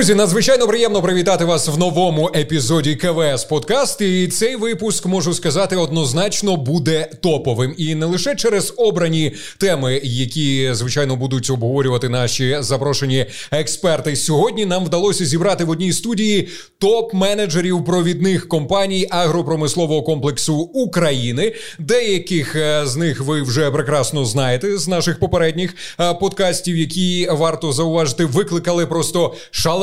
Друзі, 0.00 0.14
надзвичайно 0.14 0.66
приємно 0.66 1.02
привітати 1.02 1.44
вас 1.44 1.68
в 1.68 1.78
новому 1.78 2.30
епізоді 2.36 2.96
КВС 2.96 3.46
Подкаст. 3.48 4.00
І 4.00 4.28
цей 4.28 4.56
випуск 4.56 5.06
можу 5.06 5.34
сказати 5.34 5.76
однозначно 5.76 6.56
буде 6.56 7.10
топовим. 7.22 7.74
І 7.78 7.94
не 7.94 8.06
лише 8.06 8.34
через 8.34 8.74
обрані 8.76 9.32
теми, 9.58 10.00
які 10.04 10.68
звичайно 10.72 11.16
будуть 11.16 11.50
обговорювати 11.50 12.08
наші 12.08 12.56
запрошені 12.60 13.26
експерти. 13.50 14.16
Сьогодні 14.16 14.66
нам 14.66 14.84
вдалося 14.84 15.24
зібрати 15.24 15.64
в 15.64 15.70
одній 15.70 15.92
студії 15.92 16.48
топ-менеджерів 16.80 17.84
провідних 17.84 18.48
компаній 18.48 19.06
агропромислового 19.10 20.02
комплексу 20.02 20.54
України. 20.56 21.54
Деяких 21.78 22.56
е, 22.56 22.82
з 22.86 22.96
них 22.96 23.20
ви 23.20 23.42
вже 23.42 23.70
прекрасно 23.70 24.24
знаєте 24.24 24.78
з 24.78 24.88
наших 24.88 25.18
попередніх 25.18 25.74
е, 26.00 26.14
подкастів, 26.14 26.76
які 26.76 27.28
варто 27.32 27.72
зауважити, 27.72 28.24
викликали 28.24 28.86
просто 28.86 29.34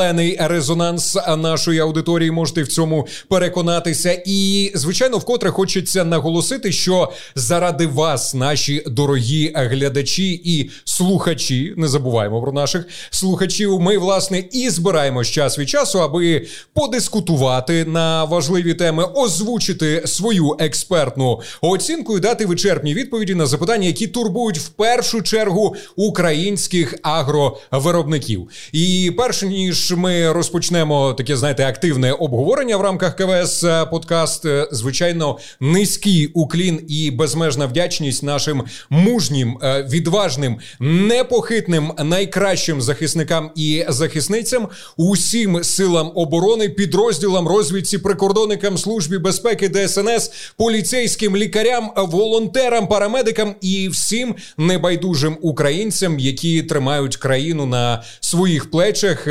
шалений 0.07 0.38
резонанс 0.39 1.17
нашої 1.38 1.79
аудиторії. 1.79 2.31
Можете 2.31 2.63
в 2.63 2.67
цьому 2.67 3.07
переконатися. 3.29 4.21
І 4.25 4.71
звичайно, 4.75 5.17
вкотре 5.17 5.52
хочеться 5.52 6.03
наголосити, 6.03 6.71
що 6.71 7.11
заради 7.35 7.88
вас, 7.88 8.34
наші 8.34 8.84
дорогі 8.88 9.51
глядачі 9.55 10.41
і 10.45 10.70
слухачі, 10.85 11.73
не 11.77 11.88
забуваємо 11.88 12.41
про 12.41 12.51
наших 12.51 12.85
слухачів. 13.09 13.79
Ми 13.79 13.98
власне 13.98 14.43
і 14.51 14.70
збираємо 14.70 15.23
час 15.23 15.59
від 15.59 15.70
часу, 15.70 16.01
аби 16.01 16.48
подискутувати 16.73 17.85
на 17.85 18.23
важливі 18.23 18.73
теми, 18.73 19.03
озвучити 19.03 20.03
свою 20.05 20.55
експертну 20.59 21.41
оцінку 21.62 22.17
і 22.17 22.20
дати 22.20 22.45
вичерпні 22.45 22.93
відповіді 22.93 23.35
на 23.35 23.45
запитання, 23.45 23.87
які 23.87 24.07
турбують 24.07 24.59
в 24.59 24.67
першу 24.67 25.21
чергу 25.21 25.76
українських 25.95 26.95
агровиробників. 27.01 28.49
І 28.71 29.12
перш 29.17 29.43
ніж 29.43 29.93
ми 29.97 30.31
розпочнемо 30.31 31.13
таке, 31.13 31.37
знаєте, 31.37 31.65
активне 31.65 32.12
обговорення 32.12 32.77
в 32.77 32.81
рамках 32.81 33.15
КВС 33.15 33.67
е, 33.67 33.85
подкаст, 33.85 34.45
е, 34.45 34.67
звичайно, 34.71 35.37
низький 35.59 36.27
уклін 36.27 36.85
і 36.87 37.12
безмежна 37.12 37.65
вдячність 37.65 38.23
нашим 38.23 38.63
мужнім, 38.89 39.57
е, 39.63 39.87
відважним, 39.91 40.57
непохитним, 40.79 41.91
найкращим 42.04 42.81
захисникам 42.81 43.51
і 43.55 43.85
захисницям, 43.89 44.67
усім 44.98 45.63
силам 45.63 46.11
оборони, 46.15 46.70
підрозділам 46.70 47.48
розвідці, 47.48 47.98
прикордонникам 47.98 48.77
службі 48.77 49.17
безпеки 49.17 49.70
ДСНС, 49.70 50.32
поліцейським 50.57 51.37
лікарям, 51.37 51.91
волонтерам, 51.98 52.87
парамедикам 52.87 53.55
і 53.61 53.89
всім 53.89 54.35
небайдужим 54.57 55.37
українцям, 55.41 56.20
які 56.20 56.63
тримають 56.63 57.17
країну 57.17 57.65
на 57.65 58.04
своїх 58.20 58.71
плечах. 58.71 59.27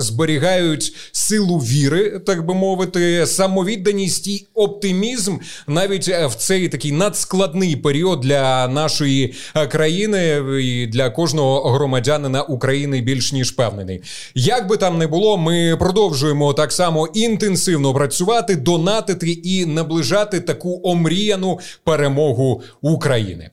Е, 0.00 0.02
зберігають 0.02 0.94
силу 1.12 1.58
віри, 1.58 2.20
так 2.26 2.46
би 2.46 2.54
мовити, 2.54 3.26
самовідданість 3.26 4.26
і 4.26 4.46
оптимізм 4.54 5.36
навіть 5.66 6.08
е, 6.08 6.26
в 6.26 6.34
цей 6.34 6.68
такий 6.68 6.92
надскладний 6.92 7.76
період 7.76 8.20
для 8.20 8.68
нашої 8.68 9.34
е, 9.54 9.66
країни 9.66 10.42
і 10.62 10.86
для 10.86 11.10
кожного 11.10 11.70
громадянина 11.70 12.42
України 12.42 13.00
більш 13.00 13.32
ніж 13.32 13.50
певнений. 13.50 14.02
Як 14.34 14.68
би 14.68 14.76
там 14.76 14.98
не 14.98 15.06
було, 15.06 15.38
ми 15.38 15.76
продовжуємо 15.78 16.52
так 16.52 16.72
само 16.72 17.06
інтенсивно 17.06 17.94
працювати, 17.94 18.56
донатити 18.56 19.30
і 19.30 19.66
наближати 19.66 20.40
таку 20.40 20.80
омріяну 20.84 21.58
перемогу 21.84 22.62
України. 22.80 23.50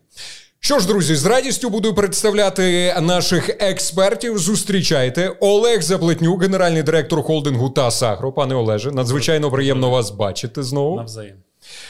Що 0.68 0.80
ж, 0.80 0.88
друзі, 0.88 1.16
з 1.16 1.26
радістю 1.26 1.70
буду 1.70 1.94
представляти 1.94 2.96
наших 3.02 3.50
експертів. 3.60 4.38
Зустрічайте 4.38 5.30
Олег 5.40 5.82
Заплетнюк, 5.82 6.42
генеральний 6.42 6.84
директор 6.84 7.22
холдингу 7.22 7.70
та 7.70 7.92
Сагро. 7.92 8.32
Пане 8.32 8.56
Олеже, 8.56 8.92
надзвичайно 8.92 9.52
приємно 9.52 9.90
вас 9.90 10.12
бачити 10.12 10.64
знову. 10.64 10.96
Навзаєм. 10.96 11.36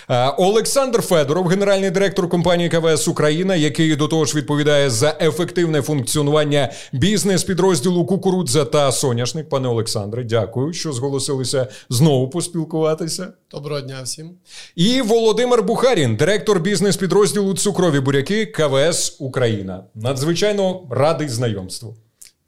Е, 0.10 0.34
Олександр 0.38 1.02
Федоров, 1.02 1.48
генеральний 1.48 1.92
директор 1.92 2.30
компанії 2.30 2.70
КВС 2.70 3.12
Україна, 3.12 3.56
який 3.56 3.96
до 3.96 4.08
того 4.08 4.26
ж 4.26 4.38
відповідає 4.38 4.90
за 4.90 5.18
ефективне 5.22 5.82
функціонування 5.82 6.72
бізнес-підрозділу 6.94 8.06
Кукурудза 8.06 8.66
та 8.66 8.92
Соняшник. 8.92 9.50
Пане 9.50 9.68
Олександре, 9.68 10.24
дякую, 10.24 10.74
що 10.74 10.94
зголосилися 10.94 11.68
знову 11.90 12.30
поспілкуватися. 12.30 13.34
Доброго 13.52 13.82
дня 13.82 14.02
всім. 14.04 14.32
І 14.76 15.02
Володимир 15.02 15.64
Бухарін, 15.64 16.16
директор 16.16 16.60
бізнес-підрозділу 16.60 17.54
Цукрові 17.54 18.00
буряки 18.00 18.46
КВС 18.46 19.16
Україна. 19.20 19.84
Надзвичайно 19.96 20.82
радий 20.90 21.30
знайомству. 21.30 21.96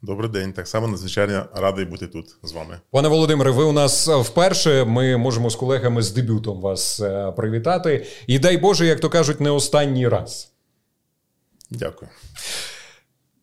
Добрий 0.02 0.30
день, 0.30 0.52
так 0.52 0.68
само 0.68 0.88
надзвичайно 0.88 1.46
радий 1.54 1.84
бути 1.84 2.06
тут 2.06 2.36
з 2.42 2.52
вами, 2.52 2.80
пане 2.90 3.08
Володимире. 3.08 3.50
Ви 3.50 3.64
у 3.64 3.72
нас 3.72 4.08
вперше. 4.08 4.84
Ми 4.84 5.16
можемо 5.16 5.50
з 5.50 5.56
колегами 5.56 6.02
з 6.02 6.12
дебютом 6.12 6.60
вас 6.60 7.00
е, 7.00 7.32
привітати. 7.36 8.06
І 8.26 8.38
дай 8.38 8.56
Боже, 8.56 8.86
як 8.86 9.00
то 9.00 9.10
кажуть, 9.10 9.40
не 9.40 9.50
останній 9.50 10.08
раз. 10.08 10.52
Дякую. 11.70 12.10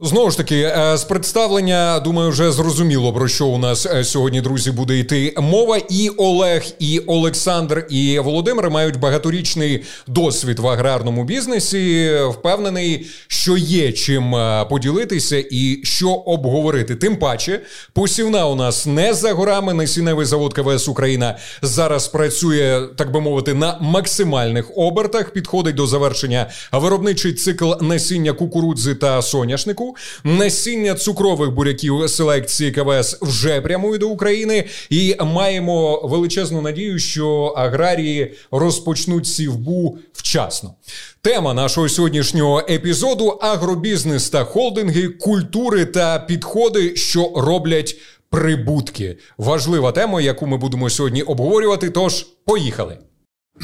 Знову 0.02 0.32
ж 0.32 0.38
таки, 0.38 0.56
е, 0.56 0.98
з 0.98 1.04
представлення, 1.04 2.00
думаю, 2.00 2.30
вже 2.30 2.52
зрозуміло 2.52 3.14
про 3.14 3.28
що 3.28 3.46
у 3.46 3.58
нас 3.58 3.86
е, 3.86 4.04
сьогодні, 4.04 4.42
друзі, 4.42 4.72
буде 4.72 5.00
йти 5.00 5.34
мова. 5.38 5.78
І 5.90 6.10
Олег, 6.10 6.66
і 6.80 7.00
Олександр, 7.00 7.88
і 7.90 8.20
Володимир 8.20 8.70
мають 8.70 9.00
багаторічний 9.00 9.84
досвід 10.08 10.60
в 10.60 10.68
аграрному 10.68 11.24
бізнесі. 11.24 12.12
Впевнений, 12.30 13.08
що 13.28 13.58
є 13.58 13.92
чим 13.92 14.36
е, 14.36 14.66
поділитися 14.70 15.44
і 15.52 15.80
що 15.84 16.10
обговорити. 16.10 16.96
Тим 16.96 17.18
паче, 17.18 17.62
посівна 17.94 18.48
у 18.48 18.56
нас 18.56 18.86
не 18.86 19.14
за 19.14 19.34
горами. 19.34 19.74
Насінневий 19.74 20.26
завод 20.26 20.54
КВС 20.54 20.92
Україна 20.92 21.38
зараз 21.62 22.08
працює, 22.08 22.88
так 22.96 23.12
би 23.12 23.22
мовити, 23.22 23.54
на 23.54 23.78
максимальних 23.82 24.72
обертах. 24.76 25.34
Підходить 25.34 25.76
до 25.76 25.88
завершення 25.88 26.50
виробничий 26.72 27.34
цикл 27.34 27.72
насіння 27.82 28.34
кукурудзи 28.34 28.96
та 28.96 29.22
соняшнику. 29.22 29.87
Насіння 30.24 30.96
цукрових 30.96 31.52
буряків 31.52 32.10
селекції 32.10 32.72
КВС 32.72 33.18
вже 33.22 33.62
прямує 33.62 33.98
до 33.98 34.10
України, 34.10 34.66
і 34.90 35.16
маємо 35.22 36.02
величезну 36.04 36.62
надію, 36.62 37.00
що 37.00 37.54
аграрії 37.58 38.34
розпочнуть 38.52 39.28
сівбу 39.28 39.98
вчасно. 40.14 40.74
Тема 41.22 41.54
нашого 41.54 41.90
сьогоднішнього 41.90 42.64
епізоду 42.70 43.28
агробізнес 43.28 44.30
та 44.30 44.44
холдинги, 44.44 45.08
культури 45.08 45.86
та 45.86 46.20
підходи, 46.20 46.96
що 46.96 47.32
роблять 47.36 47.96
прибутки. 48.30 49.18
Важлива 49.38 49.92
тема, 49.92 50.22
яку 50.22 50.48
ми 50.48 50.58
будемо 50.58 50.90
сьогодні 50.90 51.22
обговорювати. 51.22 51.90
Тож 51.90 52.28
поїхали. 52.46 52.98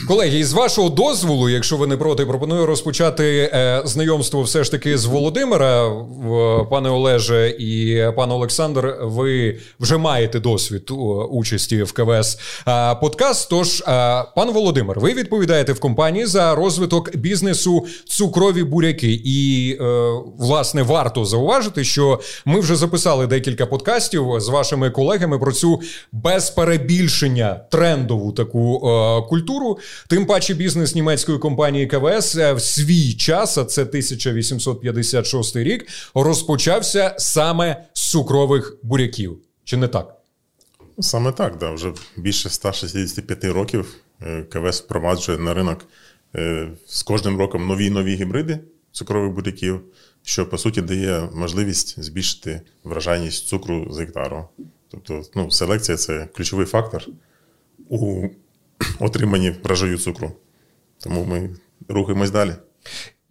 Колеги, 0.08 0.44
з 0.44 0.54
вашого 0.54 0.90
дозволу, 0.90 1.50
якщо 1.50 1.78
ви 1.78 1.88
не 1.88 1.98
проти, 1.98 2.26
пропоную 2.26 2.66
розпочати 2.66 3.52
е, 3.54 3.82
знайомство 3.86 4.42
все 4.42 4.64
ж 4.64 4.72
таки 4.72 4.98
з 4.98 5.06
Володимира, 5.06 5.88
в, 5.88 6.66
пане 6.70 6.90
Олеже 6.90 7.50
і 7.50 8.04
пан 8.16 8.32
Олександр. 8.32 8.96
Ви 9.02 9.60
вже 9.80 9.98
маєте 9.98 10.40
досвід 10.40 10.92
участі 11.30 11.84
в 11.84 11.92
КВС 11.92 12.40
е, 12.68 12.96
подкаст. 12.96 13.50
Тож, 13.50 13.82
е, 13.82 13.84
пан 14.36 14.52
Володимир, 14.52 15.00
ви 15.00 15.14
відповідаєте 15.14 15.74
в 15.74 15.80
компанії 15.80 16.26
за 16.26 16.56
розвиток 16.56 17.16
бізнесу 17.16 17.86
цукрові 18.06 18.64
буряки. 18.64 19.22
І 19.26 19.72
е, 19.82 19.86
власне 20.38 20.84
варто 20.84 21.26
зауважити, 21.26 21.84
що 21.84 22.20
ми 22.46 22.60
вже 22.60 22.76
записали 22.76 23.28
декілька 23.28 23.66
подкастів 23.66 24.28
з 24.38 24.48
вашими 24.48 24.90
колегами 24.90 25.40
про 25.40 25.52
цю 25.52 25.82
без 26.12 26.50
перебільшення 26.50 27.62
трендову 27.72 28.32
таку 28.32 28.90
е, 28.90 29.22
культуру. 29.30 29.78
Тим 30.08 30.26
паче 30.26 30.54
бізнес 30.54 30.96
німецької 30.96 31.40
компанії 31.40 31.88
КВС 31.88 32.42
е, 32.42 32.54
в 32.54 32.62
свій 32.62 33.14
час, 33.14 33.58
а 33.58 33.66
це 33.66 33.82
1856 33.82 35.56
рік, 35.56 35.88
розпочався 36.16 37.16
саме 37.18 37.84
з 37.94 38.12
цукрових 38.12 38.78
буряків. 38.84 39.38
Чи 39.64 39.78
не 39.78 39.88
так? 39.88 40.16
Саме 41.00 41.32
так, 41.32 41.58
да. 41.58 41.72
Вже 41.72 41.94
більше 42.18 42.50
165 42.50 43.44
років 43.44 43.96
е, 44.22 44.44
КВС 44.44 44.84
впроваджує 44.84 45.38
на 45.38 45.54
ринок 45.54 45.86
е, 46.36 46.68
з 46.88 47.04
кожним 47.04 47.38
роком 47.38 47.68
нові 47.68 47.90
нові 47.90 48.16
гібриди 48.16 48.60
цукрових 48.92 49.32
буряків, 49.32 49.82
що 50.24 50.50
по 50.50 50.58
суті 50.58 50.82
дає 50.82 51.30
можливість 51.34 52.04
збільшити 52.04 52.62
вражайність 52.84 53.48
цукру 53.48 53.88
з 53.92 54.00
гектару. 54.00 54.46
Тобто, 54.92 55.22
ну, 55.36 55.52
селекція 55.52 55.98
це 55.98 56.28
ключовий 56.36 56.66
фактор 56.66 57.08
у 57.90 58.28
отриманні 59.00 59.50
врожаю 59.64 59.98
цукру. 59.98 60.32
Тому 60.98 61.26
ми 61.26 61.50
рухаємось 61.88 62.32
далі. 62.32 62.54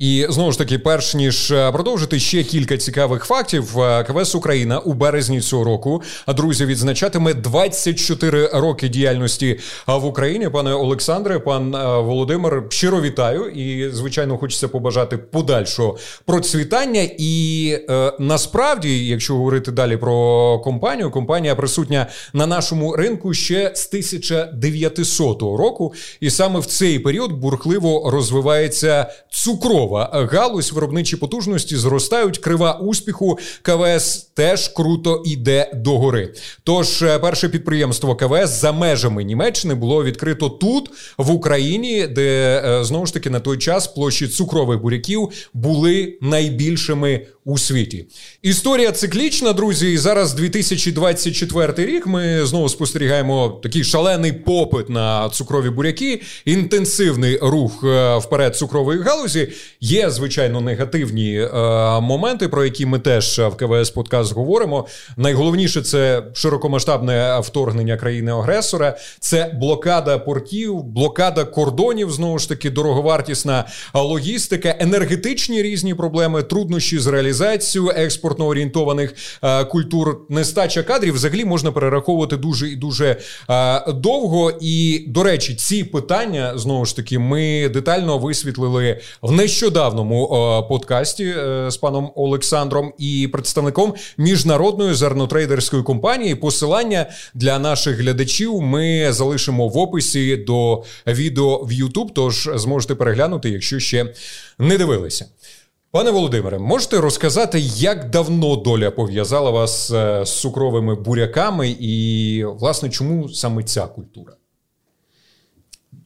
І 0.02 0.26
знову 0.28 0.52
ж 0.52 0.58
таки, 0.58 0.78
перш 0.78 1.14
ніж 1.14 1.50
е, 1.50 1.72
продовжити 1.72 2.18
ще 2.18 2.42
кілька 2.42 2.76
цікавих 2.76 3.24
фактів, 3.24 3.80
е, 3.80 4.04
КВС 4.04 4.38
Україна 4.38 4.78
у 4.78 4.92
березні 4.92 5.40
цього 5.40 5.64
року 5.64 6.02
друзі 6.28 6.66
відзначатиме 6.66 7.34
24 7.34 8.46
роки 8.46 8.88
діяльності 8.88 9.58
в 9.86 10.04
Україні. 10.04 10.48
Пане 10.48 10.74
Олександре, 10.74 11.38
пан 11.38 11.74
е, 11.74 12.00
Володимир, 12.00 12.64
щиро 12.68 13.00
вітаю 13.00 13.48
і 13.48 13.90
звичайно 13.90 14.38
хочеться 14.38 14.68
побажати 14.68 15.18
подальшого 15.18 15.98
процвітання. 16.24 17.08
І 17.18 17.68
е, 17.90 18.12
насправді, 18.18 19.06
якщо 19.06 19.34
говорити 19.34 19.72
далі 19.72 19.96
про 19.96 20.58
компанію, 20.58 21.10
компанія 21.10 21.54
присутня 21.54 22.06
на 22.32 22.46
нашому 22.46 22.96
ринку 22.96 23.34
ще 23.34 23.72
з 23.74 23.88
1900 23.88 25.42
року, 25.42 25.94
і 26.20 26.30
саме 26.30 26.60
в 26.60 26.66
цей 26.66 26.98
період 26.98 27.32
бурхливо 27.32 28.10
розвивається 28.10 29.10
цукрова 29.30 29.91
промислова 29.92 30.28
галузь, 30.32 30.72
виробничі 30.72 31.16
потужності 31.16 31.76
зростають. 31.76 32.38
Крива 32.38 32.72
успіху 32.72 33.38
КВС 33.62 34.26
теж 34.34 34.68
круто 34.68 35.22
йде 35.26 35.70
догори. 35.74 36.34
Тож 36.64 37.02
е, 37.02 37.18
перше 37.18 37.48
підприємство 37.48 38.16
КВС 38.16 38.60
за 38.60 38.72
межами 38.72 39.24
Німеччини 39.24 39.74
було 39.74 40.04
відкрито 40.04 40.48
тут, 40.48 40.90
в 41.18 41.30
Україні, 41.30 42.06
де 42.06 42.62
е, 42.64 42.84
знову 42.84 43.06
ж 43.06 43.14
таки 43.14 43.30
на 43.30 43.40
той 43.40 43.58
час 43.58 43.86
площі 43.86 44.28
цукрових 44.28 44.80
буряків 44.80 45.28
були 45.54 46.18
найбільшими 46.20 47.26
у 47.44 47.58
світі. 47.58 48.06
Історія 48.42 48.92
циклічна, 48.92 49.52
друзі. 49.52 49.92
І 49.92 49.98
зараз 49.98 50.34
2024 50.34 51.86
рік. 51.86 52.06
Ми 52.06 52.46
знову 52.46 52.68
спостерігаємо 52.68 53.60
такий 53.62 53.84
шалений 53.84 54.32
попит 54.32 54.88
на 54.88 55.28
цукрові 55.28 55.70
буряки, 55.70 56.22
інтенсивний 56.44 57.38
рух 57.42 57.84
е, 57.84 58.16
вперед 58.18 58.56
цукрової 58.56 59.00
галузі. 59.00 59.48
Є 59.84 60.10
звичайно 60.10 60.60
негативні 60.60 61.40
е, 61.40 61.50
моменти, 62.00 62.48
про 62.48 62.64
які 62.64 62.86
ми 62.86 62.98
теж 62.98 63.38
в 63.38 63.56
КВС 63.56 63.92
Подкаст 63.92 64.34
говоримо. 64.34 64.86
Найголовніше 65.16 65.82
це 65.82 66.22
широкомасштабне 66.32 67.40
вторгнення 67.40 67.96
країни-агресора, 67.96 68.96
це 69.20 69.54
блокада 69.60 70.18
портів, 70.18 70.82
блокада 70.82 71.44
кордонів. 71.44 72.10
Знову 72.10 72.38
ж 72.38 72.48
таки, 72.48 72.70
дороговартісна 72.70 73.64
логістика, 73.94 74.76
енергетичні 74.78 75.62
різні 75.62 75.94
проблеми, 75.94 76.42
труднощі 76.42 76.98
з 76.98 77.06
реалізацією 77.06 77.92
експортно 77.96 78.46
орієнтованих 78.46 79.14
е, 79.42 79.64
культур, 79.64 80.20
нестача 80.28 80.82
кадрів 80.82 81.14
взагалі 81.14 81.44
можна 81.44 81.72
перераховувати 81.72 82.36
дуже 82.36 82.68
і 82.68 82.76
дуже 82.76 83.16
е, 83.50 83.92
довго. 83.92 84.52
І 84.60 85.04
до 85.08 85.22
речі, 85.22 85.54
ці 85.54 85.84
питання 85.84 86.58
знову 86.58 86.84
ж 86.84 86.96
таки 86.96 87.18
ми 87.18 87.68
детально 87.68 88.18
висвітлили 88.18 89.00
в 89.22 89.32
нещодавному 89.72 90.24
е, 90.24 90.68
подкасті 90.68 91.34
з 91.68 91.76
паном 91.76 92.12
Олександром 92.14 92.92
і 92.98 93.28
представником 93.32 93.94
міжнародної 94.18 94.94
зернотрейдерської 94.94 95.82
компанії. 95.82 96.34
Посилання 96.34 97.06
для 97.34 97.58
наших 97.58 97.98
глядачів 97.98 98.60
ми 98.60 99.12
залишимо 99.12 99.68
в 99.68 99.78
описі 99.78 100.36
до 100.36 100.84
відео 101.06 101.58
в 101.58 101.70
YouTube, 101.70 102.08
Тож 102.14 102.50
зможете 102.54 102.94
переглянути, 102.94 103.50
якщо 103.50 103.78
ще 103.78 104.14
не 104.58 104.78
дивилися. 104.78 105.26
Пане 105.90 106.10
Володимире, 106.10 106.58
можете 106.58 107.00
розказати, 107.00 107.60
як 107.60 108.10
давно 108.10 108.56
доля 108.56 108.90
пов'язала 108.90 109.50
вас 109.50 109.90
е, 109.90 110.24
з 110.26 110.40
цукровими 110.40 110.94
буряками, 110.94 111.76
і, 111.80 112.44
власне, 112.44 112.90
чому 112.90 113.28
саме 113.28 113.62
ця 113.62 113.86
культура? 113.86 114.32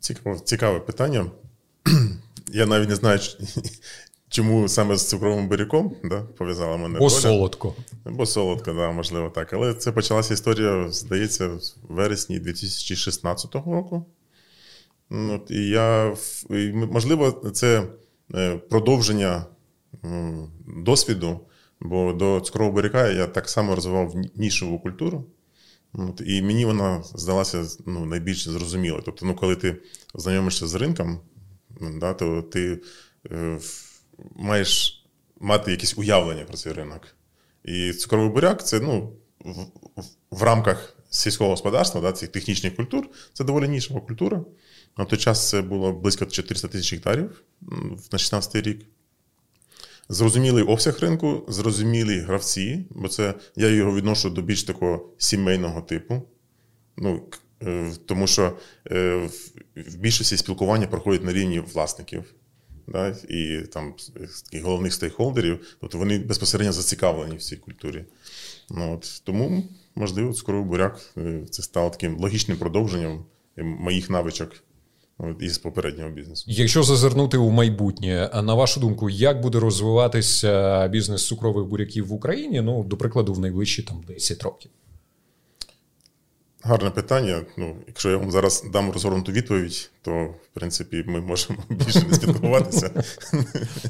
Цікаве, 0.01 0.39
цікаве 0.45 0.81
питання. 0.81 1.27
Я 2.53 2.67
навіть 2.67 2.89
не 2.89 2.97
знаю, 2.97 3.21
чому 4.29 4.69
саме 4.69 4.97
з 4.97 5.09
цукровим 5.09 5.49
буряком 5.49 5.97
да, 6.05 6.21
пов'язала 6.21 6.77
мене. 6.77 6.99
Бо 6.99 7.09
доля. 7.09 7.21
солодко. 7.21 7.75
Бо 8.05 8.27
солодко, 8.27 8.73
да, 8.73 8.91
можливо, 8.91 9.31
так. 9.31 9.53
Але 9.53 9.75
це 9.75 9.93
почалася 9.93 10.35
історія, 10.35 10.89
здається, 10.89 11.49
в 11.49 11.61
вересні 11.89 12.39
2016 12.39 13.55
року. 13.55 14.07
От, 15.11 15.51
І 15.51 15.69
я, 15.69 16.17
можливо, 16.73 17.31
це 17.31 17.89
е, 18.35 18.57
продовження 18.57 19.47
досвіду, 20.67 21.41
бо 21.81 22.13
до 22.13 22.41
цукрового 22.41 22.75
буряка 22.75 23.09
я 23.09 23.27
так 23.27 23.49
само 23.49 23.75
розвивав 23.75 24.15
нішову 24.35 24.79
культуру. 24.79 25.25
От, 25.93 26.23
І 26.27 26.43
мені 26.43 26.65
вона 26.65 27.03
здалася 27.15 27.65
ну, 27.87 28.07
найбільш 28.07 28.49
зрозумілою. 28.49 29.03
Тобто, 29.05 29.27
ну, 29.27 29.35
коли 29.35 29.57
ти 29.57 29.77
знайомишся 30.15 30.67
з 30.67 30.75
ринком, 30.75 31.21
да, 31.81 32.15
то 32.15 32.43
ти 32.43 32.81
е, 33.31 33.59
маєш 34.37 35.03
мати 35.41 35.71
якесь 35.71 35.99
уявлення 35.99 36.45
про 36.45 36.57
цей 36.57 36.73
ринок. 36.73 37.09
І 37.65 37.93
цукровий 37.93 38.29
буряк 38.29 38.67
це 38.67 38.81
ну, 38.81 39.13
в, 39.41 39.67
в 40.31 40.43
рамках 40.43 40.97
сільського 41.11 41.51
господарства, 41.51 42.01
да, 42.01 42.13
цих 42.13 42.29
технічних 42.29 42.77
культур, 42.77 43.09
це 43.33 43.45
доволі 43.45 43.69
нішова 43.69 44.01
культура. 44.01 44.45
На 44.99 45.05
той 45.05 45.19
час 45.19 45.49
це 45.49 45.63
було 45.63 45.93
близько 45.93 46.27
400 46.27 46.69
тисяч 46.69 46.93
гектарів 46.93 47.43
на 48.13 48.19
16 48.19 48.67
рік. 48.67 48.87
Зрозумілий 50.09 50.65
обсяг 50.65 50.99
ринку, 51.01 51.45
зрозумілі 51.49 52.19
гравці, 52.19 52.87
бо 52.91 53.09
це 53.09 53.35
я 53.57 53.69
його 53.69 53.95
відношу 53.95 54.31
до 54.31 54.43
більш 54.43 54.65
такого 54.65 55.09
сімейного 55.19 55.81
типу. 55.81 56.23
Ну, 56.97 57.23
Тому 58.07 58.27
що 58.27 58.53
е, 58.91 59.29
в 59.77 59.97
більшості 59.97 60.37
спілкування 60.37 60.87
проходять 60.87 61.25
на 61.25 61.33
рівні 61.33 61.61
власників 61.61 62.35
да, 62.89 63.17
і 63.29 63.61
там 63.73 63.95
головних 64.63 64.95
стейкхолдерів, 64.95 65.77
тобто 65.81 65.99
вони 65.99 66.19
безпосередньо 66.19 66.73
зацікавлені 66.73 67.37
в 67.37 67.43
цій 67.43 67.57
культурі. 67.57 68.05
Ну, 68.71 68.95
от, 68.95 69.23
Тому, 69.25 69.65
можливо, 69.95 70.33
цукровий 70.33 70.65
буряк 70.65 71.01
е, 71.19 71.43
це 71.51 71.63
стало 71.63 71.91
таким 71.91 72.19
логічним 72.19 72.57
продовженням 72.57 73.25
моїх 73.57 74.11
навичок 74.11 74.51
із 75.41 75.59
попереднього 75.59 76.11
бізнесу. 76.11 76.45
Якщо 76.49 76.83
зазирнути 76.83 77.37
у 77.37 77.51
майбутнє, 77.51 78.31
на 78.35 78.55
вашу 78.55 78.81
думку, 78.81 79.11
як 79.11 79.41
буде 79.41 79.61
розвиватися 79.61 80.89
бізнес 80.89 81.27
цукрових 81.27 81.67
буряків 81.67 82.07
в 82.07 82.13
Україні? 82.13 82.61
Ну, 82.61 82.85
до 82.85 82.97
прикладу, 82.97 83.35
в 83.35 83.39
найближчі 83.39 83.83
там 83.83 84.03
10 84.09 84.43
років? 84.43 84.71
Гарне 86.69 86.91
питання. 86.91 87.43
Ну, 87.57 87.77
Якщо 87.87 88.11
я 88.11 88.17
вам 88.17 88.31
зараз 88.31 88.65
дам 88.73 88.91
розгорнуту 88.91 89.33
відповідь, 89.33 89.91
то 90.03 90.25
в 90.25 90.49
принципі 90.55 91.05
ми 91.07 91.21
можемо 91.21 91.59
більше 91.69 92.07
не 92.09 92.15
спілкуватися. 92.15 92.91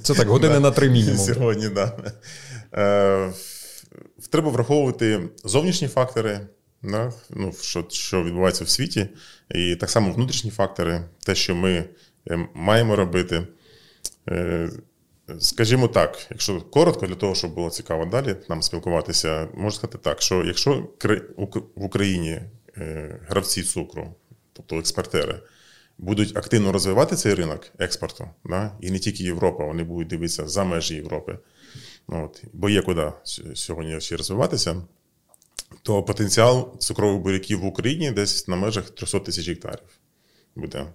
Це 0.02 0.14
так, 0.14 0.28
години 0.28 0.60
на 0.60 0.70
три 0.70 0.90
мінімум. 0.90 1.18
Сьогодні, 1.18 1.68
так. 1.68 2.14
Е, 2.74 3.32
треба 4.30 4.50
враховувати 4.50 5.28
зовнішні 5.44 5.88
фактори, 5.88 6.40
да? 6.82 7.12
ну, 7.30 7.52
що 7.60 7.84
що 7.90 8.24
відбувається 8.24 8.64
в 8.64 8.68
світі, 8.68 9.08
і 9.50 9.76
так 9.76 9.90
само 9.90 10.12
внутрішні 10.12 10.50
фактори, 10.50 11.04
те, 11.24 11.34
що 11.34 11.54
ми 11.54 11.84
е, 12.30 12.48
маємо 12.54 12.96
робити. 12.96 13.46
Е, 14.28 14.70
скажімо 15.38 15.88
так, 15.88 16.26
якщо 16.30 16.60
коротко, 16.60 17.06
для 17.06 17.14
того, 17.14 17.34
щоб 17.34 17.54
було 17.54 17.70
цікаво 17.70 18.04
далі 18.06 18.36
нам 18.48 18.62
спілкуватися, 18.62 19.48
можна 19.54 19.70
сказати 19.70 19.98
так, 20.02 20.22
що 20.22 20.44
якщо 20.44 20.88
в 21.76 21.84
Україні 21.84 22.40
гравці 23.28 23.62
цукру, 23.62 24.14
тобто 24.52 24.78
експортери, 24.78 25.42
будуть 25.98 26.36
активно 26.36 26.72
розвивати 26.72 27.16
цей 27.16 27.34
ринок 27.34 27.66
експорту, 27.78 28.28
да? 28.44 28.72
і 28.80 28.90
не 28.90 28.98
тільки 28.98 29.24
Європа, 29.24 29.64
вони 29.64 29.84
будуть 29.84 30.08
дивитися 30.08 30.48
за 30.48 30.64
межі 30.64 30.94
Європи, 30.94 31.38
от, 32.06 32.44
бо 32.52 32.68
є 32.68 32.82
куди 32.82 33.12
сьогодні 33.54 34.00
ще 34.00 34.16
розвиватися 34.16 34.82
то 35.82 36.02
потенціал 36.02 36.78
цукрових 36.78 37.22
буряків 37.22 37.60
в 37.60 37.64
Україні 37.64 38.10
десь 38.10 38.48
на 38.48 38.56
межах 38.56 38.90
300 38.90 39.20
тисяч 39.20 39.48
гектарів 39.48 40.00
буде. 40.56 40.86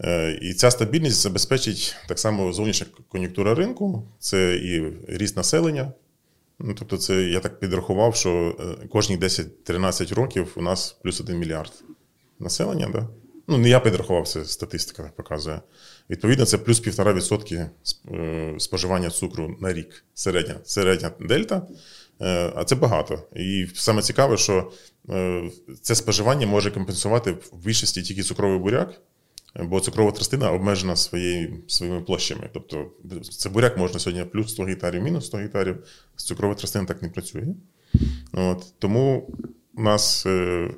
Е, 0.00 0.38
і 0.42 0.54
ця 0.54 0.70
стабільність 0.70 1.20
забезпечить 1.20 1.96
так 2.08 2.18
само 2.18 2.52
зовнішня 2.52 2.86
кон'юнктура 3.08 3.54
ринку, 3.54 4.08
це 4.18 4.56
і 4.56 4.92
ріст 5.08 5.36
населення. 5.36 5.92
Ну, 6.64 6.74
Тобто, 6.74 6.96
це 6.96 7.22
я 7.22 7.40
так 7.40 7.60
підрахував, 7.60 8.16
що 8.16 8.56
е, 8.82 8.86
кожні 8.88 9.18
10-13 9.18 10.14
років 10.14 10.52
у 10.56 10.62
нас 10.62 10.96
плюс 11.02 11.20
1 11.20 11.38
мільярд 11.38 11.72
населення. 12.38 12.88
Да? 12.92 13.08
Ну, 13.48 13.58
не 13.58 13.68
я 13.68 13.80
підрахував, 13.80 14.28
це 14.28 14.44
статистика 14.44 15.12
показує. 15.16 15.60
Відповідно, 16.10 16.46
це 16.46 16.58
плюс 16.58 16.82
1,5% 16.82 17.68
е, 18.14 18.54
споживання 18.58 19.10
цукру 19.10 19.56
на 19.60 19.72
рік. 19.72 20.04
Середня, 20.14 20.54
середня 20.64 21.10
дельта. 21.20 21.66
Е, 22.20 22.52
а 22.56 22.64
це 22.64 22.74
багато. 22.74 23.22
І 23.36 23.66
саме 23.74 24.02
цікаве, 24.02 24.36
що 24.36 24.72
це 25.82 25.94
споживання 25.94 26.46
може 26.46 26.70
компенсувати 26.70 27.32
в 27.32 27.64
більшості 27.64 28.02
тільки 28.02 28.22
цукровий 28.22 28.58
буряк, 28.58 29.00
бо 29.54 29.80
цукрова 29.80 30.12
тростина 30.12 30.52
обмежена 30.52 30.96
своєю, 30.96 31.58
своїми 31.68 32.00
площами. 32.00 32.50
Тобто 32.52 32.90
це 33.38 33.48
буряк 33.48 33.78
можна 33.78 34.00
сьогодні 34.00 34.24
плюс 34.24 34.50
100 34.50 34.64
гектарів, 34.64 35.02
мінус 35.02 35.26
100 35.26 35.36
гектарів, 35.36 35.84
з 36.16 36.24
цукрова 36.24 36.54
тростина 36.54 36.84
так 36.84 37.02
не 37.02 37.08
працює. 37.08 37.46
От, 38.32 38.74
Тому 38.78 39.30
у 39.74 39.82
нас 39.82 40.26
е, 40.26 40.70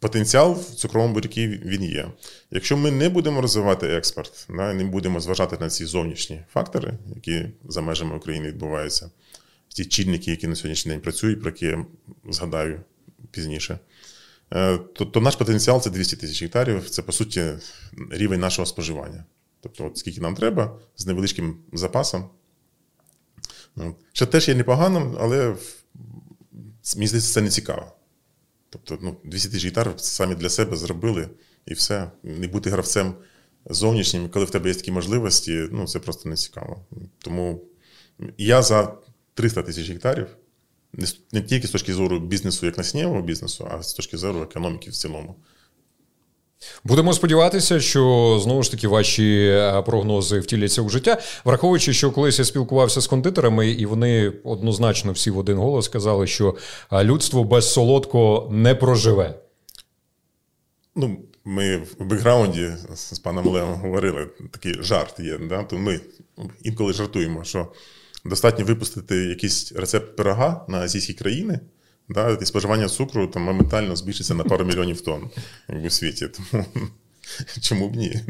потенціал 0.00 0.52
в 0.52 0.64
цукровому 0.64 1.14
бурякі 1.14 1.48
він 1.48 1.84
є. 1.84 2.08
Якщо 2.50 2.76
ми 2.76 2.90
не 2.90 3.08
будемо 3.08 3.40
розвивати 3.40 3.86
експорт, 3.86 4.46
не 4.48 4.84
будемо 4.84 5.20
зважати 5.20 5.56
на 5.60 5.70
ці 5.70 5.84
зовнішні 5.84 6.40
фактори, 6.52 6.94
які 7.14 7.46
за 7.68 7.80
межами 7.80 8.16
України 8.16 8.48
відбуваються, 8.48 9.10
ті 9.68 9.84
чільники, 9.84 10.30
які 10.30 10.46
на 10.46 10.54
сьогоднішній 10.54 10.92
день 10.92 11.00
працюють, 11.00 11.40
про 11.40 11.50
які 11.50 11.66
я 11.66 11.86
згадаю 12.30 12.80
пізніше, 13.30 13.78
то, 14.94 15.04
то 15.12 15.20
наш 15.20 15.36
потенціал 15.36 15.80
це 15.80 15.90
200 15.90 16.16
тисяч 16.16 16.42
гектарів, 16.42 16.90
це 16.90 17.02
по 17.02 17.12
суті 17.12 17.52
рівень 18.10 18.40
нашого 18.40 18.66
споживання. 18.66 19.24
Тобто, 19.60 19.86
от 19.86 19.98
скільки 19.98 20.20
нам 20.20 20.34
треба 20.34 20.78
з 20.96 21.06
невеличким 21.06 21.56
запасом. 21.72 22.30
Що 24.12 24.26
теж 24.26 24.48
є 24.48 24.54
непоганим, 24.54 25.16
але 25.20 25.56
мені 26.96 27.06
здається, 27.06 27.32
це 27.32 27.40
не 27.40 27.48
цікаво. 27.48 27.92
Тобто, 28.70 28.98
ну, 29.02 29.16
200 29.24 29.48
тисяч 29.48 29.64
гітар 29.64 29.94
самі 29.96 30.34
для 30.34 30.48
себе 30.48 30.76
зробили 30.76 31.28
і 31.66 31.74
все. 31.74 32.10
Не 32.22 32.48
бути 32.48 32.70
гравцем 32.70 33.14
зовнішнім, 33.66 34.28
коли 34.28 34.44
в 34.44 34.50
тебе 34.50 34.68
є 34.68 34.74
такі 34.74 34.92
можливості, 34.92 35.68
ну 35.72 35.86
це 35.86 35.98
просто 35.98 36.28
не 36.28 36.36
цікаво. 36.36 36.86
Тому 37.18 37.64
я 38.38 38.62
за 38.62 38.94
300 39.34 39.62
тисяч 39.62 39.90
гектарів, 39.90 40.26
не 41.32 41.40
тільки 41.42 41.66
з 41.66 41.70
точки 41.70 41.94
зору 41.94 42.20
бізнесу, 42.20 42.66
як 42.66 42.78
наснєвого 42.78 43.22
бізнесу, 43.22 43.68
а 43.70 43.82
з 43.82 43.94
точки 43.94 44.16
зору 44.16 44.42
економіки 44.42 44.90
в 44.90 44.94
цілому. 44.94 45.36
Будемо 46.84 47.12
сподіватися, 47.12 47.80
що 47.80 48.38
знову 48.42 48.62
ж 48.62 48.70
таки 48.70 48.88
ваші 48.88 49.46
е, 49.46 49.82
прогнози 49.82 50.40
втіляться 50.40 50.82
у 50.82 50.88
життя, 50.88 51.18
враховуючи, 51.44 51.92
що 51.92 52.10
колись 52.10 52.38
я 52.38 52.44
спілкувався 52.44 53.00
з 53.00 53.06
кондитерами, 53.06 53.70
і 53.70 53.86
вони 53.86 54.32
однозначно 54.44 55.12
всі 55.12 55.30
в 55.30 55.38
один 55.38 55.56
голос 55.56 55.84
сказали, 55.84 56.26
що 56.26 56.56
е, 56.92 57.04
людство 57.04 57.44
без 57.44 57.72
солодкого 57.72 58.48
не 58.52 58.74
проживе. 58.74 59.34
Ну, 60.94 61.18
ми 61.44 61.76
в 61.76 62.04
бекграунді 62.04 62.72
з 62.94 63.18
паном 63.18 63.48
Олегом 63.48 63.74
говорили, 63.74 64.28
такий 64.50 64.82
жарт 64.82 65.20
є. 65.20 65.38
Да? 65.48 65.62
То 65.62 65.78
ми 65.78 66.00
інколи 66.62 66.92
жартуємо, 66.92 67.44
що 67.44 67.68
достатньо 68.28 68.64
випустити 68.64 69.16
якийсь 69.16 69.72
рецепт 69.72 70.16
пирога 70.16 70.64
на 70.68 70.78
азійські 70.78 71.14
країни. 71.14 71.60
Да, 72.08 72.38
і 72.42 72.46
споживання 72.46 72.88
цукру 72.88 73.26
там 73.26 73.42
моментально 73.42 73.96
збільшиться 73.96 74.34
на 74.34 74.44
пару 74.44 74.64
мільйонів 74.64 75.00
тонн 75.00 75.30
в 75.68 75.90
світі. 75.90 76.28
Тому 76.28 76.64
чому 77.60 77.88
б 77.88 77.96
ні? 77.96 78.24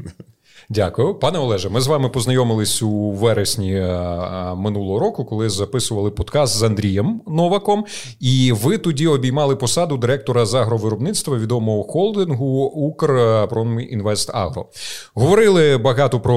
Дякую, 0.70 1.14
пане 1.14 1.38
Олеже. 1.38 1.68
Ми 1.68 1.80
з 1.80 1.86
вами 1.86 2.08
познайомились 2.08 2.82
у 2.82 3.10
вересні 3.10 3.74
е, 3.74 3.78
е, 3.78 4.54
минулого 4.54 4.98
року, 4.98 5.24
коли 5.24 5.50
записували 5.50 6.10
подкаст 6.10 6.56
з 6.56 6.62
Андрієм 6.62 7.20
Новаком. 7.26 7.84
І 8.20 8.52
ви 8.52 8.78
тоді 8.78 9.06
обіймали 9.06 9.56
посаду 9.56 9.96
директора 9.96 10.46
з 10.46 10.54
агровиробництва 10.54 11.38
відомого 11.38 11.84
холдингу 11.84 12.64
«Укрпромінвестагро». 12.64 14.66
Говорили 15.14 15.78
багато 15.78 16.20
про 16.20 16.36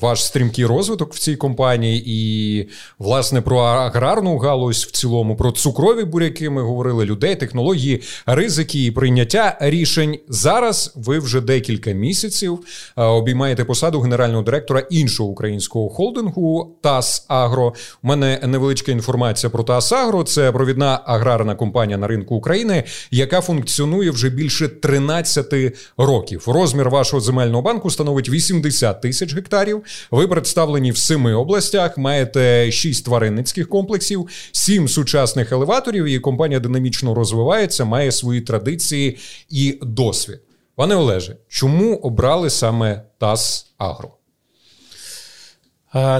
ваш 0.00 0.24
стрімкий 0.24 0.66
розвиток 0.66 1.14
в 1.14 1.18
цій 1.18 1.36
компанії, 1.36 2.02
і 2.06 2.68
власне 2.98 3.40
про 3.40 3.58
аграрну 3.58 4.38
галузь 4.38 4.84
в 4.84 4.90
цілому, 4.90 5.36
про 5.36 5.52
цукрові 5.52 6.04
буряки. 6.04 6.50
Ми 6.50 6.62
говорили 6.62 7.04
людей, 7.04 7.36
технології, 7.36 8.02
ризики 8.26 8.84
і 8.84 8.90
прийняття 8.90 9.56
рішень. 9.60 10.18
Зараз 10.28 10.92
ви 10.96 11.18
вже 11.18 11.40
декілька 11.40 11.92
місяців. 11.92 12.60
Е, 13.00 13.04
обіймаєте 13.04 13.64
посаду 13.64 14.00
генерального 14.00 14.42
директора 14.42 14.80
іншого 14.90 15.28
українського 15.28 15.88
холдингу 15.88 16.76
ТАС 16.80 17.24
Агро. 17.28 17.74
У 18.02 18.08
мене 18.08 18.40
невеличка 18.46 18.92
інформація 18.92 19.50
про 19.50 19.62
ТАС 19.62 19.92
Агро. 19.92 20.24
Це 20.24 20.52
провідна 20.52 21.00
аграрна 21.04 21.54
компанія 21.54 21.98
на 21.98 22.06
ринку 22.06 22.34
України, 22.34 22.84
яка 23.10 23.40
функціонує 23.40 24.10
вже 24.10 24.30
більше 24.30 24.68
13 24.68 25.54
років. 25.96 26.44
Розмір 26.46 26.90
вашого 26.90 27.20
земельного 27.20 27.62
банку 27.62 27.90
становить 27.90 28.28
80 28.28 29.00
тисяч 29.00 29.34
гектарів. 29.34 29.82
Ви 30.10 30.28
представлені 30.28 30.92
в 30.92 30.96
семи 30.96 31.34
областях. 31.34 31.98
Маєте 31.98 32.72
шість 32.72 33.04
тваринницьких 33.04 33.68
комплексів, 33.68 34.28
сім 34.52 34.88
сучасних 34.88 35.52
елеваторів. 35.52 36.04
І 36.04 36.18
компанія 36.18 36.60
динамічно 36.60 37.14
розвивається, 37.14 37.84
має 37.84 38.12
свої 38.12 38.40
традиції 38.40 39.18
і 39.50 39.78
досвід. 39.82 40.40
Пане 40.74 40.94
Олеже, 40.94 41.36
чому 41.48 41.96
обрали 41.96 42.50
саме 42.50 43.02
ТАС 43.18 43.72
Агро? 43.78 44.16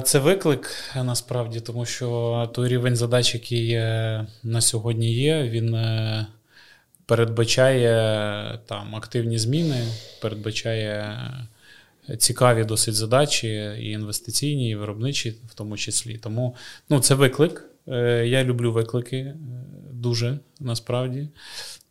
Це 0.04 0.19
виклик 0.19 0.71
насправді, 0.97 1.61
тому 1.61 1.87
що 1.87 2.50
той 2.54 2.69
рівень 2.69 2.97
задач, 2.97 3.35
який 3.35 3.75
на 4.42 4.61
сьогодні 4.61 5.12
є, 5.12 5.42
він 5.42 5.75
е, 5.75 6.26
передбачає 7.07 8.59
там 8.66 8.97
активні 8.97 9.38
зміни, 9.38 9.87
передбачає 10.21 11.19
цікаві 12.19 12.64
досить 12.64 12.95
задачі, 12.95 13.49
і 13.78 13.90
інвестиційні, 13.90 14.71
і 14.71 14.76
виробничі, 14.76 15.30
в 15.49 15.54
тому 15.54 15.76
числі. 15.76 16.19
Тому 16.19 16.57
ну, 16.88 17.00
це 17.00 17.14
виклик. 17.14 17.64
Е, 17.88 18.26
я 18.26 18.45
люблю 18.45 18.73
виклики 18.73 19.16
е, 19.16 19.37
дуже 19.92 20.38
насправді. 20.61 21.28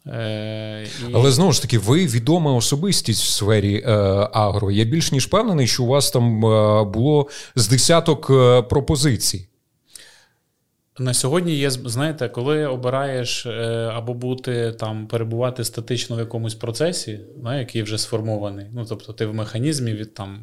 Е, 0.07 0.83
і... 0.83 1.13
Але 1.13 1.31
знову 1.31 1.51
ж 1.51 1.61
таки, 1.61 1.77
ви 1.77 2.05
відома 2.05 2.53
особистість 2.53 3.23
в 3.23 3.27
сфері 3.27 3.83
е, 3.85 3.91
агро. 4.33 4.71
Я 4.71 4.83
більш 4.83 5.11
ніж 5.11 5.27
впевнений, 5.27 5.67
що 5.67 5.83
у 5.83 5.87
вас 5.87 6.11
там 6.11 6.45
е, 6.45 6.83
було 6.83 7.27
з 7.55 7.67
десяток 7.67 8.29
е, 8.29 8.61
пропозицій. 8.61 9.49
На 10.99 11.13
сьогодні 11.13 11.55
є, 11.55 11.69
знаєте, 11.69 12.29
коли 12.29 12.65
обираєш 12.65 13.45
е, 13.45 13.51
або 13.93 14.13
бути 14.13 14.71
там, 14.71 15.07
перебувати 15.07 15.63
статично 15.63 16.15
в 16.15 16.19
якомусь 16.19 16.55
процесі, 16.55 17.19
да, 17.43 17.55
який 17.55 17.83
вже 17.83 17.97
сформований. 17.97 18.65
Ну, 18.73 18.85
тобто 18.89 19.13
ти 19.13 19.25
в 19.25 19.33
механізмі 19.33 19.93
від, 19.93 20.13
там, 20.13 20.39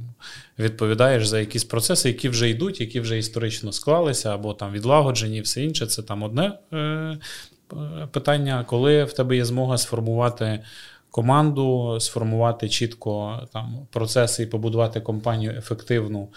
відповідаєш 0.59 1.29
за 1.29 1.41
якісь 1.41 1.65
процеси, 1.65 2.09
які 2.09 2.29
вже 2.29 2.51
йдуть, 2.51 2.81
які 2.81 3.01
вже 3.01 3.19
історично 3.19 3.73
склалися, 3.73 4.35
або 4.35 4.55
там 4.55 4.73
відлагоджені, 4.73 5.39
і 5.39 5.41
все 5.41 5.63
інше. 5.63 5.87
Це 5.87 6.03
там 6.03 6.23
одне 6.23 6.53
е, 6.73 7.19
питання, 8.13 8.65
коли 8.65 9.05
в 9.05 9.13
тебе 9.13 9.37
є 9.37 9.45
змога 9.45 9.79
сформувати 9.79 10.65
команду, 11.11 11.97
сформувати 12.01 12.69
чітко 12.69 13.41
там 13.53 13.87
процеси 13.91 14.43
і 14.43 14.47
побудувати 14.47 15.01
компанію 15.01 15.53
ефективну. 15.59 16.29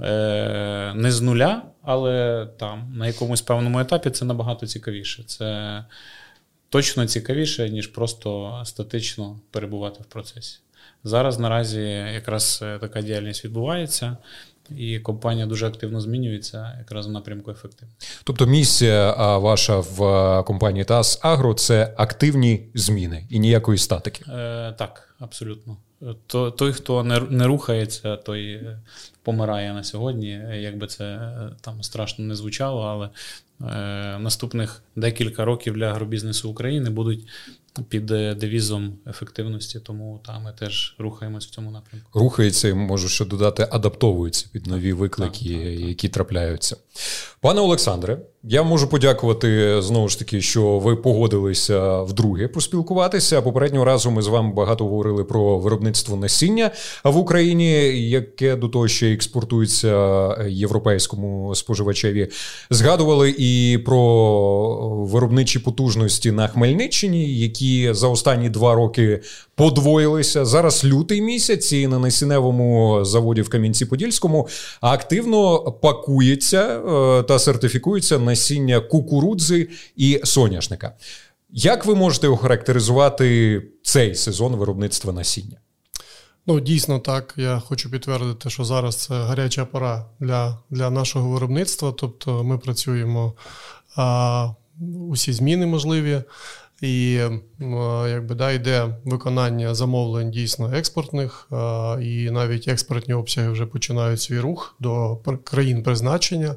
Е, 0.00 0.92
не 0.94 1.12
з 1.12 1.20
нуля, 1.20 1.62
але 1.82 2.46
там 2.58 2.92
на 2.96 3.06
якомусь 3.06 3.42
певному 3.42 3.80
етапі 3.80 4.10
це 4.10 4.24
набагато 4.24 4.66
цікавіше. 4.66 5.22
Це 5.22 5.84
точно 6.68 7.06
цікавіше, 7.06 7.70
ніж 7.70 7.86
просто 7.86 8.60
статично 8.64 9.40
перебувати 9.50 10.02
в 10.02 10.06
процесі. 10.06 10.58
Зараз 11.04 11.38
наразі 11.38 11.80
якраз 12.14 12.60
е, 12.62 12.78
така 12.78 13.02
діяльність 13.02 13.44
відбувається. 13.44 14.16
І 14.76 14.98
компанія 14.98 15.46
дуже 15.46 15.66
активно 15.66 16.00
змінюється 16.00 16.76
якраз 16.78 17.06
в 17.06 17.10
напрямку 17.10 17.50
ефективності. 17.50 18.08
Тобто 18.24 18.46
місія 18.46 19.12
ваша 19.36 19.78
в 19.78 20.42
компанії 20.46 20.84
ТАС 20.84 21.18
Агро 21.22 21.54
це 21.54 21.94
активні 21.96 22.68
зміни 22.74 23.26
і 23.30 23.38
ніякої 23.38 23.78
статики. 23.78 24.24
Е, 24.28 24.72
Так, 24.78 25.14
абсолютно. 25.18 25.76
То, 26.26 26.50
Той, 26.50 26.72
хто 26.72 27.02
не 27.04 27.20
не 27.20 27.46
рухається, 27.46 28.16
той 28.16 28.52
е, 28.52 28.80
помирає 29.22 29.72
на 29.72 29.84
сьогодні. 29.84 30.40
Якби 30.54 30.86
це 30.86 31.04
е, 31.04 31.50
там 31.60 31.82
страшно 31.82 32.24
не 32.24 32.34
звучало, 32.34 32.82
але 32.82 33.08
наступних 34.18 34.82
декілька 34.96 35.44
років 35.44 35.74
для 35.74 35.86
агробізнесу 35.86 36.50
України 36.50 36.90
будуть 36.90 37.26
під 37.88 38.10
е, 38.10 38.34
девізом 38.34 38.92
ефективності, 39.06 39.80
тому 39.80 40.20
там 40.26 40.42
ми 40.42 40.52
теж 40.58 40.94
рухаємось 40.98 41.46
в 41.46 41.50
цьому 41.50 41.70
напрямку. 41.70 42.20
Рухається 42.20 42.74
можу 42.74 43.08
ще 43.08 43.24
додати, 43.24 43.68
адаптовується 43.70 44.46
під 44.52 44.66
нові 44.66 44.92
виклики, 44.92 45.48
так, 45.48 45.52
так, 45.52 45.62
так. 45.62 45.88
які 45.88 46.08
трапляються. 46.08 46.76
Пане 47.40 47.60
Олександре, 47.60 48.18
я 48.42 48.62
можу 48.62 48.88
подякувати 48.88 49.82
знову 49.82 50.08
ж 50.08 50.18
таки, 50.18 50.40
що 50.40 50.78
ви 50.78 50.96
погодилися 50.96 52.02
вдруге 52.02 52.48
поспілкуватися. 52.48 53.42
Попереднього 53.42 53.84
разу 53.84 54.10
ми 54.10 54.22
з 54.22 54.26
вами 54.26 54.52
багато 54.52 54.84
говорили 54.84 55.24
про 55.24 55.58
виробництво 55.58 56.16
насіння 56.16 56.70
в 57.04 57.16
Україні, 57.16 57.72
яке 58.10 58.56
до 58.56 58.68
того 58.68 58.88
ще 58.88 59.12
експортується 59.12 59.94
європейському 60.48 61.54
споживачеві. 61.54 62.28
Згадували 62.70 63.34
і 63.38 63.53
про 63.84 65.04
виробничі 65.04 65.58
потужності 65.58 66.32
на 66.32 66.48
Хмельниччині, 66.48 67.38
які 67.38 67.94
за 67.94 68.08
останні 68.08 68.48
два 68.48 68.74
роки 68.74 69.20
подвоїлися. 69.54 70.44
Зараз 70.44 70.84
лютий 70.84 71.22
місяць 71.22 71.72
і 71.72 71.86
на 71.86 71.98
насінневому 71.98 73.04
заводі 73.04 73.42
в 73.42 73.48
Кам'янці-Подільському 73.48 74.48
активно 74.80 75.60
пакується 75.72 76.62
е, 76.62 77.22
та 77.22 77.38
сертифікується 77.38 78.18
насіння 78.18 78.80
кукурудзи 78.80 79.68
і 79.96 80.20
соняшника. 80.24 80.92
Як 81.50 81.86
ви 81.86 81.94
можете 81.94 82.28
охарактеризувати 82.28 83.62
цей 83.82 84.14
сезон 84.14 84.56
виробництва 84.56 85.12
насіння? 85.12 85.56
Ну, 86.46 86.60
дійсно 86.60 86.98
так. 86.98 87.34
Я 87.36 87.58
хочу 87.58 87.90
підтвердити, 87.90 88.50
що 88.50 88.64
зараз 88.64 88.96
це 88.96 89.14
гаряча 89.14 89.64
пора 89.64 90.06
для 90.20 90.58
для 90.70 90.90
нашого 90.90 91.28
виробництва. 91.28 91.92
Тобто 91.92 92.44
ми 92.44 92.58
працюємо 92.58 93.34
а, 93.96 94.50
усі 95.10 95.32
зміни 95.32 95.66
можливі. 95.66 96.22
І 96.80 97.20
якби 98.08 98.34
да, 98.34 98.50
йде 98.52 98.96
виконання 99.04 99.74
замовлень 99.74 100.30
дійсно 100.30 100.72
експортних, 100.74 101.48
і 102.02 102.30
навіть 102.30 102.68
експортні 102.68 103.14
обсяги 103.14 103.48
вже 103.48 103.66
починають 103.66 104.20
свій 104.20 104.40
рух 104.40 104.76
до 104.80 105.16
країн 105.44 105.82
призначення. 105.82 106.56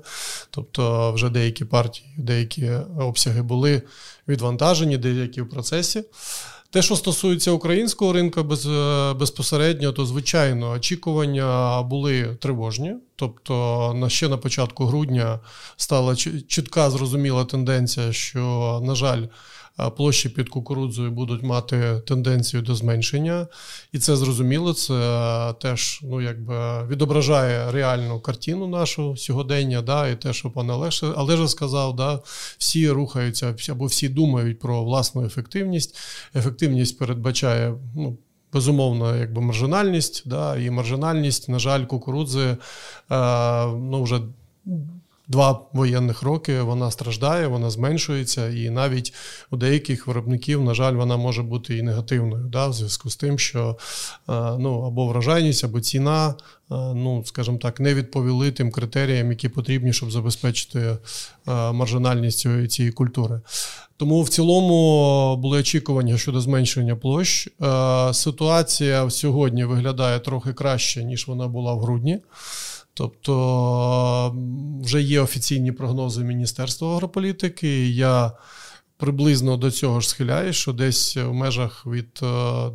Тобто, 0.49 1.11
вже 1.11 1.29
деякі 1.29 1.65
партії, 1.65 2.13
деякі 2.17 2.71
обсяги 2.99 3.41
були 3.41 3.81
відвантажені, 4.27 4.97
деякі 4.97 5.41
в 5.41 5.49
процесі. 5.49 6.03
Те, 6.69 6.81
що 6.81 6.95
стосується 6.95 7.51
українського 7.51 8.13
ринку 8.13 8.43
без, 8.43 8.65
е, 8.65 9.13
безпосередньо, 9.13 9.91
то 9.91 10.05
звичайно 10.05 10.69
очікування 10.71 11.81
були 11.81 12.37
тривожні. 12.41 12.95
Тобто, 13.15 13.93
на 13.95 14.09
ще 14.09 14.29
на 14.29 14.37
початку 14.37 14.85
грудня 14.85 15.39
стала 15.77 16.15
чітка 16.47 16.89
зрозуміла 16.89 17.45
тенденція, 17.45 18.13
що, 18.13 18.79
на 18.83 18.95
жаль, 18.95 19.23
площі 19.77 20.29
під 20.29 20.49
кукурудзою 20.49 21.11
будуть 21.11 21.43
мати 21.43 22.01
тенденцію 22.07 22.61
до 22.61 22.75
зменшення, 22.75 23.47
і 23.91 23.99
це 23.99 24.15
зрозуміло. 24.15 24.73
Це 24.73 25.53
теж 25.61 25.99
ну 26.03 26.21
якби 26.21 26.87
відображає 26.87 27.71
реальну 27.71 28.19
картину 28.19 28.67
нашу 28.67 29.17
сьогодення. 29.17 29.81
Да, 29.81 30.07
І 30.07 30.15
те, 30.15 30.33
що 30.33 30.51
пан 30.51 30.69
Олеже, 30.69 31.07
Олеже 31.07 31.47
сказав, 31.47 31.95
да, 31.95 32.19
всі 32.57 32.89
рухаються 32.89 33.55
або 33.69 33.85
всі 33.85 34.09
думають 34.09 34.59
про 34.59 34.83
власну 34.83 35.25
ефективність. 35.25 35.97
Ефективність 36.35 36.99
передбачає 36.99 37.73
ну. 37.95 38.17
Безумовно, 38.53 39.15
якби 39.15 39.41
маржинальність, 39.41 40.23
да, 40.25 40.57
і 40.57 40.69
маржинальність, 40.69 41.49
на 41.49 41.59
жаль, 41.59 41.85
кукурудзи 41.85 42.39
е, 42.39 42.57
ну, 43.65 44.03
вже 44.03 44.21
два 45.27 45.61
воєнних 45.73 46.21
роки 46.21 46.61
вона 46.61 46.91
страждає, 46.91 47.47
вона 47.47 47.69
зменшується, 47.69 48.49
і 48.49 48.69
навіть 48.69 49.13
у 49.51 49.57
деяких 49.57 50.07
виробників, 50.07 50.63
на 50.63 50.73
жаль, 50.73 50.93
вона 50.93 51.17
може 51.17 51.43
бути 51.43 51.77
і 51.77 51.81
негативною, 51.81 52.45
да, 52.45 52.67
в 52.67 52.73
зв'язку 52.73 53.09
з 53.09 53.15
тим, 53.15 53.39
що 53.39 53.77
е, 54.29 54.33
ну, 54.59 54.81
або 54.81 55.07
вражайність, 55.07 55.63
або 55.63 55.79
ціна, 55.79 56.29
е, 56.29 56.33
ну, 56.93 57.23
скажімо 57.25 57.57
так, 57.57 57.79
не 57.79 57.93
відповіли 57.93 58.51
тим 58.51 58.71
критеріям, 58.71 59.29
які 59.29 59.49
потрібні, 59.49 59.93
щоб 59.93 60.11
забезпечити 60.11 60.79
е, 60.79 60.97
маржинальність 61.71 62.69
цієї 62.71 62.91
культури. 62.91 63.41
Тому 63.97 64.21
в 64.21 64.29
цілому 64.29 65.37
були 65.37 65.59
очікування 65.59 66.17
щодо 66.17 66.41
зменшення 66.41 66.95
площ. 66.95 67.49
Ситуація 68.11 69.09
сьогодні 69.09 69.65
виглядає 69.65 70.19
трохи 70.19 70.53
краще, 70.53 71.03
ніж 71.03 71.27
вона 71.27 71.47
була 71.47 71.73
в 71.73 71.79
грудні. 71.79 72.19
Тобто 72.97 74.35
вже 74.83 75.01
є 75.01 75.21
офіційні 75.21 75.71
прогнози 75.71 76.23
Міністерства 76.23 76.93
агрополітики. 76.93 77.89
Я 77.89 78.31
приблизно 78.97 79.57
до 79.57 79.71
цього 79.71 79.99
ж 79.99 80.09
схиляє, 80.09 80.53
що 80.53 80.73
десь 80.73 81.17
в 81.17 81.33
межах 81.33 81.85
від 81.85 82.21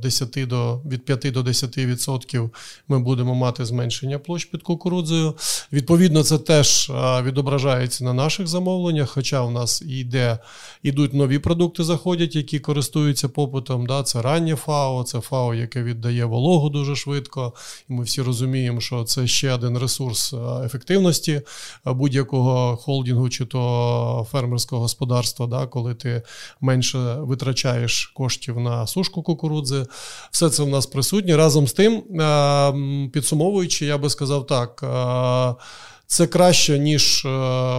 10 0.03 0.37
е, 0.37 0.47
до 0.47 0.81
від 0.87 1.05
5 1.05 1.33
до 1.33 1.43
10% 1.43 2.51
ми 2.89 2.99
будемо 2.99 3.35
мати 3.35 3.65
зменшення 3.65 4.19
площ 4.19 4.45
під 4.45 4.63
кукурудзою. 4.63 5.35
Відповідно, 5.73 6.23
це 6.23 6.39
теж 6.39 6.91
е, 6.91 7.23
відображається 7.23 8.05
на 8.05 8.13
наших 8.13 8.47
замовленнях, 8.47 9.11
хоча 9.11 9.43
у 9.43 9.51
нас 9.51 9.83
йде, 9.83 10.39
йдуть 10.83 11.15
нові 11.15 11.39
продукти, 11.39 11.85
заходять, 11.85 12.37
які 12.37 12.59
користуються 12.59 13.29
попитом. 13.29 13.87
Да? 13.87 14.03
Це 14.03 14.23
раннє 14.23 14.57
ФАО, 14.57 15.05
це 15.05 15.21
ФАО, 15.21 15.55
яке 15.55 15.83
віддає 15.83 16.25
вологу 16.25 16.71
дуже 16.71 16.97
швидко. 16.97 17.53
І 17.89 17.93
ми 17.93 18.05
всі 18.05 18.23
розуміємо, 18.23 18.81
що 18.81 19.05
це 19.05 19.27
ще 19.27 19.53
один 19.53 19.79
ресурс 19.79 20.33
е, 20.33 20.37
ефективності 20.65 21.43
будь-якого 21.85 22.77
холдингу 22.77 23.29
чи 23.29 23.45
то 23.45 24.27
фермерського 24.31 24.83
господарства, 24.83 25.47
да? 25.47 25.67
коли 25.67 25.95
ти 25.95 26.12
менше 26.61 26.99
витрачаєш 27.19 28.07
коштів 28.07 28.61
на 28.61 28.87
сушку 28.87 29.23
кукурудзи. 29.23 29.87
Все 30.31 30.51
це 30.51 30.63
в 30.63 30.69
нас 30.69 30.87
присутнє. 30.87 31.37
Разом 31.37 31.69
з 31.69 31.73
тим, 31.73 32.21
е, 32.21 33.09
підсумовуючи, 33.13 33.87
я 33.87 33.99
би 33.99 34.11
сказав 34.11 34.47
так. 34.47 34.83
Е, 34.83 35.63
це 36.07 36.27
краще, 36.27 36.79
ніж 36.79 37.25
е, 37.25 37.29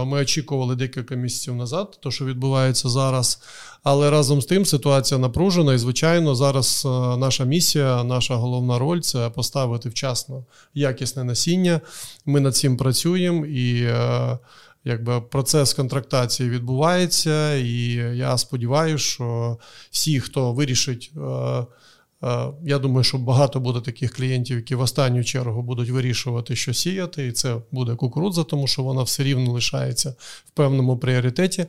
ми 0.04 0.20
очікували 0.20 0.76
декілька 0.76 1.14
місяців 1.14 1.54
назад, 1.54 1.98
то 2.00 2.10
що 2.10 2.24
відбувається 2.24 2.88
зараз. 2.88 3.40
Але 3.82 4.10
разом 4.10 4.42
з 4.42 4.46
тим 4.46 4.66
ситуація 4.66 5.18
напружена, 5.20 5.74
і 5.74 5.78
звичайно, 5.78 6.34
зараз 6.34 6.82
наша 7.18 7.44
місія, 7.44 8.04
наша 8.04 8.34
головна 8.34 8.78
роль 8.78 9.00
це 9.00 9.30
поставити 9.30 9.88
вчасно 9.88 10.44
якісне 10.74 11.24
насіння. 11.24 11.80
Ми 12.26 12.40
над 12.40 12.56
цим 12.56 12.76
працюємо 12.76 13.46
і 13.46 13.88
якби 14.84 15.20
процес 15.20 15.74
контрактації 15.74 16.50
відбувається, 16.50 17.54
і 17.54 17.92
я 18.16 18.38
сподіваюся, 18.38 19.04
що 19.04 19.58
всі, 19.90 20.20
хто 20.20 20.52
вирішить. 20.52 21.12
Е, 21.16 21.64
Е, 22.24 22.52
я 22.64 22.78
думаю, 22.78 23.04
що 23.04 23.18
багато 23.18 23.60
буде 23.60 23.80
таких 23.80 24.12
клієнтів, 24.12 24.56
які 24.56 24.74
в 24.74 24.80
останню 24.80 25.24
чергу 25.24 25.62
будуть 25.62 25.90
вирішувати, 25.90 26.56
що 26.56 26.74
сіяти, 26.74 27.26
і 27.26 27.32
це 27.32 27.56
буде 27.70 27.94
кукурудза, 27.94 28.44
тому 28.44 28.66
що 28.66 28.82
вона 28.82 29.02
все 29.02 29.22
рівно 29.22 29.52
лишається 29.52 30.14
в 30.46 30.50
певному 30.50 30.98
пріоритеті. 30.98 31.66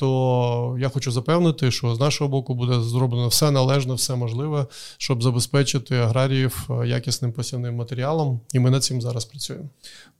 То 0.00 0.76
я 0.80 0.88
хочу 0.88 1.12
запевнити, 1.12 1.70
що 1.70 1.94
з 1.94 2.00
нашого 2.00 2.30
боку 2.30 2.54
буде 2.54 2.80
зроблено 2.80 3.28
все 3.28 3.50
належне, 3.50 3.94
все 3.94 4.16
можливе, 4.16 4.66
щоб 4.98 5.22
забезпечити 5.22 5.96
аграріїв 5.96 6.68
е, 6.70 6.88
якісним 6.88 7.32
посівним 7.32 7.74
матеріалом, 7.74 8.40
і 8.52 8.58
ми 8.58 8.70
над 8.70 8.84
цим 8.84 9.02
зараз 9.02 9.24
працюємо. 9.24 9.64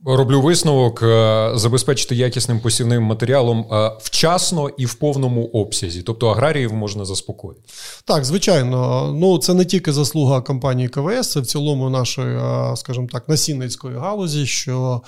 Роблю 0.04 0.40
висновок 0.40 1.02
е, 1.02 1.50
забезпечити 1.54 2.14
якісним 2.14 2.60
посівним 2.60 3.02
матеріалом 3.02 3.66
вчасно 4.00 4.68
і 4.68 4.86
в 4.86 4.94
повному 4.94 5.44
обсязі, 5.44 6.02
тобто 6.02 6.28
аграріїв 6.28 6.72
можна 6.72 7.04
заспокоїти. 7.04 7.62
Так, 8.04 8.24
звичайно, 8.24 9.10
ну 9.16 9.38
це 9.38 9.54
не 9.54 9.64
тільки 9.64 9.92
заслуга 9.92 10.40
компанії 10.40 10.88
КВС, 10.88 11.30
це 11.30 11.40
в 11.40 11.46
цілому 11.46 11.90
нашої, 11.90 12.40
скажімо 12.76 13.08
так, 13.12 13.28
насінницької 13.28 13.96
галузі, 13.96 14.46
що 14.46 15.02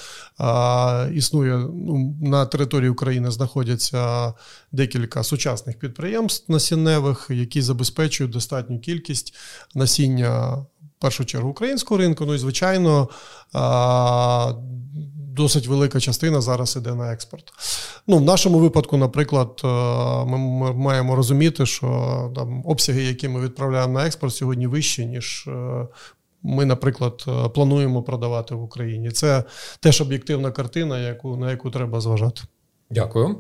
існує 1.15 1.57
ну, 1.57 2.15
на 2.23 2.47
території 2.47 2.91
України 2.91 3.31
знаходяться 3.31 4.33
декілька 4.73 5.23
сучасних 5.23 5.79
підприємств 5.79 6.53
насінневих, 6.53 7.27
які 7.31 7.63
забезпечують 7.63 8.33
достатню 8.33 8.79
кількість 8.79 9.35
насіння. 9.75 10.65
В 10.99 11.05
першу 11.05 11.25
чергу 11.25 11.51
українського 11.51 11.99
ринку, 11.99 12.27
ну 12.27 12.35
і 12.35 12.39
звичайно, 12.39 13.09
досить 15.33 15.67
велика 15.67 16.01
частина 16.01 16.41
зараз 16.41 16.77
іде 16.77 16.95
на 16.95 17.13
експорт. 17.13 17.45
Ну, 18.07 18.17
В 18.17 18.23
нашому 18.23 18.59
випадку, 18.59 18.97
наприклад, 18.97 19.61
ми 20.27 20.39
маємо 20.73 21.17
розуміти, 21.17 21.67
що 21.67 22.33
там 22.35 22.63
обсяги, 22.67 23.03
які 23.03 23.29
ми 23.29 23.41
відправляємо 23.41 23.93
на 23.93 24.07
експорт, 24.07 24.35
сьогодні 24.35 24.67
вищі, 24.67 25.07
ніж. 25.07 25.45
Е, 25.49 25.87
ми, 26.43 26.65
наприклад, 26.65 27.25
е, 27.29 27.49
плануємо 27.49 28.03
продавати 28.03 28.55
в 28.55 28.63
Україні. 28.63 29.11
Це 29.11 29.45
теж 29.81 30.01
об'єктивна 30.01 30.51
картина, 30.51 30.99
яку 30.99 31.37
на 31.37 31.51
яку 31.51 31.71
треба 31.71 32.01
зважати. 32.01 32.43
Дякую. 32.95 33.37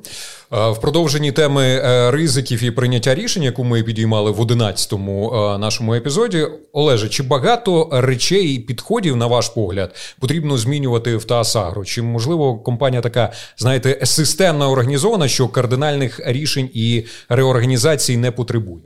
В 0.50 0.76
продовженні 0.80 1.32
теми 1.32 1.64
е, 1.64 2.10
ризиків 2.10 2.64
і 2.64 2.70
прийняття 2.70 3.14
рішень, 3.14 3.42
яку 3.42 3.64
ми 3.64 3.82
підіймали 3.82 4.30
в 4.30 4.40
11-му 4.40 5.32
е, 5.34 5.58
нашому 5.58 5.94
епізоді, 5.94 6.46
Олеже, 6.72 7.08
чи 7.08 7.22
багато 7.22 7.88
речей 7.92 8.54
і 8.54 8.58
підходів, 8.58 9.16
на 9.16 9.26
ваш 9.26 9.48
погляд, 9.48 9.94
потрібно 10.20 10.58
змінювати 10.58 11.16
в 11.16 11.24
ТАСАГРО? 11.24 11.84
Чи 11.84 12.02
можливо 12.02 12.58
компанія 12.58 13.02
така, 13.02 13.32
знаєте, 13.58 14.00
системна 14.04 14.68
організована, 14.68 15.28
що 15.28 15.48
кардинальних 15.48 16.20
рішень 16.24 16.70
і 16.74 17.04
реорганізацій 17.28 18.16
не 18.16 18.30
потребує? 18.30 18.82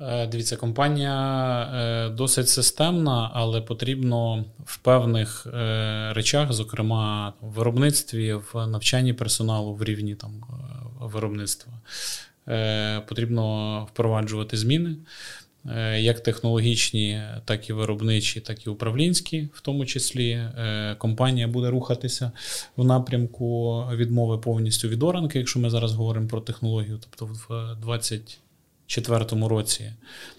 Е, 0.00 0.26
дивіться, 0.26 0.56
компанія 0.56 1.62
е, 1.62 2.08
досить 2.08 2.48
системна, 2.48 3.30
але 3.34 3.60
потрібно 3.60 4.44
в 4.64 4.78
певних 4.78 5.46
е, 5.46 6.12
речах, 6.12 6.52
зокрема 6.52 7.32
в 7.40 7.52
виробництві, 7.52 8.34
в 8.34 8.66
навчанні 8.66 9.12
персоналу 9.12 9.74
в 9.74 9.84
рівні 9.84 10.14
там 10.14 10.44
виробництва, 11.00 11.72
потрібно 13.08 13.84
впроваджувати 13.92 14.56
зміни. 14.56 14.96
Як 15.98 16.20
технологічні, 16.20 17.22
так 17.44 17.70
і 17.70 17.72
виробничі, 17.72 18.40
так 18.40 18.66
і 18.66 18.70
управлінські, 18.70 19.48
в 19.54 19.60
тому 19.60 19.86
числі 19.86 20.48
компанія 20.98 21.48
буде 21.48 21.70
рухатися 21.70 22.32
в 22.76 22.84
напрямку 22.84 23.82
відмови 23.94 24.38
повністю 24.38 24.88
від 24.88 25.02
оранки, 25.02 25.38
якщо 25.38 25.58
ми 25.60 25.70
зараз 25.70 25.92
говоримо 25.92 26.28
про 26.28 26.40
технологію, 26.40 27.00
тобто 27.00 27.34
в 27.48 27.76
20 27.80 28.40
2024 28.90 29.48
році 29.48 29.92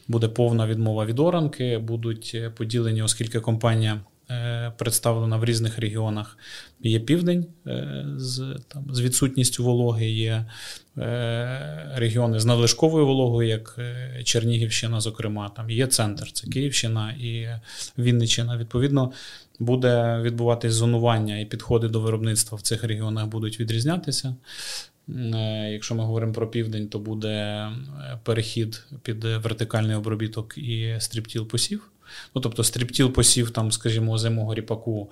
буде 0.07 0.27
повна 0.27 0.67
відмова 0.67 1.05
від 1.05 1.19
оранки, 1.19 1.77
будуть 1.77 2.31
е, 2.35 2.49
поділені, 2.49 3.01
оскільки 3.01 3.39
компанія 3.39 4.01
е, 4.31 4.73
представлена 4.77 5.37
в 5.37 5.45
різних 5.45 5.79
регіонах. 5.79 6.37
Є 6.81 6.99
південь 6.99 7.45
е, 7.67 8.05
з 8.17 8.59
там, 8.67 8.85
з 8.93 9.01
відсутністю 9.01 9.63
вологи, 9.63 10.09
є 10.09 10.45
регіони 11.95 12.39
з 12.39 12.45
надлишковою 12.45 13.05
вологою, 13.05 13.49
як 13.49 13.79
Чернігівщина, 14.23 15.01
зокрема, 15.01 15.49
там 15.49 15.69
є 15.69 15.87
центр, 15.87 16.31
це 16.31 16.47
Київщина 16.47 17.11
і 17.11 17.47
Вінниччина. 17.97 18.57
Відповідно, 18.57 19.11
буде 19.59 20.19
відбуватись 20.21 20.73
зонування 20.73 21.39
і 21.39 21.45
підходи 21.45 21.87
до 21.87 21.99
виробництва 21.99 22.57
в 22.57 22.61
цих 22.61 22.83
регіонах 22.83 23.27
будуть 23.27 23.59
відрізнятися. 23.59 24.35
Якщо 25.71 25.95
ми 25.95 26.03
говоримо 26.03 26.33
про 26.33 26.47
південь, 26.47 26.87
то 26.87 26.99
буде 26.99 27.67
перехід 28.23 28.85
під 29.03 29.23
вертикальний 29.23 29.95
обробіток 29.95 30.57
і 30.57 30.95
strip-till 30.99 31.47
посів. 31.47 31.91
Ну, 32.35 32.41
Тобто 32.41 32.63
strip-till 32.63 33.12
посів, 33.11 33.51
там, 33.51 33.71
скажімо, 33.71 34.17
озимого 34.17 34.54
ріпаку 34.53 35.11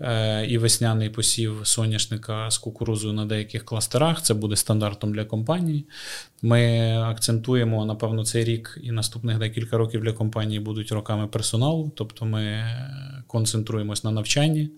е, 0.00 0.46
і 0.46 0.58
весняний 0.58 1.10
посів 1.10 1.60
соняшника 1.62 2.50
з 2.50 2.58
кукурузою 2.58 3.12
на 3.12 3.26
деяких 3.26 3.64
кластерах. 3.64 4.22
Це 4.22 4.34
буде 4.34 4.56
стандартом 4.56 5.12
для 5.12 5.24
компанії. 5.24 5.84
Ми 6.42 6.90
акцентуємо, 6.98 7.84
напевно, 7.84 8.24
цей 8.24 8.44
рік 8.44 8.78
і 8.82 8.92
наступних 8.92 9.38
декілька 9.38 9.76
років 9.76 10.02
для 10.02 10.12
компанії 10.12 10.60
будуть 10.60 10.92
роками 10.92 11.26
персоналу, 11.26 11.92
тобто 11.94 12.24
ми 12.24 12.64
концентруємось 13.26 14.04
на 14.04 14.10
навчанні. 14.10 14.70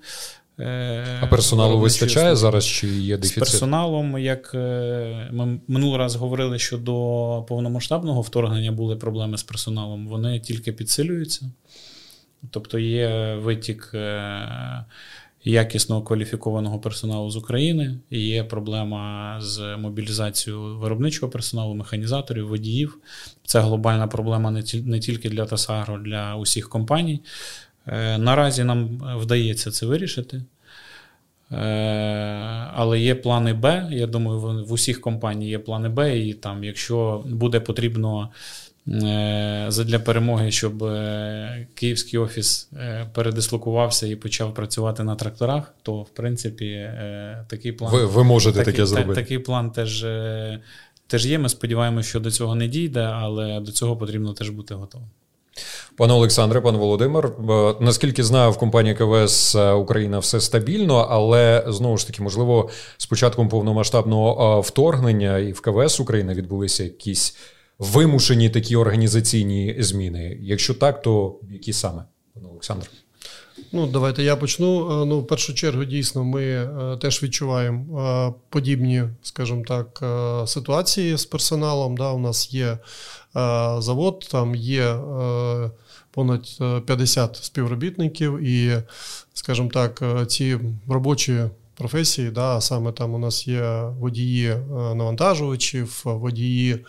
Е, 0.60 1.18
а 1.20 1.26
персоналу 1.26 1.78
вистачає 1.78 2.36
зараз 2.36 2.66
чи 2.66 2.86
є 2.86 3.16
дефіцит? 3.16 3.44
З 3.44 3.50
персоналом, 3.50 4.18
як 4.18 4.50
е, 4.54 5.28
ми 5.32 5.60
минулий 5.68 5.98
раз 5.98 6.16
говорили, 6.16 6.58
що 6.58 6.78
до 6.78 7.44
повномасштабного 7.48 8.20
вторгнення 8.20 8.72
були 8.72 8.96
проблеми 8.96 9.38
з 9.38 9.42
персоналом, 9.42 10.08
вони 10.08 10.40
тільки 10.40 10.72
підсилюються. 10.72 11.50
Тобто 12.50 12.78
є 12.78 13.34
витік 13.34 13.90
е, 13.94 14.84
якісного 15.44 16.02
кваліфікованого 16.02 16.78
персоналу 16.78 17.30
з 17.30 17.36
України, 17.36 17.98
є 18.10 18.44
проблема 18.44 19.36
з 19.40 19.76
мобілізацією 19.76 20.78
виробничого 20.78 21.32
персоналу, 21.32 21.74
механізаторів, 21.74 22.48
водіїв. 22.48 22.98
Це 23.44 23.60
глобальна 23.60 24.06
проблема 24.06 24.50
не 24.84 25.00
тільки 25.00 25.30
для 25.30 25.46
Тасагро, 25.46 25.98
для 25.98 26.36
усіх 26.36 26.68
компаній. 26.68 27.20
Е, 27.88 28.18
наразі 28.18 28.64
нам 28.64 29.02
вдається 29.20 29.70
це 29.70 29.86
вирішити. 29.86 30.42
Е, 31.52 31.56
але 32.74 33.00
є 33.00 33.14
плани 33.14 33.52
Б. 33.52 33.88
Я 33.90 34.06
думаю, 34.06 34.64
в 34.64 34.72
усіх 34.72 35.00
компаній 35.00 35.48
є 35.48 35.58
плани 35.58 35.88
Б, 35.88 36.18
і 36.18 36.34
там, 36.34 36.64
якщо 36.64 37.24
буде 37.26 37.60
потрібно 37.60 38.28
е, 38.88 39.70
для 39.70 39.98
перемоги, 39.98 40.50
щоб 40.50 40.84
київський 41.74 42.18
офіс 42.18 42.70
передислокувався 43.14 44.06
і 44.06 44.16
почав 44.16 44.54
працювати 44.54 45.04
на 45.04 45.14
тракторах, 45.14 45.74
то 45.82 46.02
в 46.02 46.08
принципі 46.08 46.90
такий 47.48 47.72
план 47.72 47.92
ви, 47.92 48.06
ви 48.06 48.24
можете 48.24 48.58
такий, 48.58 48.72
таке 48.72 48.86
зробити. 48.86 49.20
Такий 49.20 49.38
план 49.38 49.70
теж, 49.70 50.06
теж 51.06 51.26
є. 51.26 51.38
Ми 51.38 51.48
сподіваємося, 51.48 52.08
що 52.08 52.20
до 52.20 52.30
цього 52.30 52.54
не 52.54 52.68
дійде, 52.68 53.00
але 53.00 53.60
до 53.60 53.72
цього 53.72 53.96
потрібно 53.96 54.32
теж 54.32 54.50
бути 54.50 54.74
готовим. 54.74 55.08
Пане 55.96 56.12
Олександре, 56.12 56.60
пане 56.60 56.78
Володимир, 56.78 57.32
наскільки 57.80 58.24
знаю, 58.24 58.50
в 58.50 58.58
компанії 58.58 58.94
КВС 58.94 59.58
е, 59.58 59.72
Україна 59.72 60.18
все 60.18 60.40
стабільно, 60.40 60.94
але 61.10 61.64
знову 61.66 61.98
ж 61.98 62.06
таки, 62.06 62.22
можливо, 62.22 62.70
з 62.96 63.06
початком 63.06 63.48
повномасштабного 63.48 64.60
вторгнення 64.60 65.38
і 65.38 65.52
в 65.52 65.60
КВС 65.60 66.02
України 66.02 66.34
відбулися 66.34 66.84
якісь 66.84 67.36
вимушені 67.78 68.50
такі 68.50 68.76
організаційні 68.76 69.76
зміни. 69.78 70.38
Якщо 70.40 70.74
так, 70.74 71.02
то 71.02 71.40
які 71.50 71.72
саме, 71.72 72.04
пане 72.34 72.48
Олександре? 72.48 72.88
Ну, 73.72 73.86
давайте 73.86 74.22
я 74.22 74.36
почну. 74.36 75.02
Е, 75.02 75.06
ну, 75.06 75.20
в 75.20 75.26
першу 75.26 75.54
чергу, 75.54 75.84
дійсно, 75.84 76.24
ми 76.24 76.42
е, 76.44 76.96
теж 77.00 77.22
відчуваємо 77.22 78.34
подібні, 78.50 79.04
скажімо 79.22 79.62
так, 79.68 80.02
ситуації 80.48 81.16
з 81.16 81.24
персоналом. 81.24 81.96
Да, 81.96 82.10
У 82.10 82.18
нас 82.18 82.54
є 82.54 82.78
завод, 83.80 84.28
там 84.30 84.54
є 84.54 84.96
понад 86.18 86.58
50 86.86 87.30
е, 87.30 87.34
співробітників, 87.42 88.38
і, 88.38 88.82
скажімо 89.34 89.70
так, 89.72 90.02
е, 90.02 90.26
ці 90.26 90.58
робочі 90.88 91.44
професії, 91.74 92.30
да, 92.30 92.60
саме 92.60 92.92
там 92.92 93.14
у 93.14 93.18
нас 93.18 93.48
є 93.48 93.82
водії 94.00 94.46
е, 94.46 94.58
навантажувачів, 94.94 96.02
водії. 96.04 96.84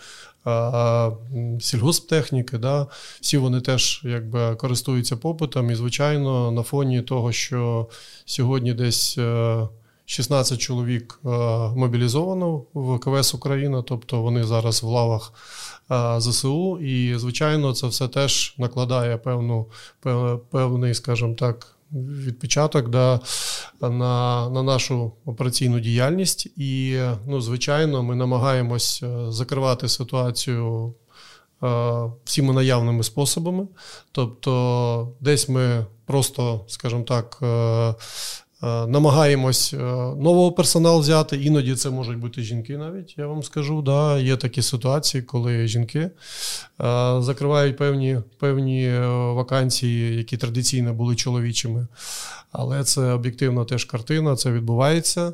Сільгосптехніки, 1.60 2.58
да, 2.58 2.86
всі 3.20 3.38
вони 3.38 3.60
теж 3.60 4.02
якби 4.04 4.54
користуються 4.56 5.16
попитом. 5.16 5.70
І, 5.70 5.74
звичайно, 5.74 6.50
на 6.50 6.62
фоні 6.62 7.02
того, 7.02 7.32
що 7.32 7.88
сьогодні 8.24 8.74
десь 8.74 9.18
16 10.04 10.58
чоловік 10.58 11.20
мобілізовано 11.76 12.62
в 12.74 12.98
КВС 12.98 13.36
Україна, 13.36 13.82
тобто 13.82 14.22
вони 14.22 14.44
зараз 14.44 14.82
в 14.82 14.86
лавах 14.86 15.32
ЗСУ, 16.18 16.78
і 16.78 17.18
звичайно, 17.18 17.74
це 17.74 17.86
все 17.86 18.08
теж 18.08 18.54
накладає 18.58 19.16
певну 19.16 19.66
певний, 20.50 20.94
скажімо 20.94 21.34
так, 21.34 21.76
відпечаток 21.92 22.88
да, 22.88 23.20
на 23.80 24.48
на 24.50 24.62
нашу 24.62 25.12
операційну 25.24 25.80
діяльність. 25.80 26.46
І, 26.56 27.00
ну, 27.26 27.40
звичайно, 27.40 28.02
ми 28.02 28.14
намагаємось 28.14 29.00
е, 29.02 29.32
закривати 29.32 29.88
ситуацію. 29.88 30.94
Е, 31.62 32.10
всіми 32.24 32.54
наявними 32.54 33.02
способами. 33.02 33.66
Тобто, 34.12 35.12
десь 35.20 35.48
ми 35.48 35.86
просто, 36.06 36.64
скажімо 36.68 37.02
так, 37.02 37.38
Е, 37.42 37.94
намагаємось 38.62 39.74
е, 39.74 39.76
нового 40.16 40.52
персоналу 40.52 41.00
взяти. 41.00 41.36
Іноді 41.36 41.74
це 41.74 41.90
можуть 41.90 42.18
бути 42.18 42.42
жінки, 42.42 42.76
навіть 42.76 43.14
я 43.18 43.26
вам 43.26 43.42
скажу. 43.42 43.82
Да, 43.82 44.18
Є 44.18 44.36
такі 44.36 44.62
ситуації, 44.62 45.22
коли 45.22 45.66
жінки 45.66 45.98
е, 45.98 46.10
закривають 47.20 47.76
певні 47.76 48.18
певні 48.38 48.98
вакансії, 49.08 50.16
які 50.16 50.36
традиційно 50.36 50.94
були 50.94 51.16
чоловічими. 51.16 51.86
Але 52.52 52.84
це 52.84 53.12
об'єктивна 53.12 53.64
теж 53.64 53.84
картина, 53.84 54.36
це 54.36 54.50
відбувається. 54.50 55.32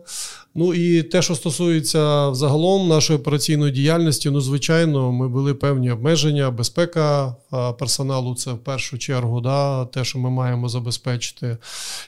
Ну 0.54 0.74
і 0.74 1.02
те, 1.02 1.22
що 1.22 1.34
стосується 1.34 2.28
взагалом 2.28 2.88
нашої 2.88 3.18
операційної 3.18 3.72
діяльності, 3.72 4.30
ну, 4.30 4.40
звичайно, 4.40 5.12
ми 5.12 5.28
були 5.28 5.54
певні 5.54 5.90
обмеження, 5.90 6.50
безпека 6.50 7.36
персоналу 7.78 8.34
це 8.34 8.52
в 8.52 8.58
першу 8.58 8.98
чергу, 8.98 9.40
да, 9.40 9.84
те, 9.84 10.04
що 10.04 10.18
ми 10.18 10.30
маємо 10.30 10.68
забезпечити. 10.68 11.56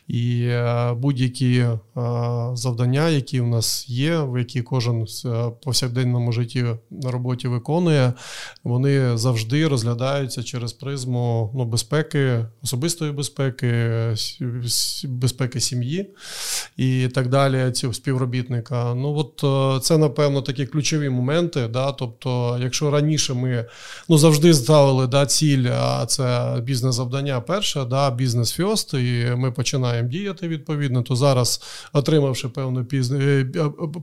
І 0.09 0.41
е, 0.43 0.93
будь-які 1.09 1.65
завдання, 2.55 3.09
які 3.09 3.41
в 3.41 3.47
нас 3.47 3.89
є, 3.89 4.19
в 4.19 4.39
які 4.39 4.63
кожен 4.63 5.05
в 5.05 5.29
е, 5.29 5.53
повсякденному 5.65 6.33
житті 6.33 6.65
на 6.91 7.11
роботі 7.11 7.49
виконує, 7.49 8.13
вони 8.65 9.17
завжди 9.17 9.69
розглядаються 9.69 10.43
через 10.43 10.73
призму 10.73 11.53
ну, 11.55 11.65
безпеки, 11.65 12.47
особистої 12.63 13.13
безпеки, 13.13 13.91
безпеки 15.05 15.61
сім'ї 15.61 16.11
і 16.77 17.09
так 17.09 17.29
далі. 17.29 17.73
Ці 17.73 17.93
співробітника. 17.93 18.95
Ну 18.95 19.15
от 19.17 19.45
е, 19.45 19.81
це, 19.81 19.99
напевно, 19.99 20.43
такі 20.43 20.67
ключові 20.67 21.09
моменти. 21.09 21.69
Да? 21.69 21.93
Тобто, 21.93 22.59
якщо 22.63 22.91
раніше 22.91 23.35
ми 23.35 23.65
ну, 24.09 24.19
завжди 24.19 24.55
ставили 24.55 25.07
да, 25.07 25.27
ціль, 25.27 25.67
а 25.81 26.07
це 26.07 26.57
бізнес-завдання 26.63 27.41
перше, 27.41 27.85
да, 27.85 28.11
бізнес 28.11 28.53
фьост, 28.53 28.95
і 28.95 29.27
ми 29.37 29.53
починаємо 29.53 30.09
діяти 30.09 30.49
відповідно, 30.49 30.98
то 31.03 31.17
зараз, 31.17 31.63
отримавши 31.93 32.49
певне 32.49 32.87
е, 32.93 33.47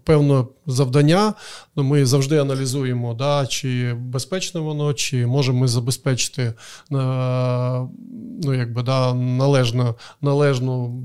певне 0.04 0.46
завдання, 0.68 1.34
ну, 1.76 1.84
ми 1.84 2.06
завжди 2.06 2.38
аналізуємо, 2.38 3.14
да, 3.14 3.46
чи 3.46 3.94
безпечне 3.94 4.62
воно, 4.62 4.94
чи 4.94 5.26
можемо 5.26 5.60
ми 5.60 5.68
забезпечити 5.68 6.42
е, 6.42 6.54
ну, 8.44 8.54
якби, 8.54 8.84
да, 8.84 9.14
належну, 9.14 9.96
належну, 10.22 11.04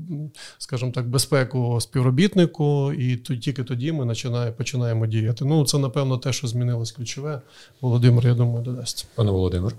скажімо 0.59 0.90
так, 0.90 1.09
безпеку 1.09 1.81
співробітнику, 1.81 2.92
і 2.92 3.16
тільки 3.16 3.64
тоді 3.64 3.92
ми 3.92 4.14
починаємо 4.57 5.07
діяти. 5.07 5.44
Ну, 5.44 5.64
це, 5.64 5.79
напевно, 5.79 6.18
те, 6.18 6.33
що 6.33 6.46
змінилось 6.46 6.92
ключове. 6.92 7.40
Володимир, 7.81 8.26
я 8.26 8.35
думаю, 8.35 8.64
додасть. 8.64 9.07
Пане 9.14 9.31
Володимир. 9.31 9.74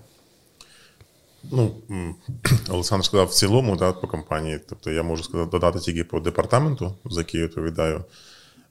Ну, 1.52 1.76
Олександр 2.70 3.06
сказав 3.06 3.28
в 3.28 3.34
цілому 3.34 3.76
да, 3.76 3.92
по 3.92 4.08
компанії. 4.08 4.60
Тобто 4.70 4.92
я 4.92 5.04
можу 5.04 5.24
сказати, 5.24 5.52
додати 5.52 5.80
тільки 5.80 6.04
по 6.04 6.20
департаменту, 6.20 6.96
за 7.06 7.22
який 7.22 7.40
я 7.40 7.48
відповідаю. 7.48 8.04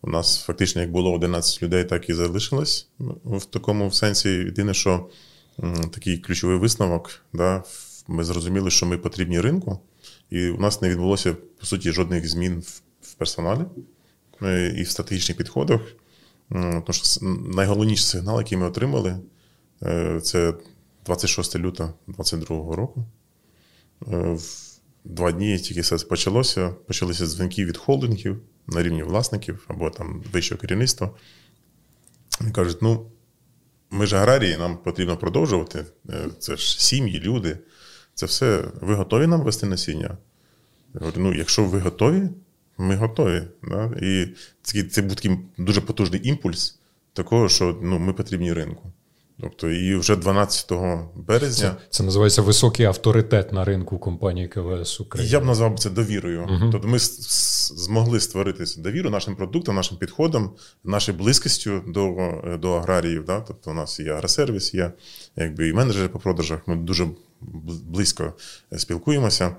У 0.02 0.10
нас 0.10 0.42
фактично 0.42 0.80
як 0.80 0.90
було 0.90 1.12
11 1.12 1.62
людей, 1.62 1.84
так 1.84 2.08
і 2.08 2.14
залишилось 2.14 2.88
в 3.24 3.44
такому 3.44 3.90
сенсі. 3.90 4.28
Єдине, 4.28 4.74
що 4.74 5.08
такий 5.90 6.18
ключовий 6.18 6.56
висновок, 6.56 7.10
да, 7.32 7.62
ми 8.08 8.24
зрозуміли, 8.24 8.70
що 8.70 8.86
ми 8.86 8.98
потрібні 8.98 9.40
ринку, 9.40 9.80
і 10.30 10.48
у 10.48 10.60
нас 10.60 10.82
не 10.82 10.88
відбулося, 10.88 11.36
по 11.60 11.66
суті, 11.66 11.92
жодних 11.92 12.28
змін 12.28 12.62
в 13.02 13.14
персоналі 13.14 13.60
е, 14.42 14.74
і 14.78 14.82
в 14.82 14.90
стратегічних 14.90 15.38
підходах. 15.38 15.80
Тому 16.50 16.84
що 16.92 17.26
найголовніший 17.54 18.06
сигнал, 18.06 18.38
який 18.38 18.58
ми 18.58 18.66
отримали, 18.66 19.16
е, 19.82 20.20
це 20.20 20.54
26 21.10 21.56
лютого 21.58 21.94
2022 22.06 22.76
року. 22.76 23.04
Е, 24.12 24.16
в 24.16 24.80
два 25.04 25.32
дні 25.32 25.58
тільки 25.58 25.80
все 25.80 25.96
почалося. 25.96 26.68
Почалися 26.86 27.26
дзвінки 27.26 27.64
від 27.64 27.76
холдингів 27.76 28.40
на 28.66 28.82
рівні 28.82 29.02
власників 29.02 29.64
або 29.68 29.90
там 29.90 30.22
вищого 30.32 30.60
керівництва. 30.60 31.10
Вони 32.40 32.52
кажуть: 32.52 32.82
ну, 32.82 33.10
ми 33.90 34.06
ж 34.06 34.16
аграрії, 34.16 34.56
нам 34.56 34.76
потрібно 34.76 35.16
продовжувати. 35.16 35.84
Е, 36.10 36.28
це 36.38 36.56
ж 36.56 36.80
сім'ї, 36.80 37.20
люди. 37.20 37.58
Це 38.14 38.26
все. 38.26 38.64
Ви 38.80 38.94
готові 38.94 39.26
нам 39.26 39.42
вести 39.42 39.66
насіння? 39.66 40.18
Я 40.94 41.00
говорю, 41.00 41.20
ну, 41.20 41.34
якщо 41.34 41.64
ви 41.64 41.80
готові, 41.80 42.28
ми 42.78 42.96
готові. 42.96 43.42
Да? 43.62 43.92
І 44.02 44.34
це, 44.62 44.82
це 44.82 45.02
був 45.02 45.16
такий 45.16 45.38
дуже 45.58 45.80
потужний 45.80 46.28
імпульс 46.28 46.78
такого, 47.12 47.48
що 47.48 47.78
ну, 47.82 47.98
ми 47.98 48.12
потрібні 48.12 48.52
ринку. 48.52 48.92
Тобто, 49.40 49.70
і 49.70 49.94
вже 49.94 50.16
12 50.16 50.72
березня. 51.16 51.68
Це, 51.68 51.86
це 51.90 52.02
називається 52.02 52.42
високий 52.42 52.86
авторитет 52.86 53.52
на 53.52 53.64
ринку 53.64 53.98
компанії 53.98 54.48
КВС 54.48 55.02
України. 55.02 55.30
Я 55.32 55.40
б 55.40 55.44
назвав 55.44 55.78
це 55.78 55.90
довірою. 55.90 56.40
uh 56.40 56.70
Тобто 56.72 56.88
ми 56.88 56.98
змогли 56.98 58.20
створити 58.20 58.64
довіру 58.78 59.10
нашим 59.10 59.36
продуктам, 59.36 59.74
нашим 59.74 59.98
підходам, 59.98 60.50
нашою 60.84 61.18
близькістю 61.18 61.82
до 61.86 62.32
до 62.60 62.72
аграріїв. 62.72 63.24
Да? 63.24 63.40
Тобто, 63.40 63.70
у 63.70 63.74
нас 63.74 64.00
є 64.00 64.12
агросервіс, 64.12 64.74
є 64.74 64.92
якби 65.36 65.68
і 65.68 65.72
менеджери 65.72 66.08
по 66.08 66.18
продажах. 66.18 66.60
Ми 66.66 66.76
дуже 66.76 67.06
близько 67.86 68.32
спілкуємося. 68.76 69.56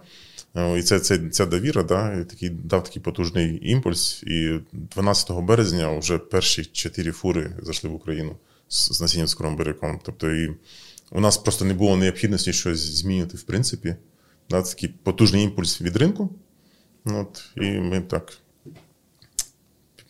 І 0.77 0.81
це, 0.81 0.99
це, 0.99 1.19
ця 1.29 1.45
довіра 1.45 1.83
да, 1.83 2.13
і 2.13 2.23
такий, 2.23 2.49
дав 2.49 2.83
такий 2.83 3.01
потужний 3.01 3.71
імпульс. 3.71 4.23
І 4.23 4.59
12 4.71 5.31
березня 5.31 5.97
вже 5.97 6.17
перші 6.17 6.65
чотири 6.65 7.11
фури 7.11 7.51
зайшли 7.61 7.89
в 7.89 7.93
Україну 7.93 8.35
з, 8.71 9.01
насінням 9.01 9.27
цукровим 9.27 9.57
буряком. 9.57 9.99
Тобто 10.03 10.31
і 10.31 10.57
у 11.11 11.19
нас 11.19 11.37
просто 11.37 11.65
не 11.65 11.73
було 11.73 11.97
необхідності 11.97 12.53
щось 12.53 12.79
змінити, 12.79 13.37
в 13.37 13.43
принципі. 13.43 13.95
Да, 14.49 14.61
Такий 14.61 14.89
потужний 14.89 15.43
імпульс 15.43 15.81
від 15.81 15.97
ринку. 15.97 16.29
От, 17.05 17.49
І 17.55 17.61
ми 17.61 18.01
так 18.01 18.37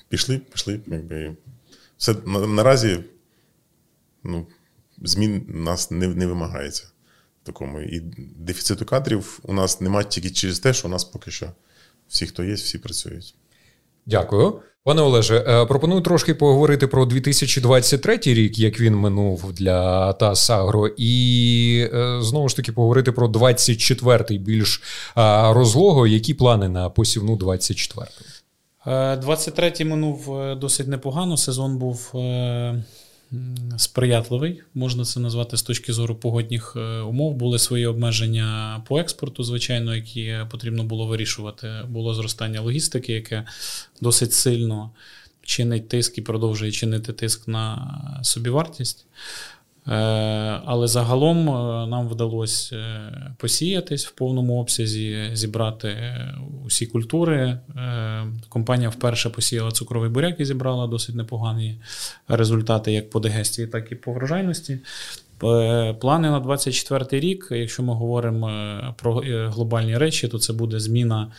пішли, 0.09 0.37
пішли. 0.37 0.81
Якби. 0.87 1.35
Все 1.97 2.15
на, 2.25 2.47
наразі 2.47 3.03
ну, 4.23 4.47
змін 4.97 5.45
нас 5.47 5.91
не, 5.91 6.07
не 6.07 6.27
вимагається. 6.27 6.87
Такому. 7.43 7.81
І 7.81 7.99
дефіциту 8.35 8.85
кадрів 8.85 9.39
у 9.43 9.53
нас 9.53 9.81
немає 9.81 10.05
тільки 10.05 10.29
через 10.29 10.59
те, 10.59 10.73
що 10.73 10.87
у 10.87 10.91
нас 10.91 11.03
поки 11.03 11.31
що 11.31 11.51
всі, 12.07 12.27
хто 12.27 12.43
є, 12.43 12.53
всі 12.53 12.77
працюють. 12.77 13.35
Дякую. 14.05 14.61
Пане 14.83 15.01
Олеже, 15.01 15.45
е, 15.47 15.65
пропоную 15.65 16.01
трошки 16.01 16.33
поговорити 16.33 16.87
про 16.87 17.05
2023 17.05 18.33
рік, 18.33 18.59
як 18.59 18.79
він 18.79 18.95
минув 18.95 19.53
для 19.53 20.13
ТАС 20.13 20.49
Агро, 20.49 20.87
і 20.97 21.89
е, 21.93 22.21
знову 22.21 22.49
ж 22.49 22.55
таки 22.55 22.71
поговорити 22.71 23.11
про 23.11 23.27
24-й 23.27 24.37
більш 24.37 24.81
розлого. 25.49 26.07
Які 26.07 26.33
плани 26.33 26.69
на 26.69 26.89
посівну 26.89 27.35
24-го? 27.35 28.05
23-й 28.85 29.85
минув 29.85 30.39
е, 30.39 30.55
досить 30.55 30.87
непогано. 30.87 31.37
Сезон 31.37 31.77
був 31.77 32.11
сприятливий, 33.77 34.61
можна 34.73 35.05
це 35.05 35.19
назвати 35.19 35.57
з 35.57 35.63
точки 35.63 35.93
зору 35.93 36.15
погодних 36.15 36.75
умов. 37.07 37.35
Були 37.35 37.59
свої 37.59 37.85
обмеження 37.85 38.81
по 38.87 38.99
експорту, 38.99 39.43
звичайно, 39.43 39.95
які 39.95 40.37
потрібно 40.51 40.83
було 40.83 41.07
вирішувати. 41.07 41.69
Було 41.89 42.13
зростання 42.13 42.61
логістики, 42.61 43.13
яке 43.13 43.45
досить 44.01 44.33
сильно 44.33 44.91
чинить 45.41 45.89
тиск 45.89 46.17
і 46.17 46.21
продовжує 46.21 46.71
чинити 46.71 47.13
тиск 47.13 47.47
на 47.47 48.21
собівартість. 48.23 49.05
Е, 49.87 49.93
але 50.65 50.87
загалом 50.87 51.49
е, 51.49 51.87
нам 51.87 52.07
вдалося 52.09 52.75
е, 52.75 53.33
посіятись 53.37 54.07
в 54.07 54.11
повному 54.11 54.59
обсязі, 54.61 55.29
зібрати 55.33 55.97
усі 56.65 56.85
культури. 56.85 57.59
Компанія 58.49 58.89
вперше 58.89 59.29
посіяла 59.29 59.71
цукровий 59.71 60.09
буряк 60.09 60.39
і 60.39 60.45
зібрала 60.45 60.87
досить 60.87 61.15
непогані 61.15 61.81
результати 62.27 62.91
як 62.91 63.09
по 63.09 63.19
дегестії, 63.19 63.67
так 63.67 63.91
і 63.91 63.95
по 63.95 64.13
врожайності. 64.13 64.79
Плани 65.99 66.29
на 66.29 66.39
24 66.39 67.19
рік, 67.19 67.47
якщо 67.51 67.83
ми 67.83 67.93
говоримо 67.93 68.51
про 68.97 69.23
глобальні 69.25 69.97
речі, 69.97 70.27
то 70.27 70.39
це 70.39 70.53
буде 70.53 70.79
зміна 70.79 71.31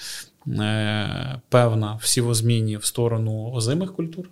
певна 1.49 1.99
в 2.01 2.07
сівозміні 2.07 2.77
в 2.77 2.85
сторону 2.85 3.53
озимих 3.53 3.95
культур. 3.95 4.29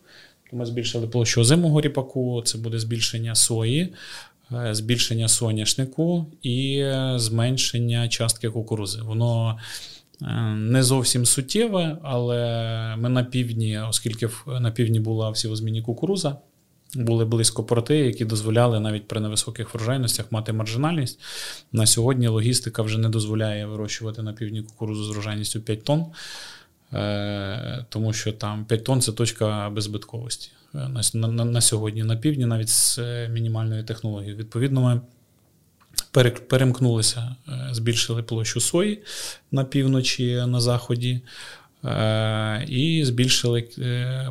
Ми 0.53 0.67
збільшили 0.67 1.07
площу 1.07 1.41
озимого 1.41 1.81
ріпаку, 1.81 2.43
це 2.45 2.59
буде 2.59 2.79
збільшення 2.79 3.35
сої, 3.35 3.95
е, 4.53 4.75
збільшення 4.75 5.29
соняшнику 5.29 6.27
і 6.43 6.79
е, 6.79 7.13
зменшення 7.17 8.09
частки 8.09 8.51
кукурузи. 8.51 9.03
Воно 9.03 9.59
е, 10.23 10.27
не 10.55 10.83
зовсім 10.83 11.27
суттєве, 11.27 11.99
але 12.03 12.97
ми 12.99 13.09
на 13.09 13.25
півдні, 13.25 13.79
оскільки 13.79 14.29
на 14.47 14.71
півдні 14.71 15.01
була 15.01 15.31
всівозмінні 15.31 15.83
кукуруза, 15.83 16.37
були 16.95 17.25
близько 17.25 17.65
порти, 17.65 17.97
які 17.97 18.25
дозволяли 18.25 18.81
навіть 18.81 19.09
при 19.09 19.21
невисоких 19.21 19.75
врожайностях 19.75 20.33
мати 20.33 20.53
маржинальність. 20.53 21.21
На 21.73 21.87
сьогодні 21.87 22.29
логістика 22.29 22.83
вже 22.83 22.99
не 22.99 23.09
дозволяє 23.09 23.67
вирощувати 23.67 24.23
на 24.23 24.33
півдні 24.33 24.63
кукурузу 24.63 25.05
з 25.05 25.11
врожайністю 25.11 25.61
5 25.61 25.85
тонн. 25.85 26.07
Е, 26.95 27.85
тому 27.89 28.13
що 28.13 28.33
там 28.33 28.65
5 28.65 28.85
тонн 28.85 29.01
це 29.01 29.13
точка 29.13 29.71
беззбитковості 29.71 30.51
е, 30.75 30.79
на, 31.15 31.29
на, 31.29 31.45
на 31.45 31.61
сьогодні, 31.61 32.03
на 32.03 32.17
півдні, 32.17 32.47
навіть 32.47 32.69
з 32.69 32.99
е, 32.99 33.29
мінімальною 33.29 33.85
технологією. 33.85 34.37
Відповідно, 34.37 34.81
ми 34.81 35.01
перемкнулися, 36.49 37.37
збільшили 37.71 38.23
площу 38.23 38.61
сої 38.61 39.03
на 39.51 39.65
півночі, 39.65 40.35
на 40.47 40.61
заході. 40.61 41.21
І 42.67 43.03
збільшили 43.05 43.69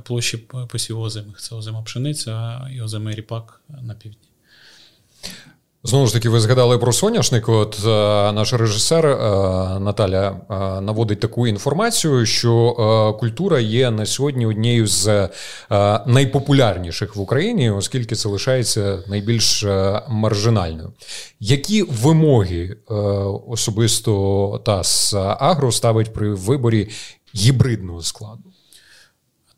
площі 0.03 0.37
посіву 0.69 1.01
озимих. 1.01 1.39
Це 1.39 1.55
озима 1.55 1.81
пшениця 1.81 2.67
і 2.75 2.81
озимий 2.81 3.15
ріпак 3.15 3.61
на 3.81 3.93
півдні. 3.93 4.27
Знову 5.83 6.07
ж 6.07 6.13
таки, 6.13 6.29
ви 6.29 6.39
згадали 6.39 6.77
про 6.77 6.93
соняшник. 6.93 7.49
От 7.49 7.79
е, 7.85 7.87
наш 8.31 8.53
режисер 8.53 9.05
е, 9.05 9.17
Наталя 9.79 10.27
е, 10.49 10.81
наводить 10.81 11.19
таку 11.19 11.47
інформацію, 11.47 12.25
що 12.25 13.15
культура 13.19 13.59
є 13.59 13.91
на 13.91 14.05
сьогодні 14.05 14.45
однією 14.45 14.87
з 14.87 15.29
найпопулярніших 16.05 17.15
в 17.15 17.21
Україні, 17.21 17.69
оскільки 17.69 18.15
це 18.15 18.29
лишається 18.29 19.03
найбільш 19.07 19.65
маржинальною. 20.09 20.93
Які 21.39 21.83
вимоги 21.83 22.77
особисто 23.47 24.61
ТАС 24.65 25.13
Агро 25.39 25.71
ставить 25.71 26.13
при 26.13 26.33
виборі 26.33 26.89
гібридного 27.35 28.01
складу? 28.01 28.48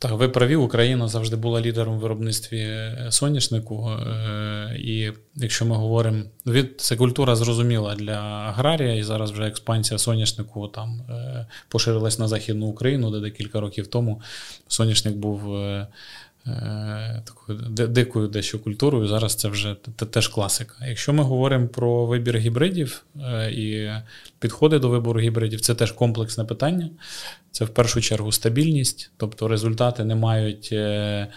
Так, 0.01 0.11
ви 0.11 0.29
праві, 0.29 0.55
Україна 0.55 1.07
завжди 1.07 1.35
була 1.35 1.61
лідером 1.61 1.97
в 1.97 1.99
виробництві 1.99 2.59
е, 2.59 3.07
соняшнику. 3.09 3.89
Е, 3.89 4.75
і 4.79 5.11
якщо 5.35 5.65
ми 5.65 5.75
говоримо, 5.75 6.23
від 6.45 6.81
це 6.81 6.95
культура 6.95 7.35
зрозуміла 7.35 7.95
для 7.95 8.13
аграрія, 8.21 8.95
і 8.95 9.03
зараз 9.03 9.31
вже 9.31 9.43
експансія 9.43 9.97
соняшнику 9.97 10.67
там 10.67 11.01
е, 11.09 11.45
поширилась 11.67 12.19
на 12.19 12.27
Західну 12.27 12.65
Україну, 12.65 13.11
де 13.11 13.19
декілька 13.19 13.59
років 13.59 13.87
тому 13.87 14.21
соняшник 14.67 15.15
був 15.15 15.55
такою 17.25 17.59
дикою 17.69 18.27
дещо 18.27 18.59
культурою. 18.59 19.07
Зараз 19.07 19.35
це 19.35 19.47
вже 19.47 19.75
теж 20.11 20.27
класика. 20.27 20.75
Якщо 20.87 21.13
ми 21.13 21.23
говоримо 21.23 21.67
про 21.67 22.05
вибір 22.05 22.37
гібридів 22.37 23.05
і 23.51 23.89
підходи 24.39 24.79
до 24.79 24.89
вибору 24.89 25.19
гібридів, 25.19 25.61
це 25.61 25.75
теж 25.75 25.91
комплексне 25.91 26.45
питання. 26.45 26.89
Це 27.51 27.65
в 27.65 27.69
першу 27.69 28.01
чергу 28.01 28.31
стабільність, 28.31 29.11
тобто 29.17 29.47
результати 29.47 30.03
не 30.03 30.15
мають 30.15 30.69
е, 30.71 31.27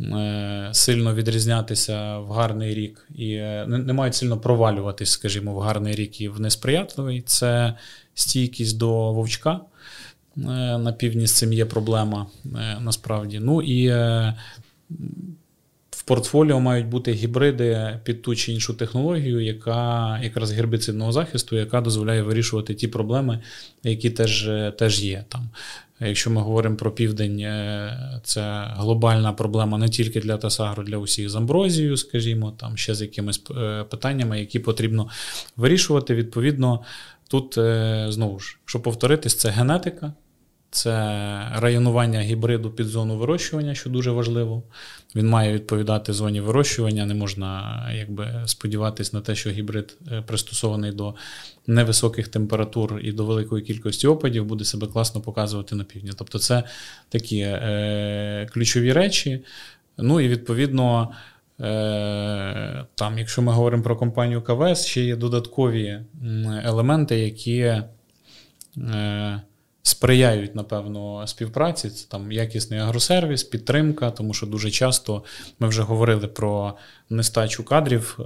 е, 0.00 0.68
сильно 0.72 1.14
відрізнятися 1.14 2.18
в 2.18 2.30
гарний 2.30 2.74
рік 2.74 3.08
і 3.14 3.32
е, 3.32 3.66
не 3.68 3.92
мають 3.92 4.14
сильно 4.14 4.38
провалюватись, 4.40 5.10
скажімо, 5.10 5.54
в 5.54 5.58
гарний 5.58 5.94
рік 5.94 6.20
і 6.20 6.28
в 6.28 6.40
несприятливий. 6.40 7.22
Це 7.22 7.74
стійкість 8.14 8.78
до 8.78 9.12
вовчка. 9.12 9.60
На 10.36 10.92
півдні 10.92 11.26
з 11.26 11.32
цим 11.32 11.52
є 11.52 11.64
проблема 11.64 12.26
насправді. 12.80 13.38
Ну 13.38 13.62
і 13.62 13.88
в 15.90 16.02
портфоліо 16.04 16.60
мають 16.60 16.86
бути 16.86 17.12
гібриди 17.12 18.00
під 18.04 18.22
ту 18.22 18.36
чи 18.36 18.52
іншу 18.52 18.74
технологію, 18.74 19.40
яка 19.40 20.20
якраз 20.22 20.52
гербіцидного 20.52 21.12
захисту, 21.12 21.56
яка 21.56 21.80
дозволяє 21.80 22.22
вирішувати 22.22 22.74
ті 22.74 22.88
проблеми, 22.88 23.40
які 23.82 24.10
теж 24.10 24.50
теж 24.78 25.04
є 25.04 25.24
там. 25.28 25.48
Якщо 26.00 26.30
ми 26.30 26.40
говоримо 26.40 26.76
про 26.76 26.90
південь, 26.90 27.40
е, 27.40 28.20
це 28.24 28.70
глобальна 28.76 29.32
проблема 29.32 29.78
не 29.78 29.88
тільки 29.88 30.20
для 30.20 30.36
Тасагру, 30.36 30.82
для 30.82 30.98
усіх 30.98 31.30
з 31.30 31.36
амброзією, 31.36 31.96
скажімо, 31.96 32.50
там 32.50 32.76
ще 32.76 32.94
з 32.94 33.02
якимись 33.02 33.42
е, 33.50 33.84
питаннями, 33.84 34.40
які 34.40 34.58
потрібно 34.58 35.08
вирішувати. 35.56 36.14
Відповідно, 36.14 36.82
тут 37.28 37.58
е, 37.58 38.06
знову 38.08 38.38
ж, 38.38 38.58
щоб 38.64 38.82
повторитись, 38.82 39.36
це 39.36 39.50
генетика. 39.50 40.12
Це 40.76 40.92
районування 41.54 42.20
гібриду 42.20 42.70
під 42.70 42.86
зону 42.86 43.18
вирощування, 43.18 43.74
що 43.74 43.90
дуже 43.90 44.10
важливо. 44.10 44.62
Він 45.14 45.28
має 45.28 45.52
відповідати 45.52 46.12
зоні 46.12 46.40
вирощування. 46.40 47.06
Не 47.06 47.14
можна 47.14 47.80
якби, 47.94 48.42
сподіватися 48.46 49.16
на 49.16 49.22
те, 49.22 49.34
що 49.34 49.50
гібрид 49.50 49.98
е, 50.12 50.22
пристосований 50.26 50.92
до 50.92 51.14
невисоких 51.66 52.28
температур 52.28 53.00
і 53.02 53.12
до 53.12 53.24
великої 53.24 53.64
кількості 53.64 54.06
опадів, 54.06 54.44
буде 54.44 54.64
себе 54.64 54.86
класно 54.86 55.20
показувати 55.20 55.74
на 55.74 55.84
півдні. 55.84 56.10
Тобто, 56.18 56.38
це 56.38 56.62
такі 57.08 57.38
е, 57.38 58.46
ключові 58.52 58.92
речі. 58.92 59.44
Ну 59.98 60.20
і 60.20 60.28
відповідно, 60.28 61.10
е, 61.60 62.84
там, 62.94 63.18
якщо 63.18 63.42
ми 63.42 63.52
говоримо 63.52 63.82
про 63.82 63.96
компанію 63.96 64.42
КВС, 64.42 64.86
ще 64.86 65.04
є 65.04 65.16
додаткові 65.16 66.00
елементи, 66.64 67.18
які. 67.18 67.74
Е, 69.86 69.88
сприяють, 69.88 70.54
напевно, 70.54 71.26
співпраці. 71.26 71.90
Це 71.90 72.08
там 72.08 72.32
якісний 72.32 72.80
агросервіс, 72.80 73.44
підтримка, 73.44 74.10
тому 74.10 74.34
що 74.34 74.46
дуже 74.46 74.70
часто 74.70 75.24
ми 75.58 75.68
вже 75.68 75.82
говорили 75.82 76.26
про 76.26 76.74
нестачу 77.10 77.64
кадрів 77.64 78.18
е, 78.20 78.22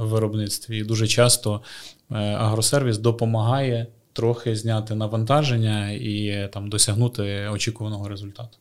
в 0.00 0.08
виробництві, 0.08 0.78
і 0.78 0.84
дуже 0.84 1.06
часто 1.06 1.62
е, 2.10 2.14
агросервіс 2.16 2.98
допомагає 2.98 3.86
трохи 4.12 4.56
зняти 4.56 4.94
навантаження 4.94 5.90
і 5.90 6.48
там 6.52 6.68
досягнути 6.68 7.48
очікуваного 7.48 8.08
результату. 8.08 8.58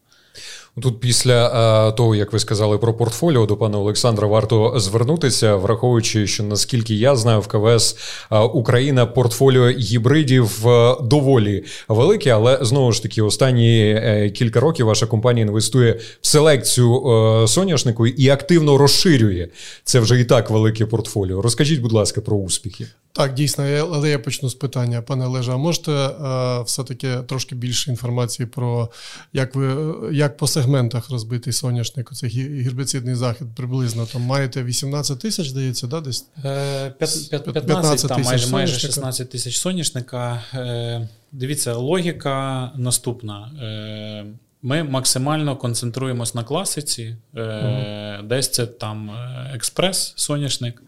Тут 0.81 0.99
після 0.99 1.91
того, 1.91 2.15
як 2.15 2.33
ви 2.33 2.39
сказали 2.39 2.77
про 2.77 2.93
портфоліо 2.93 3.45
до 3.45 3.57
пана 3.57 3.79
Олександра, 3.79 4.27
варто 4.27 4.79
звернутися, 4.79 5.55
враховуючи, 5.55 6.27
що 6.27 6.43
наскільки 6.43 6.95
я 6.95 7.15
знаю, 7.15 7.39
в 7.39 7.47
КВС 7.47 7.95
Україна 8.53 9.05
портфоліо 9.05 9.69
гібридів 9.69 10.65
доволі 11.01 11.63
велике, 11.87 12.29
але 12.29 12.59
знову 12.61 12.91
ж 12.91 13.03
таки, 13.03 13.21
останні 13.21 13.79
е, 13.79 14.29
кілька 14.29 14.59
років 14.59 14.85
ваша 14.85 15.05
компанія 15.05 15.45
інвестує 15.45 15.99
в 16.21 16.27
селекцію 16.27 17.07
е, 17.07 17.47
соняшнику 17.47 18.07
і 18.07 18.29
активно 18.29 18.77
розширює 18.77 19.47
це 19.83 19.99
вже 19.99 20.19
і 20.19 20.25
так 20.25 20.49
велике 20.49 20.85
портфоліо. 20.85 21.41
Розкажіть, 21.41 21.81
будь 21.81 21.91
ласка, 21.91 22.21
про 22.21 22.37
успіхи. 22.37 22.85
Так, 23.15 23.33
дійсно, 23.33 23.63
але 23.93 24.09
я 24.09 24.19
почну 24.19 24.49
з 24.49 24.55
питання, 24.55 25.01
пане 25.01 25.25
Олеже, 25.25 25.51
а 25.51 25.57
можете 25.57 25.91
е, 25.91 26.61
все-таки 26.61 27.17
трошки 27.27 27.55
більше 27.55 27.91
інформації 27.91 28.45
про 28.45 28.89
як 29.33 29.55
ви 29.55 29.95
як 30.15 30.37
по 30.37 30.47
сегментах 30.47 31.09
розбитий 31.09 31.53
соняшник, 31.53 32.11
це 32.13 32.27
гербіцидний 32.27 33.15
захід 33.15 33.47
приблизно 33.55 34.05
там 34.05 34.21
маєте 34.21 34.63
18 34.63 35.19
тисяч, 35.19 35.47
здається, 35.47 35.87
да, 35.87 36.01
десь? 36.01 36.25
15, 36.41 37.53
15 37.53 38.09
там 38.09 38.21
майже 38.21 38.49
майже 38.49 38.79
16 38.79 39.29
тисяч 39.29 39.57
соняшника. 39.57 40.43
Е, 40.53 41.09
дивіться, 41.31 41.73
логіка 41.73 42.71
наступна. 42.75 43.51
Е, 43.61 44.25
ми 44.61 44.83
максимально 44.83 45.57
концентруємось 45.57 46.35
на 46.35 46.43
класиці, 46.43 47.17
угу. 47.33 47.47
десь 48.23 48.49
це 48.49 48.65
там 48.65 49.11
експрес, 49.53 50.13
соняшник 50.15 50.81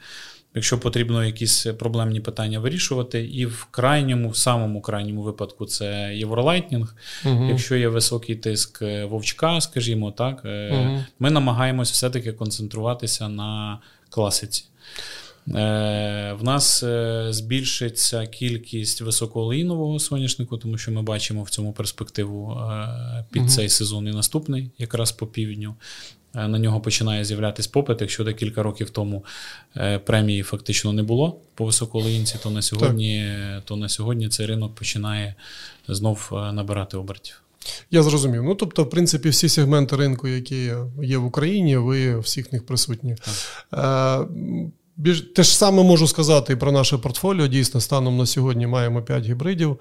якщо 0.58 0.80
потрібно 0.80 1.26
якісь 1.26 1.67
проблемні 1.80 2.20
питання 2.20 2.60
вирішувати. 2.60 3.26
І 3.26 3.46
в 3.46 3.67
крайньому, 3.72 4.30
в 4.30 4.38
самому 4.38 4.82
крайньому 4.82 5.22
випадку, 5.22 5.65
це 5.65 6.15
Євролайтнінг. 6.15 6.96
Угу. 7.26 7.48
Якщо 7.50 7.76
є 7.76 7.88
високий 7.88 8.36
тиск 8.36 8.82
е, 8.82 9.06
вовчка, 9.06 9.62
скажімо 9.62 10.12
так, 10.12 10.41
угу. 10.72 11.04
ми 11.20 11.30
намагаємося 11.30 11.93
все-таки 11.93 12.34
концентруватися 12.34 13.30
на 13.30 13.80
класиці. 14.10 14.65
Е, 15.48 16.36
в 16.39 16.43
нас 16.43 16.84
збільшиться 17.30 18.26
кількість 18.26 19.02
високоолеїнового 19.02 20.00
соняшнику, 20.00 20.58
тому 20.58 20.78
що 20.78 20.91
ми 20.91 21.02
бачимо 21.02 21.43
в 21.43 21.50
цьому 21.50 21.74
перспективу 21.74 22.62
під 23.32 23.41
угу. 23.41 23.52
цей 23.52 23.70
сезон 23.70 24.08
і 24.08 24.12
наступний, 24.12 24.72
якраз 24.78 25.12
по 25.12 25.28
півдню. 25.28 25.76
Е, 26.36 26.48
на 26.48 26.60
нього 26.60 26.82
починає 26.82 27.26
з'являтися 27.26 27.70
попит. 27.74 28.02
Якщо 28.02 28.24
декілька 28.24 28.63
років 28.63 28.90
тому 28.90 29.26
е, 29.78 30.00
премії 30.00 30.44
фактично 30.44 30.94
не 30.94 31.04
було 31.04 31.40
по 31.56 31.66
високолинці, 31.66 32.38
то 32.44 32.50
на 32.50 32.62
сьогодні 32.62 33.36
то 33.66 33.76
на 33.76 33.90
сьогодні 33.90 34.30
цей 34.30 34.46
ринок 34.46 34.76
починає 34.76 35.36
знов 35.88 36.30
е, 36.32 36.52
набирати 36.52 36.98
обертів. 36.98 37.42
Я 37.92 38.04
зрозумів. 38.04 38.44
Ну 38.44 38.56
тобто, 38.56 38.84
в 38.84 38.90
принципі, 38.90 39.30
всі 39.30 39.50
сегменти 39.50 39.96
ринку, 39.96 40.28
які 40.28 40.72
є 41.04 41.18
в 41.18 41.26
Україні, 41.26 41.78
ви 41.78 42.20
всіх 42.20 42.54
них 42.54 42.66
присутні. 42.66 43.16
Так. 43.70 44.28
Більш 45.00 45.22
те 45.22 45.44
ж 45.44 45.58
саме 45.58 45.84
можу 45.84 46.08
сказати 46.08 46.54
і 46.54 46.56
про 46.56 46.72
наше 46.72 46.98
портфоліо. 46.98 47.48
Дійсно, 47.48 47.82
станом 47.82 48.18
на 48.18 48.26
сьогодні 48.26 48.68
маємо 48.68 49.02
5 49.02 49.24
гібридів. 49.24 49.80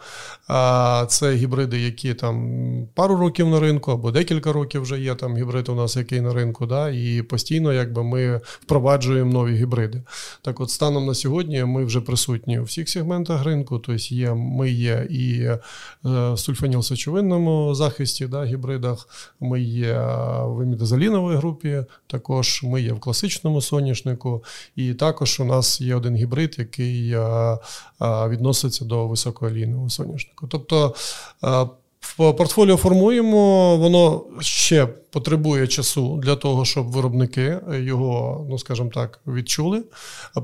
А 0.49 1.07
це 1.09 1.35
гібриди, 1.35 1.81
які 1.81 2.15
там 2.15 2.89
пару 2.95 3.17
років 3.17 3.49
на 3.49 3.61
ринку 3.61 3.93
або 3.93 4.11
декілька 4.11 4.53
років 4.53 4.83
вже 4.83 5.01
є 5.01 5.15
там 5.15 5.37
гібрид 5.37 5.69
у 5.69 5.75
нас, 5.75 5.97
який 5.97 6.21
на 6.21 6.35
ринку, 6.35 6.67
да, 6.67 6.91
і 6.91 7.23
постійно 7.23 7.73
якби 7.73 8.05
ми 8.05 8.41
впроваджуємо 8.45 9.33
нові 9.33 9.57
гібриди. 9.57 10.03
Так, 10.43 10.61
от 10.61 10.71
станом 10.71 11.07
на 11.07 11.15
сьогодні 11.15 11.65
ми 11.65 11.85
вже 11.85 12.01
присутні 12.01 12.59
у 12.59 12.63
всіх 12.63 12.89
сегментах 12.89 13.45
ринку. 13.45 13.79
Тобто 13.79 14.15
є, 14.15 14.35
ми 14.35 14.71
є 14.71 15.07
і 15.11 15.41
е, 15.41 15.59
в 16.03 16.37
сульфанілсочовинному 16.39 17.75
захисті, 17.75 18.27
да, 18.27 18.45
гібридах, 18.45 19.09
ми 19.41 19.61
є 19.61 19.99
в 20.45 20.63
імідозаліновій 20.63 21.37
групі, 21.37 21.85
також 22.07 22.61
ми 22.63 22.83
є 22.83 22.93
в 22.93 23.01
класичному 23.01 23.61
соняшнику. 23.61 24.45
і 24.77 24.95
також 25.07 25.41
у 25.41 25.45
нас 25.45 25.81
є 25.81 25.95
один 25.95 26.17
гібрид, 26.17 26.55
який 26.59 27.13
е, 27.13 27.19
е, 27.19 27.59
відноситься 28.29 28.85
до 28.85 29.09
високоолійного 29.09 29.91
соняшника. 29.91 30.47
Тобто 30.51 30.95
е, 31.45 31.67
портфоліо 32.17 32.77
формуємо, 32.77 33.77
воно 33.77 34.25
ще 34.41 34.89
потребує 35.17 35.67
часу 35.67 36.21
для 36.23 36.37
того, 36.37 36.65
щоб 36.65 36.87
виробники 36.87 37.59
його, 37.73 38.47
ну 38.51 38.59
скажімо 38.59 38.91
так, 38.95 39.21
відчули, 39.27 39.83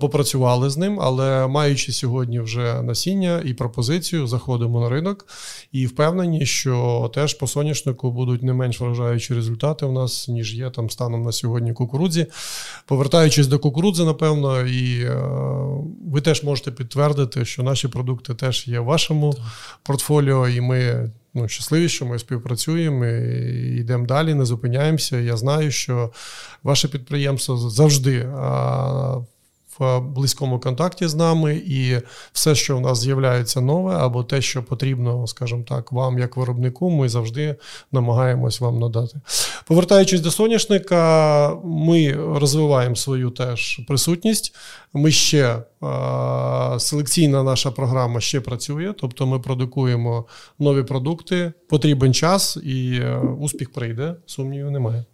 попрацювали 0.01 0.71
з 0.71 0.77
ним. 0.77 1.01
Але 1.01 1.47
маючи 1.47 1.93
сьогодні 1.93 2.41
вже 2.41 2.83
насіння 2.83 3.43
і 3.45 3.55
пропозицію, 3.55 4.27
заходимо 4.27 4.81
на 4.81 4.89
ринок 4.89 5.27
і 5.73 5.87
впевнені, 5.87 6.47
що 6.47 7.11
теж 7.15 7.35
по 7.35 7.47
соняшнику 7.47 8.11
будуть 8.11 8.43
не 8.43 8.53
менш 8.53 8.81
вражаючі 8.81 9.35
результати 9.35 9.87
у 9.87 9.93
нас, 9.93 10.29
ніж 10.29 10.55
є 10.55 10.71
там 10.71 10.91
станом 10.91 11.23
на 11.23 11.33
сьогодні 11.33 11.73
кукурудзі. 11.73 12.27
Повертаючись 12.87 13.47
до 13.47 13.59
кукурудзи, 13.59 14.05
напевно, 14.05 14.61
і 14.61 15.01
е, 15.01 15.21
ви 16.07 16.21
теж 16.21 16.43
можете 16.43 16.71
підтвердити, 16.71 17.45
що 17.45 17.63
наші 17.63 17.89
продукти 17.89 18.35
теж 18.35 18.69
є 18.69 18.81
в 18.81 18.85
вашому 18.85 19.35
портфоліо, 19.83 20.49
і 20.49 20.61
ми 20.61 21.11
ну, 21.35 21.49
щасливі, 21.49 21.89
що 21.89 22.07
ми 22.07 22.19
співпрацюємо, 22.19 23.07
і 23.07 23.77
йдемо 23.77 24.07
далі, 24.07 24.35
не 24.35 24.45
зупиняємося. 24.45 24.62
Я 25.25 25.37
знаю, 25.37 25.71
що 25.71 26.11
ваше 26.63 26.89
підприємство 26.89 27.57
завжди 27.57 28.29
в 29.79 30.01
близькому 30.01 30.61
контакті 30.61 31.09
з 31.09 31.15
нами, 31.15 31.55
і 31.67 31.97
все, 32.33 32.55
що 32.55 32.77
в 32.77 32.81
нас 32.81 32.99
з'являється 32.99 33.61
нове, 33.61 33.95
або 33.95 34.25
те, 34.25 34.43
що 34.43 34.63
потрібно, 34.63 35.27
скажімо 35.27 35.65
так, 35.69 35.93
вам 35.93 36.19
як 36.19 36.37
виробнику, 36.37 36.91
ми 36.91 37.09
завжди 37.09 37.57
намагаємось 37.93 38.61
вам 38.61 38.79
надати. 38.79 39.21
Повертаючись 39.67 40.21
до 40.21 40.31
соняшника, 40.31 41.55
ми 41.65 42.13
розвиваємо 42.13 42.97
свою 42.97 43.31
теж 43.31 43.81
присутність. 43.89 44.55
Ми 44.93 45.11
ще 45.11 45.59
селекційна 46.79 47.43
наша 47.43 47.71
програма 47.71 48.21
ще 48.21 48.41
працює, 48.41 48.95
тобто 49.01 49.27
ми 49.27 49.39
продукуємо 49.39 50.25
нові 50.59 50.83
продукти. 50.83 51.53
Потрібен 51.69 52.15
час, 52.15 52.59
і 52.65 53.01
е, 53.03 53.19
успіх 53.19 53.73
прийде. 53.73 54.15
Сумнівів 54.27 54.71
немає. 54.71 55.05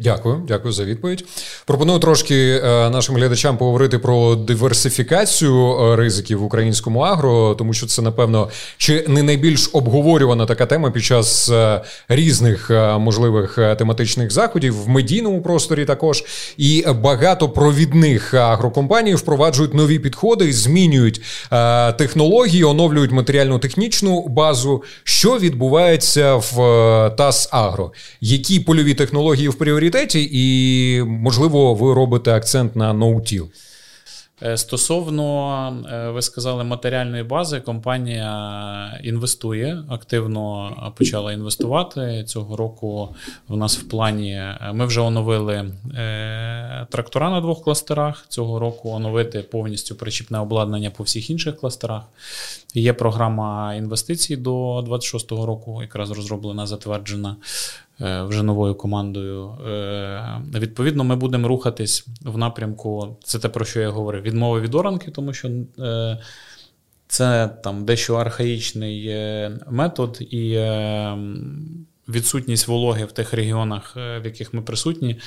Дякую, 0.00 0.42
дякую 0.48 0.72
за 0.72 0.84
відповідь. 0.84 1.24
Пропоную 1.66 1.98
трошки 1.98 2.34
е, 2.34 2.90
нашим 2.90 3.16
глядачам 3.16 3.56
поговорити 3.56 3.98
про 3.98 4.34
диверсифікацію 4.34 5.78
е, 5.78 5.96
ризиків 5.96 6.38
в 6.38 6.44
українському 6.44 7.00
агро, 7.00 7.54
тому 7.54 7.74
що 7.74 7.86
це, 7.86 8.02
напевно, 8.02 8.48
чи 8.76 9.04
не 9.08 9.22
найбільш 9.22 9.70
обговорювана 9.72 10.46
така 10.46 10.66
тема 10.66 10.90
під 10.90 11.04
час 11.04 11.50
е, 11.50 11.82
різних 12.08 12.70
можливих 12.98 13.58
тематичних 13.78 14.30
заходів 14.30 14.82
в 14.82 14.88
медійному 14.88 15.42
просторі. 15.42 15.84
Також 15.84 16.24
і 16.56 16.84
багато 17.02 17.48
провідних 17.48 18.34
агрокомпаній 18.34 19.14
впроваджують 19.14 19.74
нові 19.74 19.98
підходи, 19.98 20.52
змінюють 20.52 21.20
технології, 21.98 22.64
оновлюють 22.64 23.12
матеріально-технічну 23.12 24.26
базу. 24.28 24.82
Що 25.04 25.38
відбувається 25.38 26.34
в 26.34 26.54
ТАС 27.16 27.48
Агро? 27.52 27.92
Які 28.20 28.60
польові 28.60 28.94
технології 28.94 29.48
в 29.48 29.54
пріоритеті? 29.54 29.87
Пріоритеті, 29.90 30.28
і 30.32 31.02
можливо, 31.02 31.74
ви 31.74 31.94
робите 31.94 32.34
акцент 32.34 32.76
на 32.76 32.92
no-till. 32.92 33.48
Е, 34.42 34.56
стосовно, 34.56 35.86
е, 35.92 36.10
ви 36.10 36.22
сказали, 36.22 36.64
матеріальної 36.64 37.22
бази, 37.22 37.60
компанія 37.60 39.00
інвестує, 39.04 39.82
активно 39.88 40.72
почала 40.96 41.32
інвестувати. 41.32 42.24
Цього 42.24 42.56
року 42.56 43.14
в 43.48 43.56
нас 43.56 43.78
в 43.78 43.88
плані 43.88 44.32
е, 44.32 44.70
ми 44.72 44.86
вже 44.86 45.00
оновили 45.00 45.70
трактора 46.90 47.30
на 47.30 47.40
двох 47.40 47.62
кластерах. 47.62 48.26
Цього 48.28 48.58
року 48.58 48.90
оновити 48.90 49.42
повністю 49.42 49.94
причіпне 49.94 50.38
обладнання 50.38 50.90
по 50.90 51.04
всіх 51.04 51.30
інших 51.30 51.56
кластерах. 51.56 52.02
Є 52.74 52.92
програма 52.92 53.74
інвестицій 53.74 54.36
до 54.36 54.80
26-го 54.80 55.46
року, 55.46 55.82
якраз 55.82 56.10
розроблена, 56.10 56.66
затверджена. 56.66 57.36
Е, 58.00 58.22
вже 58.22 58.42
новою 58.42 58.74
командою. 58.74 59.50
Е, 59.50 60.42
відповідно, 60.54 61.04
ми 61.04 61.16
будемо 61.16 61.48
рухатись 61.48 62.06
в 62.22 62.38
напрямку, 62.38 63.16
це 63.24 63.38
те, 63.38 63.48
про 63.48 63.64
що 63.64 63.80
я 63.80 63.90
говорив, 63.90 64.22
відмови 64.22 64.60
від 64.60 64.74
оранки, 64.74 65.10
тому 65.10 65.32
що 65.32 65.48
е, 65.78 66.18
це 67.06 67.48
там 67.64 67.84
дещо 67.84 68.14
архаїчний 68.14 69.14
метод 69.70 70.18
і 70.20 70.70
відсутність 72.08 72.68
вологи 72.68 73.04
в 73.04 73.12
тих 73.12 73.32
регіонах, 73.32 73.96
в 73.96 74.22
яких 74.24 74.54
ми 74.54 74.62
присутні, 74.62 75.20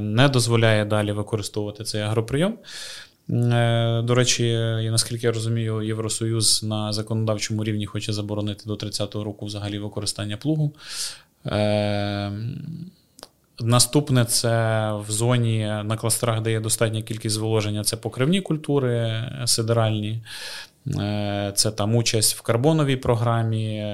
не 0.00 0.30
дозволяє 0.32 0.84
далі 0.84 1.12
використовувати 1.12 1.84
цей 1.84 2.00
агроприйом. 2.00 2.58
До 4.04 4.14
речі, 4.14 4.52
наскільки 4.90 5.26
я 5.26 5.32
розумію, 5.32 5.82
Євросоюз 5.82 6.62
на 6.62 6.92
законодавчому 6.92 7.64
рівні 7.64 7.86
хоче 7.86 8.12
заборонити 8.12 8.64
до 8.66 8.74
30-го 8.74 9.24
року 9.24 9.46
взагалі 9.46 9.78
використання 9.78 10.36
плугу. 10.36 10.72
Наступне 13.60 14.24
це 14.24 14.88
в 14.92 15.10
зоні 15.10 15.58
на 15.84 15.96
кластерах, 15.96 16.40
де 16.40 16.50
є 16.50 16.60
достатня 16.60 17.02
кількість 17.02 17.34
зволоження, 17.34 17.84
це 17.84 17.96
покривні 17.96 18.40
культури 18.40 19.24
сидеральні, 19.46 20.22
це 21.54 21.70
там 21.76 21.94
участь 21.94 22.34
в 22.34 22.40
карбоновій 22.40 22.96
програмі, 22.96 23.84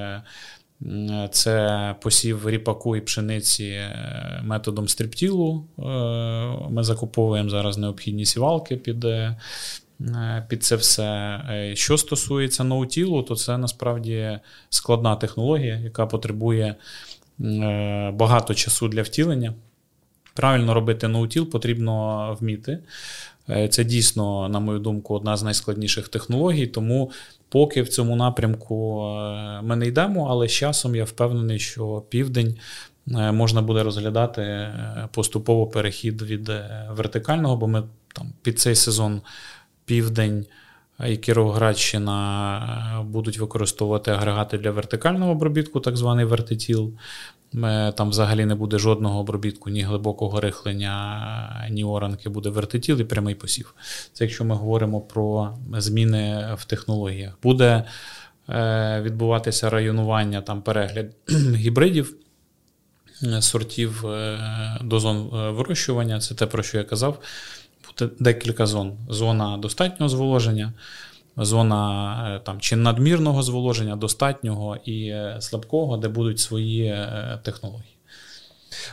це 1.31 1.95
посів 2.01 2.49
ріпаку 2.49 2.97
і 2.97 3.01
пшениці 3.01 3.65
е, 3.65 4.41
методом 4.45 4.89
стріптілу. 4.89 5.65
Е, 5.79 5.83
ми 6.71 6.85
закуповуємо 6.85 7.49
зараз 7.51 7.79
необхідні 7.79 8.27
сівалки 8.27 8.77
під 8.77 9.05
е, 9.05 9.37
під 10.49 10.65
це 10.65 10.77
все. 10.77 11.41
Що 11.75 11.99
стосується 11.99 12.65
no-till 12.65 13.10
у, 13.10 13.23
то 13.23 13.37
це 13.37 13.59
насправді 13.59 14.39
складна 14.71 15.17
технологія, 15.17 15.77
яка 15.77 16.07
потребує 16.07 16.75
багато 18.13 18.55
часу 18.55 18.89
для 18.89 19.03
втілення. 19.03 19.55
Правильно 20.35 20.75
робити 20.75 21.09
no-till 21.09 21.51
потрібно 21.51 22.37
вміти. 22.41 22.79
Це 23.71 23.85
дійсно, 23.85 24.49
на 24.49 24.61
мою 24.61 24.79
думку, 24.79 25.15
одна 25.15 25.37
з 25.37 25.43
найскладніших 25.43 26.09
технологій, 26.09 26.67
тому 26.67 27.11
Поки 27.49 27.83
в 27.83 27.89
цьому 27.89 28.17
напрямку 28.17 29.07
е, 29.07 29.63
ми 29.63 29.77
не 29.77 29.87
йдемо, 29.87 30.27
але 30.31 30.49
з 30.49 30.53
часом 30.53 30.95
я 30.95 31.05
впевнений, 31.05 31.59
що 31.59 32.05
південь 32.09 32.57
е, 33.11 33.33
можна 33.33 33.63
буде 33.63 33.83
розглядати 33.83 34.43
е, 34.43 35.09
поступово 35.13 35.67
перехід 35.67 36.23
від 36.23 36.51
вертикального, 36.91 37.57
бо 37.57 37.69
ми 37.69 37.83
там 38.15 38.33
під 38.43 38.61
цей 38.61 38.75
сезон 38.75 39.21
південь 39.85 40.47
і 41.07 41.17
Кіровоградщина 41.17 43.05
будуть 43.07 43.39
використовувати 43.39 44.11
агрегати 44.11 44.59
для 44.59 44.71
вертикального 44.71 45.31
обробітку, 45.31 45.81
так 45.81 45.97
званий 45.97 46.25
вертитіл. 46.25 46.93
Там 47.95 48.11
взагалі 48.11 48.45
не 48.45 48.55
буде 48.55 48.79
жодного 48.79 49.21
обробітку, 49.21 49.71
ні 49.71 49.83
глибокого 49.83 50.41
рихлення, 50.41 51.69
ні 51.71 51.85
оранки, 51.85 52.29
буде 52.29 52.51
вертитіл 52.51 53.01
і 53.01 53.05
прямий 53.05 53.35
посів. 53.35 53.75
Це 54.13 54.25
якщо 54.25 54.45
ми 54.45 54.55
говоримо 54.55 55.01
про 55.01 55.59
зміни 55.73 56.55
в 56.59 56.65
технологіях. 56.65 57.39
Буде 57.43 57.85
е, 58.49 59.01
відбуватися 59.03 59.71
районування, 59.71 60.41
там 60.41 60.63
перегляд 60.63 61.07
гібридів, 61.55 62.15
е, 63.23 63.43
сортів 63.43 64.07
е, 64.07 64.39
до 64.81 65.01
зон 65.01 65.29
вирощування. 65.33 66.21
Це 66.21 66.35
те, 66.35 66.47
про 66.47 66.63
що 66.63 66.79
я 66.79 66.85
казав. 66.85 67.21
Буде 67.99 68.11
декілька 68.19 68.67
зон. 68.67 68.93
Зона 69.09 69.57
достатнього 69.57 70.09
зволоження 70.09 70.73
зона 71.37 72.37
е, 72.37 72.41
там 72.45 72.61
чи 72.61 72.77
надмірного 72.77 73.43
зволоження, 73.43 73.97
достатнього 73.97 74.77
і 74.85 75.09
е, 75.09 75.37
слабкого, 75.41 75.97
де 75.97 76.09
будуть 76.09 76.39
свої 76.39 76.85
е, 76.85 77.41
технології. 77.45 77.97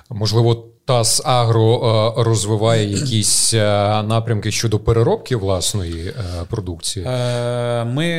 Можливо, 0.09 0.67
ТАС 0.85 1.21
Агро 1.25 2.13
розвиває 2.17 2.89
якісь 2.99 3.53
напрямки 3.53 4.51
щодо 4.51 4.79
переробки 4.79 5.35
власної 5.35 6.13
продукції. 6.49 7.05
Ми 7.85 8.11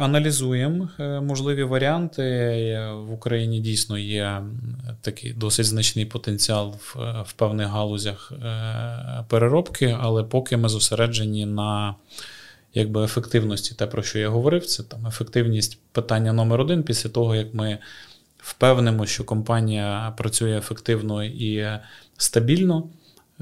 аналізуємо 0.00 0.88
можливі 1.22 1.62
варіанти. 1.62 2.22
В 3.08 3.12
Україні 3.12 3.60
дійсно 3.60 3.98
є 3.98 4.42
такий 5.00 5.32
досить 5.32 5.66
значний 5.66 6.04
потенціал 6.04 6.74
в 7.26 7.32
певних 7.32 7.68
галузях 7.68 8.32
переробки, 9.28 9.96
але 10.00 10.24
поки 10.24 10.56
ми 10.56 10.68
зосереджені 10.68 11.46
на 11.46 11.94
якби 12.74 13.04
ефективності, 13.04 13.74
те, 13.74 13.86
про 13.86 14.02
що 14.02 14.18
я 14.18 14.28
говорив, 14.28 14.66
це 14.66 14.82
там 14.82 15.06
ефективність 15.06 15.78
питання 15.92 16.32
номер 16.32 16.60
один 16.60 16.82
після 16.82 17.10
того, 17.10 17.34
як 17.34 17.54
ми 17.54 17.78
впевнимо, 18.42 19.06
що 19.06 19.24
компанія 19.24 20.14
працює 20.16 20.58
ефективно 20.58 21.24
і 21.24 21.68
стабільно. 22.16 22.88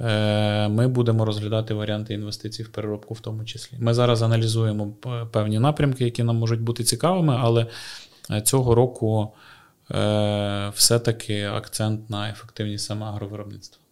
Е, 0.04 0.68
ми 0.68 0.88
будемо 0.88 1.24
розглядати 1.24 1.74
варіанти 1.74 2.14
інвестицій 2.14 2.62
в 2.62 2.68
переробку, 2.68 3.14
в 3.14 3.20
тому 3.20 3.44
числі. 3.44 3.76
Ми 3.80 3.94
зараз 3.94 4.22
аналізуємо 4.22 4.86
певні 5.32 5.58
напрямки, 5.58 6.04
які 6.04 6.22
нам 6.22 6.36
можуть 6.36 6.60
бути 6.60 6.84
цікавими, 6.84 7.36
але 7.38 7.66
е, 8.30 8.40
цього 8.40 8.74
року 8.74 9.32
е, 9.90 10.72
все-таки 10.74 11.44
акцент 11.44 12.10
на 12.10 12.30
ефективність 12.30 12.84
саме 12.84 13.06
агровиробництва. 13.06 13.82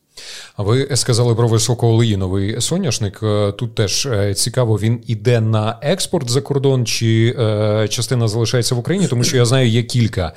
А 0.57 0.63
ви 0.63 0.97
сказали 0.97 1.35
про 1.35 1.49
високоолеїновий 1.49 2.61
соняшник. 2.61 3.21
Е, 3.23 3.53
тут 3.53 3.75
теж 3.75 4.07
е, 4.07 4.35
цікаво, 4.35 4.77
він 4.77 5.03
іде 5.07 5.41
на 5.41 5.79
експорт 5.81 6.31
за 6.31 6.41
кордон, 6.41 6.87
чи 6.87 7.37
е, 7.39 7.89
частина 7.89 8.29
залишається 8.29 8.75
в 8.75 8.79
Україні, 8.79 9.09
тому 9.09 9.25
що 9.25 9.37
я 9.37 9.45
знаю, 9.45 9.69
є 9.69 9.83
кілька 9.83 10.33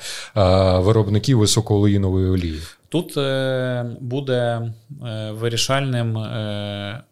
виробників 0.80 1.38
високоолеїнової 1.38 2.30
олії. 2.30 2.60
Тут 2.88 3.18
буде 4.00 4.72
вирішальним 5.30 6.18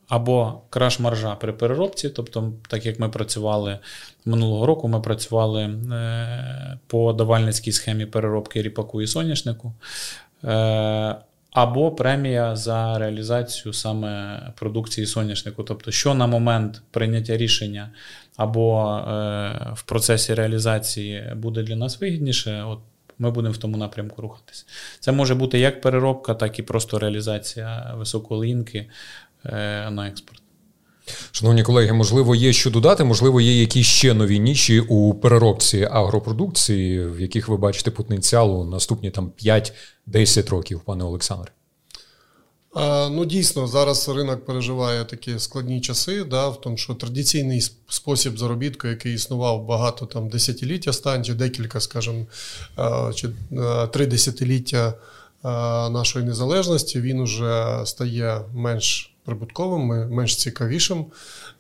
або 0.09 0.61
краш 0.71 1.01
маржа 1.01 1.35
при 1.35 1.53
переробці, 1.53 2.09
тобто, 2.09 2.53
так 2.69 2.87
як 2.87 3.01
ми 3.01 3.09
працювали 3.09 3.79
минулого 4.25 4.67
року, 4.67 4.89
ми 4.89 5.01
працювали 5.01 5.71
по 6.87 7.13
давальницькій 7.13 7.73
схемі 7.73 8.07
переробки 8.07 8.63
ріпаку 8.63 9.03
і 9.03 9.07
соняшнику 9.07 9.73
або 11.63 11.91
премія 11.91 12.57
за 12.57 12.99
реалізацію 12.99 13.73
саме 13.73 14.41
продукції 14.57 15.07
соняшнику. 15.07 15.63
Тобто, 15.63 15.91
що 15.91 16.15
на 16.15 16.27
момент 16.27 16.83
прийняття 16.91 17.37
рішення 17.37 17.91
або 18.37 18.97
е, 18.99 19.73
в 19.75 19.83
процесі 19.83 20.35
реалізації 20.35 21.33
буде 21.37 21.63
для 21.63 21.77
нас 21.77 22.01
вигідніше, 22.01 22.63
от 22.63 22.79
ми 23.19 23.31
будемо 23.31 23.55
в 23.55 23.57
тому 23.57 23.77
напрямку 23.77 24.23
рухатися. 24.23 24.65
Це 25.01 25.13
може 25.13 25.35
бути 25.35 25.59
як 25.59 25.81
переробка, 25.81 26.35
так 26.35 26.59
і 26.59 26.63
просто 26.63 26.99
реалізація 26.99 27.95
високолинки 27.97 28.91
е, 29.45 29.91
на 29.91 30.09
експорт. 30.09 30.43
Шановні 31.33 31.63
колеги, 31.63 31.93
можливо, 31.93 32.35
є 32.35 32.53
що 32.53 32.71
додати, 32.71 33.05
можливо, 33.05 33.41
є 33.41 33.61
якісь 33.61 33.87
ще 33.87 34.15
нові 34.15 34.39
ніші 34.39 34.81
у 34.81 35.15
переробці 35.15 35.89
агропродукції, 35.91 37.07
в 37.07 37.21
яких 37.21 37.49
ви 37.49 37.57
бачите 37.57 37.91
потенціал 37.91 38.61
у 38.61 38.65
наступні 38.65 39.11
там 39.11 39.33
5-10 40.09 40.51
років, 40.51 40.81
пане 40.85 41.05
Олександре. 41.05 41.53
Ну, 43.11 43.25
дійсно, 43.25 43.67
зараз 43.67 44.09
ринок 44.09 44.45
переживає 44.45 45.05
такі 45.05 45.39
складні 45.39 45.81
часи, 45.81 46.25
да, 46.25 46.49
в 46.49 46.61
тому, 46.61 46.77
що 46.77 46.95
традиційний 46.95 47.61
спосіб 47.89 48.39
заробітку, 48.39 48.89
який 48.89 49.15
існував 49.15 49.67
багато 49.67 50.07
там 50.07 50.29
десятиліття 50.29 50.93
станцій, 50.93 51.35
декілька, 51.35 51.81
скажімо, 51.81 52.27
чи 53.15 53.29
три 53.93 54.07
десятиліття 54.07 54.95
нашої 55.91 56.25
незалежності, 56.25 57.01
він 57.01 57.21
уже 57.21 57.83
стає 57.85 58.41
менш 58.55 59.15
прибутковим, 59.29 60.11
менш 60.11 60.37
цікавішим. 60.37 61.07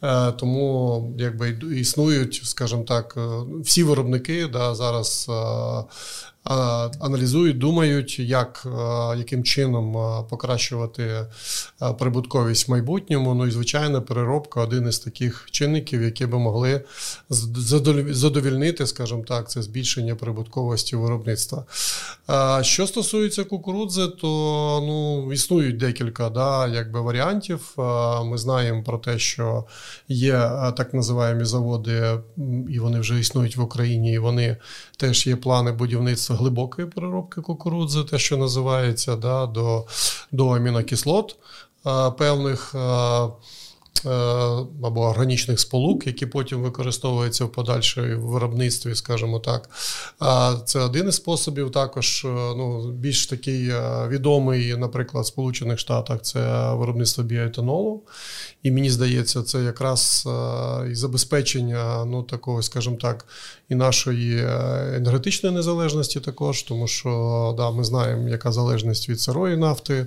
Е, 0.02 0.32
тому 0.32 1.14
якби 1.18 1.58
існують, 1.80 2.40
скажімо 2.44 2.82
так, 2.82 3.14
е, 3.16 3.20
всі 3.62 3.82
виробники 3.82 4.46
да, 4.46 4.74
зараз 4.74 5.26
е, 5.28 5.32
аналізують, 7.00 7.58
думають, 7.58 8.18
як, 8.18 8.66
яким 9.16 9.44
чином 9.44 9.96
покращувати 10.30 11.26
прибутковість 11.98 12.68
в 12.68 12.70
майбутньому. 12.70 13.34
Ну 13.34 13.46
і 13.46 13.50
звичайно, 13.50 14.02
переробка 14.02 14.60
один 14.60 14.88
із 14.88 14.98
таких 14.98 15.48
чинників, 15.50 16.02
які 16.02 16.26
би 16.26 16.38
могли 16.38 16.84
задовільнити, 18.10 18.86
скажімо 18.86 19.24
так, 19.28 19.50
це 19.50 19.62
збільшення 19.62 20.14
прибутковості 20.14 20.96
виробництва. 20.96 21.64
Що 22.62 22.86
стосується 22.86 23.44
кукурудзи, 23.44 24.06
то 24.06 24.28
ну, 24.86 25.32
існують 25.32 25.76
декілька 25.76 26.30
да, 26.30 26.68
якби 26.68 27.00
варіантів. 27.00 27.74
Ми 28.24 28.38
знаємо 28.38 28.82
про 28.82 28.98
те, 28.98 29.18
що 29.18 29.64
є 30.08 30.50
так 30.76 30.94
називаємо 30.94 31.44
заводи, 31.44 32.20
і 32.70 32.78
вони 32.78 33.00
вже 33.00 33.20
існують 33.20 33.56
в 33.56 33.60
Україні, 33.60 34.12
і 34.12 34.18
вони 34.18 34.56
теж 34.98 35.26
є 35.26 35.36
плани 35.36 35.72
будівництва 35.72 36.36
глибокої 36.36 36.88
переробки 36.88 37.40
кукурудзи, 37.40 38.04
те, 38.04 38.18
що 38.18 38.36
називається, 38.36 39.16
да, 39.16 39.46
до, 39.46 39.86
до 40.32 40.48
амінокислот 40.48 41.36
певних. 42.18 42.74
Е, 44.06 44.10
або 44.82 45.00
органічних 45.00 45.60
сполук, 45.60 46.06
які 46.06 46.26
потім 46.26 46.62
використовуються 46.62 47.44
в 47.44 47.52
подальшому 47.52 48.28
виробництві, 48.28 48.94
скажімо 48.94 49.38
так. 49.38 49.70
Це 50.66 50.80
один 50.80 51.08
із 51.08 51.14
способів. 51.14 51.70
Також 51.70 52.24
е, 52.24 52.28
ну, 52.28 52.92
більш 52.92 53.26
такий 53.26 53.68
е, 53.68 54.08
відомий, 54.08 54.76
наприклад, 54.76 55.24
в 55.24 55.28
Сполучених 55.28 55.78
Штатах 55.78 56.22
це 56.22 56.72
виробництво 56.74 57.24
біоетанолу. 57.24 58.02
І 58.62 58.70
мені 58.70 58.90
здається, 58.90 59.42
це 59.42 59.62
якраз 59.62 60.28
і 60.90 60.94
забезпечення 60.94 62.04
ну, 62.04 62.22
такого, 62.22 62.62
скажімо 62.62 62.96
так, 62.96 63.26
і 63.68 63.74
нашої 63.74 64.46
енергетичної 64.96 65.54
незалежності 65.54 66.20
також, 66.20 66.62
тому 66.62 66.86
що 66.86 67.54
да, 67.56 67.70
ми 67.70 67.84
знаємо, 67.84 68.28
яка 68.28 68.52
залежність 68.52 69.08
від 69.08 69.20
сирої 69.20 69.56
нафти 69.56 70.06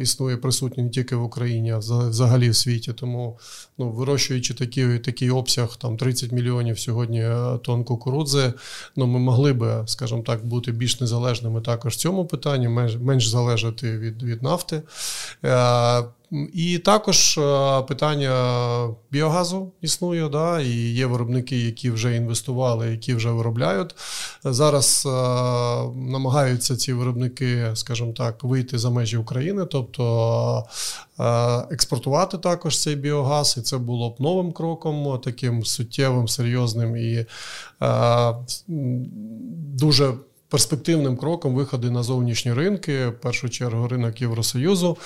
існує 0.00 0.36
присутня 0.36 0.84
не 0.84 0.90
тільки 0.90 1.16
в 1.16 1.22
Україні, 1.22 1.70
а 1.72 1.78
взагалі 1.78 2.50
в 2.50 2.56
світі. 2.56 2.92
Тому 2.92 3.38
ну, 3.78 3.90
вирощуючи 3.90 4.54
такий 4.54 4.98
такий 4.98 5.30
обсяг, 5.30 5.76
там 5.76 5.96
30 5.96 6.32
мільйонів 6.32 6.78
сьогодні 6.78 7.20
е, 7.20 7.58
тонн 7.62 7.84
кукурудзи, 7.84 8.52
ну 8.96 9.06
ми 9.06 9.18
могли 9.18 9.52
би, 9.52 9.82
скажімо 9.86 10.22
так, 10.22 10.46
бути 10.46 10.72
більш 10.72 11.00
незалежними 11.00 11.60
також 11.60 11.94
в 11.94 11.96
цьому 11.96 12.26
питанні, 12.26 12.68
менш, 12.68 12.96
менш 12.96 13.26
залежати 13.26 13.98
від, 13.98 14.22
від 14.22 14.42
нафти. 14.42 14.82
І 16.52 16.78
також 16.78 17.38
е, 17.38 17.82
питання 17.82 18.88
біогазу 19.10 19.72
існує, 19.80 20.28
да, 20.28 20.60
і 20.60 20.70
є 20.70 21.06
виробники, 21.06 21.58
які 21.58 21.90
вже 21.90 22.16
інвестували, 22.16 22.90
які 22.90 23.14
вже 23.14 23.30
виробляють. 23.30 23.94
Зараз 24.44 25.06
е, 25.06 25.10
намагаються 25.96 26.76
ці 26.76 26.92
виробники, 26.92 27.70
скажімо 27.74 28.12
так, 28.12 28.44
вийти 28.44 28.78
за 28.78 28.90
межі 28.90 29.16
України, 29.16 29.64
тобто 29.64 30.64
е, 31.20 31.24
експортувати 31.70 32.38
також 32.38 32.82
цей 32.82 32.96
біогаз, 32.96 33.54
і 33.58 33.60
це 33.60 33.78
було 33.78 34.10
б 34.10 34.20
новим 34.20 34.52
кроком, 34.52 35.20
таким 35.24 35.64
суттєвим, 35.64 36.28
серйозним 36.28 36.96
і 36.96 37.26
дуже 39.74 40.14
перспективним 40.54 41.16
кроком 41.16 41.54
виходи 41.54 41.90
на 41.90 42.02
зовнішні 42.02 42.52
ринки, 42.52 43.06
в 43.06 43.20
першу 43.20 43.48
чергу 43.48 43.88
ринок 43.88 44.20
Євросоюзу. 44.20 44.96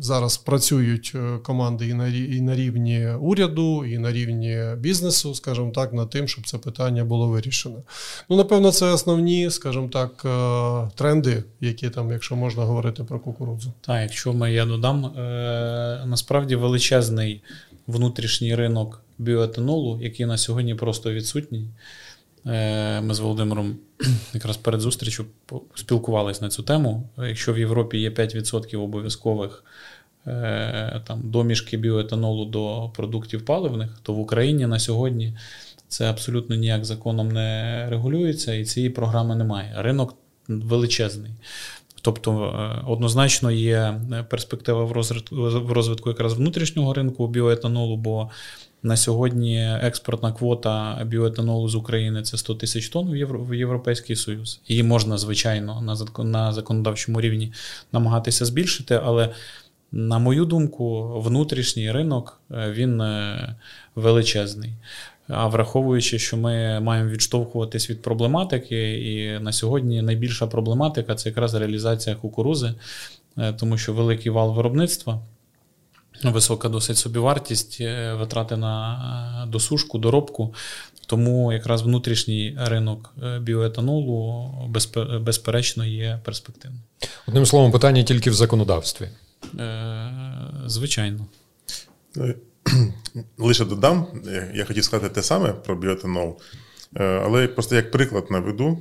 Зараз 0.00 0.36
працюють 0.36 1.12
е, 1.14 1.38
команди 1.42 1.88
і 2.30 2.40
на 2.40 2.54
рівні 2.54 3.08
уряду, 3.20 3.84
і 3.84 3.98
на 3.98 4.12
рівні 4.12 4.60
бізнесу, 4.78 5.34
скажімо 5.34 5.70
так, 5.70 5.92
над 5.92 6.10
тим, 6.10 6.28
щоб 6.28 6.46
це 6.46 6.58
питання 6.58 7.04
було 7.04 7.28
вирішено. 7.28 7.82
Ну, 8.28 8.36
напевно, 8.36 8.72
це 8.72 8.86
основні, 8.86 9.50
скажімо 9.50 9.88
так, 9.88 10.22
е, 10.24 10.90
тренди, 10.94 11.44
які 11.60 11.90
там, 11.90 12.12
якщо 12.12 12.36
можна 12.36 12.64
говорити 12.64 13.04
про 13.04 13.20
кукурудзу. 13.20 13.72
Так, 13.80 14.02
якщо 14.02 14.32
ми 14.32 14.52
я 14.52 14.66
додам, 14.66 15.04
е, 15.04 16.02
насправді 16.06 16.56
величезний 16.56 17.42
внутрішній 17.86 18.54
ринок 18.54 19.02
біоетанолу, 19.18 19.98
який 20.02 20.26
на 20.26 20.38
сьогодні 20.38 20.74
просто 20.74 21.12
відсутній. 21.12 21.68
Е, 22.46 23.00
ми 23.00 23.14
з 23.14 23.18
Володимиром 23.20 23.76
якраз 24.34 24.56
перед 24.56 24.80
зустрічю 24.80 25.24
спілкувалися 25.74 26.44
на 26.44 26.50
цю 26.50 26.62
тему. 26.62 27.08
Якщо 27.18 27.52
в 27.52 27.58
Європі 27.58 27.98
є 27.98 28.10
5% 28.10 28.82
обов'язкових 28.82 29.64
е, 30.26 31.02
там, 31.06 31.20
домішки 31.24 31.76
біоетанолу 31.76 32.44
до 32.44 32.90
продуктів 32.94 33.44
паливних, 33.44 33.98
то 34.02 34.12
в 34.12 34.20
Україні 34.20 34.66
на 34.66 34.78
сьогодні 34.78 35.36
це 35.88 36.10
абсолютно 36.10 36.56
ніяк 36.56 36.84
законом 36.84 37.28
не 37.28 37.86
регулюється, 37.90 38.54
і 38.54 38.64
цієї 38.64 38.90
програми 38.90 39.36
немає. 39.36 39.74
Ринок 39.76 40.14
величезний. 40.48 41.32
Тобто 42.02 42.44
е, 42.44 42.84
однозначно 42.86 43.50
є 43.50 44.00
перспектива 44.28 44.84
в 45.42 45.72
розвитку 45.72 46.10
якраз 46.10 46.34
внутрішнього 46.34 46.94
ринку 46.94 47.28
біоетанолу, 47.28 47.96
бо 47.96 48.30
на 48.82 48.96
сьогодні 48.96 49.78
експортна 49.82 50.32
квота 50.32 51.02
біоетанолу 51.06 51.68
з 51.68 51.74
України 51.74 52.22
це 52.22 52.36
100 52.36 52.54
тисяч 52.54 52.88
тонн 52.88 53.10
в 53.32 53.54
Європейський 53.54 54.16
Союз. 54.16 54.60
Її 54.68 54.82
можна, 54.82 55.18
звичайно, 55.18 55.96
на 56.18 56.52
законодавчому 56.52 57.20
рівні 57.20 57.52
намагатися 57.92 58.44
збільшити, 58.44 59.00
але, 59.04 59.28
на 59.92 60.18
мою 60.18 60.44
думку, 60.44 61.14
внутрішній 61.20 61.92
ринок 61.92 62.40
е, 62.50 62.70
він 62.70 63.00
е, 63.00 63.54
величезний. 63.94 64.72
А 65.28 65.46
враховуючи, 65.46 66.18
що 66.18 66.36
ми 66.36 66.80
маємо 66.80 67.10
відштовхуватись 67.10 67.90
від 67.90 68.02
проблематики, 68.02 68.98
і 68.98 69.38
на 69.38 69.52
сьогодні 69.52 70.02
найбільша 70.02 70.46
проблематика 70.46 71.14
це 71.14 71.28
якраз 71.28 71.54
реалізація 71.54 72.16
кукурузи, 72.16 72.74
е, 73.38 73.52
тому 73.52 73.78
що 73.78 73.92
великий 73.92 74.32
вал 74.32 74.54
виробництва. 74.54 75.22
Висока 76.24 76.68
досить 76.68 76.96
собівартість, 76.96 77.78
е, 77.80 78.14
витрати 78.14 78.56
на 78.56 79.44
е, 79.44 79.50
досушку, 79.50 79.98
доробку. 79.98 80.54
Тому 81.06 81.52
якраз 81.52 81.82
внутрішній 81.82 82.56
ринок 82.60 83.14
е, 83.22 83.38
біоетанолу 83.38 84.50
безперечно 85.20 85.84
є 85.84 86.20
перспективним. 86.24 86.80
Одним 87.28 87.46
словом, 87.46 87.72
питання 87.72 88.02
тільки 88.02 88.30
в 88.30 88.34
законодавстві. 88.34 89.08
Звичайно. 90.66 91.26
Лише 93.38 93.64
додам, 93.64 94.06
я 94.54 94.64
хотів 94.64 94.84
сказати 94.84 95.14
те 95.14 95.22
саме 95.22 95.52
про 95.52 95.76
біоетанол, 95.76 96.40
але 96.96 97.48
просто 97.48 97.76
як 97.76 97.90
приклад 97.90 98.30
наведу, 98.30 98.78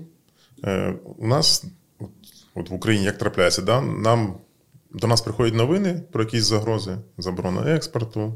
у 1.17 1.27
нас 1.27 1.65
от 2.55 2.69
в 2.69 2.73
Україні 2.73 3.05
як 3.05 3.17
трапляється, 3.17 3.61
да, 3.61 3.81
нам 3.81 4.37
до 4.91 5.07
нас 5.07 5.21
приходять 5.21 5.53
новини 5.53 6.03
про 6.11 6.23
якісь 6.23 6.43
загрози, 6.43 6.97
заборона 7.17 7.75
експорту, 7.75 8.33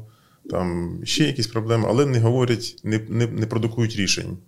там 0.50 0.98
ще 1.04 1.24
якісь 1.24 1.46
проблеми, 1.46 1.86
але 1.88 2.06
не 2.06 2.20
говорять, 2.20 2.76
не 2.84 3.00
не, 3.08 3.26
не 3.26 3.46
продукують 3.46 3.96
рішень. 3.96 4.38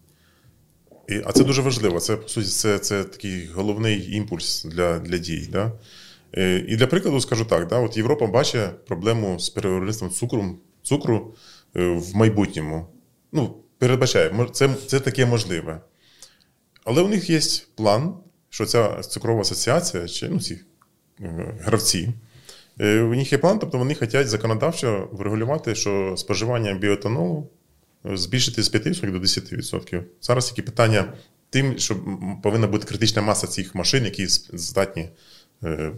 І, 1.09 1.23
А 1.25 1.33
це 1.33 1.45
дуже 1.45 1.63
важливо. 1.63 2.01
Це, 2.01 2.17
по 2.17 2.29
суті, 2.29 2.49
це 2.49 2.79
це 2.79 3.05
такий 3.05 3.47
головний 3.47 4.15
імпульс 4.17 4.65
для 4.65 4.99
для 4.99 5.19
дій. 5.19 5.49
Да? 5.53 5.73
Е, 6.37 6.65
і 6.69 6.77
для 6.77 6.87
прикладу 6.87 7.21
скажу 7.21 7.45
так: 7.45 7.69
да, 7.69 7.79
от 7.79 7.97
Європа 7.97 8.27
бачить 8.27 8.85
проблему 8.85 9.39
з 9.39 9.51
перевиробництвом 9.51 10.11
цукру 10.11 10.59
цукру 10.83 11.35
е, 11.77 11.89
в 11.89 12.17
майбутньому. 12.17 12.87
Ну, 13.33 13.57
передбачає, 13.79 14.49
це, 14.53 14.75
це 14.87 15.01
таке 15.01 15.27
можливе. 15.27 15.81
Але 16.85 17.03
у 17.03 17.09
них 17.09 17.31
є 17.31 17.41
план, 17.75 18.15
що 18.51 18.67
ця 18.67 19.01
цукрова 19.01 19.41
асоціація, 19.41 20.09
чи 20.09 20.29
ну, 20.29 20.41
ці 20.41 20.61
гравці. 21.61 22.13
Е, 22.81 23.01
у 23.01 23.15
них 23.15 23.33
є 23.33 23.39
план, 23.39 23.59
тобто 23.59 23.79
вони 23.79 23.95
хочуть 23.95 24.29
законодавчо 24.29 25.09
врегулювати, 25.13 25.75
що 25.75 26.15
споживання 26.17 26.75
біоетанолу 26.75 27.49
збільшити 28.05 28.63
з 28.63 28.75
5% 28.75 29.13
до 29.13 29.19
10%. 29.19 30.03
Зараз 30.21 30.49
такі 30.51 30.63
питання 30.63 31.13
тим, 31.51 31.79
що 31.79 31.97
повинна 32.43 32.67
бути 32.67 32.87
критична 32.87 33.23
маса 33.23 33.47
цих 33.47 33.75
машин, 33.75 34.05
які 34.05 34.27
здатні 34.27 35.09
е, 35.65 35.93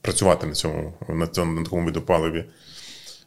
працювати 0.00 0.46
на 0.46 0.52
цьому 0.52 0.94
на 1.08 1.26
цьому 1.26 1.52
на 1.52 1.64
такому 1.64 1.86
виду 1.86 2.02
паливі. 2.02 2.44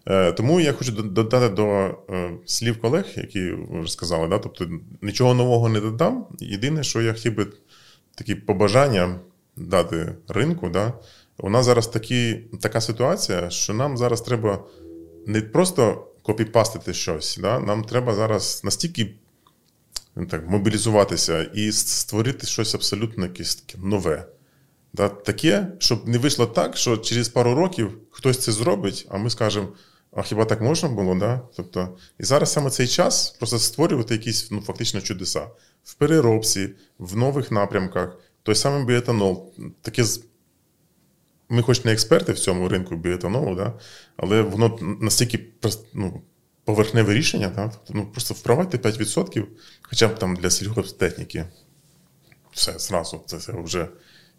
Е, 0.08 0.32
тому 0.32 0.60
я 0.60 0.74
хочу 0.74 0.92
додати 0.92 1.50
до 1.50 1.98
слів 2.46 2.82
колег, 2.82 3.06
які 3.16 3.54
вже 3.72 3.92
сказали, 3.92 4.28
да? 4.28 4.40
тобто 4.40 4.70
нічого 5.02 5.34
нового 5.34 5.70
не 5.70 5.80
додам. 5.80 6.26
Єдине, 6.40 6.84
що 6.84 7.02
я 7.02 7.14
хотів 7.14 7.36
би 7.36 7.48
такі 8.16 8.36
побажання 8.36 9.20
дати 9.58 10.16
ринку. 10.28 10.70
да? 10.70 10.94
У 11.42 11.50
нас 11.50 11.66
зараз 11.66 11.88
такі, 11.88 12.36
така 12.62 12.82
ситуація, 12.82 13.50
що 13.50 13.74
нам 13.74 13.98
зараз 13.98 14.22
треба 14.22 14.64
не 15.26 15.42
просто 15.42 16.08
копіпастити 16.22 16.94
щось, 16.94 17.38
да? 17.42 17.60
нам 17.60 17.84
треба 17.84 18.14
зараз 18.14 18.62
настільки 18.64 19.16
ну, 20.16 20.26
так, 20.26 20.50
мобілізуватися 20.50 21.44
і 21.44 21.72
створити 21.72 22.48
щось 22.48 22.76
абсолютно 22.76 23.26
якесь 23.26 23.56
таке 23.56 23.78
нове. 23.84 24.26
Да? 24.94 25.10
Таке, 25.10 25.68
щоб 25.80 26.08
не 26.08 26.18
вийшло 26.18 26.46
так, 26.46 26.78
що 26.78 26.98
через 26.98 27.30
пару 27.30 27.56
років 27.56 27.98
хтось 28.12 28.38
це 28.38 28.52
зробить, 28.52 29.08
а 29.10 29.18
ми 29.18 29.30
скажемо. 29.30 29.68
А 30.12 30.22
хіба 30.22 30.46
так 30.46 30.62
можна 30.62 30.90
було? 30.90 31.16
Да? 31.16 31.42
Тобто, 31.56 31.98
І 32.20 32.24
зараз 32.24 32.52
саме 32.54 32.70
цей 32.70 32.88
час 32.88 33.30
просто 33.30 33.60
створювати 33.60 34.14
якісь 34.14 34.52
ну, 34.52 34.62
фактично 34.62 35.02
чудеса 35.02 35.48
в 35.84 35.94
переробці, 35.94 36.70
в 37.00 37.18
нових 37.18 37.52
напрямках, 37.52 38.18
той 38.44 38.56
самий 38.56 38.86
біетанол, 38.86 39.54
таке 39.82 40.04
ми 41.50 41.62
хоч 41.62 41.86
не 41.86 41.92
експерти 41.92 42.32
в 42.34 42.40
цьому 42.40 42.70
ринку 42.70 42.96
біоетанолу, 42.96 43.56
да? 43.56 43.74
але 44.18 44.42
воно 44.42 44.80
настільки 45.02 45.40
ну, 45.94 46.22
поверхневе 46.64 47.14
рішення, 47.14 47.52
да? 47.56 47.68
тобто, 47.68 47.94
ну, 47.94 48.06
просто 48.12 48.34
впровадьте 48.34 48.78
5%, 48.78 49.46
хоча 49.82 50.08
б 50.08 50.20
там 50.20 50.36
для 50.36 50.50
сільгосптехніки. 50.50 51.46
Все, 52.52 52.80
зразу 52.80 53.24
це, 53.26 53.38
це 53.38 53.52
вже. 53.52 53.88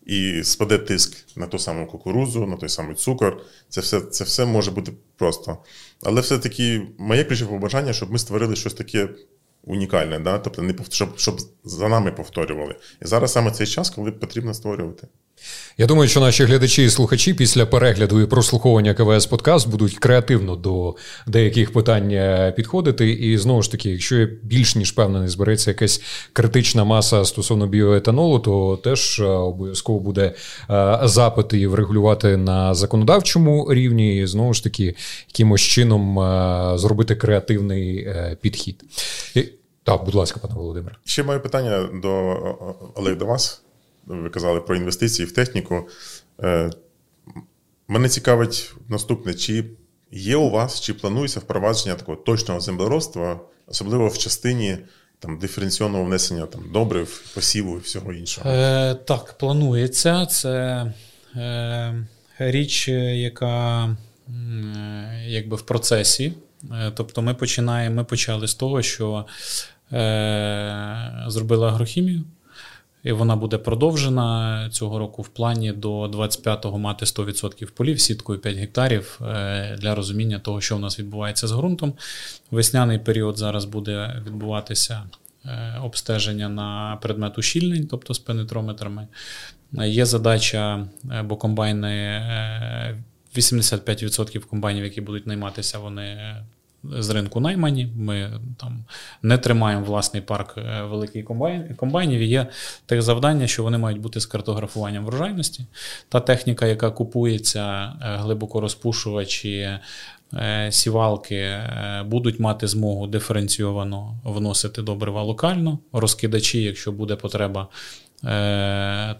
І 0.06 0.44
спаде 0.44 0.78
тиск 0.78 1.36
на 1.36 1.46
ту 1.46 1.58
саму 1.58 1.86
кукурузу, 1.86 2.46
на 2.46 2.56
той 2.56 2.68
самий 2.68 2.94
цукор. 2.94 3.42
Це 3.68 3.80
все 3.80 4.00
це 4.00 4.24
все 4.24 4.44
може 4.44 4.70
бути 4.70 4.92
просто. 5.16 5.58
Але 6.02 6.20
все-таки 6.20 6.82
моє 6.98 7.24
ключове 7.24 7.50
побажання, 7.50 7.92
щоб 7.92 8.12
ми 8.12 8.18
створили 8.18 8.56
щось 8.56 8.74
таке 8.74 9.08
унікальне, 9.64 10.18
да? 10.18 10.38
тобто 10.38 10.62
не 10.62 10.74
щоб, 10.88 11.18
щоб 11.18 11.40
за 11.64 11.88
нами 11.88 12.12
повторювали. 12.12 12.76
І 13.02 13.06
зараз 13.06 13.32
саме 13.32 13.50
цей 13.50 13.66
час, 13.66 13.90
коли 13.90 14.12
потрібно 14.12 14.54
створювати. 14.54 15.08
Я 15.80 15.86
думаю, 15.86 16.08
що 16.08 16.20
наші 16.20 16.44
глядачі 16.44 16.84
і 16.84 16.90
слухачі 16.90 17.34
після 17.34 17.66
перегляду 17.66 18.20
і 18.20 18.26
прослуховування 18.26 18.94
КВС 18.94 19.28
подкаст 19.28 19.68
будуть 19.68 19.98
креативно 19.98 20.56
до 20.56 20.94
деяких 21.26 21.72
питань 21.72 22.10
е, 22.12 22.52
підходити. 22.56 23.10
І 23.10 23.38
знову 23.38 23.62
ж 23.62 23.72
таки, 23.72 23.90
якщо 23.90 24.16
я 24.16 24.28
більш 24.42 24.76
ніж 24.76 24.92
певнений, 24.92 25.28
збереться 25.28 25.70
якась 25.70 26.02
критична 26.32 26.84
маса 26.84 27.24
стосовно 27.24 27.66
біоетанолу, 27.66 28.38
то 28.38 28.76
теж 28.84 29.20
е, 29.20 29.24
обов'язково 29.24 30.00
буде 30.00 30.32
е, 30.70 30.98
запит 31.02 31.52
і 31.52 31.66
врегулювати 31.66 32.36
на 32.36 32.74
законодавчому 32.74 33.74
рівні, 33.74 34.18
і 34.18 34.26
знову 34.26 34.54
ж 34.54 34.64
таки, 34.64 34.94
якимось 35.28 35.60
чином 35.60 36.18
зробити 36.78 37.16
креативний 37.16 38.08
підхід. 38.40 38.84
І, 39.34 39.44
Так, 39.84 40.04
будь 40.04 40.14
ласка, 40.14 40.40
пане 40.42 40.54
Володимире. 40.54 40.96
Ще 41.04 41.22
маю 41.22 41.40
питання 41.40 41.88
до 42.02 42.10
Олег, 42.94 43.18
до 43.18 43.26
вас 43.26 43.62
ви 44.16 44.30
казали 44.30 44.60
про 44.60 44.76
інвестиції 44.76 45.26
в 45.26 45.32
техніку. 45.32 45.88
Е, 46.42 46.70
мене 47.88 48.08
цікавить 48.08 48.72
наступне, 48.88 49.34
чи 49.34 49.64
є 50.10 50.36
у 50.36 50.50
вас 50.50 50.80
чи 50.80 50.94
планується 50.94 51.40
впровадження 51.40 51.94
такого 51.94 52.16
точного 52.16 52.60
землеробства, 52.60 53.40
особливо 53.66 54.08
в 54.08 54.18
частині 54.18 54.78
там 55.18 55.38
диференційного 55.38 56.04
внесення 56.04 56.46
там 56.46 56.64
добрив, 56.72 57.32
посіву 57.34 57.76
і 57.76 57.80
всього 57.80 58.12
іншого? 58.12 58.50
Е, 58.50 58.94
Так, 58.94 59.38
планується. 59.38 60.26
Це 60.26 60.86
е, 61.36 62.06
річ, 62.38 62.88
яка 62.88 63.84
е, 63.84 65.24
якби 65.26 65.56
в 65.56 65.62
процесі. 65.62 66.32
Е, 66.72 66.92
тобто, 66.94 67.22
ми 67.22 67.34
починаємо, 67.34 67.96
ми 67.96 68.04
почали 68.04 68.48
з 68.48 68.54
того, 68.54 68.82
що 68.82 69.26
е, 69.92 71.24
зробили 71.26 71.66
агрохімію. 71.66 72.22
І 73.02 73.12
вона 73.12 73.36
буде 73.36 73.58
продовжена 73.58 74.68
цього 74.72 74.98
року 74.98 75.22
в 75.22 75.28
плані 75.28 75.72
до 75.72 76.04
25-го 76.04 76.78
мати 76.78 77.04
100% 77.04 77.70
полів 77.70 78.00
сіткою 78.00 78.38
5 78.38 78.56
гектарів 78.56 79.20
е, 79.22 79.76
для 79.80 79.94
розуміння 79.94 80.38
того, 80.38 80.60
що 80.60 80.76
у 80.76 80.78
нас 80.78 80.98
відбувається 80.98 81.46
з 81.46 81.52
ґрунтом. 81.52 81.94
Весняний 82.50 82.98
період 82.98 83.38
зараз 83.38 83.64
буде 83.64 84.22
відбуватися 84.26 85.02
е, 85.44 85.78
обстеження 85.82 86.48
на 86.48 86.98
предмет 87.02 87.38
ущільнень, 87.38 87.86
тобто 87.86 88.14
з 88.14 88.18
пенетрометрами. 88.18 89.08
Е, 89.78 89.88
є 89.88 90.06
задача, 90.06 90.86
бо 91.24 91.36
комбайни 91.36 92.22
85% 93.36 94.40
комбайнів, 94.40 94.84
які 94.84 95.00
будуть 95.00 95.26
найматися, 95.26 95.78
вони 95.78 96.36
з 96.84 97.10
ринку 97.10 97.40
наймані. 97.40 97.92
Ми 97.96 98.40
там 98.56 98.84
не 99.22 99.38
тримаємо 99.38 99.84
власний 99.84 100.22
парк 100.22 100.54
е, 100.58 100.82
великих 100.82 101.24
комбайн, 101.24 101.74
комбайнів. 101.74 102.22
Є 102.22 102.46
те 102.86 103.02
завдання, 103.02 103.46
що 103.46 103.62
вони 103.62 103.78
мають 103.78 104.00
бути 104.00 104.20
з 104.20 104.26
картографуванням 104.26 105.04
врожайності. 105.04 105.66
Та 106.08 106.20
техніка, 106.20 106.66
яка 106.66 106.90
купується, 106.90 107.92
е, 108.02 108.16
глибоко 108.16 108.60
розпушувачі. 108.60 109.78
Е, 110.34 110.68
сівалки 110.72 111.58
будуть 112.04 112.40
мати 112.40 112.66
змогу 112.66 113.06
диференційовано 113.06 114.14
вносити 114.24 114.82
добрива 114.82 115.22
локально. 115.22 115.78
Розкидачі, 115.92 116.62
якщо 116.62 116.92
буде 116.92 117.16
потреба, 117.16 117.68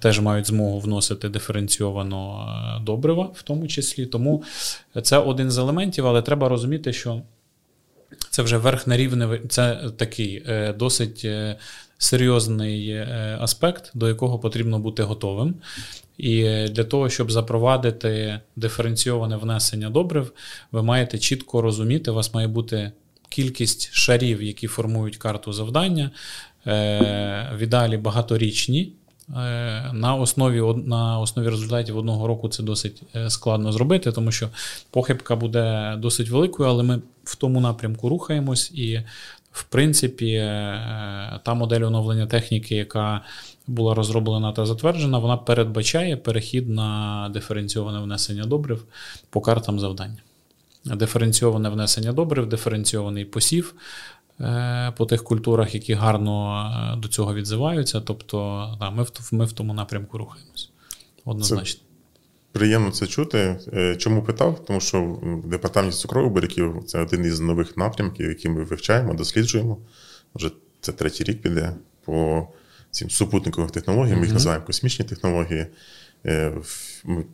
теж 0.01 0.21
мають 0.21 0.47
змогу 0.47 0.81
вносити 0.81 1.29
диференційовано 1.29 2.49
добрива, 2.87 3.31
в 3.35 3.43
тому 3.43 3.69
числі. 3.69 4.07
Тому 4.07 4.43
це 5.03 5.19
один 5.19 5.51
з 5.51 5.59
елементів, 5.59 6.07
але 6.07 6.23
треба 6.23 6.49
розуміти, 6.49 6.93
що 6.93 7.23
це 8.31 8.43
вже 8.43 8.57
верхне 8.57 8.97
рівне, 8.97 9.41
це 9.49 9.91
такий 9.97 10.43
е, 10.47 10.73
досить 10.73 11.23
е, 11.25 11.57
серйозний 11.99 12.89
е, 12.89 13.39
аспект, 13.41 13.91
до 13.95 14.09
якого 14.09 14.39
потрібно 14.39 14.79
бути 14.79 15.03
готовим. 15.03 15.55
І 16.19 16.43
для 16.69 16.85
того, 16.85 17.09
щоб 17.09 17.31
запровадити 17.31 18.41
диференційоване 18.57 19.37
внесення 19.37 19.91
добрив, 19.91 20.33
ви 20.73 20.83
маєте 20.83 21.19
чітко 21.19 21.63
розуміти, 21.63 22.11
у 22.11 22.15
вас 22.15 22.35
має 22.35 22.49
бути 22.49 22.93
кількість 23.29 23.93
шарів, 23.93 24.43
які 24.43 24.67
формують 24.67 25.17
карту 25.17 25.53
завдання, 25.53 26.11
в 27.55 27.59
ідеалі 27.61 27.97
багаторічні. 27.97 28.93
Е, 29.37 29.91
на 29.93 30.15
основі 30.15 30.83
на 30.85 31.19
основі 31.19 31.49
результатів 31.49 31.97
одного 31.97 32.27
року 32.27 32.49
це 32.49 32.63
досить 32.63 33.03
е, 33.17 33.31
складно 33.31 33.73
зробити, 33.73 34.13
тому 34.13 34.33
що 34.33 34.49
похибка 34.91 35.37
буде 35.37 35.95
досить 35.99 36.29
великою, 36.29 36.69
але 36.69 36.83
ми 36.83 37.01
в 37.25 37.37
тому 37.37 37.61
напрямку 37.61 38.09
рухаємось, 38.09 38.71
і, 38.75 39.03
в 39.53 39.65
принципі, 39.65 40.33
е, 40.33 41.41
та 41.43 41.55
модель 41.55 41.81
оновлення 41.81 42.27
техніки, 42.27 42.77
яка 42.77 43.21
була 43.67 43.95
розроблена 43.95 44.53
та 44.53 44.67
затверджена, 44.67 45.19
вона 45.19 45.37
передбачає 45.37 46.17
перехід 46.17 46.69
на 46.69 47.29
диференційоване 47.35 48.01
внесення 48.01 48.45
добрив 48.45 48.85
по 49.31 49.41
картам 49.41 49.81
завдання. 49.81 50.19
Диференційоване 50.85 51.69
внесення 51.69 52.13
добрив, 52.13 52.49
диференційований 52.49 53.25
посів. 53.25 53.75
Е, 54.41 54.93
по 54.97 55.07
тих 55.07 55.25
культурах, 55.25 55.75
які 55.75 55.95
гарно 55.95 56.65
е, 56.95 57.01
до 57.01 57.09
цього 57.09 57.35
відзиваються. 57.35 58.01
Тобто, 58.01 58.69
да, 58.81 58.91
ми 58.91 59.03
в 59.03 59.11
ми 59.33 59.45
в 59.45 59.53
тому 59.53 59.75
напрямку 59.75 60.19
рухаємось. 60.19 60.71
Однозначно. 61.25 61.81
Це 61.81 62.59
приємно 62.59 62.91
це 62.91 63.07
чути. 63.07 63.61
Е, 63.73 63.97
чому 63.97 64.23
питав? 64.23 64.65
Тому 64.65 64.81
що 64.81 65.03
в 65.23 65.49
департаменті 65.49 65.97
цукрових 65.97 66.33
бариків 66.33 66.83
це 66.87 67.01
один 67.01 67.25
із 67.25 67.41
нових 67.41 67.77
напрямків, 67.77 68.29
які 68.29 68.49
ми 68.49 68.65
вивчаємо, 68.65 69.15
досліджуємо. 69.15 69.79
Вже 70.35 70.51
це 70.81 70.93
третій 70.93 71.25
рік 71.25 71.43
піде 71.43 71.77
по 72.05 72.49
цим 72.91 73.11
супутниковим 73.11 73.71
технологіям, 73.71 74.19
ми 74.19 74.25
їх 74.25 74.35
називаємо 74.35 74.67
космічні 74.67 75.05
технології. 75.05 75.67
Ми 77.05 77.25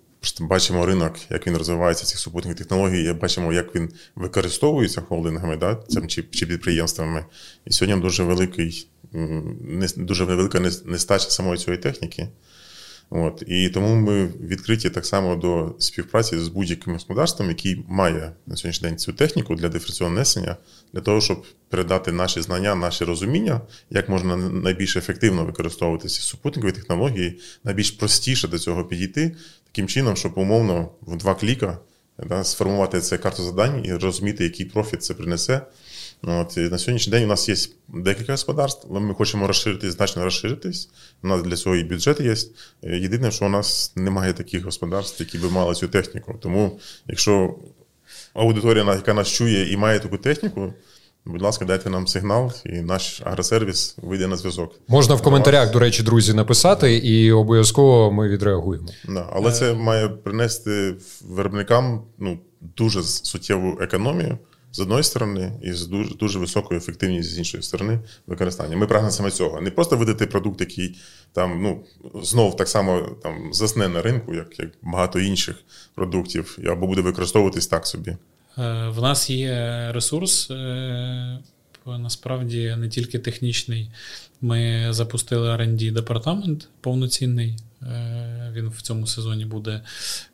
бачимо 0.40 0.86
ринок, 0.86 1.18
як 1.30 1.46
він 1.46 1.56
розвивається 1.56 2.04
цих 2.04 2.18
супутних 2.18 2.56
технологій, 2.56 3.12
бачимо, 3.12 3.52
як 3.52 3.74
він 3.74 3.90
використовується 4.14 5.00
холдингами, 5.00 5.56
да, 5.56 5.74
цим 5.88 6.08
чи, 6.08 6.22
чи 6.22 6.46
підприємствами. 6.46 7.24
І 7.64 7.72
сьогодні 7.72 8.02
дуже 8.02 8.22
великий, 8.22 8.88
не, 9.60 9.88
дуже 9.96 10.24
велика 10.24 10.60
нестача 10.84 11.30
самої 11.30 11.58
цієї 11.58 11.82
техніки. 11.82 12.28
От. 13.10 13.42
І 13.46 13.68
тому 13.68 13.94
ми 13.94 14.26
відкриті 14.26 14.90
так 14.90 15.06
само 15.06 15.36
до 15.36 15.74
співпраці 15.78 16.38
з 16.38 16.48
будь-яким 16.48 16.92
господарством, 16.92 17.48
який 17.48 17.84
має 17.88 18.32
на 18.46 18.56
сьогоднішній 18.56 18.88
день 18.88 18.98
цю 18.98 19.12
техніку 19.12 19.54
для 19.54 19.68
диференційного 19.68 20.16
несення, 20.16 20.56
для 20.92 21.00
того, 21.00 21.20
щоб 21.20 21.44
передати 21.68 22.12
наші 22.12 22.42
знання, 22.42 22.74
наші 22.74 23.04
розуміння, 23.04 23.60
як 23.90 24.08
можна 24.08 24.36
найбільш 24.36 24.96
ефективно 24.96 25.44
використовувати 25.44 26.08
ці 26.08 26.20
супутникові 26.20 26.72
технології, 26.72 27.40
найбільш 27.64 27.90
простіше 27.90 28.48
до 28.48 28.58
цього 28.58 28.84
підійти, 28.84 29.36
таким 29.76 29.88
чином, 29.88 30.16
щоб 30.16 30.38
умовно 30.38 30.88
в 31.02 31.16
два 31.16 31.34
кліка 31.34 31.78
да, 32.28 32.44
сформувати 32.44 33.00
це 33.00 33.18
карту 33.18 33.42
завдань 33.42 33.84
і 33.84 33.94
розуміти, 33.94 34.44
який 34.44 34.66
профіт 34.66 35.02
це 35.02 35.14
принесе. 35.14 35.60
От, 36.22 36.56
і 36.56 36.60
На 36.60 36.78
сьогоднішній 36.78 37.10
день 37.10 37.24
у 37.24 37.26
нас 37.26 37.48
є 37.48 37.54
декілька 37.88 38.32
господарств, 38.32 38.86
але 38.90 39.00
ми 39.00 39.14
хочемо 39.14 39.46
розширитись, 39.46 39.92
значно 39.92 40.24
розширитись. 40.24 40.90
У 41.22 41.28
нас 41.28 41.42
для 41.42 41.56
цього 41.56 41.76
і 41.76 41.84
бюджет 41.84 42.20
є. 42.20 42.34
Єдине, 42.82 43.30
що 43.30 43.46
у 43.46 43.48
нас 43.48 43.92
немає 43.96 44.32
таких 44.32 44.64
господарств, 44.64 45.22
які 45.22 45.38
би 45.38 45.50
мали 45.50 45.74
цю 45.74 45.88
техніку. 45.88 46.34
Тому, 46.42 46.80
якщо 47.06 47.54
аудиторія, 48.34 48.94
яка 48.94 49.14
нас 49.14 49.28
чує 49.28 49.72
і 49.72 49.76
має 49.76 50.00
таку 50.00 50.18
техніку, 50.18 50.72
Будь 51.26 51.42
ласка, 51.42 51.64
дайте 51.64 51.90
нам 51.90 52.06
сигнал, 52.06 52.52
і 52.64 52.72
наш 52.72 53.22
агросервіс 53.24 53.96
вийде 54.02 54.26
на 54.26 54.36
зв'язок. 54.36 54.74
Можна 54.88 55.14
в 55.14 55.22
коментарях, 55.22 55.72
до 55.72 55.78
речі, 55.78 56.02
друзі, 56.02 56.34
написати, 56.34 56.96
і 56.96 57.32
обов'язково 57.32 58.12
ми 58.12 58.28
відреагуємо. 58.28 58.86
Да, 59.08 59.26
але 59.32 59.52
це 59.52 59.74
має 59.74 60.08
принести 60.08 60.94
виробникам 61.28 62.02
ну, 62.18 62.38
дуже 62.60 63.02
суттєву 63.02 63.78
економію 63.80 64.38
з 64.72 64.80
одної 64.80 65.02
сторони, 65.02 65.52
і 65.62 65.72
з 65.72 65.86
дуже 65.86 66.14
дуже 66.14 66.38
високою 66.38 66.78
ефективністю 66.78 67.34
з 67.34 67.38
іншої 67.38 67.62
сторони 67.62 67.98
використання. 68.26 68.76
Ми 68.76 68.86
прагнемо 68.86 69.12
саме 69.12 69.30
цього. 69.30 69.60
Не 69.60 69.70
просто 69.70 69.96
видати 69.96 70.26
продукт, 70.26 70.60
який 70.60 70.98
там 71.32 71.62
ну 71.62 71.84
знов 72.22 72.56
так 72.56 72.68
само 72.68 73.00
там 73.22 73.52
засне 73.52 73.88
на 73.88 74.02
ринку, 74.02 74.34
як, 74.34 74.58
як 74.58 74.68
багато 74.82 75.20
інших 75.20 75.56
продуктів, 75.94 76.58
або 76.66 76.86
буде 76.86 77.00
використовуватись 77.00 77.66
так 77.66 77.86
собі. 77.86 78.16
Е, 78.58 78.88
в 78.88 79.02
нас 79.02 79.30
є 79.30 79.88
ресурс, 79.92 80.50
е, 80.50 81.38
насправді 81.86 82.76
не 82.78 82.88
тільки 82.88 83.18
технічний. 83.18 83.90
Ми 84.40 84.86
запустили 84.90 85.48
rd 85.48 85.92
департамент 85.92 86.68
повноцінний. 86.80 87.56
Е, 87.82 88.52
він 88.54 88.68
в 88.68 88.82
цьому 88.82 89.06
сезоні 89.06 89.44
буде 89.44 89.82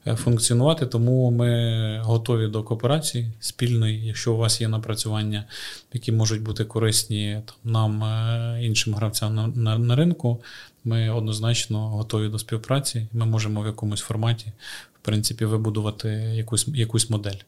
функціонувати, 0.07 0.87
тому 0.87 1.31
ми 1.31 2.01
готові 2.05 2.47
до 2.47 2.63
кооперації 2.63 3.33
спільної. 3.41 4.07
Якщо 4.07 4.35
у 4.35 4.37
вас 4.37 4.61
є 4.61 4.69
напрацювання, 4.69 5.45
які 5.93 6.13
можуть 6.13 6.43
бути 6.43 6.65
корисні 6.65 7.43
там, 7.45 7.73
нам, 7.73 8.63
іншим 8.63 8.95
гравцям 8.95 9.35
на, 9.35 9.47
на, 9.47 9.79
на 9.79 9.97
ринку, 9.97 10.43
ми 10.85 11.11
однозначно 11.11 11.89
готові 11.89 12.29
до 12.29 12.39
співпраці. 12.39 13.07
Ми 13.13 13.27
можемо 13.27 13.63
в 13.63 13.67
якомусь 13.67 14.01
форматі, 14.01 14.53
в 14.95 15.05
принципі, 15.05 15.45
вибудувати 15.45 16.09
якусь, 16.09 16.69
якусь 16.69 17.11
модель. 17.11 17.39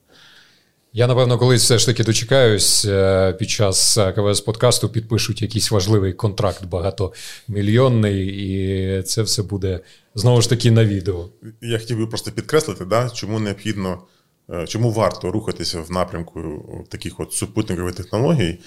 Я 0.96 1.08
напевно 1.08 1.38
колись 1.38 1.62
все 1.62 1.78
ж 1.78 1.86
таки 1.86 2.04
дочекаюсь 2.04 2.84
е, 2.84 3.32
під 3.32 3.50
час 3.50 3.98
е, 3.98 4.12
КВС 4.12 4.44
подкасту 4.44 4.88
підпишуть 4.88 5.42
якийсь 5.42 5.70
важливий 5.70 6.12
контракт 6.12 6.64
багатомільйонний, 6.64 8.26
і 8.26 9.02
це 9.02 9.22
все 9.22 9.42
буде 9.42 9.80
знову 10.14 10.42
ж 10.42 10.48
таки 10.48 10.70
на 10.70 10.84
відео. 10.84 11.28
Я 11.62 11.78
хотів 11.78 11.98
би 11.98 12.06
просто 12.06 12.30
підкреслити, 12.30 12.84
да, 12.84 13.10
чому 13.10 13.40
необхідно, 13.40 14.02
е, 14.50 14.66
чому 14.66 14.90
варто 14.90 15.30
рухатися 15.32 15.80
в 15.80 15.92
напрямку 15.92 16.64
таких 16.88 17.20
от 17.20 17.32
супутникових 17.32 17.94
технологій. 17.94 18.58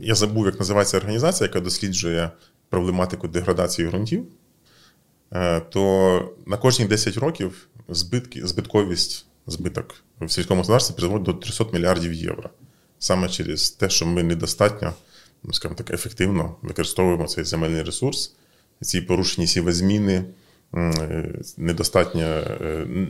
Я 0.00 0.14
забув, 0.14 0.46
як 0.46 0.58
називається 0.58 0.96
організація, 0.96 1.48
яка 1.48 1.60
досліджує 1.60 2.30
проблематику 2.68 3.28
деградації 3.28 3.88
ґрунтів. 3.88 4.24
То 5.70 6.34
на 6.46 6.56
кожні 6.56 6.84
10 6.84 7.16
років 7.16 7.68
збитки, 7.88 8.46
збитковість 8.46 9.26
збиток 9.46 9.94
в 10.20 10.30
сільському 10.30 10.60
господарстві 10.60 10.94
призводить 10.94 11.24
до 11.24 11.32
300 11.32 11.64
мільярдів 11.72 12.12
євро. 12.12 12.50
Саме 12.98 13.28
через 13.28 13.70
те, 13.70 13.90
що 13.90 14.06
ми 14.06 14.22
недостатньо, 14.22 14.94
скажімо 15.52 15.76
так, 15.76 15.90
ефективно 15.90 16.56
використовуємо 16.62 17.26
цей 17.26 17.44
земельний 17.44 17.82
ресурс, 17.82 18.34
ці 18.80 19.00
порушені 19.00 19.46
сівозміни, 19.46 20.24
недостатньо 21.56 22.42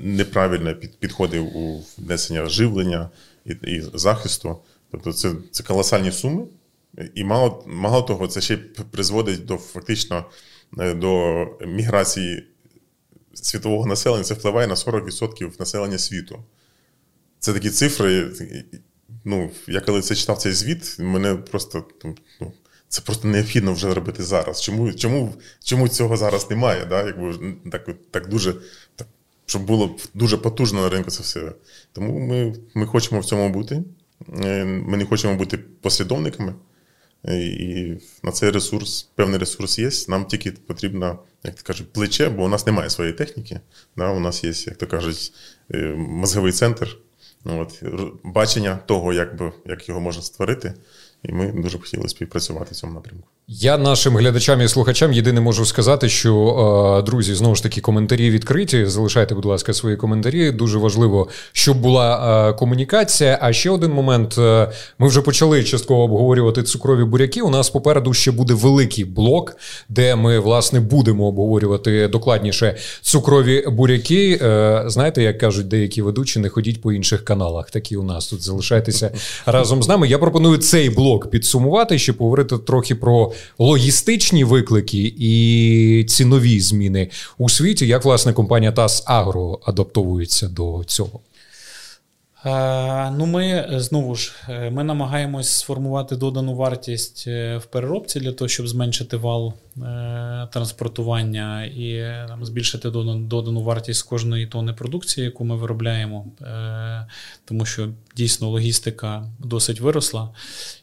неправильно 0.03 0.75
підходи 0.75 1.39
у 1.39 1.83
внесення 1.99 2.47
живлення 2.47 3.11
і 3.45 3.51
і 3.51 3.83
захисту. 3.95 4.59
Тобто 4.91 5.13
це 5.13 5.33
це 5.51 5.63
колосальні 5.63 6.13
суми. 6.13 6.45
І 7.15 7.25
мало 7.25 7.65
мало 7.67 8.03
того, 8.03 8.27
це 8.27 8.41
ще 8.41 8.57
призводить 8.91 9.45
до 9.45 9.57
фактично 9.57 10.25
до 10.73 11.47
міграції 11.67 12.47
світового 13.35 13.87
населення. 13.87 14.25
Це 14.25 14.35
впливає 14.35 14.67
на 14.67 14.75
40% 14.75 15.61
населення 15.61 15.99
світу. 15.99 16.45
Це 17.39 17.53
такі 17.53 17.71
цифри. 17.71 18.31
Ну, 19.25 19.51
Я 19.69 19.81
коли 19.81 20.01
це 20.01 20.15
читав 20.15 20.39
цей 20.39 20.53
звіт, 20.53 20.97
мене 20.99 21.35
просто 21.35 21.85
ну, 22.41 22.53
це 22.89 23.01
просто 23.01 23.29
необхідно 23.29 23.73
вже 23.73 23.95
робити 23.95 24.23
зараз. 24.23 24.63
Чому 24.63 24.93
чому, 24.93 25.35
чому 25.65 25.89
цього 25.89 26.17
зараз 26.17 26.51
немає? 26.51 26.87
Да? 26.87 27.07
Якби 27.07 27.55
Так 27.73 27.89
так 28.11 28.29
дуже, 28.29 28.55
так, 28.97 29.09
щоб 29.47 29.65
було 29.65 29.97
дуже 30.15 30.37
потужно 30.37 30.83
на 30.83 30.89
ринку 30.89 31.11
це 31.11 31.23
все. 31.23 31.53
Тому 31.93 32.19
ми, 32.19 32.55
ми 32.75 32.87
хочемо 32.87 33.21
в 33.21 33.25
цьому 33.25 33.49
бути. 33.49 33.83
Е, 34.45 34.65
ми 34.65 34.97
не 34.97 35.05
хочемо 35.05 35.35
бути 35.35 35.59
послідовниками. 35.59 36.55
Е, 37.25 37.41
і 37.45 38.01
на 38.23 38.33
цей 38.33 38.51
ресурс, 38.51 39.03
певний 39.15 39.39
ресурс 39.39 39.79
є. 39.79 39.91
Нам 40.09 40.25
тільки 40.25 40.53
потрібно, 40.53 41.19
як 41.43 41.55
то 41.55 41.63
кажуть, 41.63 41.93
плече, 41.93 42.29
бо 42.29 42.45
у 42.45 42.49
нас 42.49 42.67
немає 42.67 42.91
своєї 42.91 43.17
техніки. 43.17 43.61
Да? 43.97 44.11
У 44.11 44.21
нас 44.21 44.45
є, 44.45 44.53
як 44.67 44.77
то 44.77 44.87
кажуть, 44.87 45.33
е, 45.75 45.79
мозговий 45.97 46.53
центр. 46.53 46.99
Ну, 47.45 47.61
от, 47.61 47.83
Бачення 48.25 48.77
того, 48.77 49.13
як 49.13 49.37
би, 49.37 49.53
як 49.67 49.89
його 49.89 50.01
можна 50.01 50.23
створити. 50.23 50.75
І 51.25 51.33
ми 51.33 51.53
дуже 51.57 51.79
б 51.79 51.81
хотіли 51.81 52.09
співпрацювати 52.09 52.69
в 52.73 52.77
цьому 52.77 52.95
напрямку. 52.95 53.29
Я 53.49 53.79
нашим 53.79 54.17
глядачам 54.17 54.61
і 54.61 54.69
слухачам 54.69 55.13
єдине 55.13 55.41
можу 55.41 55.67
сказати, 55.67 56.09
що 56.09 57.03
друзі, 57.07 57.35
знову 57.35 57.55
ж 57.55 57.63
таки, 57.63 57.81
коментарі 57.81 58.31
відкриті. 58.31 58.85
Залишайте, 58.87 59.35
будь 59.35 59.45
ласка, 59.45 59.73
свої 59.73 59.97
коментарі. 59.97 60.51
Дуже 60.51 60.79
важливо, 60.79 61.29
щоб 61.53 61.81
була 61.81 62.53
комунікація. 62.53 63.39
А 63.43 63.53
ще 63.53 63.71
один 63.71 63.93
момент: 63.93 64.37
ми 64.99 65.09
вже 65.09 65.23
почали 65.23 65.65
частково 65.65 66.03
обговорювати 66.03 66.63
цукрові 66.63 67.05
буряки. 67.05 67.43
У 67.43 67.51
нас 67.51 67.71
попереду 67.71 68.15
ще 68.15 68.31
буде 68.31 68.55
великий 68.55 69.05
блок, 69.05 69.57
де 69.89 70.17
ми 70.17 70.39
власне 70.39 70.81
будемо 70.81 71.27
обговорювати 71.27 72.09
докладніше 72.09 72.77
цукрові 73.03 73.65
буряки. 73.69 74.39
Знаєте, 74.87 75.23
як 75.23 75.39
кажуть 75.39 75.69
деякі 75.69 76.03
ведучі, 76.03 76.39
не 76.39 76.49
ходіть 76.49 76.83
по 76.83 76.93
інших 76.93 77.25
каналах. 77.25 77.71
Такі 77.71 77.97
у 77.97 78.03
нас 78.03 78.27
тут 78.27 78.43
залишайтеся 78.43 79.11
разом 79.47 79.83
з 79.83 79.89
нами. 79.89 80.09
Я 80.09 80.19
пропоную 80.19 80.59
цей 80.59 80.91
блок 80.91 81.10
підсумувати, 81.19 81.99
щоб 81.99 82.17
поговорити 82.17 82.59
трохи 82.59 82.95
про 82.95 83.33
логістичні 83.59 84.45
виклики 84.45 85.15
і 85.19 86.05
цінові 86.09 86.61
зміни 86.61 87.11
у 87.39 87.49
світі, 87.49 87.87
як 87.87 88.05
власне 88.05 88.33
компанія 88.33 88.73
ТАС 88.73 89.03
Агро 89.07 89.61
адаптовується 89.65 90.49
до 90.49 90.83
цього. 90.87 91.21
Е, 92.47 93.11
ну, 93.11 93.27
ми 93.27 93.67
знову 93.71 94.15
ж 94.15 94.33
е, 94.49 94.71
ми 94.71 94.85
намагаємось 94.85 95.53
сформувати 95.53 96.17
додану 96.17 96.55
вартість 96.55 97.25
е, 97.27 97.57
в 97.57 97.67
переробці 97.67 98.21
для 98.21 98.33
того, 98.33 98.49
щоб 98.49 98.69
зменшити 98.69 99.17
вал 99.17 99.55
транспортування 100.53 101.65
і 101.65 102.05
там, 102.29 102.45
збільшити 102.45 102.91
додану 102.91 103.63
вартість 103.63 104.03
кожної 104.03 104.47
тони 104.47 104.73
продукції, 104.73 105.25
яку 105.25 105.45
ми 105.45 105.57
виробляємо, 105.57 106.27
тому 107.45 107.67
що 107.67 107.89
дійсно 108.17 108.49
логістика 108.49 109.25
досить 109.39 109.81
виросла. 109.81 110.31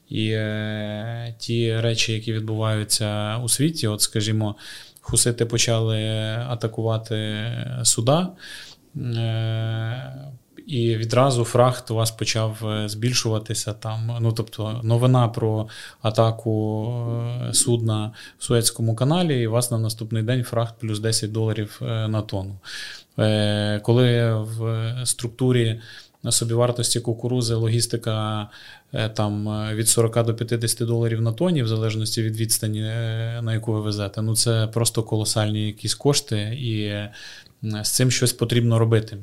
І 0.10 0.30
е, 0.30 1.36
ті 1.40 1.80
речі, 1.80 2.14
які 2.14 2.34
відбуваються 2.34 3.38
у 3.38 3.50
світі, 3.50 3.88
от, 3.88 4.02
скажімо, 4.02 4.56
хусити 5.02 5.46
почали 5.46 6.04
атакувати 6.48 7.48
суда. 7.84 8.30
Е, 8.96 10.28
і 10.68 10.96
відразу 10.96 11.44
фрахт 11.44 11.92
у 11.92 11.96
вас 11.96 12.12
почав 12.12 12.68
е, 12.68 12.90
збільшуватися 12.90 13.74
там. 13.74 14.18
Ну 14.22 14.32
тобто, 14.32 14.82
новина 14.84 15.28
про 15.28 15.68
атаку 16.02 16.86
е, 17.50 17.54
судна 17.54 18.12
в 18.38 18.44
Суецькому 18.44 18.96
каналі, 18.96 19.42
і 19.42 19.48
у 19.48 19.52
вас 19.52 19.72
на 19.72 19.78
наступний 19.78 20.24
день 20.24 20.44
фрахт 20.44 20.76
плюс 20.80 21.00
10 21.00 21.32
доларів 21.32 21.80
е, 21.82 22.08
на 22.08 22.22
тонну. 22.22 22.60
Коли 23.82 24.34
в 24.34 24.94
структурі 25.06 25.82
собівартості 26.32 27.00
кукурузи 27.00 27.56
логістика 27.56 28.48
там 29.14 29.48
від 29.76 29.90
40 29.90 30.26
до 30.26 30.34
50 30.36 30.88
доларів 30.88 31.22
на 31.22 31.32
тоні, 31.32 31.64
в 31.64 31.68
залежності 31.68 32.24
від 32.24 32.38
відстані, 32.38 32.82
на 33.42 33.54
яку 33.54 33.74
ви 33.74 33.82
везете, 33.82 34.22
ну 34.22 34.36
це 34.36 34.68
просто 34.68 35.04
колосальні 35.04 35.68
якісь 35.68 35.96
кошти, 35.96 36.58
і 36.62 36.94
з 37.84 37.96
цим 37.96 38.12
щось 38.12 38.34
потрібно 38.34 38.80
робити. 38.80 39.18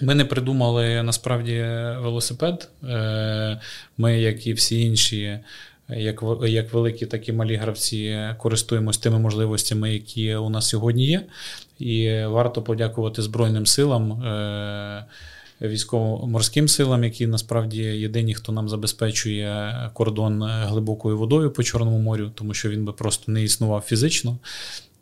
Ми 0.00 0.14
не 0.14 0.24
придумали 0.24 1.02
насправді 1.02 1.56
велосипед. 1.98 2.68
Е, 2.84 3.60
ми, 3.98 4.20
як 4.20 4.46
і 4.46 4.52
всі 4.52 4.80
інші, 4.80 5.38
як 5.88 6.22
як 6.46 6.72
великі, 6.72 7.06
так 7.06 7.28
і 7.28 7.32
малі 7.32 7.56
гравці, 7.56 8.18
користуємося 8.38 9.00
тими 9.00 9.18
можливостями, 9.18 9.92
які 9.92 10.34
у 10.34 10.48
нас 10.50 10.68
сьогодні 10.68 11.06
є. 11.06 11.26
І 11.78 12.24
варто 12.24 12.62
подякувати 12.62 13.22
Збройним 13.22 13.66
силам, 13.66 14.12
е, 14.12 15.04
військово-морським 15.60 16.68
силам, 16.68 17.04
які 17.04 17.26
насправді 17.26 17.82
єдині, 17.82 18.34
хто 18.34 18.52
нам 18.52 18.68
забезпечує 18.68 19.74
кордон 19.94 20.42
глибокою 20.42 21.18
водою 21.18 21.50
по 21.50 21.62
Чорному 21.62 21.98
морю, 21.98 22.30
тому 22.34 22.54
що 22.54 22.68
він 22.68 22.84
би 22.84 22.92
просто 22.92 23.32
не 23.32 23.42
існував 23.42 23.80
фізично. 23.80 24.38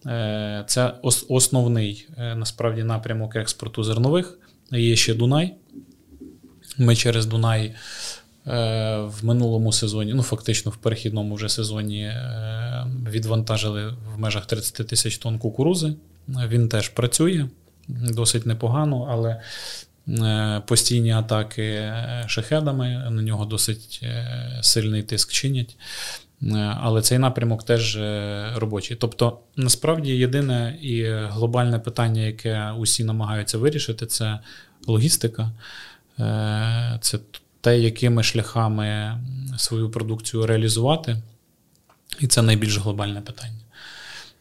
Е, 0.06 0.64
це 0.66 0.94
основний 1.28 2.08
насправді 2.18 2.82
напрямок 2.82 3.36
експорту 3.36 3.84
зернових. 3.84 4.38
Є 4.72 4.96
ще 4.96 5.14
Дунай. 5.14 5.54
Ми 6.78 6.96
через 6.96 7.26
Дунай 7.26 7.64
е, 7.66 7.74
в 8.96 9.24
минулому 9.24 9.72
сезоні, 9.72 10.14
ну 10.14 10.22
фактично 10.22 10.70
в 10.70 10.76
перехідному 10.76 11.34
вже 11.34 11.48
сезоні, 11.48 12.02
е, 12.02 12.86
відвантажили 13.10 13.94
в 14.14 14.18
межах 14.18 14.46
30 14.46 14.88
тисяч 14.88 15.18
тонн 15.18 15.38
кукурузи. 15.38 15.94
Він 16.28 16.68
теж 16.68 16.88
працює 16.88 17.48
досить 17.88 18.46
непогано, 18.46 19.08
але 19.10 19.30
е, 19.30 19.42
постійні 20.66 21.12
атаки 21.12 21.92
шахедами 22.26 23.06
на 23.10 23.22
нього 23.22 23.44
досить 23.44 24.04
сильний 24.60 25.02
тиск 25.02 25.32
чинять. 25.32 25.76
Але 26.80 27.02
цей 27.02 27.18
напрямок 27.18 27.64
теж 27.64 27.98
робочий. 28.56 28.96
Тобто, 28.96 29.38
насправді, 29.56 30.10
єдине 30.10 30.78
і 30.82 31.04
глобальне 31.12 31.78
питання, 31.78 32.20
яке 32.20 32.72
усі 32.78 33.04
намагаються 33.04 33.58
вирішити, 33.58 34.06
це 34.06 34.38
логістика, 34.86 35.50
е, 36.18 36.98
це 37.00 37.18
те, 37.60 37.78
якими 37.78 38.22
шляхами 38.22 39.20
свою 39.56 39.90
продукцію 39.90 40.46
реалізувати. 40.46 41.16
І 42.20 42.26
це 42.26 42.42
найбільш 42.42 42.78
глобальне 42.78 43.20
питання. 43.20 43.60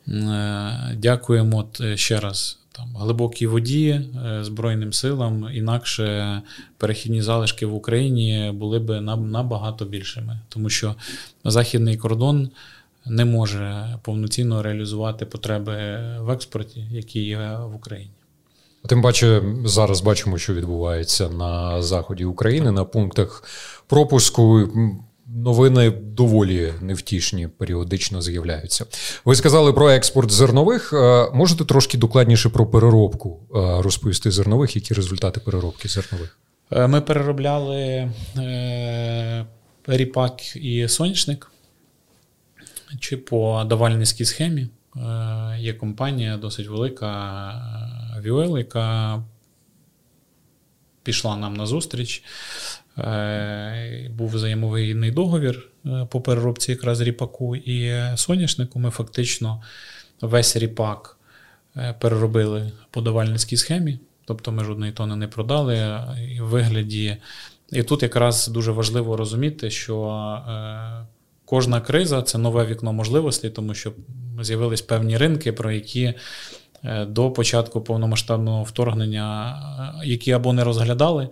Е, 0.08 0.96
дякуємо 0.96 1.70
ще 1.96 2.20
раз 2.20 2.61
там, 2.72 2.96
глибокій 2.96 3.48
воді, 3.48 3.90
е, 3.90 4.44
Збройним 4.44 4.94
силам, 4.94 5.50
інакше 5.54 6.42
перехідні 6.78 7.22
залишки 7.22 7.66
в 7.66 7.74
Україні 7.74 8.52
були 8.54 8.80
б 8.80 9.02
набагато 9.02 9.86
більшими, 9.86 10.40
тому 10.50 10.70
що 10.70 10.96
західний 11.44 11.98
кордон 11.98 12.50
не 13.06 13.26
може 13.26 13.98
повноцінно 14.04 14.64
реалізувати 14.64 15.26
потреби 15.26 15.74
в 16.20 16.30
експорті, 16.30 16.88
які 16.92 17.24
є 17.24 17.58
в 17.66 17.76
Україні. 17.76 18.12
Тим 18.88 19.02
паче, 19.02 19.44
зараз 19.66 20.02
бачимо, 20.02 20.38
що 20.38 20.54
відбувається 20.54 21.30
на 21.30 21.82
заході 21.82 22.26
України 22.26 22.72
на 22.72 22.84
пунктах 22.84 23.44
пропуску. 23.88 24.70
Новини 25.36 25.90
доволі 25.90 26.74
невтішні, 26.82 27.48
періодично 27.48 28.22
з'являються. 28.22 28.86
Ви 29.26 29.36
сказали 29.36 29.74
про 29.74 29.90
експорт 29.90 30.32
зернових. 30.32 30.94
Е, 30.94 31.30
можете 31.34 31.66
трошки 31.66 31.98
докладніше 31.98 32.50
про 32.50 32.66
переробку 32.66 33.40
е, 33.56 33.82
розповісти 33.82 34.32
зернових, 34.32 34.76
які 34.76 34.94
результати 34.94 35.40
переробки 35.40 35.88
зернових? 35.88 36.40
Е, 36.72 36.88
ми 36.88 37.02
переробляли 37.02 38.12
ріпак 39.88 40.56
і 40.56 40.88
соняшник 40.88 41.52
чи 43.00 43.18
по 43.18 43.64
давальницькій 43.64 44.26
схемі. 44.26 44.68
Є 45.60 45.74
компанія 45.74 46.38
досить 46.38 46.68
велика 46.68 47.54
Віол, 48.24 48.58
яка 48.58 49.24
пішла 51.04 51.38
нам 51.38 51.54
на 51.54 51.66
зустріч. 51.66 52.24
Е, 52.98 54.12
був 54.18 54.30
взаємовигідний 54.30 55.12
договір 55.12 55.70
е, 55.86 56.08
по 56.10 56.22
переробці 56.22 56.72
якраз 56.72 57.02
ріпаку 57.02 57.56
і 57.56 58.02
соняшнику. 58.16 58.80
Ми 58.80 58.90
фактично 58.90 59.62
весь 60.22 60.58
ріпак 60.58 61.18
е, 61.78 61.96
переробили 62.00 62.72
по 62.92 63.02
давальницькій 63.02 63.58
схемі, 63.58 64.00
тобто 64.26 64.52
ми 64.52 64.64
жодної 64.64 64.92
тони 64.92 65.16
не 65.16 65.28
продали. 65.28 66.00
І 66.36 66.42
в 66.42 66.46
вигляді. 66.46 67.18
І 67.72 67.84
тут 67.84 68.04
якраз 68.04 68.48
дуже 68.48 68.72
важливо 68.72 69.18
розуміти, 69.18 69.70
що 69.70 70.38
кожна 71.46 71.82
криза 71.82 72.22
це 72.22 72.38
нове 72.38 72.66
вікно 72.66 72.94
можливостей, 72.94 73.50
тому 73.50 73.74
що 73.74 73.92
з'явились 74.42 74.82
певні 74.82 75.18
ринки, 75.18 75.54
про 75.54 75.72
які 75.72 76.14
до 77.08 77.32
початку 77.32 77.82
повномасштабного 77.82 78.64
вторгнення, 78.64 79.60
які 80.04 80.32
або 80.32 80.54
не 80.54 80.64
розглядали, 80.64 81.30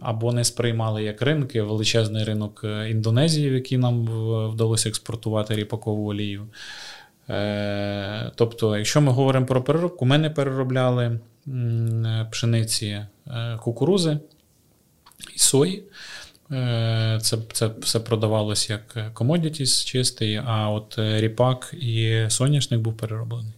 або 0.00 0.32
не 0.32 0.44
сприймали 0.44 1.02
як 1.02 1.22
ринки 1.22 1.62
величезний 1.62 2.24
ринок 2.24 2.64
Індонезії, 2.90 3.50
в 3.50 3.54
який 3.54 3.78
нам 3.78 4.04
вдалося 4.52 4.88
експортувати 4.88 5.54
ріпакову 5.54 6.10
олію. 6.10 6.46
Тобто, 8.34 8.76
якщо 8.76 9.00
ми 9.00 9.12
говоримо 9.12 9.46
про 9.46 9.62
переробку, 9.62 10.04
ми 10.04 10.18
не 10.18 10.30
переробляли 10.30 11.20
пшениці 12.30 13.00
кукурузи 13.58 14.18
і 15.34 15.38
сої. 15.38 15.84
Е, 16.52 17.18
це 17.22 17.38
це 17.52 17.70
все 17.80 18.00
продавалось 18.00 18.70
як 18.70 19.14
комодітіс 19.14 19.84
чистий, 19.84 20.40
а 20.44 20.70
от 20.70 20.98
е, 20.98 21.20
ріпак 21.20 21.74
і 21.80 22.24
соняшник 22.28 22.80
був 22.80 22.96
перероблений. 22.96 23.52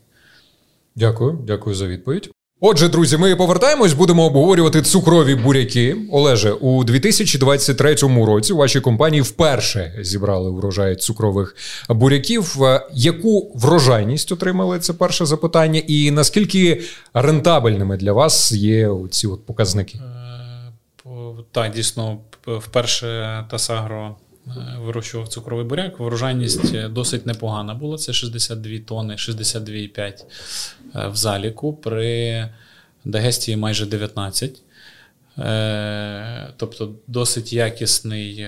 Дякую, 0.96 1.38
дякую 1.46 1.76
за 1.76 1.86
відповідь. 1.86 2.30
Отже, 2.62 2.88
друзі, 2.88 3.16
ми 3.16 3.36
повертаємось, 3.36 3.92
будемо 3.92 4.24
обговорювати 4.24 4.82
цукрові 4.82 5.34
буряки. 5.34 5.96
Олеже, 6.12 6.52
у 6.52 6.84
2023 6.84 7.94
році 8.26 8.52
ваші 8.52 8.80
компанії 8.80 9.22
вперше 9.22 9.94
зібрали 10.00 10.50
врожай 10.50 10.96
цукрових 10.96 11.56
буряків. 11.88 12.62
Е, 12.62 12.86
яку 12.92 13.52
врожайність 13.54 14.32
отримали 14.32 14.78
це 14.78 14.92
перше 14.92 15.26
запитання, 15.26 15.82
і 15.86 16.10
наскільки 16.10 16.82
рентабельними 17.14 17.96
для 17.96 18.12
вас 18.12 18.52
є 18.52 18.90
ці 19.10 19.26
от 19.26 19.46
показники? 19.46 20.00
Так, 21.52 21.72
дійсно, 21.72 22.18
вперше 22.46 23.44
Тасагро 23.50 24.16
е, 24.20 24.29
вирощував 24.78 25.28
цукровий 25.28 25.64
буряк. 25.64 26.00
Врожайність 26.00 26.74
е, 26.74 26.88
досить 26.88 27.26
непогана 27.26 27.74
була. 27.74 27.98
Це 27.98 28.12
62 28.12 28.78
тони, 28.78 29.14
62,5 29.14 30.24
е, 30.94 31.08
в 31.08 31.16
заліку. 31.16 31.72
При 31.72 32.48
Дагестії 33.04 33.56
майже 33.56 33.86
19. 33.86 34.62
Тобто 36.56 36.94
досить 37.06 37.52
якісний 37.52 38.46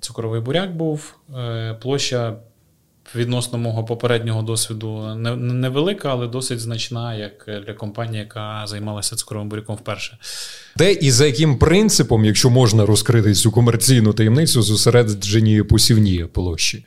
цукровий 0.00 0.40
буряк 0.40 0.76
був. 0.76 1.16
Площа 1.80 2.36
відносно 3.14 3.58
мого 3.58 3.84
попереднього 3.84 4.42
досвіду 4.42 5.14
невелика, 5.36 6.10
але 6.10 6.26
досить 6.26 6.60
значна, 6.60 7.14
як 7.14 7.64
для 7.66 7.74
компанії, 7.74 8.18
яка 8.18 8.66
займалася 8.66 9.16
цукровим 9.16 9.48
буряком 9.48 9.76
вперше. 9.76 10.18
Де 10.76 10.92
і 10.92 11.10
за 11.10 11.26
яким 11.26 11.58
принципом, 11.58 12.24
якщо 12.24 12.50
можна 12.50 12.86
розкрити 12.86 13.34
цю 13.34 13.50
комерційну 13.50 14.12
таємницю, 14.12 14.62
зосереджені 14.62 15.62
посівні 15.62 16.24
площі? 16.24 16.84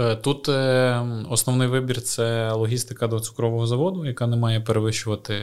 Е, 0.00 0.16
тут 0.16 0.48
е, 0.48 1.00
основний 1.30 1.68
вибір 1.68 2.02
це 2.02 2.52
логістика 2.52 3.06
до 3.06 3.20
цукрового 3.20 3.66
заводу, 3.66 4.06
яка 4.06 4.26
не 4.26 4.36
має 4.36 4.60
перевищувати 4.60 5.34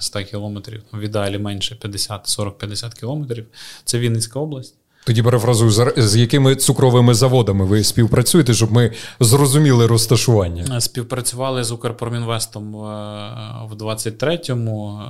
100 0.00 0.18
е, 0.18 0.24
кілометрів, 0.24 0.82
в 0.92 1.00
ідеалі 1.00 1.38
менше 1.38 1.74
50, 1.74 2.38
40-50 2.38 3.00
кілометрів. 3.00 3.46
Це 3.84 3.98
Вінницька 3.98 4.40
область. 4.40 4.74
Тоді 5.04 5.22
перефразую, 5.22 5.70
з 5.96 6.16
якими 6.16 6.56
цукровими 6.56 7.14
заводами 7.14 7.64
ви 7.64 7.84
співпрацюєте, 7.84 8.54
щоб 8.54 8.72
ми 8.72 8.92
зрозуміли 9.20 9.86
розташування? 9.86 10.80
Співпрацювали 10.80 11.64
з 11.64 11.72
Укрпромінвестом 11.72 12.72
в 13.70 13.74
23-му. 13.74 15.00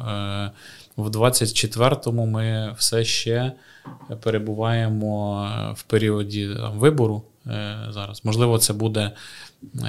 В 0.97 1.09
24-му 1.09 2.26
ми 2.26 2.74
все 2.78 3.05
ще 3.05 3.53
перебуваємо 4.22 5.47
в 5.76 5.82
періоді 5.82 6.51
вибору 6.74 7.22
е, 7.47 7.78
зараз. 7.90 8.24
Можливо, 8.24 8.59
це 8.59 8.72
буде 8.72 9.11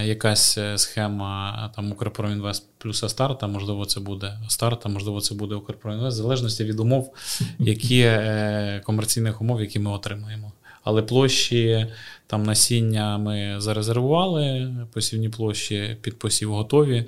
якась 0.03 0.59
схема 0.75 1.71
там 1.75 1.91
Укрпромінвест 1.91 2.65
плюс 2.77 3.03
Астарта, 3.03 3.47
можливо, 3.47 3.85
це 3.85 3.99
буде 3.99 4.39
Астарта, 4.47 4.89
можливо, 4.89 5.21
це 5.21 5.35
буде 5.35 5.55
Укрпромінвест, 5.55 6.17
в 6.17 6.21
залежності 6.21 6.63
від 6.63 6.79
умов, 6.79 7.13
які 7.59 7.99
е, 7.99 8.81
комерційних 8.85 9.41
умов, 9.41 9.61
які 9.61 9.79
ми 9.79 9.91
отримаємо. 9.91 10.51
Але 10.83 11.01
площі 11.01 11.87
там 12.27 12.43
насіння 12.43 13.17
ми 13.17 13.55
зарезервували, 13.57 14.75
посівні 14.93 15.29
площі 15.29 15.97
під 16.01 16.19
посів 16.19 16.53
готові. 16.53 17.05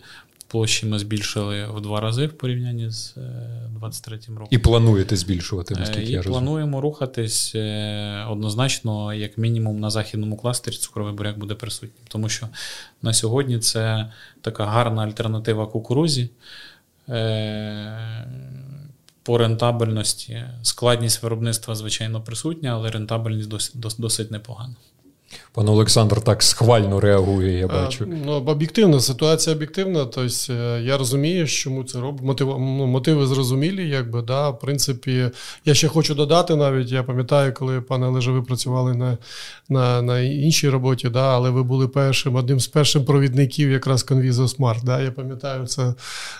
Площі 0.47 0.85
ми 0.85 0.99
збільшили 0.99 1.67
в 1.67 1.81
два 1.81 2.01
рази 2.01 2.27
в 2.27 2.37
порівнянні 2.37 2.89
з 2.89 3.15
23 3.69 4.15
е, 4.15 4.19
роком. 4.27 4.47
І 4.51 4.57
плануєте 4.57 5.15
збільшувати 5.15 5.73
е, 5.73 5.79
наскільки 5.79 6.01
І 6.01 6.11
я 6.11 6.17
розумію? 6.17 6.41
плануємо 6.41 6.81
рухатись 6.81 7.55
е, 7.55 8.25
однозначно, 8.29 9.13
як 9.13 9.37
мінімум, 9.37 9.79
на 9.79 9.89
західному 9.89 10.37
кластері 10.37 10.75
цукровий 10.75 11.13
буряк 11.13 11.37
буде 11.37 11.55
присутнім. 11.55 12.05
Тому 12.07 12.29
що 12.29 12.47
на 13.01 13.13
сьогодні 13.13 13.59
це 13.59 14.11
така 14.41 14.65
гарна 14.65 15.03
альтернатива 15.03 15.67
кукурузі. 15.67 16.29
По 19.23 19.37
рентабельності 19.37 20.43
складність 20.61 21.23
виробництва, 21.23 21.75
звичайно, 21.75 22.21
присутня, 22.21 22.69
але 22.69 22.91
рентабельність 22.91 23.49
досить, 23.49 23.75
досить 23.97 24.31
непогана. 24.31 24.75
Пан 25.53 25.69
Олександр 25.69 26.21
так 26.21 26.43
схвально 26.43 26.99
реагує, 26.99 27.59
я 27.59 27.67
бачу. 27.67 28.07
Ну, 28.25 28.31
об'єктивна 28.31 28.99
ситуація 28.99 29.55
об'єктивна. 29.55 30.05
Тобто 30.05 30.53
я 30.77 30.97
розумію, 30.97 31.47
чому 31.47 31.83
це 31.83 31.99
робить. 31.99 32.23
Мотиви, 32.23 32.51
ну, 32.59 32.85
мотиви 32.85 33.27
зрозумілі, 33.27 33.89
якби 33.89 34.21
да. 34.21 34.49
В 34.49 34.59
принципі, 34.59 35.31
я 35.65 35.73
ще 35.73 35.87
хочу 35.87 36.15
додати 36.15 36.55
навіть. 36.55 36.91
Я 36.91 37.03
пам'ятаю, 37.03 37.53
коли 37.53 37.81
пане 37.81 38.07
Олеже, 38.07 38.31
ви 38.31 38.41
працювали 38.41 38.93
на 38.93 39.17
на, 39.69 40.01
на 40.01 40.19
іншій 40.19 40.69
роботі, 40.69 41.09
да, 41.09 41.35
але 41.35 41.49
ви 41.49 41.63
були 41.63 41.87
першим, 41.87 42.35
одним 42.35 42.59
з 42.59 42.67
перших 42.67 43.05
провідників, 43.05 43.71
якраз 43.71 44.05
Conviso 44.05 44.57
Smart. 44.57 44.83
Да. 44.83 45.01
Я 45.01 45.11
пам'ятаю, 45.11 45.67
це 45.67 45.93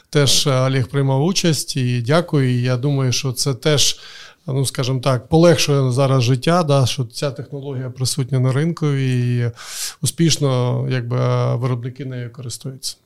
теж 0.09 0.47
Олег 0.47 0.87
приймав 0.87 1.23
участь 1.23 1.77
і 1.77 2.01
дякую. 2.01 2.59
І 2.59 2.61
Я 2.61 2.77
думаю, 2.77 3.11
що 3.11 3.31
це 3.31 3.53
теж 3.53 3.99
ну 4.47 4.65
скажімо 4.65 4.99
так, 4.99 5.27
полегшує 5.27 5.91
зараз 5.91 6.23
життя, 6.23 6.63
да, 6.63 6.85
що 6.85 7.05
ця 7.05 7.31
технологія 7.31 7.89
присутня 7.89 8.39
на 8.39 8.51
ринку 8.51 8.87
і 8.87 9.51
успішно 10.01 10.87
якби, 10.89 11.55
виробники 11.55 12.05
нею 12.05 12.31
користуються. 12.31 12.97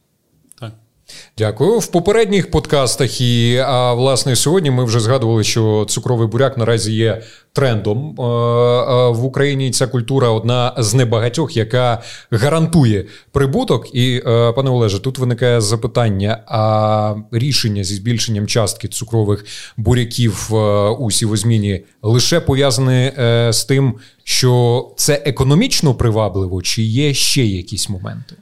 Дякую. 1.38 1.80
В 1.80 1.88
попередніх 1.88 2.51
подкастах 2.51 3.22
і 3.22 3.57
а, 3.57 3.93
власне 3.93 4.36
сьогодні 4.36 4.72
ми 4.72 4.84
вже 4.84 4.99
згадували, 4.99 5.43
що 5.43 5.86
цукровий 5.89 6.28
буряк 6.28 6.57
наразі 6.57 6.93
є 6.93 7.22
трендом 7.53 8.22
а, 8.22 8.24
а, 8.24 9.10
в 9.10 9.26
Україні. 9.26 9.72
Ця 9.72 9.88
культура 9.88 10.30
одна 10.30 10.74
з 10.78 10.93
небагатьох, 10.93 11.57
яка 11.57 12.01
гарантує 12.32 13.05
прибуток. 13.32 13.95
І 13.95 14.22
пане 14.55 14.70
Олеже, 14.70 14.99
тут 14.99 15.18
виникає 15.18 15.62
запитання: 15.62 16.43
а 16.47 17.16
рішення 17.32 17.84
зі 17.84 17.95
збільшенням 17.95 18.47
частки 18.47 18.88
цукрових 18.88 19.45
буряків 19.78 20.53
у 20.99 21.12
сівозміні 21.12 21.84
лише 22.01 22.39
пов'язане 22.39 23.14
е, 23.18 23.53
з 23.53 23.66
тим, 23.66 23.95
що 24.24 24.86
це 24.97 25.22
економічно 25.26 25.93
привабливо, 25.93 26.62
чи 26.62 26.82
є 26.82 27.14
ще 27.14 27.45
якісь 27.45 27.89
моменти? 27.89 28.36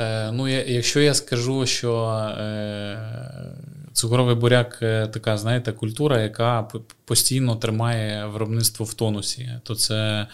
Е, 0.00 0.32
ну, 0.32 0.48
Якщо 0.48 1.00
я 1.00 1.14
скажу, 1.14 1.66
що 1.66 2.06
е, 2.40 2.98
цукровий 3.92 4.34
буряк 4.34 4.78
е, 4.82 5.06
така, 5.06 5.36
знаєте, 5.36 5.72
культура, 5.72 6.20
яка 6.20 6.68
постійно 7.04 7.56
тримає 7.56 8.26
виробництво 8.26 8.86
в 8.86 8.94
тонусі, 8.94 9.50
то 9.62 9.74
це 9.74 10.26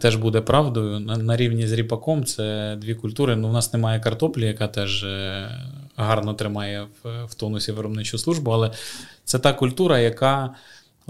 теж 0.00 0.16
буде 0.16 0.40
правдою. 0.40 1.00
На 1.00 1.36
рівні 1.36 1.66
з 1.66 1.72
ріпаком 1.72 2.24
це 2.24 2.76
дві 2.80 2.94
культури. 2.94 3.36
Ну, 3.36 3.48
У 3.48 3.52
нас 3.52 3.72
немає 3.72 4.00
картоплі, 4.00 4.46
яка 4.46 4.68
теж 4.68 5.06
гарно 5.96 6.34
тримає 6.34 6.86
в 7.04 7.34
тонусі 7.34 7.72
виробничу 7.72 8.18
службу, 8.18 8.50
але 8.50 8.70
це 9.24 9.38
та 9.38 9.52
культура, 9.52 9.98
яка. 9.98 10.54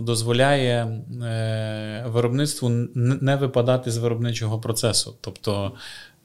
Дозволяє 0.01 1.03
виробництву 2.07 2.69
не 2.95 3.37
випадати 3.37 3.91
з 3.91 3.97
виробничого 3.97 4.59
процесу. 4.61 5.15
Тобто 5.21 5.73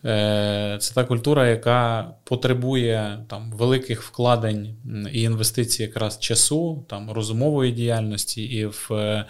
це 0.04 0.92
та 0.96 1.04
культура, 1.04 1.50
яка 1.50 2.12
потребує 2.24 3.26
там 3.30 3.52
великих 3.52 4.02
вкладень 4.02 4.76
і 5.14 5.22
інвестицій 5.22 5.82
якраз 5.82 6.20
часу, 6.20 6.86
там 6.90 7.12
розумової 7.12 7.72
діяльності, 7.72 8.44
і 8.44 8.66
в 8.66 8.90
е, 8.92 9.26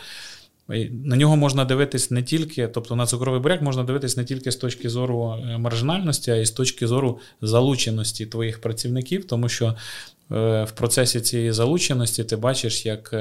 на 0.92 1.16
нього 1.16 1.36
можна 1.36 1.66
дивитись 1.66 2.12
не 2.12 2.24
тільки, 2.24 2.68
тобто 2.68 2.96
на 2.96 3.06
цукровий 3.06 3.40
буряк 3.40 3.62
можна 3.62 3.84
дивитись 3.84 4.18
не 4.18 4.24
тільки 4.24 4.52
з 4.52 4.56
точки 4.56 4.90
зору 4.90 5.36
е, 5.50 5.58
маржинальності, 5.58 6.32
а 6.32 6.36
й 6.36 6.46
з 6.46 6.52
точки 6.52 6.88
зору 6.88 7.20
залученості 7.42 8.26
твоїх 8.26 8.62
працівників, 8.62 9.26
тому 9.26 9.50
що 9.50 9.76
в 10.30 10.72
процесі 10.76 11.22
цієї 11.22 11.52
залученості 11.52 12.24
ти 12.24 12.36
бачиш, 12.36 12.86
як 12.86 13.16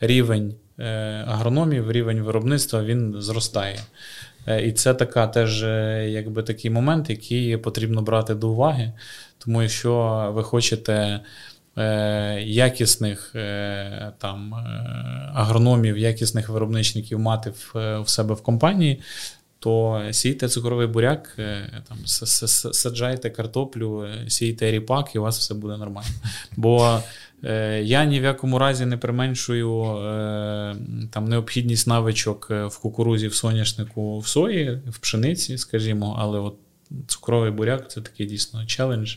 рівень 0.00 0.54
агрономів, 1.26 1.92
рівень 1.92 2.20
виробництва 2.22 2.84
він 2.84 3.14
зростає. 3.18 3.78
Е, 4.46 4.66
і 4.66 4.72
це 4.72 4.94
така 4.94 5.26
теж 5.26 5.62
е, 5.62 6.08
якби 6.10 6.42
такий 6.42 6.70
момент, 6.70 7.10
який 7.10 7.56
потрібно 7.56 8.02
брати 8.02 8.34
до 8.34 8.48
уваги. 8.48 8.92
Тому 9.38 9.62
якщо 9.62 10.30
ви 10.34 10.42
хочете 10.42 11.20
е, 11.76 12.42
якісних 12.42 13.34
там 14.18 14.54
агрономів, 15.34 15.98
якісних 15.98 16.48
виробничників 16.48 17.18
мати 17.18 17.50
в, 17.74 18.04
себе 18.06 18.34
в 18.34 18.42
компанії, 18.42 19.00
то 19.58 20.02
сійте 20.10 20.48
цукровий 20.48 20.86
буряк, 20.86 21.36
там, 21.88 21.98
саджайте 22.72 23.30
картоплю, 23.30 24.06
сійте 24.28 24.70
ріпак, 24.70 25.14
і 25.14 25.18
у 25.18 25.22
вас 25.22 25.38
все 25.38 25.54
буде 25.54 25.76
нормально. 25.76 26.08
Бо 26.56 27.00
я 27.82 28.04
ні 28.04 28.20
в 28.20 28.22
якому 28.22 28.58
разі 28.58 28.86
не 28.86 28.96
применшую 28.96 29.82
е, 29.82 30.76
там, 31.10 31.28
необхідність 31.28 31.86
навичок 31.86 32.48
е, 32.50 32.66
в 32.66 32.78
кукурузі, 32.78 33.28
в 33.28 33.34
соняшнику, 33.34 34.18
в 34.18 34.26
сої, 34.26 34.80
в 34.86 34.98
пшениці, 34.98 35.58
скажімо, 35.58 36.16
але 36.18 36.38
от 36.38 36.56
цукровий 37.06 37.50
буряк 37.50 37.90
це 37.90 38.00
такий 38.00 38.26
дійсно 38.26 38.66
челендж. 38.66 39.16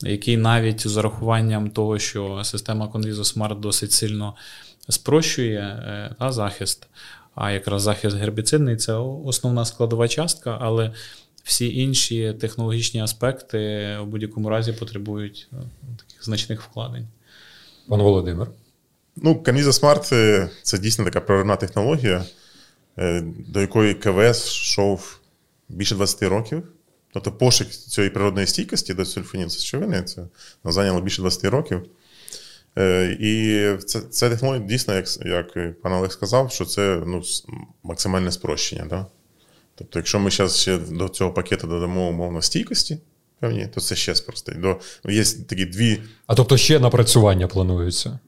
Який 0.00 0.36
навіть 0.36 0.88
з 0.88 0.96
урахуванням 0.96 1.70
того, 1.70 1.98
що 1.98 2.40
система 2.44 2.86
Conviso 2.86 3.36
Smart 3.36 3.60
досить 3.60 3.92
сильно 3.92 4.34
спрощує 4.88 6.14
та, 6.18 6.32
захист, 6.32 6.86
а 7.34 7.50
якраз 7.50 7.82
захист 7.82 8.16
гербіцидний 8.16 8.76
це 8.76 8.92
основна 8.92 9.64
складова 9.64 10.08
частка, 10.08 10.58
але 10.60 10.92
всі 11.44 11.76
інші 11.76 12.34
технологічні 12.40 13.00
аспекти 13.00 13.58
в 14.00 14.06
будь-якому 14.06 14.48
разі 14.48 14.72
потребують 14.72 15.48
таких 15.96 16.24
значних 16.24 16.62
вкладень. 16.62 17.06
Пан 17.88 18.02
Володимир. 18.02 18.48
Ну, 19.16 19.34
Canvisa 19.34 19.80
Smart 19.80 20.48
це 20.62 20.78
дійсно 20.78 21.04
така 21.04 21.20
проривна 21.20 21.56
технологія, 21.56 22.24
е, 22.98 23.20
до 23.48 23.60
якої 23.60 23.94
КВС 23.94 24.46
йшов 24.46 25.20
більше 25.68 25.94
20 25.94 26.22
років. 26.22 26.62
Тобто 27.12 27.32
пошук 27.32 27.68
цієї 27.68 28.10
природної 28.10 28.46
стійкості 28.46 28.94
до 28.94 29.04
сульфонін 29.04 29.50
сечовини 29.50 30.02
це 30.02 30.22
зайняло 30.64 31.00
більше 31.00 31.22
20 31.22 31.44
років. 31.44 31.82
Е, 32.78 33.16
і 33.20 33.72
це 33.84 34.00
це 34.00 34.30
технологія 34.30 34.66
дійсно, 34.66 34.94
як 34.94 35.06
як 35.26 35.80
пан 35.80 35.92
Олег 35.92 36.12
сказав, 36.12 36.52
що 36.52 36.64
це 36.64 37.02
ну, 37.06 37.22
максимальне 37.82 38.32
спрощення. 38.32 38.86
Да? 38.90 39.06
Тобто, 39.74 39.98
якщо 39.98 40.18
ми 40.18 40.30
зараз 40.30 40.56
ще 40.56 40.78
до 40.78 41.08
цього 41.08 41.32
пакету 41.32 41.66
додамо 41.66 42.08
умовно 42.08 42.42
стійкості, 42.42 42.98
певні, 43.40 43.68
то 43.74 43.80
це 43.80 43.96
ще 43.96 44.14
спростить. 44.14 44.60
До, 44.60 44.80
ну, 45.04 45.12
Є 45.12 45.24
такі 45.24 45.64
дві. 45.64 46.02
А 46.26 46.34
тобто 46.34 46.56
ще 46.56 46.78
напрацювання 46.78 47.48
плануються? 47.48 48.18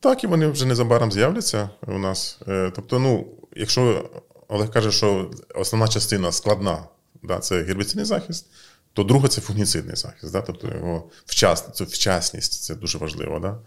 Так, 0.00 0.24
і 0.24 0.26
вони 0.26 0.46
вже 0.46 0.66
незабаром 0.66 1.12
з'являться 1.12 1.70
у 1.86 1.98
нас. 1.98 2.38
Е, 2.48 2.72
тобто, 2.74 2.98
ну, 2.98 3.26
якщо 3.56 4.10
Олег 4.48 4.70
каже, 4.70 4.92
що 4.92 5.30
основна 5.54 5.88
частина 5.88 6.32
складна, 6.32 6.84
да, 7.22 7.38
це 7.38 7.62
гербіцидний 7.62 8.04
захист 8.04 8.46
то 8.92 9.04
друге 9.04 9.28
це 9.28 9.40
фунгіцидний 9.40 9.96
захист, 9.96 10.32
да? 10.32 10.40
тобто 10.40 10.68
його 10.68 11.10
вчас, 11.26 11.64
це 11.74 11.84
вчасність, 11.84 12.62
це 12.62 12.74
дуже 12.74 12.98
важливо. 12.98 13.38
Да? 13.38 13.58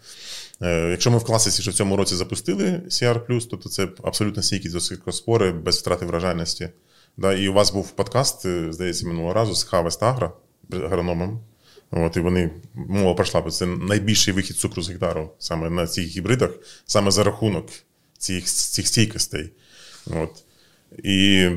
Е, 0.67 0.89
Якщо 0.91 1.11
ми 1.11 1.17
в 1.17 1.23
класиці 1.23 1.61
вже 1.61 1.71
в 1.71 1.73
цьому 1.73 1.97
році 1.97 2.15
запустили 2.15 2.81
CR, 2.87 3.47
то 3.47 3.69
це 3.69 3.87
абсолютно 4.03 4.43
стійкість 4.43 4.73
до 4.73 4.79
сикроспори 4.79 5.51
без 5.51 5.77
втрати 5.77 6.05
вражальності. 6.05 6.69
Да? 7.17 7.33
І 7.33 7.47
у 7.47 7.53
вас 7.53 7.73
був 7.73 7.91
подкаст, 7.91 8.45
е, 8.45 8.73
здається, 8.73 9.07
минулого 9.07 9.33
разу 9.33 9.55
з 9.55 9.67
Harvest 9.67 9.99
Agro, 9.99 10.31
агрономом. 10.73 11.39
От, 11.91 12.17
І 12.17 12.19
вони 12.19 12.51
мова 12.73 13.13
пройшла, 13.13 13.41
бо 13.41 13.51
це 13.51 13.65
найбільший 13.65 14.33
вихід 14.33 14.57
цукру 14.57 14.81
з 14.81 14.89
гектару 14.89 15.31
саме 15.39 15.69
на 15.69 15.87
цих 15.87 16.07
гібридах, 16.07 16.51
саме 16.85 17.11
за 17.11 17.23
рахунок 17.23 17.69
цих 18.17 18.45
цих 18.45 18.87
стійкостей. 18.87 19.51
От. 20.07 20.43
І 21.03 21.49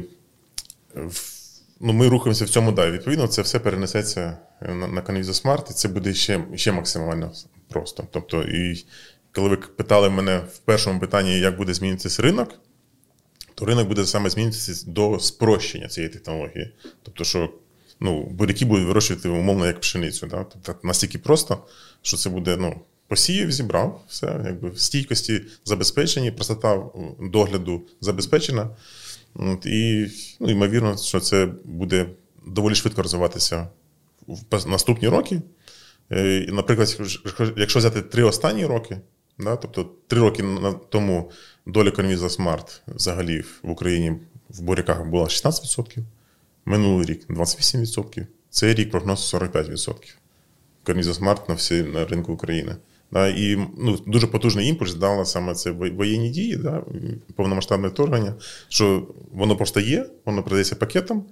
ну, 1.80 1.92
ми 1.92 2.09
рухаємося 2.09 2.44
в 2.44 2.48
цьому 2.48 2.72
далі. 2.72 2.92
Відповідно, 2.92 3.28
це 3.28 3.42
все 3.42 3.59
перенесеться 3.59 4.38
на 4.61 4.74
на 4.74 5.02
Canvisa 5.02 5.42
Smart, 5.42 5.70
і 5.70 5.74
це 5.74 5.88
буде 5.88 6.14
ще 6.14 6.44
ще 6.54 6.72
максимально 6.72 7.32
просто. 7.68 8.06
Тобто, 8.11 8.42
і 8.42 8.84
коли 9.32 9.48
ви 9.48 9.56
питали 9.56 10.11
мене 10.11 10.38
в 10.38 10.59
першому 10.59 11.00
питанні, 11.00 11.38
як 11.38 11.56
буде 11.56 11.74
змінитися 11.74 12.22
ринок, 12.22 12.54
то 13.54 13.64
ринок 13.64 13.88
буде 13.88 14.06
саме 14.06 14.30
змінитися 14.30 14.90
до 14.90 15.18
спрощення 15.18 15.88
цієї 15.88 16.12
технології. 16.12 16.74
Тобто, 17.02 17.24
що 17.24 17.50
ну, 18.01 18.24
буряки 18.24 18.64
будуть 18.64 18.86
вирощувати 18.86 19.28
умовно 19.28 19.66
як 19.66 19.80
пшеницю. 19.80 20.26
Да? 20.26 20.44
Тобто 20.44 20.74
настільки 20.82 21.18
просто, 21.18 21.64
що 22.03 22.16
це 22.16 22.30
буде 22.30 22.57
ну, 22.57 22.80
посіяв, 23.09 23.51
зібрав, 23.51 24.03
все, 24.09 24.40
якби 24.44 24.70
в 24.70 24.80
стійкості 24.80 25.42
забезпечені, 25.64 26.30
простота 26.30 26.82
догляду 27.20 27.82
забезпечена. 28.01 28.70
От, 29.34 29.66
І 29.66 30.11
ну, 30.40 30.51
ймовірно, 30.51 30.96
що 30.96 31.20
це 31.20 31.49
буде 31.64 32.07
доволі 32.46 32.74
швидко 32.74 33.03
розвиватися 33.03 33.68
в 34.26 34.68
наступні 34.68 35.09
роки. 35.09 35.42
Е, 36.11 36.36
і, 36.36 36.53
Наприклад, 36.53 36.96
якщо 37.57 37.78
взяти 37.78 38.03
три 38.03 38.22
останні 38.22 38.66
роки, 38.66 39.01
да, 39.38 39.57
тобто 39.57 39.90
три 40.07 40.20
роки 40.20 40.44
тому 40.88 41.30
доля 41.66 41.90
Convisa 41.90 42.38
Smart 42.38 42.80
взагалі 42.86 43.44
в 43.62 43.70
Україні 43.70 44.12
в 44.51 44.62
буряках 44.62 45.07
була 45.07 45.24
16%, 45.24 45.99
минулий 46.64 47.06
рік 47.06 47.26
28%, 47.28 48.26
цей 48.50 48.74
рік 48.74 48.90
прогноз 48.90 49.34
45%. 49.34 49.94
Convisa 50.84 51.20
Smart 51.20 51.40
на 51.48 51.54
всі 51.54 51.82
на 51.82 52.04
ринку 52.04 52.32
України. 52.32 52.76
Да, 53.12 53.28
І 53.28 53.56
ну, 53.78 53.98
дуже 54.06 54.26
потужний 54.26 54.68
імпульс 54.68 54.94
дала 54.94 55.24
саме 55.24 55.54
це 55.54 55.70
воєнні 55.70 56.30
дії, 56.30 56.56
да, 56.56 56.82
повномасштабне 57.36 57.88
вторгнення, 57.88 58.34
що 58.68 59.09
воно 59.32 59.56
просто 59.56 59.80
є, 59.80 60.06
воно 60.24 60.42
продається 60.42 60.76
пакетом. 60.76 61.24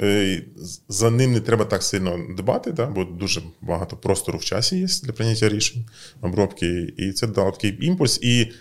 Е, 0.00 0.42
за 0.88 1.10
ним 1.10 1.32
не 1.32 1.40
треба 1.40 1.64
так 1.64 1.82
сильно 1.82 2.18
дбати, 2.36 2.72
да, 2.72 2.86
бо 2.86 3.04
дуже 3.04 3.42
багато 3.60 3.96
простору 3.96 4.38
в 4.38 4.44
часі 4.44 4.78
є 4.78 4.86
для 5.02 5.12
прийняття 5.12 5.48
рішень, 5.48 5.84
обробки. 6.20 6.94
І 6.96 7.12
це 7.12 7.26
дало 7.26 7.50
такий 7.50 7.86
імпульс. 7.86 8.18
І 8.22 8.52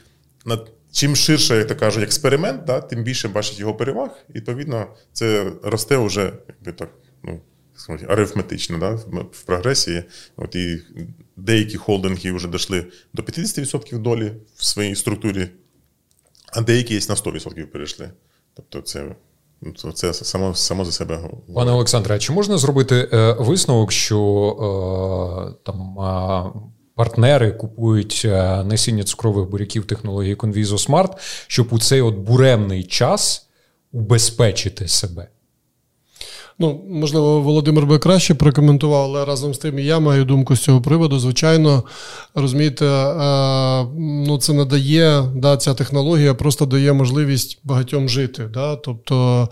над 0.46 0.72
чим 0.96 1.16
ширше, 1.16 1.56
як 1.58 1.68
то 1.68 1.76
кажуть, 1.76 2.04
експеримент, 2.04 2.64
да, 2.66 2.82
тим 2.82 3.04
більше 3.04 3.28
бачить 3.28 3.60
його 3.60 3.74
переваг. 3.74 4.10
І, 4.30 4.34
відповідно, 4.34 4.88
це 5.14 5.52
росте 5.64 5.98
вже 5.98 6.34
якби 6.48 6.72
так, 6.72 6.90
ну, 7.24 7.42
арифметично 8.08 8.78
да, 8.78 8.90
в 9.32 9.44
прогресії. 9.46 10.04
От 10.38 10.56
І 10.56 10.82
деякі 11.36 11.78
холдинги 11.78 12.32
вже 12.32 12.48
дійшли 12.48 12.86
до 13.14 13.24
50% 13.24 13.98
долі 13.98 14.32
в 14.56 14.66
своїй 14.66 14.96
структурі, 14.96 15.48
а 16.54 16.62
деякі 16.62 16.94
є 16.94 17.00
на 17.10 17.16
100% 17.16 17.66
перейшли. 17.66 18.12
Тобто, 18.54 18.82
це. 18.82 19.16
Це 19.94 20.14
само 20.14 20.56
само 20.56 20.86
за 20.86 20.92
себе. 20.92 21.30
Пане 21.56 21.72
Олександре, 21.72 22.16
а 22.16 22.20
чи 22.20 22.34
можна 22.34 22.58
зробити 22.58 23.10
е, 23.14 23.36
висновок, 23.40 23.92
що 23.92 24.20
е, 25.52 25.64
там 25.66 25.98
партнери 26.96 27.52
купують 27.52 28.22
е, 28.26 28.64
насіння 28.64 29.04
цукрових 29.04 29.50
буряків 29.50 29.86
технології 29.86 30.36
Conviso 30.36 30.90
Smart, 30.90 31.18
щоб 31.48 31.68
у 31.72 31.80
цей 31.80 32.02
от 32.02 32.16
буремний 32.16 32.84
час 32.84 33.50
убезпечити 33.92 34.88
себе? 34.88 35.28
Ну, 36.60 36.82
можливо, 36.90 37.42
Володимир 37.42 37.86
би 37.86 38.00
краще 38.00 38.36
прокоментував, 38.36 39.04
але 39.04 39.26
разом 39.26 39.54
з 39.54 39.58
тим 39.58 39.80
і 39.80 39.84
я 39.84 40.00
маю 40.00 40.26
думку 40.26 40.56
з 40.56 40.60
цього 40.60 40.82
приводу. 40.82 41.20
Звичайно, 41.20 41.84
розумієте, 42.36 42.86
е, 42.86 43.86
ну 44.28 44.38
це 44.38 44.54
надає, 44.54 45.24
да, 45.36 45.58
ця 45.58 45.74
технологія 45.74 46.34
просто 46.34 46.66
дає 46.66 46.94
можливість 46.94 47.60
багатьом 47.64 48.10
жити. 48.10 48.50
Да? 48.54 48.76
Тобто, 48.76 49.50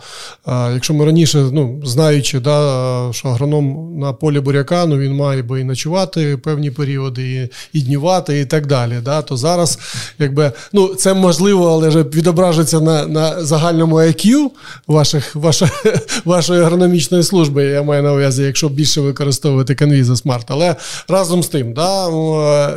е, 0.47 0.73
якщо 0.73 0.93
ми 0.93 1.05
раніше, 1.05 1.49
ну, 1.51 1.81
знаючи, 1.85 2.39
да, 2.39 3.09
що 3.11 3.27
агроном 3.27 3.99
на 3.99 4.13
полі 4.13 4.39
буряка, 4.39 4.85
ну 4.85 4.97
він 4.97 5.13
має 5.13 5.41
би 5.41 5.61
і 5.61 5.63
ночувати 5.63 6.37
певні 6.37 6.71
періоди, 6.71 7.49
і, 7.73 7.79
і 7.79 7.81
днювати, 7.81 8.39
і 8.39 8.45
так 8.45 8.67
далі. 8.67 8.99
Да? 9.03 9.21
То 9.21 9.37
зараз, 9.37 9.79
якби, 10.19 10.51
ну, 10.73 10.87
це 10.87 11.13
можливо, 11.13 11.69
але 11.69 11.89
вже 11.89 12.03
відображиться 12.03 12.79
на 12.79 13.07
на 13.07 13.45
загальному 13.45 13.95
IQ 13.95 14.49
ваших, 14.87 15.35
ваших, 15.35 15.85
вашої 16.25 16.61
агрономії 16.61 16.92
економічної 16.93 17.23
служби, 17.23 17.63
я 17.65 17.83
маю 17.83 18.03
на 18.03 18.13
увазі, 18.13 18.43
якщо 18.43 18.69
більше 18.69 19.01
використовувати 19.01 19.73
Canvisa 19.73 20.23
Smart. 20.23 20.43
Але 20.47 20.75
разом 21.07 21.43
з 21.43 21.47
тим, 21.47 21.73
да, 21.73 22.09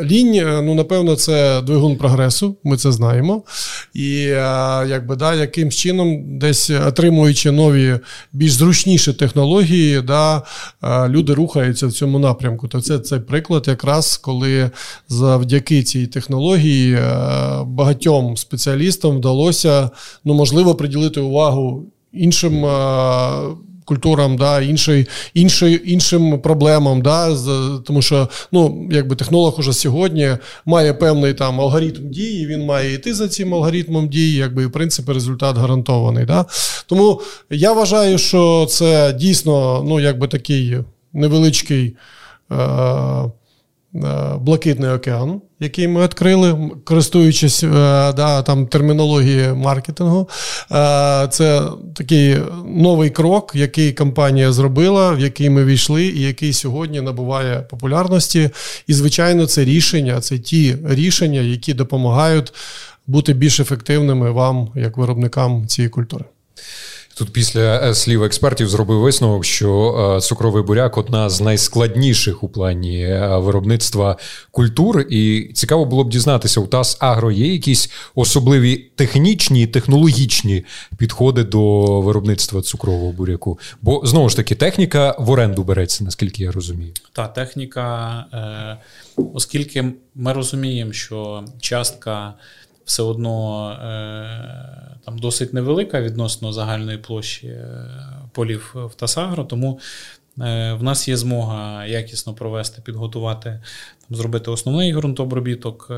лінь, 0.03 0.65
ну 0.65 0.75
напевно, 0.75 1.17
це 1.17 1.63
двигун 1.63 1.97
прогресу, 1.97 2.57
ми 2.65 2.77
це 2.77 2.93
знаємо. 2.93 3.43
І 3.95 4.13
якби 4.89 5.17
да, 5.17 5.35
яким 5.35 5.71
чином, 5.71 6.39
десь 6.39 6.71
отримуючи 6.71 7.51
нові, 7.51 7.99
більш 8.33 8.53
зручніші 8.53 9.13
технології, 9.13 10.01
да, 10.01 10.43
люди 11.09 11.35
рухаються 11.35 11.87
в 11.87 11.93
цьому 11.93 12.19
напрямку. 12.19 12.69
То 12.69 12.81
це 12.81 12.99
цей 12.99 13.21
приклад, 13.21 13.65
якраз 13.69 14.17
коли 14.17 14.71
завдяки 15.09 15.83
цій 15.83 16.07
технології 16.07 16.99
багатьом 17.65 18.37
спеціалістам 18.37 19.17
вдалося 19.17 19.91
ну, 20.25 20.35
можливо 20.35 20.75
приділити 20.75 21.21
увагу 21.21 21.85
іншим 22.13 22.67
культурам, 23.87 24.37
да, 24.37 24.61
іншої, 24.61 25.07
іншої, 25.35 25.93
іншим 25.93 26.41
проблемам. 26.41 27.03
Да, 27.03 27.37
Тому 27.85 28.03
що 28.03 28.29
ну, 28.53 28.89
якби 28.93 29.17
технолог 29.17 29.55
уже 29.59 29.73
сьогодні 29.73 30.31
має 30.65 30.95
певний 30.95 31.35
там 31.35 31.61
алгоритм 31.61 32.09
дії, 32.11 32.47
він 32.47 32.65
має 32.65 32.93
йти 32.95 33.15
за 33.15 33.29
цим 33.29 33.55
алгоритмом 33.55 34.09
дії, 34.09 34.37
якби 34.37 34.67
в 34.67 34.73
принципі 34.73 35.13
результат 35.13 35.57
гарантований. 35.57 36.25
Да. 36.25 36.45
Тому 36.87 37.21
я 37.51 37.73
вважаю, 37.73 38.19
що 38.19 38.67
це 38.71 39.13
дійсно 39.13 39.85
ну, 39.89 40.01
якби 40.01 40.29
такий 40.29 40.79
невеличкий. 41.13 41.97
Е- 42.53 43.31
Блакитний 44.41 44.91
океан, 44.91 45.41
який 45.61 45.89
ми 45.89 46.03
відкрили, 46.03 46.71
користуючись 46.85 47.63
да, 47.63 48.43
там 48.43 48.67
термінології 48.67 49.53
маркетингу. 49.53 50.29
Це 51.31 51.63
такий 51.95 52.37
новий 52.67 53.11
крок, 53.11 53.53
який 53.55 53.93
компанія 53.93 54.53
зробила, 54.53 55.13
в 55.13 55.21
який 55.21 55.51
ми 55.51 55.65
війшли, 55.65 56.05
і 56.05 56.21
який 56.21 56.53
сьогодні 56.53 57.01
набуває 57.01 57.61
популярності. 57.61 58.51
І, 58.87 58.95
звичайно, 58.95 59.47
це 59.47 59.65
рішення, 59.65 60.21
це 60.21 60.39
ті 60.39 60.77
рішення, 60.85 61.41
які 61.41 61.75
допомагають 61.75 62.53
бути 63.07 63.33
більш 63.33 63.61
ефективними 63.61 64.31
вам, 64.31 64.69
як 64.75 64.97
виробникам 64.97 65.67
цієї 65.67 65.91
культури. 65.91 66.25
Тут 67.19 67.33
після 67.33 67.91
е, 67.91 67.95
слів 67.95 68.23
експертів 68.23 68.69
зробив 68.69 69.01
висновок, 69.01 69.45
що 69.45 69.95
е, 70.17 70.21
цукровий 70.21 70.63
буряк 70.63 70.99
одна 70.99 71.31
з 71.31 71.41
найскладніших 71.41 72.43
у 72.43 72.49
плані 72.49 73.03
е, 73.03 73.37
виробництва 73.37 74.17
культур. 74.51 75.01
І 75.11 75.51
цікаво 75.55 75.85
було 75.85 76.05
б 76.05 76.11
дізнатися, 76.11 76.61
у 76.61 76.67
ТАС 76.67 76.97
Агро 77.01 77.31
є 77.31 77.53
якісь 77.53 77.91
особливі 78.15 78.77
технічні, 78.77 79.63
і 79.63 79.67
технологічні 79.67 80.65
підходи 80.97 81.45
до 81.45 82.01
виробництва 82.01 82.63
цукрового 82.63 83.13
буряку. 83.13 83.59
Бо 83.83 84.03
знову 84.05 84.29
ж 84.29 84.37
таки 84.37 84.55
техніка 84.55 85.17
в 85.19 85.31
оренду 85.31 85.65
береться, 85.65 86.05
наскільки 86.05 86.43
я 86.43 86.53
розумію. 86.53 86.93
Та 87.13 87.29
техніка, 87.29 88.25
оскільки 89.35 89.85
ми 90.15 90.33
розуміємо, 90.33 90.93
що 90.93 91.45
частка 91.61 92.35
все 92.87 93.03
одно 93.03 93.71
е, 93.73 94.99
там 95.05 95.19
досить 95.19 95.55
невелика 95.55 96.01
відносно 96.01 96.53
загальної 96.53 96.99
площі 96.99 97.47
е, 97.47 97.91
полів 98.33 98.75
в 98.75 98.95
Тасагро, 98.95 99.45
тому 99.45 99.81
е, 100.41 100.73
в 100.73 100.83
нас 100.83 101.09
є 101.09 101.17
змога 101.17 101.87
якісно 101.87 102.35
провести, 102.35 102.83
підготувати, 102.83 103.61
там, 104.09 104.17
зробити 104.17 104.51
основний 104.51 104.95
ґрунтобробіток, 104.95 105.93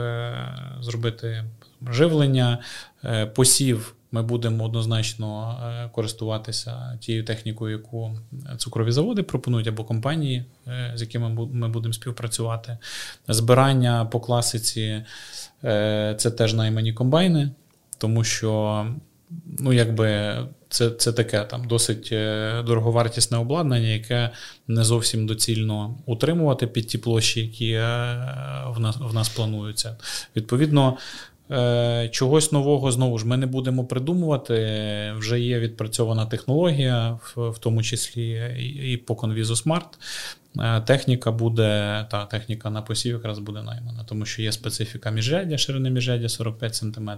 зробити 0.81 1.45
живлення, 1.89 2.59
посів. 3.35 3.95
Ми 4.13 4.23
будемо 4.23 4.65
однозначно 4.65 5.57
користуватися 5.95 6.99
тією 7.01 7.25
технікою, 7.25 7.73
яку 7.77 8.19
цукрові 8.57 8.91
заводи 8.91 9.23
пропонують, 9.23 9.69
або 9.69 9.85
компанії, 9.85 10.45
з 10.95 11.01
якими 11.01 11.29
ми 11.53 11.69
будемо 11.69 11.93
співпрацювати. 11.93 12.79
Збирання 13.29 14.05
по 14.05 14.21
класиці 14.21 14.81
Е, 14.81 15.48
це 16.17 16.31
теж 16.39 16.55
наймані 16.55 16.93
комбайни, 16.93 17.51
тому 17.99 18.25
що 18.25 18.87
ну, 19.59 19.73
якби 19.73 20.37
це 20.69 20.91
це 20.91 21.13
таке 21.13 21.45
там 21.45 21.69
досить 21.69 22.09
е, 22.13 22.63
дороговартісне 22.67 23.39
обладнання, 23.39 23.89
яке 23.89 24.31
не 24.69 24.85
зовсім 24.85 25.27
доцільно 25.27 25.95
утримувати 26.07 26.67
під 26.67 26.87
ті 26.87 26.99
площі, 26.99 27.41
які 27.41 27.73
е, 27.73 27.83
в 28.77 28.81
нас 28.81 28.97
в 29.01 29.15
нас 29.15 29.29
плануються. 29.29 29.97
Відповідно, 30.37 30.97
чогось 32.11 32.53
нового 32.53 32.93
знову 32.93 33.19
ж 33.19 33.27
ми 33.27 33.37
не 33.37 33.47
будемо 33.47 33.85
придумувати. 33.85 34.55
Вже 35.17 35.41
є 35.41 35.61
відпрацьована 35.61 36.27
технологія, 36.27 37.19
в, 37.37 37.59
тому 37.59 37.83
числі 37.83 38.55
і 38.85 38.97
по 38.97 39.15
конвізу 39.15 39.57
Смарт. 39.57 39.99
Е, 40.59 40.81
техніка 40.81 41.33
буде, 41.33 42.07
та 42.11 42.25
техніка 42.25 42.71
на 42.71 42.83
посів 42.83 43.15
якраз 43.15 43.39
буде 43.39 43.63
наймана, 43.63 44.05
тому 44.05 44.27
що 44.27 44.43
є 44.43 44.53
специфіка 44.53 45.11
міжряддя, 45.11 45.59
ширини 45.59 45.91
міжряддя 45.91 46.29
45 46.29 46.75
см. 46.75 47.11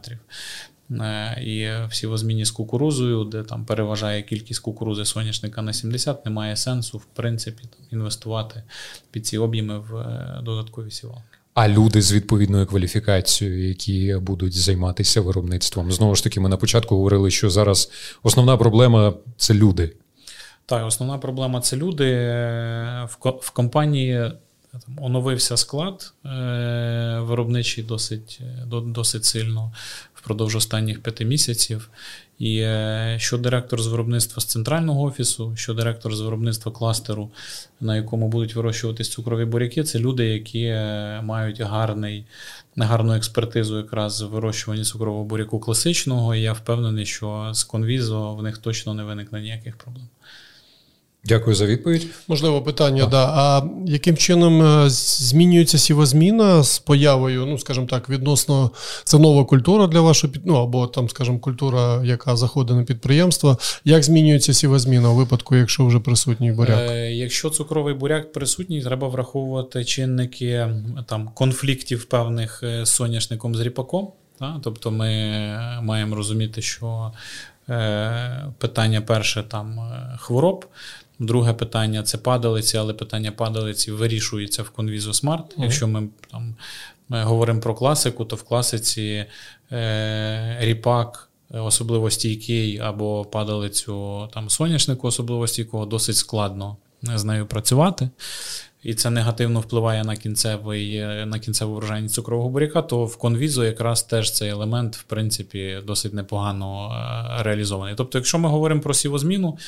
Е, 0.91 1.43
і 1.43 1.87
всі 1.89 2.07
возміні 2.07 2.45
з 2.45 2.51
кукурузою, 2.51 3.25
де 3.25 3.43
там 3.43 3.65
переважає 3.65 4.23
кількість 4.23 4.61
кукурузи 4.61 5.05
соняшника 5.05 5.63
на 5.63 5.73
70, 5.73 6.25
немає 6.25 6.57
сенсу, 6.57 6.99
в 6.99 7.05
принципі, 7.05 7.63
там, 7.63 7.87
інвестувати 7.91 8.63
під 9.11 9.27
ці 9.27 9.39
об'єми 9.39 9.79
в 9.79 9.97
е, 9.97 10.41
додаткові 10.43 10.91
сівалки. 10.91 11.40
А 11.55 11.69
люди 11.69 12.03
з 12.03 12.13
відповідною 12.13 12.67
кваліфікацією, 12.67 13.69
які 13.69 14.17
будуть 14.21 14.55
займатися 14.55 15.21
виробництвом, 15.21 15.93
знову 15.93 16.15
ж 16.15 16.25
таки, 16.25 16.41
ми 16.41 16.49
на 16.49 16.57
початку 16.57 16.97
говорили, 16.97 17.31
що 17.31 17.51
зараз 17.51 17.91
основна 18.23 18.57
проблема 18.57 19.15
це 19.37 19.55
люди. 19.55 19.93
Так, 20.67 20.87
основна 20.87 21.19
проблема 21.19 21.61
це 21.61 21.77
люди. 21.77 22.15
В 23.41 23.51
компанії 23.53 24.33
там, 24.73 25.05
оновився 25.05 25.57
склад 25.57 26.13
е, 26.25 26.29
виробничий 27.21 27.85
досить 27.85 28.41
досить 28.67 29.25
сильно 29.25 29.73
впродовж 30.15 30.57
останніх 30.57 31.03
п'яти 31.03 31.25
місяців. 31.25 31.91
І 32.41 32.59
е, 32.59 33.17
що 33.19 33.39
директор 33.39 33.83
з 33.83 33.87
виробництва 33.87 34.43
з 34.43 34.45
центрального 34.45 35.03
офісу, 35.03 35.53
що 35.57 35.75
директор 35.75 36.15
з 36.15 36.21
виробництва 36.21 36.73
кластеру, 36.73 37.31
на 37.81 37.97
якому 37.97 38.29
будуть 38.29 38.55
вирощуватись 38.55 39.11
цукрові 39.11 39.45
буряки, 39.45 39.85
це 39.85 39.99
люди, 39.99 40.25
які 40.25 40.63
е, 40.63 41.21
мають 41.25 41.61
гарний, 41.61 42.27
гарну 42.77 43.15
експертизу 43.15 43.77
якраз 43.77 44.23
в 44.23 44.29
вирощуванні 44.29 44.85
цукрового 44.85 45.25
буряку 45.25 45.61
класичного. 45.61 46.35
І 46.35 46.41
я 46.41 46.53
впевнений, 46.53 47.07
що 47.07 47.51
з 47.55 47.65
конвізо 47.65 48.35
в 48.35 48.43
них 48.43 48.59
точно 48.59 48.95
не 48.95 49.05
виникне 49.05 49.41
ніяких 49.41 49.77
проблем. 49.77 50.09
Дякую 51.25 51.57
за 51.57 51.67
відповідь. 51.67 52.07
Можливо, 52.29 52.63
питання, 52.63 53.01
так. 53.01 53.11
да. 53.11 53.27
А 53.27 53.63
яким 53.87 54.17
чином 54.17 54.63
е, 54.63 54.91
змінюється 54.91 55.79
сівозміна 55.79 56.63
з 56.63 56.79
появою, 56.79 57.47
ну, 57.47 57.59
скажімо 57.59 57.87
так, 57.87 58.09
відносно 58.09 58.71
це 59.05 59.19
нова 59.19 59.45
культура 59.45 59.87
для 59.87 60.01
вашого 60.01 60.33
ну, 60.45 60.55
або 60.55 60.87
там, 60.87 61.09
скажімо, 61.09 61.39
культура, 61.39 62.03
яка 62.05 62.37
заходить 62.37 62.77
на 62.77 62.85
підприємство. 62.85 63.59
Як 63.85 64.03
змінюється 64.03 64.55
сівозміна 64.55 65.11
у 65.11 65.15
випадку, 65.15 65.57
якщо 65.57 65.87
вже 65.87 65.99
присутній 65.99 66.53
буряк? 66.53 66.91
Е, 66.91 67.13
Якщо 67.13 67.51
цукровий 67.51 67.95
буряк 67.95 68.33
присутній, 68.33 68.83
треба 68.83 69.09
враховувати 69.09 69.85
чинники 69.85 70.69
там 71.07 71.29
конфліктів 71.35 72.05
певних 72.05 72.63
е, 72.63 72.87
з 72.87 72.91
соняшником 72.91 73.55
з 73.55 73.61
ріпаком. 73.61 74.13
Та? 74.39 74.61
Тобто 74.65 74.91
ми 74.91 75.09
маємо 75.83 76.17
розуміти, 76.17 76.63
що 76.63 77.13
е, 77.69 78.47
питання 78.59 79.01
перше 79.01 79.43
там 79.43 79.81
е, 79.81 80.19
хвороб. 80.21 80.67
Друге 81.21 81.53
питання 81.53 82.03
це 82.03 82.19
падалиці, 82.19 82.77
але 82.77 82.95
питання 82.95 83.33
падалиці 83.33 83.93
вирішується 83.93 84.63
в 84.63 84.73
Conviso 84.77 85.25
Smart. 85.25 85.39
Mm-hmm. 85.39 85.63
Якщо 85.63 85.89
ми 85.89 86.09
там 86.31 86.55
ми 87.09 87.23
говоримо 87.23 87.61
про 87.61 87.75
класику, 87.75 88.25
то 88.25 88.37
в 88.37 88.43
класиці 88.43 89.27
е, 89.73 90.57
ріпак, 90.61 91.29
особливо 91.51 92.11
стійкий, 92.11 92.79
або 92.79 93.25
падалицю 93.25 94.29
там 94.35 94.51
соняшнику, 94.51 95.07
особливо 95.07 95.47
стійкого, 95.47 95.87
досить 95.87 96.17
складно 96.17 96.77
з 97.03 97.25
нею 97.25 97.47
працювати. 97.47 98.11
І 98.83 98.95
це 98.95 99.11
негативно 99.11 99.61
впливає 99.61 100.05
на 100.05 100.17
кінцевий, 100.17 100.97
е, 100.97 101.27
на 101.27 101.39
кінцеву 101.39 101.75
врожайність 101.75 102.15
цукрового 102.15 102.49
буряка, 102.49 102.83
то 102.83 103.05
в 103.05 103.17
конвізу 103.17 103.65
якраз 103.65 104.03
теж 104.03 104.33
цей 104.33 104.51
елемент, 104.51 104.97
в 104.97 105.03
принципі, 105.03 105.79
досить 105.87 106.15
непогано 106.15 106.93
е, 107.39 107.43
реалізований. 107.43 107.95
Тобто, 107.97 108.19
якщо 108.19 108.39
ми 108.39 108.49
говоримо 108.49 108.81
про 108.81 108.95
сівозміну, 108.95 109.59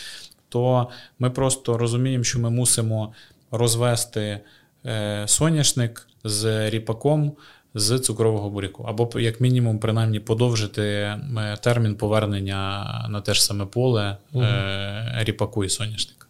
то 0.53 0.89
ми 1.19 1.31
просто 1.31 1.79
розуміємо, 1.79 2.25
що 2.25 2.41
ми 2.41 2.51
мусимо 2.51 3.13
розвести 3.51 4.41
е, 4.87 5.25
соняшник 5.27 6.09
з 6.25 6.71
ріпаком 6.71 7.33
з 7.75 7.99
цукрового 7.99 8.51
буряку, 8.51 8.83
або, 8.83 9.21
як 9.21 9.41
мінімум, 9.41 9.79
принаймні 9.79 10.21
подовжити 10.21 10.83
е, 10.83 11.59
термін 11.63 11.95
повернення 11.95 12.85
на 13.11 13.21
те 13.21 13.35
ж 13.35 13.45
саме 13.45 13.67
поле 13.67 14.17
угу. 14.33 14.45
ріпаку 15.15 15.65
і 15.65 15.69
соняшника. 15.69 16.27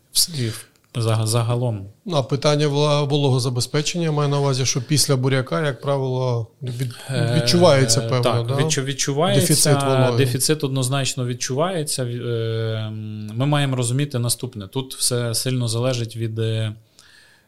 Загалом. 0.94 1.86
Ну, 2.04 2.16
а 2.16 2.22
питання 2.22 2.68
вологозабезпечення 3.04 4.12
маю 4.12 4.28
на 4.28 4.38
увазі, 4.38 4.66
що 4.66 4.82
після 4.82 5.16
буряка, 5.16 5.66
як 5.66 5.80
правило, 5.80 6.46
від, 6.62 6.94
е, 7.10 7.40
відчувається 7.42 8.00
певно. 8.00 8.22
Так, 8.22 8.46
да? 8.46 8.82
відчувається. 8.82 9.40
Дефіцит 9.40 9.82
вологи. 9.82 10.16
Дефіцит 10.16 10.64
однозначно 10.64 11.26
відчувається. 11.26 12.04
Е, 12.04 12.90
ми 13.34 13.46
маємо 13.46 13.76
розуміти 13.76 14.18
наступне: 14.18 14.68
тут 14.68 14.94
все 14.94 15.34
сильно 15.34 15.68
залежить 15.68 16.16
від 16.16 16.38
е, 16.38 16.72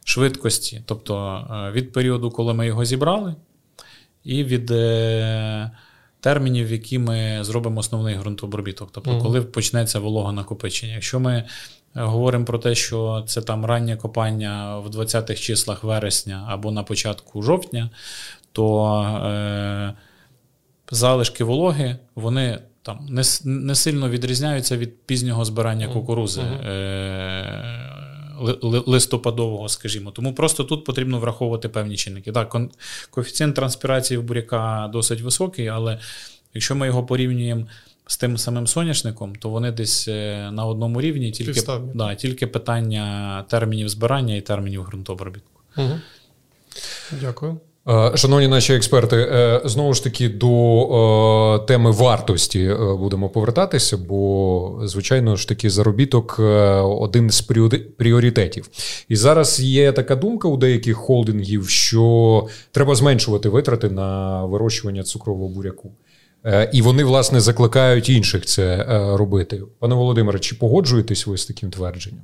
швидкості, 0.05 0.83
тобто 0.87 1.45
від 1.73 1.93
періоду, 1.93 2.31
коли 2.31 2.55
ми 2.55 2.67
його 2.67 2.85
зібрали, 2.85 3.35
і 4.25 4.45
від 4.45 4.73
термінів, 6.21 6.69
в 6.69 6.73
які 6.73 6.99
ми 6.99 7.39
зробимо 7.41 7.81
основний 7.81 8.17
ґрунтообробіток. 8.17 8.89
Тобто, 8.93 9.19
коли 9.19 9.43
почнеться 9.43 9.99
волога 9.99 10.33
накопичення. 10.33 10.93
Якщо 10.93 11.21
ми 11.21 11.45
говоримо 11.95 12.45
про 12.45 12.59
те, 12.59 12.75
що 12.75 13.25
це 13.27 13.43
там 13.43 13.65
раннє 13.65 13.97
копання 13.97 14.79
в 14.79 14.87
20-х 14.87 15.41
числах 15.41 15.85
вересня 15.85 16.45
або 16.49 16.71
на 16.71 16.83
початку 16.83 17.43
жовтня, 17.43 17.91
то 18.53 19.01
е, 19.25 19.95
залишки 20.91 21.45
вологи 21.45 21.97
вони 22.15 22.59
там 22.83 23.07
не 23.09 23.23
не 23.45 23.75
сильно 23.75 24.09
відрізняються 24.09 24.77
від 24.77 25.07
пізнього 25.07 25.45
збирання 25.45 25.89
кукурузи. 25.89 26.41
Е, 26.41 27.91
Листопадового, 28.63 29.69
скажімо. 29.69 30.11
Тому 30.11 30.35
просто 30.35 30.65
тут 30.65 30.85
потрібно 30.85 31.19
враховувати 31.19 31.69
певні 31.69 31.97
чинники. 31.97 32.33
Так, 32.33 32.57
коефіцієнт 33.11 33.55
транспірації 33.57 34.19
в 34.19 34.23
буряка 34.23 34.91
досить 34.93 35.21
високий, 35.21 35.69
але 35.69 35.99
якщо 36.55 36.75
ми 36.75 36.87
його 36.87 37.07
порівнюємо 37.07 37.67
з 38.07 38.17
тим 38.17 38.39
самим 38.39 38.67
соняшником, 38.67 39.35
то 39.35 39.49
вони 39.49 39.71
десь 39.71 40.09
е, 40.09 40.51
на 40.53 40.67
одному 40.67 41.01
рівні, 41.01 41.31
тільки 41.31 41.63
да, 41.95 42.15
тільки 42.15 42.47
питання 42.47 43.45
термінів 43.49 43.89
збирання 43.89 44.37
і 44.37 44.41
термінів 44.41 44.83
ґрунтообробітку. 44.83 45.61
Угу. 45.77 46.01
Дякую. 47.21 47.61
Е, 47.89 48.17
шановні 48.17 48.49
наші 48.49 48.75
експерти, 48.75 49.17
е, 49.17 49.61
знову 49.65 49.95
ж 49.95 50.05
таки 50.05 50.29
до 50.29 51.65
теми 51.69 51.91
вартості 51.91 52.77
будемо 52.99 53.29
повертатися, 53.29 53.97
бо, 53.97 54.81
звичайно 54.85 55.37
ж 55.37 55.49
таки, 55.49 55.71
заробіток 55.71 56.39
один 56.85 57.31
з 57.31 57.41
пріоритетів. 57.97 58.69
І 59.09 59.17
зараз 59.17 59.61
є 59.61 59.93
така 59.93 60.17
думка 60.17 60.49
у 60.49 60.57
деяких 60.57 60.97
холдингів, 60.97 61.69
що 61.69 62.47
треба 62.73 62.95
зменшувати 62.95 63.49
витрати 63.49 63.89
на 63.89 64.45
вирощування 64.45 65.03
цукрового 65.03 65.49
буряку. 65.49 65.93
І 66.73 66.83
вони, 66.83 67.05
власне, 67.05 67.41
закликають 67.41 68.09
інших 68.09 68.47
це 68.47 68.85
робити. 69.17 69.63
Пане 69.79 69.95
Володимире, 69.95 70.39
чи 70.39 70.55
погоджуєтесь 70.55 71.27
ви 71.27 71.39
з 71.39 71.47
таким 71.47 71.71
твердженням? 71.71 72.23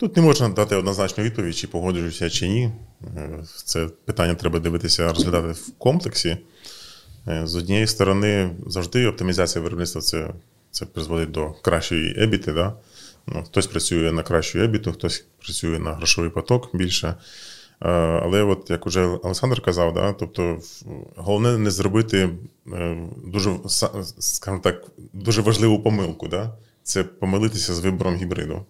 Тут 0.00 0.16
не 0.16 0.22
можна 0.22 0.48
дати 0.48 0.76
однозначну 0.76 1.24
відповідь, 1.24 1.56
чи 1.56 1.66
погоджуюся, 1.66 2.30
чи 2.30 2.48
ні. 2.48 2.70
Е, 3.16 3.44
це 3.64 3.88
питання 4.04 4.34
треба 4.34 4.60
дивитися, 4.60 5.08
розглядати 5.08 5.48
в 5.48 5.72
комплексі. 5.78 6.36
Е, 7.28 7.42
з 7.46 7.56
однієї 7.56 7.86
сторони, 7.86 8.50
завжди 8.66 9.06
оптимізація 9.06 9.62
виробництва 9.62 10.00
це 10.00 10.30
це 10.70 10.86
призводить 10.86 11.30
до 11.30 11.50
кращої 11.50 12.22
ебіти. 12.22 12.52
Да? 12.52 12.74
Ну, 13.26 13.44
Хтось 13.44 13.66
працює 13.66 14.12
на 14.12 14.22
кращу 14.22 14.58
ебіту, 14.58 14.92
хтось 14.92 15.24
працює 15.38 15.78
на 15.78 15.92
грошовий 15.92 16.30
поток 16.30 16.76
більше. 16.76 17.14
Е, 17.82 17.90
але, 18.22 18.42
от, 18.42 18.70
як 18.70 18.86
уже 18.86 19.06
Олександр 19.06 19.62
казав, 19.62 19.94
да, 19.94 20.12
тобто 20.12 20.58
головне 21.16 21.58
не 21.58 21.70
зробити 21.70 22.28
дуже 23.24 23.58
скажімо 24.18 24.60
так, 24.62 24.84
дуже 25.12 25.42
важливу 25.42 25.82
помилку. 25.82 26.28
Да? 26.28 26.56
Це 26.82 27.04
помилитися 27.04 27.74
з 27.74 27.80
вибором 27.80 28.16
гібриду. 28.16 28.64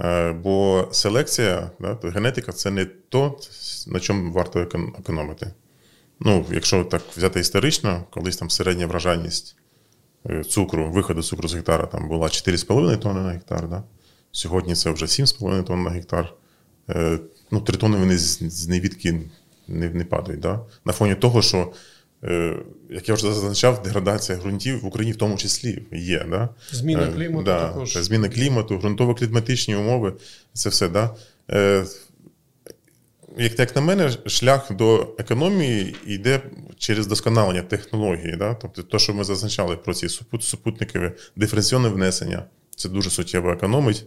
Е, 0.00 0.32
бо 0.32 0.88
селекція, 0.92 1.70
да, 1.80 1.94
то 1.94 2.08
генетика 2.08 2.52
це 2.52 2.70
не 2.70 2.84
то, 2.84 3.38
на 3.86 4.00
чому 4.00 4.32
варто 4.32 4.60
економити. 4.98 5.52
Ну, 6.20 6.46
Якщо 6.50 6.84
так 6.84 7.02
взяти 7.16 7.40
історично, 7.40 8.04
колись 8.10 8.36
там 8.36 8.50
середня 8.50 8.86
вражальність 8.86 9.56
е, 10.30 10.44
цукру, 10.44 10.90
виходу 10.90 11.22
цукру 11.22 11.48
з 11.48 11.54
гектара 11.54 11.86
там 11.86 12.08
була 12.08 12.26
4,5 12.26 12.98
тонни 12.98 13.20
на 13.20 13.30
гектар. 13.30 13.68
Да? 13.68 13.82
Сьогодні 14.32 14.74
це 14.74 14.90
вже 14.90 15.06
7,5 15.06 15.64
тонн 15.64 15.82
на 15.82 15.90
гектар. 15.90 16.34
Е, 17.52 17.54
ну, 17.56 17.60
3 17.60 17.76
тонни 17.76 17.96
вони 17.96 18.18
з 18.18 18.68
невідки 18.68 19.20
не 19.68 19.90
не 19.90 20.04
падають. 20.04 20.40
Да? 20.40 20.60
На 20.84 20.92
фоні 20.92 21.14
того, 21.14 21.42
що 21.42 21.72
Е, 22.24 22.56
як 22.90 23.08
я 23.08 23.14
вже 23.14 23.32
зазначав, 23.32 23.82
деградація 23.82 24.38
ґрунтів 24.38 24.80
в 24.80 24.86
Україні 24.86 25.12
в 25.12 25.16
тому 25.16 25.36
числі 25.36 25.82
є. 25.92 26.26
Да? 26.30 26.48
Зміна 26.70 27.02
е, 27.02 27.12
клімату 27.12 27.44
да, 27.44 27.68
також. 27.68 27.96
Зміна 27.96 28.28
клімату, 28.28 28.78
ґрунтово-кліматичні 28.78 29.76
умови 29.76 30.12
це 30.52 30.68
все. 30.68 30.88
Да? 30.88 31.14
Е, 31.50 31.84
як 33.38 33.58
як 33.58 33.76
на 33.76 33.82
мене, 33.82 34.10
шлях 34.26 34.72
до 34.72 35.14
економії 35.18 35.96
йде 36.06 36.40
через 36.78 37.06
досконалення 37.06 37.62
технології. 37.62 38.36
Да? 38.36 38.54
Тобто, 38.54 38.82
те, 38.82 38.98
що 38.98 39.14
ми 39.14 39.24
зазначали 39.24 39.76
про 39.76 39.94
ці 39.94 40.08
супутникові 40.40 41.12
диференційне 41.36 41.88
внесення, 41.88 42.44
це 42.76 42.88
дуже 42.88 43.10
суттєво 43.10 43.50
економить, 43.50 44.06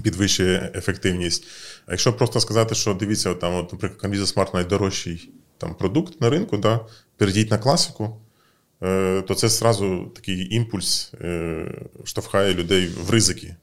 підвищує 0.00 0.72
ефективність. 0.74 1.46
А 1.86 1.92
якщо 1.92 2.12
просто 2.12 2.40
сказати, 2.40 2.74
що 2.74 2.94
дивіться, 2.94 3.34
там, 3.34 3.54
от, 3.54 3.72
наприклад, 3.72 4.12
Conviso 4.12 4.34
Smart 4.34 4.54
найдорожчий 4.54 5.30
там 5.58 5.74
продукт 5.74 6.20
на 6.20 6.30
ринку, 6.30 6.56
да, 6.56 6.80
перейдіть 7.16 7.50
на 7.50 7.58
класику, 7.58 8.20
е, 8.82 9.22
то 9.22 9.34
це 9.34 9.48
зразу 9.48 10.12
такий 10.14 10.54
імпульс 10.54 11.12
е, 11.20 11.72
штовхає 12.04 12.54
людей 12.54 12.90
в 13.06 13.10
ризики. 13.10 13.56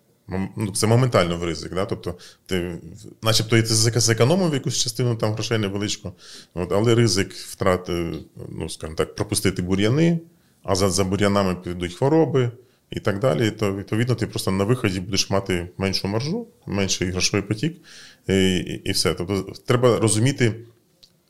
Ну, 0.57 0.71
Це 0.75 0.87
моментально 0.87 1.37
в 1.37 1.43
ризик. 1.43 1.73
Да? 1.73 1.85
Тобто, 1.85 2.15
ти, 2.45 2.77
начебто 3.21 3.57
і 3.57 3.61
ти 3.61 3.75
зекономив 3.99 4.53
якусь 4.53 4.77
частину 4.77 5.15
там 5.15 5.33
грошей 5.33 5.57
невеличку, 5.57 6.13
от, 6.53 6.71
але 6.71 6.95
ризик 6.95 7.33
втрати, 7.33 8.13
ну, 8.49 8.69
скажімо 8.69 8.95
так, 8.95 9.15
пропустити 9.15 9.61
бур'яни, 9.61 10.19
а 10.63 10.75
за, 10.75 10.89
за 10.89 11.03
бур'янами 11.03 11.55
підуть 11.55 11.93
хвороби. 11.93 12.51
І 12.91 12.99
так 12.99 13.19
далі, 13.19 13.51
то 13.51 13.75
відповідно 13.75 14.15
ти 14.15 14.27
просто 14.27 14.51
на 14.51 14.63
виході 14.63 14.99
будеш 14.99 15.29
мати 15.29 15.69
меншу 15.77 16.07
маржу, 16.07 16.47
менший 16.65 17.11
грошовий 17.11 17.41
потік, 17.47 17.77
і 18.27 18.57
і, 18.57 18.81
і 18.85 18.91
все. 18.91 19.13
Тобто 19.13 19.53
треба 19.65 19.97
розуміти 19.97 20.55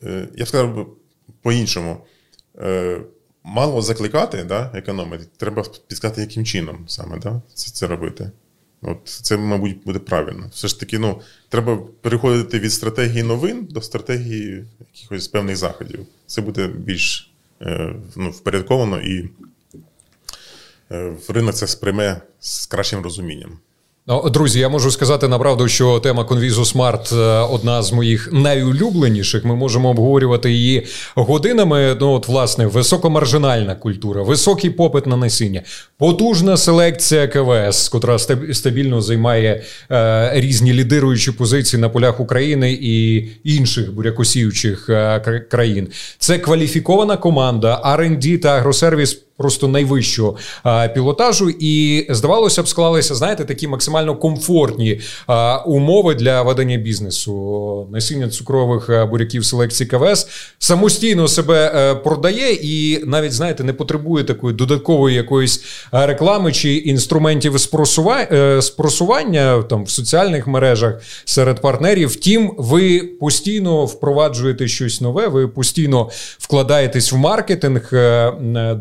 Е, 0.03 0.27
я 0.35 0.45
б 0.45 0.47
сказав 0.47 0.95
по-іншому. 1.41 2.05
Е, 2.59 3.01
мало 3.43 3.81
закликати, 3.81 4.43
да, 4.43 4.71
економити, 4.73 5.25
треба 5.37 5.63
підказати, 5.87 6.21
яким 6.21 6.45
чином 6.45 6.85
саме 6.87 7.17
да, 7.17 7.41
це 7.53 7.71
це 7.71 7.87
робити. 7.87 8.31
От 8.81 8.97
Це, 9.05 9.37
мабуть, 9.37 9.83
буде 9.85 9.99
правильно. 9.99 10.49
Все 10.51 10.67
ж 10.67 10.79
таки, 10.79 10.99
ну, 10.99 11.21
треба 11.49 11.77
переходити 12.01 12.59
від 12.59 12.71
стратегії 12.71 13.23
новин 13.23 13.67
до 13.69 13.81
стратегії 13.81 14.65
якихось 14.79 15.27
певних 15.27 15.57
заходів. 15.57 16.05
Це 16.25 16.41
буде 16.41 16.67
більш 16.67 17.33
е, 17.61 17.95
ну, 18.15 18.29
впорядковано 18.29 19.01
і 19.01 19.29
ринок 21.29 21.55
це 21.55 21.67
сприйме 21.67 22.21
з 22.39 22.65
кращим 22.65 23.01
розумінням. 23.01 23.59
Ну, 24.11 24.29
друзі, 24.29 24.59
я 24.59 24.69
можу 24.69 24.91
сказати 24.91 25.27
направду, 25.27 25.67
що 25.67 25.99
тема 25.99 26.23
Conviso 26.23 26.75
Smart 26.75 27.15
е, 27.15 27.47
одна 27.51 27.83
з 27.83 27.91
моїх 27.91 28.29
найулюбленіших. 28.33 29.45
Ми 29.45 29.55
можемо 29.55 29.89
обговорювати 29.89 30.51
її 30.51 30.85
годинами. 31.15 31.97
Ну, 31.99 32.11
от, 32.11 32.27
власне, 32.27 32.67
високомаржинальна 32.67 33.75
культура, 33.75 34.23
високий 34.23 34.69
попит 34.69 35.07
на 35.07 35.17
насіння, 35.17 35.61
потужна 35.97 36.57
селекція 36.57 37.27
КВС, 37.27 37.91
котра 37.91 38.19
стабільно 38.53 39.01
займає 39.01 39.63
е, 39.91 40.31
різні 40.33 40.73
лідируючі 40.73 41.31
позиції 41.31 41.81
на 41.81 41.89
полях 41.89 42.19
України 42.19 42.77
і 42.81 43.27
інших 43.43 43.93
бурякосіючих 43.93 44.89
е, 44.89 45.45
країн. 45.51 45.87
Це 46.17 46.37
кваліфікована 46.37 47.17
команда, 47.17 47.81
R&D 47.85 48.39
та 48.39 48.49
агросервіс 48.49 49.21
просто 49.39 49.67
найвищого 49.67 50.37
а, 50.63 50.87
пілотажу, 50.87 51.49
і 51.59 52.05
здавалося 52.09 52.63
б, 52.63 52.67
склалися, 52.67 53.15
знаєте, 53.15 53.45
такі 53.45 53.67
максимально 53.67 54.15
комфортні 54.15 54.99
а, 55.27 55.57
умови 55.57 56.15
для 56.15 56.41
ведення 56.41 56.77
бізнесу. 56.77 57.87
Насіння 57.91 58.29
цукрових 58.29 58.89
буряків 59.09 59.45
селекції 59.45 59.87
КВС 59.87 60.27
самостійно 60.59 61.27
себе 61.27 61.71
е, 61.75 61.95
продає 61.95 62.53
і 62.53 63.03
навіть 63.05 63.33
знаєте, 63.33 63.63
не 63.63 63.73
потребує 63.73 64.23
такої 64.23 64.55
додаткової 64.55 65.15
якоїсь 65.15 65.63
реклами 65.91 66.51
чи 66.51 66.75
інструментів 66.75 67.55
е, 67.55 68.61
спросування 68.61 69.63
там 69.69 69.83
в 69.83 69.89
соціальних 69.89 70.47
мережах 70.47 71.01
серед 71.25 71.61
партнерів. 71.61 72.09
Втім, 72.09 72.53
ви 72.57 72.99
постійно 72.99 73.85
впроваджуєте 73.85 74.67
щось 74.67 75.01
нове, 75.01 75.27
ви 75.27 75.47
постійно 75.47 76.09
вкладаєтесь 76.39 77.11
в 77.11 77.17
маркетинг. 77.17 77.89
Е, 77.93 78.31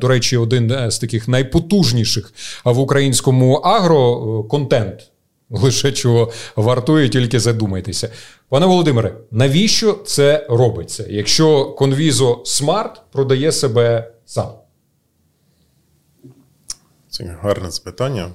до 0.00 0.08
речі, 0.08 0.36
один 0.48 0.70
е, 0.70 0.90
з 0.90 0.98
таких 0.98 1.28
найпотужніших 1.28 2.32
в 2.64 2.78
українському 2.78 3.54
агро 3.54 4.44
контент. 4.44 5.10
Лише 5.50 5.92
чого 5.92 6.32
вартує, 6.56 7.08
тільки 7.08 7.40
задумайтеся. 7.40 8.10
Пане 8.48 8.66
Володимире, 8.66 9.14
навіщо 9.30 9.92
це 9.92 10.46
робиться, 10.50 11.04
якщо 11.08 11.76
Conviso 11.78 12.42
Smart 12.42 12.90
продає 13.12 13.52
себе 13.52 14.12
сам? 14.26 14.50
Це 17.10 17.38
гарне 17.42 17.70
запитання. 17.70 18.30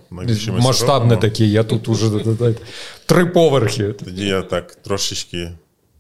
Масштабне 0.49 1.17
таке, 1.17 1.45
я 1.45 1.63
тут 1.63 1.89
уже 1.89 2.11
три 3.05 3.25
поверхи. 3.25 3.83
Тоді 3.83 4.25
я 4.25 4.41
так 4.41 4.75
трошечки 4.75 5.51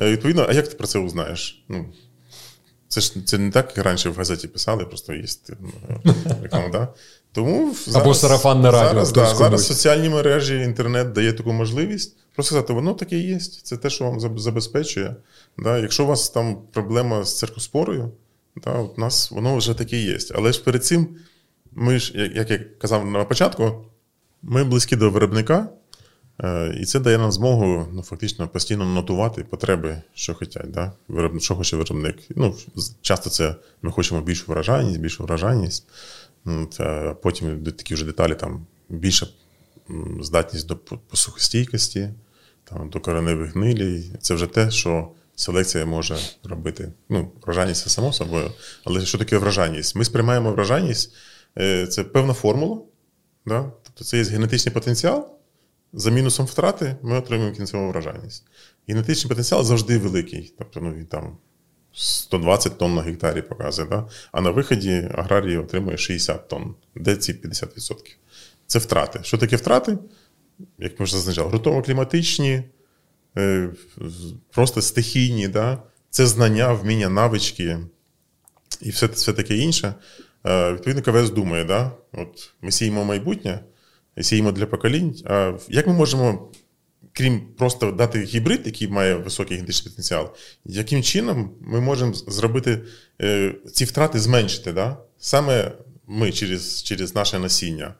Е, 0.00 0.10
Відповідно, 0.10 0.46
а 0.48 0.52
як 0.52 0.68
ти 0.68 0.76
про 0.76 0.86
це 0.86 0.98
узнаєш? 0.98 1.64
Ну, 1.68 1.86
це 2.88 3.00
ж 3.00 3.24
це 3.26 3.38
не 3.38 3.50
так, 3.50 3.72
як 3.76 3.86
раніше 3.86 4.10
в 4.10 4.16
газеті 4.16 4.48
писали, 4.48 4.84
просто 4.84 5.14
є 5.14 5.24
ну, 6.04 6.14
реклама, 6.42 6.68
да? 6.68 6.88
Тому 7.32 7.74
зараз, 7.86 8.02
Або 8.02 8.14
сарафанне 8.14 8.70
радіо, 8.70 9.04
Зараз, 9.04 9.12
да, 9.12 9.34
зараз 9.34 9.66
соціальні 9.66 10.08
мережі, 10.08 10.54
інтернет 10.54 11.12
дає 11.12 11.32
таку 11.32 11.52
можливість. 11.52 12.16
Просто 12.34 12.48
сказати, 12.48 12.72
воно 12.72 12.94
таке 12.94 13.18
є, 13.18 13.38
це 13.38 13.76
те, 13.76 13.90
що 13.90 14.04
вам 14.04 14.38
забезпечує. 14.38 15.16
Да? 15.58 15.78
Якщо 15.78 16.04
у 16.04 16.06
вас 16.06 16.30
там 16.30 16.58
проблема 16.72 17.24
з 17.24 17.38
церквоспорою, 17.38 18.12
да, 18.64 18.72
у 18.72 19.00
нас 19.00 19.30
воно 19.30 19.56
вже 19.56 19.74
таке 19.74 19.96
є. 19.96 20.18
Але 20.34 20.52
ж 20.52 20.64
перед 20.64 20.84
цим, 20.84 21.08
ми 21.72 21.98
ж, 21.98 22.12
як- 22.34 22.50
я 22.50 22.58
казав 22.58 23.06
на 23.06 23.24
початку, 23.24 23.84
ми 24.42 24.64
близькі 24.64 24.96
до 24.96 25.10
виробника, 25.10 25.68
і 26.80 26.84
це 26.84 27.00
дає 27.00 27.18
нам 27.18 27.32
змогу 27.32 27.86
ну, 27.92 28.02
фактично 28.02 28.48
постійно 28.48 28.84
нотувати 28.84 29.44
потреби, 29.44 30.02
що 30.14 30.34
хочуть, 30.34 30.70
да? 30.70 30.92
Що 31.38 31.54
хоче 31.54 31.76
виробник. 31.76 32.16
Ну, 32.36 32.56
часто 33.00 33.30
це 33.30 33.54
ми 33.82 33.92
хочемо 33.92 34.20
більшу 34.20 34.44
вражайність, 34.46 35.00
більшу 35.00 35.24
вражайність. 35.24 35.84
Ну, 36.44 36.66
це, 36.66 37.16
потім 37.22 37.64
такі 37.64 37.94
вже 37.94 38.04
деталі, 38.04 38.34
там 38.34 38.66
більша 38.88 39.26
здатність 40.20 40.66
до 40.66 40.76
посухостійкості, 40.76 42.10
там, 42.64 42.90
до 42.90 43.00
кореневих 43.00 43.54
гнилій. 43.54 44.10
Це 44.20 44.34
вже 44.34 44.46
те, 44.46 44.70
що 44.70 45.08
селекція 45.36 45.86
може 45.86 46.16
робити. 46.44 46.92
Ну, 47.08 47.32
вражайність 47.42 47.82
це 47.82 47.90
само 47.90 48.12
собою. 48.12 48.50
Але 48.84 49.06
що 49.06 49.18
таке 49.18 49.38
вражайність? 49.38 49.96
Ми 49.96 50.04
сприймаємо 50.04 50.52
вражайність, 50.52 51.14
е, 51.58 51.86
це 51.86 52.04
певна 52.04 52.34
формула. 52.34 52.80
Да? 53.46 53.72
Тобто 53.82 54.04
це 54.04 54.18
є 54.18 54.24
генетичний 54.24 54.74
потенціал. 54.74 55.37
За 55.92 56.10
мінусом 56.10 56.46
втрати 56.46 56.96
ми 57.02 57.18
отримуємо 57.18 57.56
кінцеву 57.56 57.88
вражайність. 57.88 58.44
Генетичний 58.88 59.28
потенціал 59.28 59.64
завжди 59.64 59.98
великий. 59.98 60.54
Тобто, 60.58 60.80
ну, 60.80 60.92
він 60.92 61.06
там 61.06 61.36
120 61.92 62.78
тонн 62.78 62.94
на 62.94 63.02
гектарі 63.02 63.42
показує, 63.42 63.88
да? 63.88 64.08
а 64.32 64.40
на 64.40 64.50
виході 64.50 65.08
аграрій 65.14 65.56
отримує 65.56 65.96
60 65.96 66.48
тонн. 66.48 66.74
Де 66.94 67.16
ці 67.16 67.32
50%? 67.32 67.94
Це 68.66 68.78
втрати. 68.78 69.20
Що 69.22 69.38
таке 69.38 69.56
втрати? 69.56 69.98
Як 70.78 71.00
ми 71.00 71.04
вже 71.04 71.16
зазначали, 71.16 71.50
ґрунтово-кліматичні, 71.50 72.62
е, 73.36 73.70
просто 74.50 74.82
стихійні, 74.82 75.48
да? 75.48 75.82
це 76.10 76.26
знання, 76.26 76.72
вміння, 76.72 77.08
навички 77.08 77.78
і 78.80 78.90
все, 78.90 79.06
все 79.06 79.32
таке 79.32 79.56
інше. 79.56 79.94
Е, 80.46 80.72
Відповідно, 80.72 81.02
КВС 81.02 81.32
думає, 81.32 81.64
да? 81.64 81.92
От 82.12 82.52
ми 82.62 82.70
сіємо 82.70 83.04
майбутнє, 83.04 83.60
сіємо 84.20 84.52
для 84.52 84.66
поколінь. 84.66 85.16
Як 85.68 85.86
ми 85.86 85.92
можемо, 85.92 86.52
крім 87.12 87.40
просто 87.40 87.90
дати 87.90 88.22
гібрид, 88.24 88.60
який 88.64 88.88
має 88.88 89.14
високий 89.14 89.56
генетичний 89.56 89.90
потенціал, 89.90 90.34
яким 90.64 91.02
чином 91.02 91.50
ми 91.60 91.80
можемо 91.80 92.12
зробити 92.14 92.78
е, 93.22 93.54
ці 93.72 93.84
втрати 93.84 94.20
зменшити? 94.20 94.72
Да? 94.72 94.96
Саме 95.18 95.72
ми 96.06 96.32
через, 96.32 96.82
через 96.82 97.14
наше 97.14 97.38
насіння. 97.38 97.94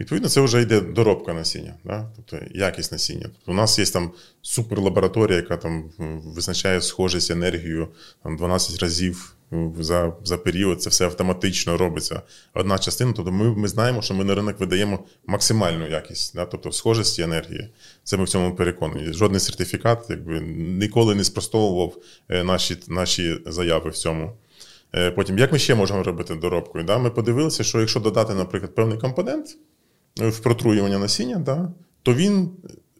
Відповідно, 0.00 0.28
це 0.28 0.40
вже 0.40 0.62
йде 0.62 0.80
доробка 0.80 1.32
насіння, 1.32 1.74
да? 1.84 2.10
тобто 2.16 2.46
якість 2.54 2.92
насіння. 2.92 3.22
Тобто 3.22 3.52
у 3.52 3.54
нас 3.54 3.78
є 3.78 3.84
там 3.84 4.12
суперлабораторія, 4.42 5.36
яка 5.36 5.56
там 5.56 5.90
визначає 6.24 6.80
схожість 6.80 7.30
енергію 7.30 7.88
там, 8.22 8.36
12 8.36 8.82
разів 8.82 9.31
за, 9.80 10.12
за 10.24 10.38
період. 10.38 10.82
Це 10.82 10.90
все 10.90 11.04
автоматично 11.04 11.76
робиться. 11.76 12.22
Одна 12.54 12.78
частина, 12.78 13.12
тобто 13.16 13.32
ми, 13.32 13.56
ми 13.56 13.68
знаємо, 13.68 14.02
що 14.02 14.14
ми 14.14 14.24
на 14.24 14.34
ринок 14.34 14.60
видаємо 14.60 15.04
максимальну 15.26 15.88
якість, 15.88 16.34
да? 16.34 16.44
тобто 16.44 16.72
схожості 16.72 17.22
енергії. 17.22 17.68
Це 18.04 18.16
ми 18.16 18.24
в 18.24 18.28
цьому 18.28 18.54
переконані. 18.54 19.12
Жодний 19.12 19.40
сертифікат 19.40 20.06
якби, 20.10 20.40
ніколи 20.56 21.14
не 21.14 21.24
спростовував 21.24 21.96
е, 22.28 22.44
наші, 22.44 22.76
наші 22.88 23.38
заяви 23.46 23.90
в 23.90 23.96
цьому. 23.96 24.32
Е, 24.94 25.10
Потім, 25.10 25.38
як 25.38 25.52
ми 25.52 25.58
ще 25.58 25.74
можемо 25.74 26.02
робити 26.02 26.34
доробкою? 26.34 26.84
Да? 26.84 26.98
Ми 26.98 27.10
подивилися, 27.10 27.64
що 27.64 27.80
якщо 27.80 28.00
додати, 28.00 28.34
наприклад, 28.34 28.74
певний 28.74 28.98
компонент 28.98 29.56
е, 30.20 30.28
в 30.28 30.38
протруювання 30.38 30.98
насіння, 30.98 31.36
да, 31.36 31.72
то 32.02 32.14
він 32.14 32.50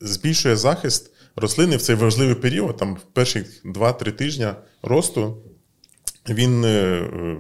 збільшує 0.01 0.57
захист 0.57 1.13
рослини 1.37 1.77
в 1.77 1.83
цей 1.83 1.97
важливий 1.97 2.35
період, 2.35 2.77
там 2.77 2.95
в 2.95 3.01
перші 3.13 3.45
2-3 3.65 4.13
тижня 4.13 4.57
росту, 4.83 5.37
він 6.29 6.65
е, 6.65 6.69
е, 6.69 7.37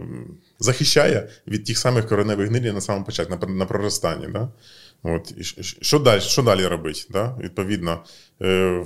захищає 0.58 1.28
від 1.46 1.64
тих 1.64 1.78
самих 1.78 2.08
кореневих 2.08 2.48
гнилі 2.48 2.72
на 2.72 2.80
самому 2.80 3.04
початку, 3.04 3.46
на, 3.46 3.54
на 3.54 3.66
проростанні. 3.66 4.26
Да? 4.26 4.48
От. 5.02 5.34
І 5.36 5.44
що- 5.62 5.98
далі, 5.98 6.20
що 6.20 6.42
далі 6.42 6.66
робити? 6.66 7.00
Да? 7.10 7.36
Відповідно, 7.40 8.04
е, 8.42 8.84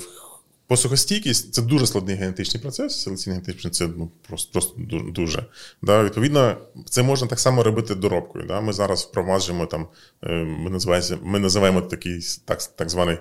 Посухостійкість 0.68 1.54
це 1.54 1.62
дуже 1.62 1.86
складний 1.86 2.16
генетичний 2.16 2.62
процес. 2.62 3.02
Селекційний 3.02 3.40
генетичний 3.40 3.70
це 3.70 3.88
ну, 3.96 4.10
просто, 4.28 4.52
просто 4.52 4.74
дуже. 5.10 5.46
Да, 5.82 6.02
відповідно, 6.02 6.56
це 6.84 7.02
можна 7.02 7.28
так 7.28 7.40
само 7.40 7.62
робити 7.62 7.94
доробкою. 7.94 8.44
Да. 8.46 8.60
Ми 8.60 8.72
зараз 8.72 9.02
впроваджуємо 9.02 9.66
там, 9.66 9.88
е, 10.22 10.32
ми 10.32 10.70
називаємо, 10.70 11.06
ми 11.22 11.38
називаємо 11.38 11.80
такий 11.80 12.20
так, 12.44 12.62
так 12.62 12.90
званий 12.90 13.18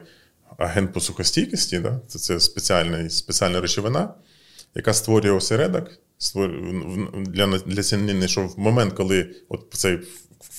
агент 0.58 0.94
посухостійкості. 0.94 1.80
Да. 1.80 2.00
Це, 2.08 2.20
це 2.20 2.40
спеціальна, 2.40 3.10
спеціальна 3.10 3.62
речовина, 3.62 4.14
яка 4.76 4.94
створює 4.94 5.32
осередок 5.32 5.92
для, 7.16 7.48
для 7.66 7.84
сінини, 7.84 8.28
що 8.28 8.48
в 8.48 8.60
момент, 8.60 8.94
коли 8.94 9.36
от 9.50 9.68
цей 9.74 10.00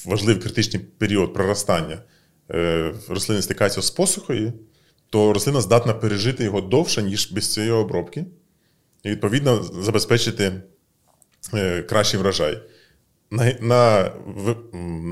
важливий 0.07 0.43
критичний 0.43 0.83
період 0.99 1.35
проростання 1.35 2.03
е, 2.51 2.95
рослини 3.09 3.43
стикаються 3.43 3.83
з 3.83 3.91
посухою, 3.91 4.53
то 5.11 5.33
рослина 5.33 5.61
здатна 5.61 5.95
пережити 5.95 6.45
його 6.45 6.61
довше, 6.61 7.03
ніж 7.03 7.33
без 7.33 7.53
цієї 7.53 7.73
обробки, 7.73 8.27
і 9.03 9.11
відповідно 9.11 9.63
забезпечити 9.63 10.53
е, 11.55 11.83
кращий 11.83 12.21
врожай. 12.21 12.63
На, 13.31 13.53
на, 13.61 14.13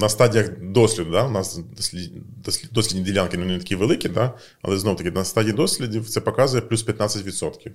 на 0.00 0.08
стадіях 0.08 0.58
досліду, 0.60 1.10
да, 1.10 1.26
у 1.26 1.30
нас 1.30 1.56
дослід, 1.56 2.12
дослід, 2.44 2.70
дослідні 2.72 3.04
ділянки 3.04 3.36
не 3.36 3.58
такі 3.58 3.76
великі, 3.76 4.08
да, 4.08 4.32
але 4.62 4.78
знов 4.78 4.96
таки 4.96 5.10
на 5.10 5.24
стадії 5.24 5.52
дослідів 5.52 6.08
це 6.08 6.20
показує 6.20 6.62
плюс 6.62 6.86
15%. 6.86 7.70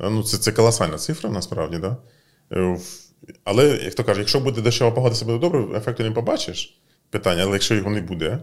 Е, 0.00 0.10
Ну, 0.10 0.22
це, 0.22 0.38
це 0.38 0.52
колосальна 0.52 0.98
цифра, 0.98 1.30
насправді, 1.30 1.78
да? 1.78 1.96
Е, 2.52 2.78
Але, 3.44 3.68
як 3.68 3.94
то 3.94 4.04
каже, 4.04 4.20
якщо 4.20 4.40
буде 4.40 4.60
дощова 4.60 4.90
погода, 4.90 5.14
все 5.14 5.24
буде 5.24 5.38
добре, 5.38 5.78
ефекту 5.78 6.02
не 6.02 6.10
побачиш. 6.10 6.80
Питання, 7.10 7.42
але 7.42 7.52
якщо 7.52 7.74
його 7.74 7.90
не 7.90 8.00
буде, 8.00 8.38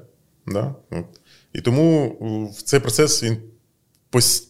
да? 0.48 0.76
І 1.54 1.62
тому 1.62 2.54
цей 2.66 2.80
процес 2.80 3.24
він 3.24 3.38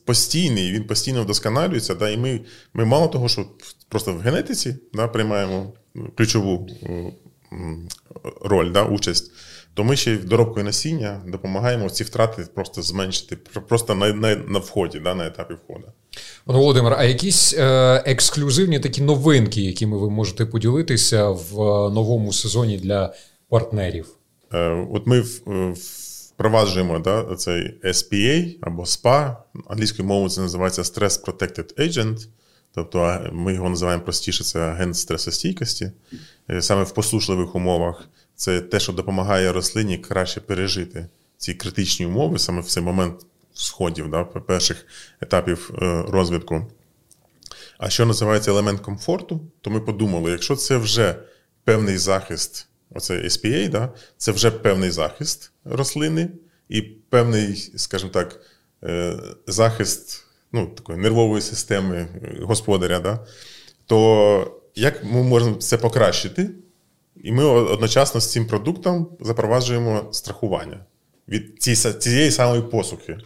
постійний, 0.06 0.72
він 0.72 0.84
постійно 0.84 1.24
вдосконалюється. 1.24 1.96
Да? 1.96 2.10
І 2.10 2.18
ми, 2.18 2.42
ми 2.74 2.86
мало 2.86 3.08
того, 3.08 3.30
що 3.30 3.46
просто 3.90 4.14
в 4.14 4.20
генетиці 4.20 4.76
да, 4.94 5.08
приймаємо 5.08 5.74
ключову 6.16 6.68
е, 6.84 7.12
роль, 8.42 8.72
да, 8.72 8.84
участь, 8.84 9.32
то 9.78 9.84
ми 9.84 9.96
ще 9.96 10.18
доробкою 10.18 10.66
насіння 10.66 11.22
допомагаємо 11.28 11.90
ці 11.90 12.04
втрати 12.04 12.48
просто 12.56 12.82
зменшити 12.82 13.36
просто 13.68 13.96
на, 13.96 14.14
на, 14.14 14.36
на 14.36 14.60
вході, 14.60 15.00
да, 15.00 15.16
на 15.16 15.28
етапі 15.28 15.54
входу. 15.54 15.84
Пане 16.46 16.60
Володимир, 16.60 16.94
а 16.98 17.04
якісь 17.04 17.54
е, 17.58 18.04
ексклюзивні 18.06 18.80
такі 18.80 19.02
новинки, 19.02 19.62
якими 19.62 19.98
ви 19.98 20.10
можете 20.10 20.46
поділитися 20.46 21.30
в 21.30 21.62
е, 21.62 21.90
новому 21.94 22.34
сезоні 22.34 22.78
для 22.78 23.14
партнерів? 23.50 24.08
Е, 24.54 24.88
От 24.94 25.08
ми 25.08 25.22
в- 25.22 25.42
е, 25.48 25.74
впроваджуємо 26.34 27.00
да, 27.00 27.36
цей 27.36 27.74
SPA 27.84 28.56
або 28.62 28.84
SPA. 28.84 29.36
Англійською 29.68 30.08
мовою 30.08 30.30
це 30.30 30.42
називається 30.42 30.82
Stress 30.82 31.26
Protected 31.26 31.80
Agent. 31.80 32.28
Тобто 32.76 33.20
ми 33.32 33.54
його 33.54 33.70
називаємо 33.70 34.04
простіше, 34.04 34.44
це 34.44 34.60
агент 34.60 34.98
стресостійкості. 34.98 35.92
Саме 36.60 36.84
в 36.84 36.92
посушливих 36.94 37.56
умовах 37.56 38.10
це 38.38 38.62
те, 38.62 38.80
що 38.80 38.94
допомагає 38.94 39.52
рослині 39.52 39.98
краще 39.98 40.42
пережити 40.42 41.08
ці 41.38 41.54
критичні 41.54 42.06
умови, 42.06 42.40
саме 42.40 42.62
в 42.62 42.66
цей 42.66 42.84
момент 42.84 43.26
сходів, 43.54 44.10
да, 44.10 44.24
перших 44.24 44.86
етапів 45.22 45.72
е, 45.82 46.04
розвитку. 46.08 46.68
А 47.78 47.90
що 47.90 48.06
називається 48.06 48.52
елемент 48.52 48.80
комфорту, 48.80 49.42
то 49.62 49.70
ми 49.70 49.80
подумали, 49.80 50.32
якщо 50.32 50.56
це 50.56 50.78
вже 50.78 51.16
певний 51.64 51.98
захист, 51.98 52.68
оце 52.92 53.14
SPA, 53.14 53.70
да, 53.70 53.94
це 54.18 54.32
вже 54.32 54.52
певний 54.52 54.92
захист 54.92 55.52
рослини 55.66 56.30
і 56.70 56.82
певний, 56.82 57.72
скажімо 57.76 58.12
так, 58.12 58.42
е, 58.84 59.18
захист 59.48 60.26
ну, 60.52 60.68
такої 60.68 61.00
нервової 61.00 61.42
системи 61.42 61.98
е, 61.98 62.38
господаря, 62.42 63.00
да, 63.00 63.28
то 63.86 64.62
як 64.76 65.04
ми 65.04 65.24
можемо 65.24 65.56
це 65.56 65.78
покращити? 65.78 66.50
І 67.24 67.32
ми 67.32 67.44
одночасно 67.44 68.22
з 68.22 68.32
цим 68.32 68.48
продуктом 68.48 69.08
запроваджуємо 69.20 70.08
страхування 70.12 70.86
від 71.28 71.64
цієї 72.00 72.32
самої 72.32 72.62
посухи. 72.62 73.18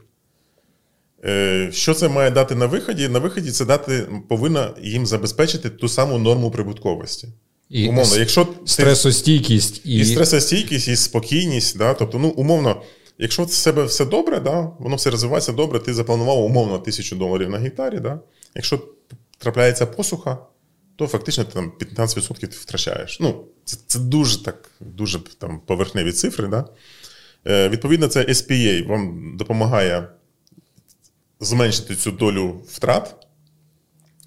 Е, 1.26 1.70
Що 1.74 1.94
це 1.94 2.10
має 2.10 2.32
дати 2.32 2.56
на 2.56 2.66
виході? 2.66 3.08
На 3.08 3.20
виході 3.20 3.52
це 3.52 3.66
дати 3.66 4.08
повинна 4.30 4.74
їм 4.82 5.06
забезпечити 5.06 5.70
ту 5.70 5.90
саму 5.90 6.18
норму 6.18 6.52
прибутковості. 6.52 7.28
І 7.70 7.90
умовно, 7.90 8.18
якщо 8.18 8.48
Стресостійкість 8.66 9.86
і, 9.86 10.00
і 10.00 10.06
стресостійкість, 10.06 10.88
і 10.88 10.96
спокійність, 10.96 11.78
да? 11.78 11.94
тобто, 11.94 12.20
ну, 12.20 12.30
умовно, 12.30 12.82
якщо 13.18 13.44
в 13.44 13.52
себе 13.52 13.84
все 13.84 14.06
добре, 14.06 14.40
да, 14.40 14.72
воно 14.80 14.96
все 14.96 15.10
розвивається 15.10 15.52
добре, 15.52 15.80
ти 15.80 15.94
запланував 15.94 16.44
умовно 16.44 16.80
тисячу 16.80 17.16
доларів 17.16 17.50
на 17.50 17.58
гектарі. 17.58 18.00
Да? 18.00 18.20
Якщо 18.56 18.82
трапляється 19.38 19.86
посуха, 19.86 20.38
то 20.96 21.08
фактично 21.08 21.44
ти 21.44 21.54
там 21.54 21.72
15% 21.80 22.40
ти 22.40 22.48
втрачаєш. 22.48 23.20
Ну, 23.20 23.46
Це 23.66 23.78
це 23.88 24.00
дуже 24.00 24.44
так, 24.44 24.72
дуже 24.80 25.20
там 25.20 25.60
поверхневі 25.66 26.12
цифри. 26.12 26.48
Да? 26.48 26.66
Е, 27.48 27.70
Відповідно, 27.70 28.08
це 28.08 28.24
SPA 28.24 28.88
вам 28.88 29.34
допомагає 29.38 30.10
зменшити 31.40 31.96
цю 31.96 32.12
долю 32.12 32.62
втрат, 32.68 33.16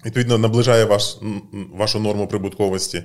відповідно, 0.05 0.37
наближає 0.37 0.85
ваш, 0.85 1.17
вашу 1.73 1.99
норму 1.99 2.27
прибутковості. 2.27 3.03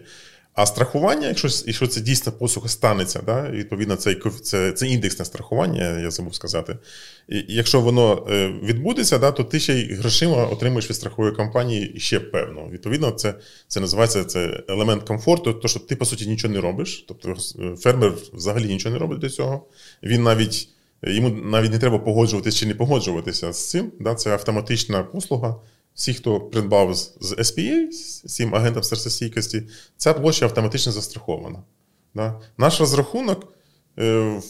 А 0.55 0.66
страхування, 0.66 1.28
якщо 1.28 1.48
якщо 1.66 1.86
це 1.86 2.01
дійсно 2.01 2.32
посуха 2.32 2.68
станеться, 2.68 3.22
да, 3.27 3.51
відповідно, 3.51 3.97
це 3.97 4.14
це, 4.43 4.72
це 4.72 4.86
індексне 4.86 5.24
страхування, 5.24 6.01
я 6.01 6.10
забув 6.10 6.35
сказати. 6.35 6.78
І 7.28 7.44
Якщо 7.48 7.81
воно 7.81 8.27
е, 8.31 8.48
відбудеться, 8.62 9.18
да, 9.18 9.32
то 9.32 9.44
ти 9.44 9.60
ще 9.60 9.74
й 9.74 9.94
грошима 9.94 10.47
отримуєш 10.47 10.90
від 10.90 10.97
страхової 10.97 11.35
компанії 11.35 11.94
ще 11.98 12.20
певно. 12.20 12.68
Відповідно, 12.70 13.10
це 13.10 13.35
це 13.68 13.81
називається 13.81 14.24
це 14.24 14.62
елемент 14.68 15.02
комфорту, 15.02 15.52
то 15.52 15.68
що 15.68 15.81
ти, 15.81 15.97
по 15.97 16.05
суті, 16.05 16.27
нічого 16.27 16.55
не 16.55 16.60
робиш. 16.60 17.05
Тобто 17.09 17.35
фермер 17.77 18.12
взагалі 18.32 18.64
нічого 18.66 18.93
не 18.93 18.98
робить 18.98 19.18
до 19.18 19.31
цього. 19.31 19.66
Він 20.02 20.22
навіть 20.22 20.68
йому 21.02 21.28
навіть 21.28 21.72
не 21.72 21.78
треба 21.78 21.98
погоджуватися 21.98 22.59
чи 22.59 22.66
не 22.66 22.74
погоджуватися 22.74 23.52
з 23.52 23.70
цим. 23.70 23.93
Да, 24.01 24.14
Це 24.14 24.32
автоматична 24.32 25.02
послуга. 25.02 25.56
Всі, 26.01 26.14
хто 26.14 26.40
придбав 26.40 26.94
з 26.94 27.35
SPA, 27.39 27.93
з 27.93 28.22
цим 28.22 28.55
агентом 28.55 28.82
серцестійкості, 28.82 29.62
ця 29.97 30.14
площа 30.14 30.44
автоматично 30.44 30.93
застрахована. 30.93 31.59
Да? 32.14 32.40
Наш 32.59 32.81
розрахунок, 32.81 33.52
е, 33.98 34.40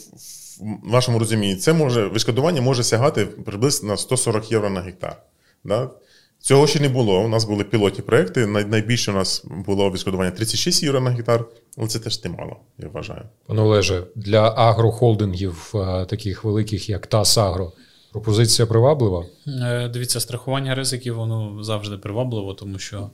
в 0.60 0.90
вашому 0.90 1.18
розумінні, 1.18 1.56
це 1.56 1.72
може 1.72 2.08
відшкодування 2.08 2.60
може 2.60 2.84
сягати 2.84 3.26
приблизно 3.26 3.96
140 3.96 4.52
євро 4.52 4.70
на 4.70 4.80
гектар. 4.80 5.22
Да? 5.64 5.90
Цього 6.38 6.66
ще 6.66 6.80
не 6.80 6.88
було. 6.88 7.20
У 7.20 7.28
нас 7.28 7.44
були 7.44 7.64
пілотні 7.64 8.04
проекти. 8.04 8.46
Найбільше 8.46 9.10
у 9.10 9.14
нас 9.14 9.44
було 9.66 9.90
відшкодування 9.90 10.30
36 10.30 10.82
євро 10.82 11.00
на 11.00 11.10
гектар, 11.10 11.44
але 11.76 11.88
це 11.88 11.98
теж 11.98 12.24
немало, 12.24 12.56
я 12.78 12.88
вважаю. 12.88 13.22
Пане 13.46 13.62
Олеже, 13.62 14.02
для 14.14 14.54
агрохолдингів, 14.56 15.72
е, 15.74 16.04
таких 16.04 16.44
великих, 16.44 16.88
як 16.88 17.06
ТАС 17.06 17.38
Агро, 17.38 17.72
Пропозиція 18.12 18.66
приваблива? 18.66 19.24
Е, 19.46 19.88
дивіться, 19.88 20.20
страхування 20.20 20.74
ризиків 20.74 21.14
воно 21.16 21.64
завжди 21.64 21.96
привабливо, 21.96 22.54
тому 22.54 22.78
що 22.78 23.10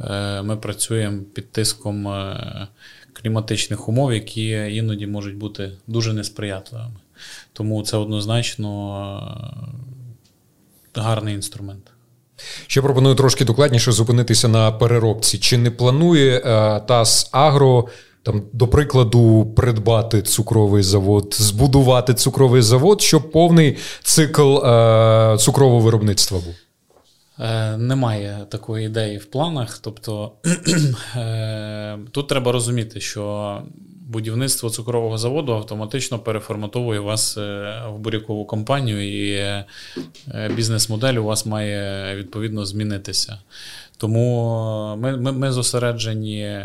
е, 0.00 0.42
ми 0.42 0.56
працюємо 0.56 1.22
під 1.34 1.52
тиском 1.52 2.08
е, 2.08 2.68
кліматичних 3.12 3.88
умов, 3.88 4.12
які 4.12 4.48
іноді 4.50 5.06
можуть 5.06 5.36
бути 5.36 5.72
дуже 5.86 6.12
несприятливими. 6.12 6.96
Тому 7.52 7.82
це 7.82 7.96
однозначно 7.96 9.70
гарний 10.94 11.34
інструмент. 11.34 11.90
Ще 12.66 12.82
пропоную 12.82 13.14
трошки 13.14 13.44
докладніше 13.44 13.92
зупинитися 13.92 14.48
на 14.48 14.72
переробці. 14.72 15.38
Чи 15.38 15.58
не 15.58 15.70
планує 15.70 16.40
ТАС 16.88 17.28
Агро 17.32 17.88
там, 18.22 18.42
до 18.52 18.68
прикладу, 18.68 19.46
придбати 19.56 20.22
цукровий 20.22 20.82
завод, 20.82 21.34
збудувати 21.38 22.14
цукровий 22.14 22.62
завод, 22.62 23.02
щоб 23.02 23.30
повний 23.32 23.76
цикл 24.02 24.56
е, 24.56 25.36
цукрового 25.38 25.80
виробництва 25.80 26.38
був? 26.38 26.54
Е, 27.40 27.76
немає 27.76 28.46
такої 28.48 28.86
ідеї 28.86 29.18
в 29.18 29.24
планах. 29.24 29.78
Тобто 29.78 30.32
е, 31.16 31.98
тут 32.12 32.28
треба 32.28 32.52
розуміти, 32.52 33.00
що 33.00 33.56
будівництво 34.10 34.70
цукрового 34.70 35.18
заводу 35.18 35.52
автоматично 35.52 36.18
переформатовує 36.18 37.00
вас 37.00 37.36
е, 37.36 37.74
в 37.88 37.98
бурякову 37.98 38.44
компанію, 38.44 39.08
і 39.08 39.32
е, 39.32 39.64
бізнес-модель 40.56 41.14
у 41.14 41.24
вас 41.24 41.46
має 41.46 42.16
відповідно 42.16 42.66
змінитися. 42.66 43.38
Тому 43.96 44.96
ми, 44.98 45.16
ми, 45.16 45.32
ми 45.32 45.52
зосереджені 45.52 46.60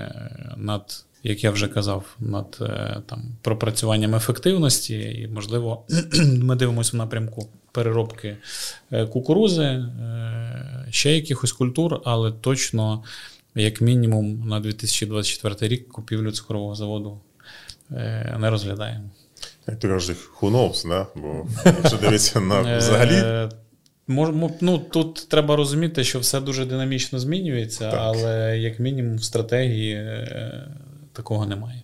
над 0.57 1.05
як 1.25 1.43
я 1.43 1.51
вже 1.51 1.67
казав, 1.67 2.15
над 2.19 2.57
е, 2.61 3.01
там 3.05 3.23
пропрацюванням 3.41 4.15
ефективності, 4.15 4.99
і, 4.99 5.27
можливо, 5.27 5.85
ми 6.41 6.55
дивимося 6.55 6.91
в 6.93 6.95
напрямку 6.95 7.49
переробки 7.71 8.37
е, 8.91 9.05
кукурузи, 9.05 9.63
е, 9.63 10.87
ще 10.89 11.15
якихось 11.15 11.51
культур, 11.51 12.01
але 12.05 12.31
точно, 12.31 13.03
як 13.55 13.81
мінімум, 13.81 14.47
на 14.47 14.59
2024 14.59 15.75
рік 15.75 15.87
купівлю 15.87 16.31
цукрового 16.31 16.75
заводу 16.75 17.19
не 18.39 18.49
розглядаємо. 18.49 19.09
Як 19.67 19.79
ти 19.79 19.87
кажеш, 19.87 20.17
who 20.41 20.51
knows, 20.51 20.87
да? 20.89 21.07
бо 21.15 21.47
якщо 21.65 21.97
дивитися 21.97 22.39
на 22.39 22.77
взагалі. 22.77 23.49
Ну, 24.61 24.79
Тут 24.91 25.29
треба 25.29 25.55
розуміти, 25.55 26.03
що 26.03 26.19
все 26.19 26.41
дуже 26.41 26.65
динамічно 26.65 27.19
змінюється, 27.19 27.91
так. 27.91 27.99
але 28.03 28.59
як 28.59 28.79
мінімум 28.79 29.17
в 29.17 29.23
стратегії 29.23 29.95
такого 31.15 31.45
немає. 31.45 31.83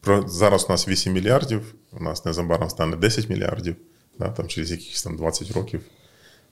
Про, 0.00 0.28
Зараз 0.28 0.64
у 0.68 0.72
нас 0.72 0.88
8 0.88 1.12
мільярдів, 1.12 1.74
у 1.92 2.02
нас 2.02 2.24
незабаром 2.24 2.70
стане 2.70 2.96
10 2.96 3.28
мільярдів, 3.28 3.76
да, 4.18 4.28
там 4.28 4.48
через 4.48 4.70
якісь 4.70 5.02
там 5.02 5.16
20 5.16 5.50
років. 5.50 5.80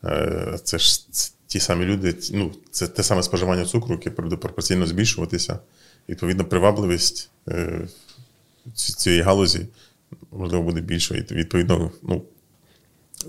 Е, 0.05 0.59
це 0.65 0.79
ж 0.79 1.07
ті 1.47 1.61
самі 1.61 1.85
люди, 1.85 2.15
ну, 2.33 2.53
це 2.71 2.89
те 2.89 3.03
саме 3.03 3.23
споживання 3.23 3.65
цукру, 3.65 3.95
яке 3.95 4.11
буде 4.11 4.37
пропорційно 4.37 4.87
збільшуватися. 4.87 5.59
Відповідно, 6.09 6.45
привабливість 6.45 7.31
е, 7.49 7.89
цієї 8.75 9.23
галузі, 9.23 9.67
можливо, 10.33 10.65
буде 10.65 10.81
більшою. 10.81 11.25
Відповідно, 11.31 11.91
ну, 12.03 12.23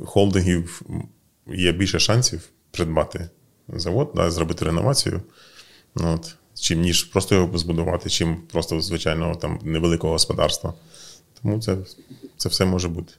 холдингів 0.05 0.81
є 1.47 1.71
більше 1.71 1.99
шансів 1.99 2.49
придбати 2.71 3.29
завод, 3.67 4.11
да, 4.15 4.31
зробити 4.31 4.65
реновацію. 4.65 5.21
Ну, 5.95 6.13
от 6.13 6.35
чим 6.59 6.81
ніж 6.81 7.03
просто 7.03 7.35
його 7.35 7.57
збудувати, 7.57 8.09
чим 8.09 8.37
просто 8.51 8.81
звичайного 8.81 9.35
там 9.35 9.59
невеликого 9.63 10.13
господарства. 10.13 10.73
Тому 11.41 11.59
це, 11.59 11.77
це 12.37 12.49
все 12.49 12.65
може 12.65 12.87
бути. 12.87 13.13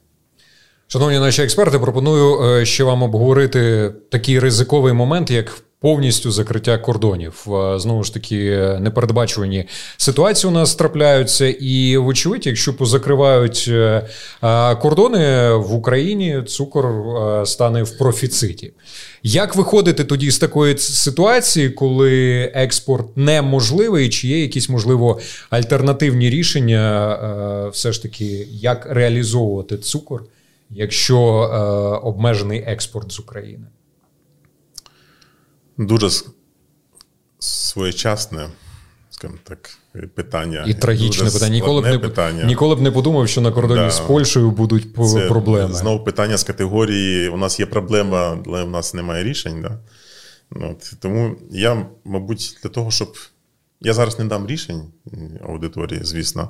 Шановні 0.87 1.19
наші 1.19 1.41
експерти, 1.41 1.79
пропоную 1.79 2.41
е, 2.43 2.65
ще 2.65 2.83
вам 2.83 3.03
обговорити 3.03 3.93
такий 4.11 4.39
ризиковий 4.39 4.93
момент, 4.93 5.31
як 5.31 5.63
повністю 5.81 6.31
закриття 6.31 6.77
кордонів. 6.77 7.45
Е, 7.47 7.79
знову 7.79 8.03
ж 8.03 8.13
таки, 8.13 8.57
непередбачувані 8.79 9.65
ситуації 9.97 10.51
у 10.51 10.53
нас 10.53 10.75
трапляються, 10.75 11.49
і, 11.59 11.97
вочевидь, 11.97 12.47
якщо 12.47 12.77
позакривають 12.77 13.65
е, 13.67 14.05
кордони 14.81 15.53
в 15.53 15.73
Україні, 15.73 16.43
цукор 16.47 16.85
стане 17.45 17.83
в 17.83 17.97
профіциті. 17.97 18.71
Як 19.23 19.55
виходити 19.55 20.03
тоді 20.03 20.31
з 20.31 20.39
такої 20.39 20.77
ситуації, 20.77 21.69
коли 21.69 22.43
експорт 22.55 23.17
неможливий, 23.17 24.09
чи 24.09 24.27
є 24.27 24.41
якісь 24.41 24.69
можливо 24.69 25.19
альтернативні 25.49 26.29
рішення, 26.29 27.13
е, 27.65 27.69
все 27.69 27.91
ж 27.91 28.01
таки, 28.01 28.47
як 28.51 28.85
реалізовувати 28.89 29.77
цукор, 29.77 30.23
якщо 30.69 31.17
е, 31.17 31.57
обмежений 32.07 32.63
експорт 32.67 33.11
з 33.11 33.19
України? 33.19 33.65
Дуже 35.79 36.09
своєчасне 37.39 38.49
скажімо 39.19 39.39
так, 39.43 39.77
питання. 40.15 40.65
І 40.67 40.73
трагічне 40.73 41.31
питання. 41.31 41.53
Ніколи 41.53 41.81
б 41.81 41.85
не 41.85 41.99
питання. 41.99 42.43
ніколи 42.43 42.75
б 42.75 42.81
не 42.81 42.91
подумав, 42.91 43.29
що 43.29 43.41
на 43.41 43.51
кордоні 43.51 43.81
да. 43.81 43.91
з 43.91 43.99
Польщею 43.99 44.51
будуть 44.51 44.95
Це 44.95 45.27
проблеми. 45.27 45.73
Знову 45.73 46.03
питання 46.03 46.37
з 46.37 46.43
категорії: 46.43 47.29
у 47.29 47.37
нас 47.37 47.59
є 47.59 47.65
проблема, 47.65 48.43
але 48.45 48.63
у 48.63 48.69
нас 48.69 48.93
немає 48.93 49.23
рішень. 49.23 49.61
Да? 49.61 49.79
От. 50.51 50.93
Тому 50.99 51.35
я, 51.51 51.85
мабуть, 52.05 52.57
для 52.63 52.69
того, 52.69 52.91
щоб. 52.91 53.17
Я 53.81 53.93
зараз 53.93 54.19
не 54.19 54.25
дам 54.25 54.47
рішень 54.47 54.81
аудиторії, 55.47 56.01
звісно. 56.03 56.49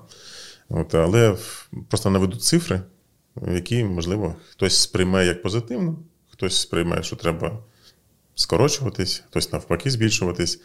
От, 0.70 0.96
Але 0.96 1.36
просто 1.90 2.10
наведу 2.10 2.38
цифри, 2.38 2.82
які, 3.54 3.84
можливо, 3.84 4.36
хтось 4.52 4.78
сприйме 4.78 5.26
як 5.26 5.42
позитивно, 5.42 5.96
хтось 6.32 6.62
сприйме, 6.62 7.04
що 7.04 7.16
треба 7.16 7.60
скорочуватись, 8.40 9.24
хтось 9.30 9.54
навпаки 9.54 9.92
збільшуватись. 9.92 10.60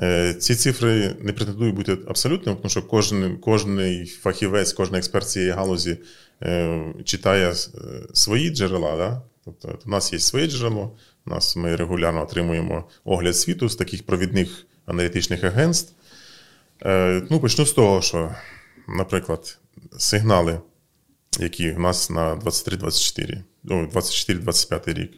Е, 0.00 0.34
ці 0.34 0.54
цифри 0.54 1.16
не 1.20 1.32
претендують 1.32 1.74
бути 1.74 1.98
абсолютними, 2.08 2.56
тому 2.56 2.70
що 2.70 2.82
кожен 2.82 3.38
кожний 3.38 4.06
фахівець, 4.06 4.72
кожен 4.72 4.94
експерт 4.94 5.28
цієї 5.28 5.50
галузі 5.50 5.98
е, 6.42 6.84
читає 7.04 7.50
е, 7.50 7.54
свої 8.12 8.50
джерела. 8.50 8.96
Да? 8.96 9.22
Тобто 9.44 9.78
у 9.86 9.90
нас 9.90 10.12
є 10.12 10.18
своє 10.18 10.46
джерело, 10.46 10.96
у 11.26 11.30
нас 11.30 11.56
ми 11.56 11.76
регулярно 11.76 12.22
отримуємо 12.22 12.88
огляд 13.04 13.36
світу 13.36 13.68
з 13.68 13.76
таких 13.76 14.06
провідних 14.06 14.66
аналітичних 14.86 15.44
агентств. 15.44 15.92
Ну, 17.30 17.40
Почну 17.40 17.66
з 17.66 17.72
того, 17.72 18.02
що, 18.02 18.34
наприклад, 18.88 19.58
сигнали, 19.98 20.60
які 21.40 21.72
у 21.72 21.78
нас 21.78 22.10
на 22.10 22.36
23-24, 22.36 23.42
24-25 23.64 24.82
ну, 24.86 24.92
рік. 24.92 25.12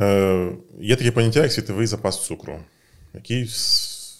Е, 0.00 0.52
є 0.80 0.96
таке 0.96 1.10
поняття, 1.10 1.42
як 1.42 1.52
світовий 1.52 1.86
запас 1.86 2.26
цукру, 2.26 2.60
який 3.14 3.44
в 3.44 3.50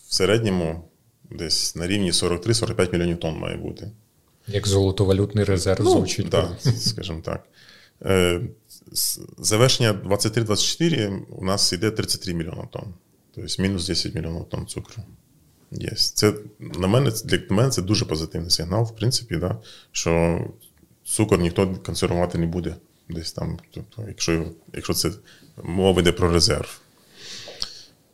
середньому 0.08 0.88
десь 1.30 1.76
на 1.76 1.86
рівні 1.86 2.10
43-45 2.10 2.92
мільйонів 2.92 3.20
тонн 3.20 3.38
має 3.38 3.56
бути. 3.56 3.90
Як 4.46 4.66
золотовалютний 4.66 5.44
резерв 5.44 5.84
ну, 5.84 5.90
звучить. 5.90 6.30
Так, 6.30 6.50
скажімо 6.76 7.20
так. 7.24 7.44
Е, 8.02 8.40
завершення 9.38 9.92
23-24 9.92 11.22
у 11.30 11.44
нас 11.44 11.72
йде 11.72 11.90
33 11.90 12.34
мільйони 12.34 12.68
тонн. 12.70 12.94
Тобто 13.34 13.62
мінус 13.62 13.86
10 13.86 14.14
мільйонів 14.14 14.44
тонн 14.44 14.66
цукру. 14.66 15.02
Є. 15.70 15.92
Це 15.96 16.34
на 16.58 16.86
мене 16.86 17.10
для 17.24 17.38
мене 17.50 17.70
це 17.70 17.82
дуже 17.82 18.04
позитивний 18.04 18.50
сигнал, 18.50 18.84
в 18.84 18.96
принципі, 18.96 19.36
да, 19.36 19.58
що 19.92 20.40
цукор 21.04 21.40
ніхто 21.40 21.74
консервувати 21.74 22.38
не 22.38 22.46
буде 22.46 22.76
десь 23.08 23.32
там, 23.32 23.58
тобто, 23.70 24.04
якщо 24.08 24.46
якщо 24.72 24.94
це 24.94 25.10
мова 25.62 26.00
йде 26.00 26.12
про 26.12 26.32
резерв. 26.32 26.80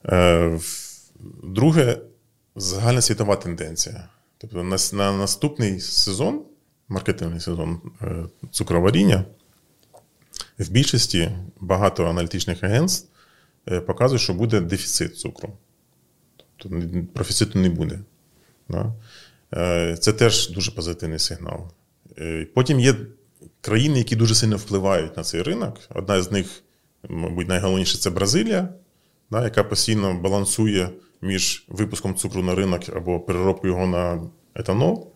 Е, 0.05 0.59
Друге, 1.43 1.99
загальна 2.57 3.01
світова 3.01 3.37
тенденція. 3.37 4.09
Тобто 4.39 4.63
на, 4.63 4.77
на 4.93 5.13
наступний 5.13 5.81
сезон, 5.81 6.43
маркетинговий 6.89 7.41
сезон 7.41 7.81
е, 8.03 8.25
цукроваріння, 8.51 9.25
в 10.59 10.69
більшості 10.71 11.31
багато 11.61 12.07
аналітичних 12.07 12.65
агентств 12.65 13.09
е, 13.69 13.81
показують, 13.81 14.23
що 14.23 14.35
буде 14.35 14.61
дефіцит 14.61 15.19
цукру. 15.19 15.53
Тобто 16.57 16.83
профіциту 17.15 17.59
не 17.59 17.71
буде. 17.71 17.99
Це 20.01 20.13
теж 20.13 20.51
дуже 20.51 20.71
позитивний 20.71 21.19
сигнал. 21.19 21.71
Потім 22.55 22.81
є 22.81 22.95
країни, 23.61 23.99
які 23.99 24.17
дуже 24.17 24.35
сильно 24.35 24.57
впливають 24.57 25.17
на 25.17 25.23
цей 25.23 25.43
ринок. 25.43 25.79
Одна 25.91 26.23
з 26.23 26.33
них, 26.33 26.63
мабуть, 27.09 27.49
найголовніше 27.49 27.99
це 27.99 28.11
Бразилія, 28.11 28.69
да, 29.31 29.45
яка 29.45 29.65
постійно 29.65 30.15
балансує 30.15 30.91
між 31.23 31.65
випуском 31.69 32.15
цукру 32.15 32.43
на 32.43 32.55
ринок 32.55 32.83
або 32.97 33.21
переробкою 33.21 33.73
його 33.73 33.87
на 33.87 34.23
етанол. 34.55 35.13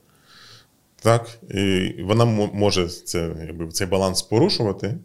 Так, 1.02 1.38
і 1.50 1.94
Вона 2.02 2.24
може 2.52 2.88
це, 2.88 3.34
якби, 3.46 3.68
цей 3.68 3.86
баланс 3.86 4.22
порушувати, 4.22 4.98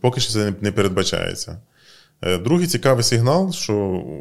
поки 0.00 0.20
що 0.20 0.32
це 0.32 0.54
не 0.60 0.72
передбачається. 0.72 1.60
Е, 2.22 2.38
другий 2.38 2.66
цікавий 2.66 3.04
сигнал, 3.04 3.52
що 3.52 3.76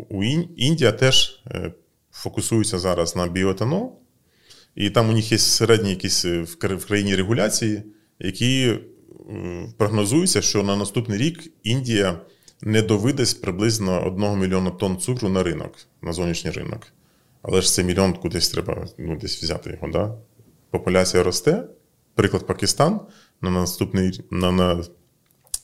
у 0.10 0.24
Індія 0.56 0.92
теж 0.92 1.44
е, 1.48 1.72
фокусується 2.12 2.80
зараз 2.80 3.16
на 3.16 3.28
біоетанол, 3.28 4.00
і 4.76 4.90
там 4.90 5.10
у 5.10 5.14
них 5.14 5.32
є 5.32 5.38
середні 5.38 5.90
якісь 5.90 6.26
е, 6.26 6.42
в 6.62 6.86
країні 6.86 7.16
регуляції, 7.16 7.84
які 8.20 8.80
прогнозуються, 9.78 10.42
що 10.42 10.64
на 10.64 10.76
наступний 10.76 11.18
рік 11.18 11.52
Індія 11.64 12.22
не 12.62 12.82
довидасть 12.82 13.42
приблизно 13.42 14.08
1 14.08 14.40
мільйона 14.40 14.70
тонн 14.70 14.98
цукру 14.98 15.30
на 15.30 15.44
ринок, 15.44 15.74
на 16.02 16.14
зовнішній 16.14 16.52
ринок. 16.52 16.88
Але 17.42 17.62
ж 17.62 17.74
це 17.74 17.84
мільйон 17.84 18.14
кудись 18.14 18.50
треба 18.50 18.88
ну, 18.98 19.16
десь 19.16 19.44
взяти 19.44 19.70
його. 19.70 19.88
Да? 19.88 20.18
Популяція 20.70 21.24
росте. 21.24 21.64
Приклад 22.16 22.48
Пакистан 22.48 23.02
на 23.42 23.50
наступний 23.50 24.22
на, 24.32 24.52
на 24.52 24.84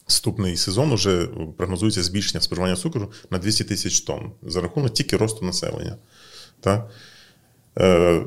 наступний 0.08 0.58
сезон 0.58 0.94
вже 0.94 1.28
прогнозується 1.58 2.04
збільшення 2.04 2.42
споживання 2.42 2.76
цукру 2.76 3.12
на 3.30 3.38
200 3.38 3.64
тисяч 3.64 4.02
тонн 4.02 4.32
за 4.42 4.62
рахунок 4.62 4.94
тільки 4.94 5.18
росту 5.18 5.46
населення. 5.46 5.98
Так? 6.60 6.92
Е, 7.80 8.24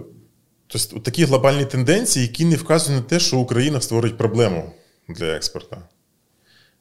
Тобто 0.66 1.00
такі 1.00 1.24
глобальні 1.24 1.64
тенденції, 1.64 2.26
які 2.26 2.44
не 2.44 2.56
вказують 2.56 3.02
на 3.02 3.08
те, 3.08 3.20
що 3.20 3.38
Україна 3.38 3.80
створить 3.80 4.18
проблему 4.18 4.72
для 5.08 5.26
експорту. 5.26 5.76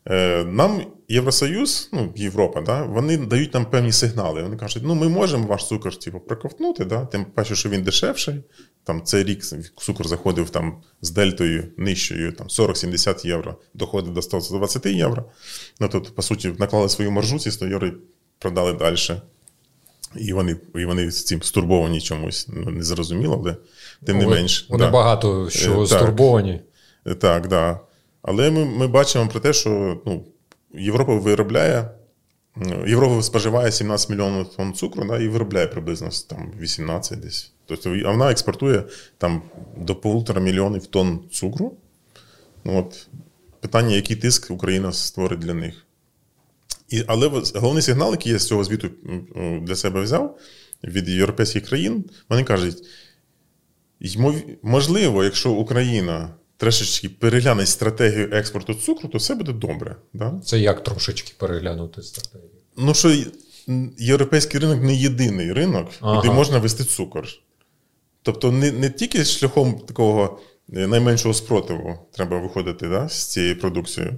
Е, 0.05 0.43
нам 0.43 0.81
Євросоюз, 1.07 1.89
ну, 1.93 2.13
Європа, 2.15 2.61
да, 2.61 2.83
вони 2.83 3.17
дають 3.17 3.53
нам 3.53 3.65
певні 3.65 3.91
сигнали. 3.91 4.43
Вони 4.43 4.57
кажуть, 4.57 4.83
ну 4.85 4.95
ми 4.95 5.09
можемо 5.09 5.47
ваш 5.47 5.67
цукор 5.67 5.95
типу, 5.95 6.19
проковтнути, 6.19 6.85
да, 6.85 7.05
тим 7.05 7.25
паче, 7.25 7.55
що 7.55 7.69
він 7.69 7.83
дешевший. 7.83 8.35
Там 8.83 9.03
Цей 9.03 9.23
рік 9.23 9.43
цукор 9.77 10.07
заходив 10.07 10.49
там, 10.49 10.81
з 11.01 11.11
дельтою 11.11 11.67
нижчою 11.77 12.31
там, 12.31 12.47
40-70 12.47 13.27
євро, 13.27 13.55
доходить 13.73 14.13
до 14.13 14.21
120 14.21 14.85
євро. 14.85 15.25
Ну, 15.79 15.89
тут, 15.89 16.15
по 16.15 16.21
суті, 16.21 16.53
наклали 16.59 16.89
свою 16.89 17.11
маржу, 17.11 17.39
ці 17.39 17.51
100 17.51 17.65
євро 17.67 17.91
продали 18.39 18.73
далі. 18.73 18.97
І 20.15 20.33
вони 20.33 20.55
і 20.75 20.85
вони 20.85 21.11
з 21.11 21.25
цим 21.25 21.41
стурбовані 21.41 22.01
чомусь. 22.01 22.47
Ну, 22.49 22.71
не 22.71 22.83
зрозуміло, 22.83 23.41
але 23.43 23.55
тим 24.05 24.17
не 24.17 24.27
менш. 24.27 24.65
Вони 24.69 24.85
да. 24.85 24.91
багато 24.91 25.49
що 25.49 25.81
е, 25.81 25.87
стурбовані. 25.87 26.61
Так, 27.03 27.19
так. 27.19 27.47
Да. 27.47 27.79
Але 28.23 28.51
ми 28.51 28.65
ми 28.65 28.87
бачимо 28.87 29.27
про 29.27 29.39
те, 29.39 29.53
що 29.53 30.01
ну, 30.05 30.25
Європа 30.73 31.15
виробляє, 31.15 31.89
Європа 32.87 33.21
споживає 33.21 33.71
17 33.71 34.09
мільйонів 34.09 34.47
тонн 34.47 34.73
цукру 34.73 35.05
да, 35.07 35.19
і 35.19 35.27
виробляє 35.27 35.67
приблизно 35.67 36.09
там, 36.29 36.51
18 36.59 37.19
десь. 37.19 37.51
Тобто, 37.65 37.89
вона 37.89 38.31
експортує 38.31 38.83
там, 39.17 39.41
до 39.77 39.95
півтора 39.95 40.41
мільйонів 40.41 40.85
тонн 40.85 41.19
цукру. 41.31 41.77
Ну, 42.63 42.79
от, 42.79 43.07
Питання, 43.59 43.95
який 43.95 44.15
тиск 44.15 44.51
Україна 44.51 44.91
створить 44.91 45.39
для 45.39 45.53
них. 45.53 45.85
І, 46.89 47.03
Але 47.07 47.27
головний 47.55 47.83
сигнал, 47.83 48.11
який 48.11 48.31
я 48.31 48.39
з 48.39 48.47
цього 48.47 48.63
звіту 48.63 48.89
для 49.61 49.75
себе 49.75 50.01
взяв 50.01 50.37
від 50.83 51.09
європейських 51.09 51.65
країн, 51.65 52.05
вони 52.29 52.43
кажуть: 52.43 52.77
можливо, 54.63 55.23
якщо 55.23 55.51
Україна 55.51 56.29
трошечки 56.63 57.09
перегляне 57.09 57.65
стратегію 57.65 58.29
експорту 58.31 58.73
цукру, 58.73 59.09
то 59.09 59.17
все 59.17 59.35
буде 59.35 59.53
добре. 59.53 59.95
Да? 60.13 60.41
Це 60.45 60.59
як 60.59 60.83
трошечки 60.83 61.33
переглянути 61.37 62.01
стратегію? 62.01 62.49
Ну, 62.77 62.93
що 62.93 63.15
європейський 63.97 64.59
ринок 64.59 64.83
не 64.83 64.95
єдиний 64.95 65.53
ринок, 65.53 65.87
ага. 65.99 66.21
де 66.21 66.31
можна 66.31 66.57
вести 66.57 66.83
цукор. 66.83 67.27
Тобто, 68.21 68.51
не 68.51 68.71
не 68.71 68.89
тільки 68.89 69.25
шляхом 69.25 69.79
такого 69.79 70.39
е, 70.73 70.87
найменшого 70.87 71.33
спротиву 71.33 71.99
треба 72.11 72.39
виходити 72.39 72.87
да, 72.87 73.09
з 73.09 73.31
цією 73.31 73.59
продукцією, 73.59 74.13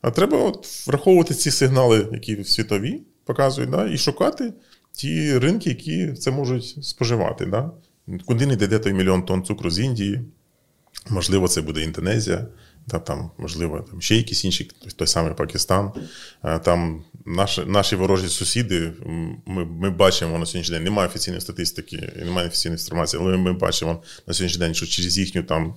а 0.00 0.10
треба 0.10 0.38
от 0.38 0.86
враховувати 0.86 1.34
ці 1.34 1.50
сигнали, 1.50 2.08
які 2.12 2.44
світові 2.44 3.02
показують, 3.24 3.70
да, 3.70 3.88
і 3.88 3.98
шукати 3.98 4.52
ті 4.92 5.38
ринки, 5.38 5.68
які 5.70 6.12
це 6.12 6.30
можуть 6.30 6.84
споживати. 6.84 7.46
Да. 7.46 7.70
Куди 8.26 8.46
не 8.46 8.52
йде 8.52 8.78
той 8.78 8.92
мільйон 8.92 9.22
тонн 9.22 9.44
цукру 9.44 9.70
з 9.70 9.78
Індії. 9.78 10.20
Можливо, 11.08 11.48
це 11.48 11.62
буде 11.62 11.82
Індонезія, 11.82 12.46
та 12.88 12.98
там, 12.98 13.30
можливо, 13.38 13.86
там 13.90 14.00
ще 14.00 14.16
якісь 14.16 14.44
інші, 14.44 14.70
той 14.96 15.06
самий 15.06 15.34
Пакистан. 15.34 15.92
Там 16.62 17.04
наші 17.26 17.64
наші 17.64 17.96
ворожі 17.96 18.28
сусіди, 18.28 18.92
ми 19.46 19.64
ми 19.64 19.90
бачимо 19.90 20.38
на 20.38 20.46
сьогоднішній 20.46 20.74
день, 20.74 20.84
немає 20.84 21.08
офіційної 21.08 21.40
статистики, 21.40 22.12
немає 22.24 22.48
офіційної 22.48 22.80
інформації, 22.80 23.22
але 23.22 23.36
ми 23.36 23.52
бачимо 23.52 24.02
на 24.26 24.34
сьогоднішній 24.34 24.60
день, 24.60 24.74
що 24.74 24.86
через 24.86 25.18
їхню 25.18 25.42
там. 25.42 25.74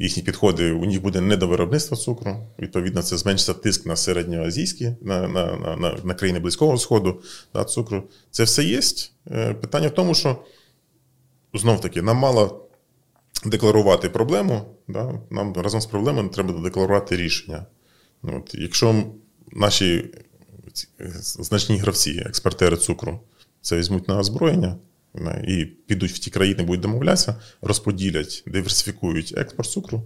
Їхні 0.00 0.22
підходи 0.22 0.72
у 0.72 0.84
них 0.84 1.02
буде 1.02 1.20
не 1.20 1.36
до 1.36 1.48
виробництва 1.48 1.96
цукру. 1.96 2.36
Відповідно, 2.58 3.02
це 3.02 3.16
зменшиться 3.16 3.54
тиск 3.54 3.86
на 3.86 3.96
середньоазійські, 3.96 4.92
на 5.00 5.28
на, 5.28 5.56
на, 5.76 5.96
на 6.04 6.14
країни 6.14 6.38
Близького 6.38 6.78
Сходу 6.78 7.22
да, 7.54 7.64
цукру. 7.64 8.02
Це 8.30 8.44
все 8.44 8.64
є. 8.64 8.80
Е, 9.30 9.54
питання 9.54 9.88
в 9.88 9.94
тому, 9.94 10.14
що 10.14 10.44
знов 11.54 11.80
таки 11.80 12.02
нам 12.02 12.16
мало 12.16 12.67
декларувати 13.44 14.08
проблему, 14.08 14.62
да, 14.88 15.20
нам 15.30 15.52
разом 15.52 15.80
з 15.80 15.86
проблемою 15.86 16.28
треба 16.28 16.62
декларувати 16.62 17.16
рішення. 17.16 17.66
Ну, 18.22 18.36
от, 18.36 18.54
Якщо 18.54 19.04
наші 19.52 20.14
значні 21.18 21.78
гравці, 21.78 22.22
експортери 22.26 22.76
цукру, 22.76 23.20
це 23.60 23.76
візьмуть 23.76 24.08
на 24.08 24.18
озброєння 24.18 24.76
і 25.48 25.64
підуть 25.64 26.12
в 26.12 26.18
ті 26.18 26.30
країни, 26.30 26.62
будуть 26.62 26.80
домовлятися, 26.80 27.34
розподілять, 27.62 28.42
диверсифікують 28.46 29.34
експорт 29.36 29.70
цукру, 29.70 30.02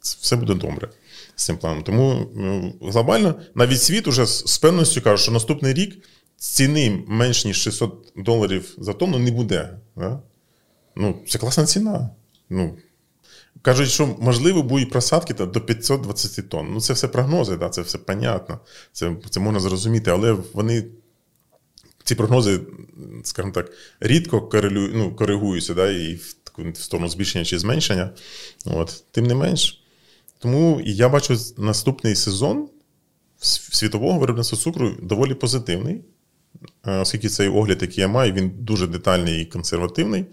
все 0.00 0.36
буде 0.36 0.54
добре 0.54 0.88
з 1.36 1.44
цим 1.44 1.58
планом. 1.58 1.82
Тому 1.82 2.30
ну, 2.34 2.74
глобально 2.82 3.34
навіть 3.54 3.82
світ 3.82 4.06
уже 4.06 4.26
з 4.26 4.58
певністю 4.58 5.02
каже, 5.02 5.22
що 5.22 5.32
наступний 5.32 5.74
рік 5.74 6.04
ціни 6.36 7.04
менш 7.06 7.44
ніж 7.44 7.56
600 7.56 8.12
доларів 8.16 8.74
за 8.78 8.92
тонну 8.92 9.18
не 9.18 9.30
буде. 9.30 9.78
Да? 9.96 10.20
Ну, 10.96 11.22
Це 11.28 11.38
класна 11.38 11.66
ціна. 11.66 12.10
Ну, 12.50 12.78
Кажуть, 13.62 13.88
що 13.88 14.16
можливо 14.20 14.62
будуть 14.62 14.90
просадки 14.90 15.34
до 15.34 15.60
520 15.60 16.48
тонн. 16.48 16.68
Ну, 16.72 16.80
це 16.80 16.92
все 16.92 17.08
прогнози, 17.08 17.56
да, 17.56 17.68
це 17.68 17.82
все 17.82 17.98
понятно. 17.98 18.60
Це 18.92 19.16
це 19.30 19.40
можна 19.40 19.60
зрозуміти, 19.60 20.10
але 20.10 20.32
вони, 20.32 20.84
ці 22.04 22.14
прогнози, 22.14 22.60
скажімо 23.24 23.52
так, 23.52 23.72
рідко 24.00 24.42
корелю, 24.42 24.90
ну, 24.94 25.16
коригуються 25.16 25.74
да, 25.74 25.90
і 25.90 26.14
в, 26.14 26.36
в 26.58 26.76
сторону 26.76 27.08
збільшення 27.08 27.44
чи 27.44 27.58
зменшення. 27.58 28.10
От. 28.64 29.04
Тим 29.10 29.26
не 29.26 29.34
менш. 29.34 29.84
Тому 30.38 30.80
я 30.84 31.08
бачу 31.08 31.36
наступний 31.56 32.14
сезон 32.14 32.68
світового 33.72 34.18
виробництва 34.18 34.58
цукру 34.58 34.96
доволі 35.02 35.34
позитивний, 35.34 36.00
е, 36.86 36.98
оскільки 36.98 37.28
цей 37.28 37.48
огляд, 37.48 37.82
який 37.82 38.00
я 38.00 38.08
маю, 38.08 38.32
він 38.32 38.50
дуже 38.58 38.86
детальний 38.86 39.42
і 39.42 39.44
консервативний. 39.44 40.24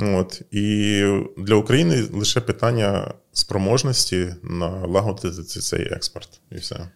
От. 0.00 0.42
І 0.50 1.02
для 1.38 1.54
України 1.54 2.02
лише 2.12 2.40
питання 2.40 3.14
спроможності 3.32 4.34
налагодити 4.42 5.42
цей 5.42 5.82
експорт. 5.82 6.40
І 6.52 6.54
все. 6.54 6.88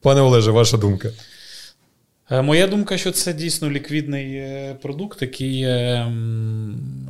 Пане 0.00 0.20
Олеже, 0.20 0.50
ваша 0.50 0.76
думка. 0.76 1.10
Е, 2.30 2.42
моя 2.42 2.66
думка, 2.66 2.98
що 2.98 3.10
це 3.10 3.32
дійсно 3.32 3.70
ліквідний 3.70 4.34
е, 4.34 4.76
продукт, 4.82 5.22
який 5.22 5.66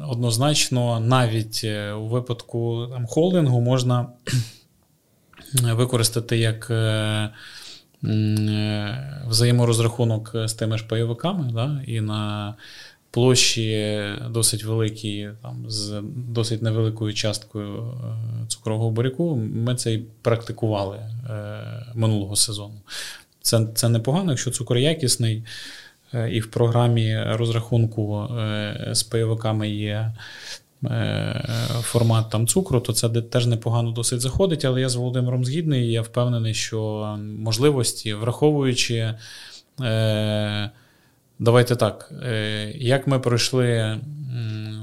однозначно 0.09 1.01
навіть 1.01 1.61
е, 1.65 1.93
у 1.93 2.09
випадку 2.09 2.87
там, 2.91 3.07
холдингу 3.07 3.61
можна 3.61 4.07
використати 5.63 6.39
як 6.39 6.73
взаєморозрахунок 9.29 10.31
з 10.35 10.55
тими 10.55 10.79
ж 10.79 10.87
пайовиками, 10.87 11.53
да, 11.53 11.83
і 11.87 12.01
на 12.01 12.55
площі 13.11 14.03
досить 14.31 14.65
великі, 14.65 15.31
там, 15.43 15.65
з 15.69 16.03
досить 16.29 16.63
невеликою 16.63 17.15
часткою 17.15 17.95
цукрового 18.49 18.91
буряку, 18.91 19.37
ми 19.37 19.75
це 19.75 19.95
і 19.95 19.99
практикували 20.23 20.99
минулого 21.95 22.37
сезону. 22.37 22.81
Це 23.43 23.67
це 23.75 23.89
непогано, 23.89 24.33
якщо 24.33 24.51
цукор 24.51 24.79
якісний, 24.79 25.45
е, 26.15 26.31
і 26.33 26.41
в 26.41 26.51
програмі 26.51 27.23
розрахунку 27.23 28.23
е, 28.23 28.89
з 28.93 29.03
пайовиками 29.03 29.71
є 29.71 30.13
е, 30.85 31.45
формат 31.81 32.31
там 32.31 32.47
цукру, 32.47 32.81
то 32.81 32.93
це 32.93 33.09
теж 33.09 33.47
непогано 33.47 33.91
досить 33.93 34.21
заходить. 34.21 34.65
Але 34.65 34.81
я 34.81 34.89
з 34.89 34.95
Володимиром 34.95 35.45
згідний, 35.45 35.87
і 35.87 35.93
я 35.93 36.03
впевнений, 36.03 36.55
що 36.55 37.19
можливості, 37.39 38.15
враховуючи. 38.15 39.15
Давайте 41.41 41.77
так. 41.77 42.13
Як 42.75 43.07
ми 43.07 43.19
пройшли 43.19 43.99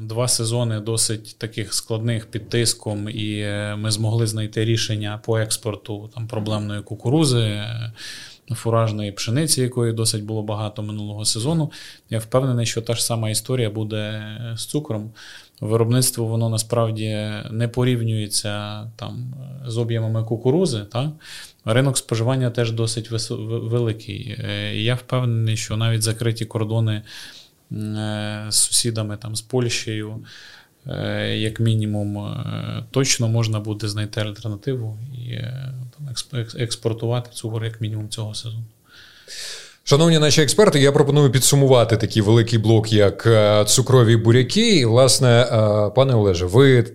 два 0.02 0.28
сезони 0.28 0.80
досить 0.80 1.36
таких 1.38 1.74
складних 1.74 2.26
під 2.26 2.50
тиском, 2.50 3.10
і 3.10 3.46
ми 3.78 3.92
змогли 3.92 4.28
знайти 4.28 4.66
рішення 4.66 5.20
по 5.26 5.38
експорту 5.38 6.10
там 6.16 6.28
проблемної 6.28 6.82
кукурузи, 6.82 7.64
фуражної 8.52 9.12
пшениці, 9.12 9.62
якої 9.62 9.94
досить 9.94 10.24
було 10.24 10.44
багато 10.44 10.84
минулого 10.84 11.26
сезону. 11.26 11.72
Я 12.10 12.20
впевнений, 12.20 12.66
що 12.66 12.82
та 12.82 12.94
ж 12.94 13.06
сама 13.06 13.30
історія 13.30 13.70
буде 13.70 14.24
з 14.58 14.66
цукром. 14.66 15.12
Виробництво 15.62 16.26
воно 16.26 16.50
насправді 16.50 17.30
не 17.52 17.68
порівнюється 17.68 18.84
там 18.96 19.34
з 19.66 19.78
об'ємами 19.78 20.24
кукурузи. 20.24 20.86
Так? 20.92 21.10
Ринок 21.70 21.98
споживання 21.98 22.50
теж 22.50 22.72
досить 22.72 23.30
великий. 23.40 24.38
Е, 24.40 24.76
я 24.76 24.96
впевнений, 24.96 25.58
що 25.58 25.78
навіть 25.78 26.02
закриті 26.02 26.46
кордони 26.46 27.02
е, 27.72 28.46
з 28.50 28.56
сусідами 28.56 29.18
там, 29.18 29.36
з 29.36 29.42
Польщею. 29.42 30.26
Е, 30.88 31.38
як 31.38 31.60
мінімум, 31.60 32.36
точно 32.92 33.28
можна 33.28 33.60
буде 33.60 33.88
знайти 33.88 34.22
альтернативу 34.22 34.98
і 35.14 35.40
експортувати 36.58 37.30
цукор 37.34 37.66
як 37.66 37.82
мінімум 37.82 38.10
цього 38.10 38.36
сезону. 38.36 38.64
Шановні 39.90 40.20
наші 40.20 40.42
експерти, 40.42 40.80
я 40.80 40.92
пропоную 40.92 41.32
підсумувати 41.32 41.98
такий 41.98 42.22
великий 42.22 42.60
блок, 42.60 42.94
як 42.94 43.26
е, 43.26 43.66
цукрові 43.66 44.16
буряки. 44.16 44.70
І, 44.78 44.86
власне, 44.86 45.30
е, 45.30 45.90
пане 45.96 46.14
Олеже, 46.14 46.46
ви 46.46 46.78
е, 46.78 46.86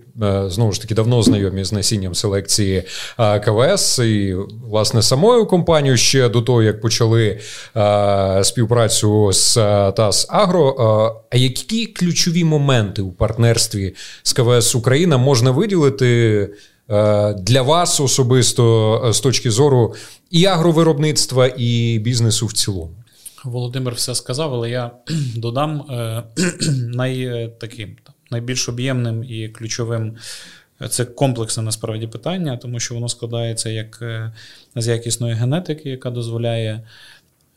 знову 0.46 0.72
ж 0.72 0.80
таки 0.80 0.94
давно 0.94 1.22
знайомі 1.22 1.64
з 1.64 1.72
насінням 1.72 2.14
селекції 2.14 2.82
КВС 3.44 4.08
і, 4.08 4.34
власне, 4.68 5.02
самою 5.02 5.46
компанією 5.46 5.96
ще 5.96 6.28
до 6.28 6.42
того, 6.42 6.62
як 6.62 6.80
почали 6.80 7.38
співпрацю 8.42 9.32
з 9.32 9.54
ТАС 9.96 10.26
Агро. 10.30 10.76
А 11.30 11.36
які 11.36 11.86
ключові 11.86 12.44
моменти 12.44 13.02
у 13.02 13.12
партнерстві 13.12 13.94
з 14.22 14.32
КВС 14.32 14.78
Україна 14.78 15.18
можна 15.18 15.50
виділити? 15.50 16.48
Е, 16.90 17.34
для 17.34 17.62
вас 17.62 18.00
особисто 18.00 19.02
е, 19.04 19.12
з 19.12 19.20
точки 19.20 19.50
зору 19.50 19.94
і 20.30 20.46
агровиробництва, 20.46 21.46
і 21.56 21.98
бізнесу 21.98 22.46
в 22.46 22.52
цілому? 22.52 22.90
Володимир 23.44 23.94
все 23.94 24.14
сказав, 24.14 24.54
але 24.54 24.70
я 24.70 24.90
додам 25.36 25.80
е, 25.90 26.22
най, 26.94 27.48
таким, 27.60 27.96
найбільш 28.30 28.68
об'ємним 28.68 29.24
і 29.24 29.48
ключовим. 29.48 30.16
Це 30.90 31.04
комплексне 31.04 31.62
насправді 31.62 32.06
питання, 32.06 32.56
тому 32.56 32.80
що 32.80 32.94
воно 32.94 33.08
складається 33.08 33.70
як 33.70 34.02
з 34.76 34.88
якісної 34.88 35.34
генетики, 35.34 35.90
яка 35.90 36.10
дозволяє 36.10 36.82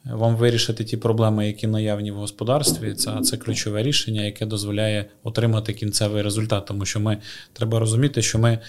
вам 0.05 0.35
вирішити 0.35 0.83
ті 0.83 0.97
проблеми, 0.97 1.47
які 1.47 1.67
наявні 1.67 2.11
в 2.11 2.15
господарстві. 2.15 2.93
Це 2.93 3.21
це 3.21 3.37
ключове 3.37 3.83
рішення, 3.83 4.21
яке 4.21 4.45
дозволяє 4.45 5.05
отримати 5.23 5.73
кінцевий 5.73 6.21
результат. 6.21 6.65
Тому 6.65 6.85
що 6.85 6.99
ми 6.99 7.17
треба 7.53 7.79
розуміти, 7.79 8.21
що 8.21 8.39
ми 8.39 8.59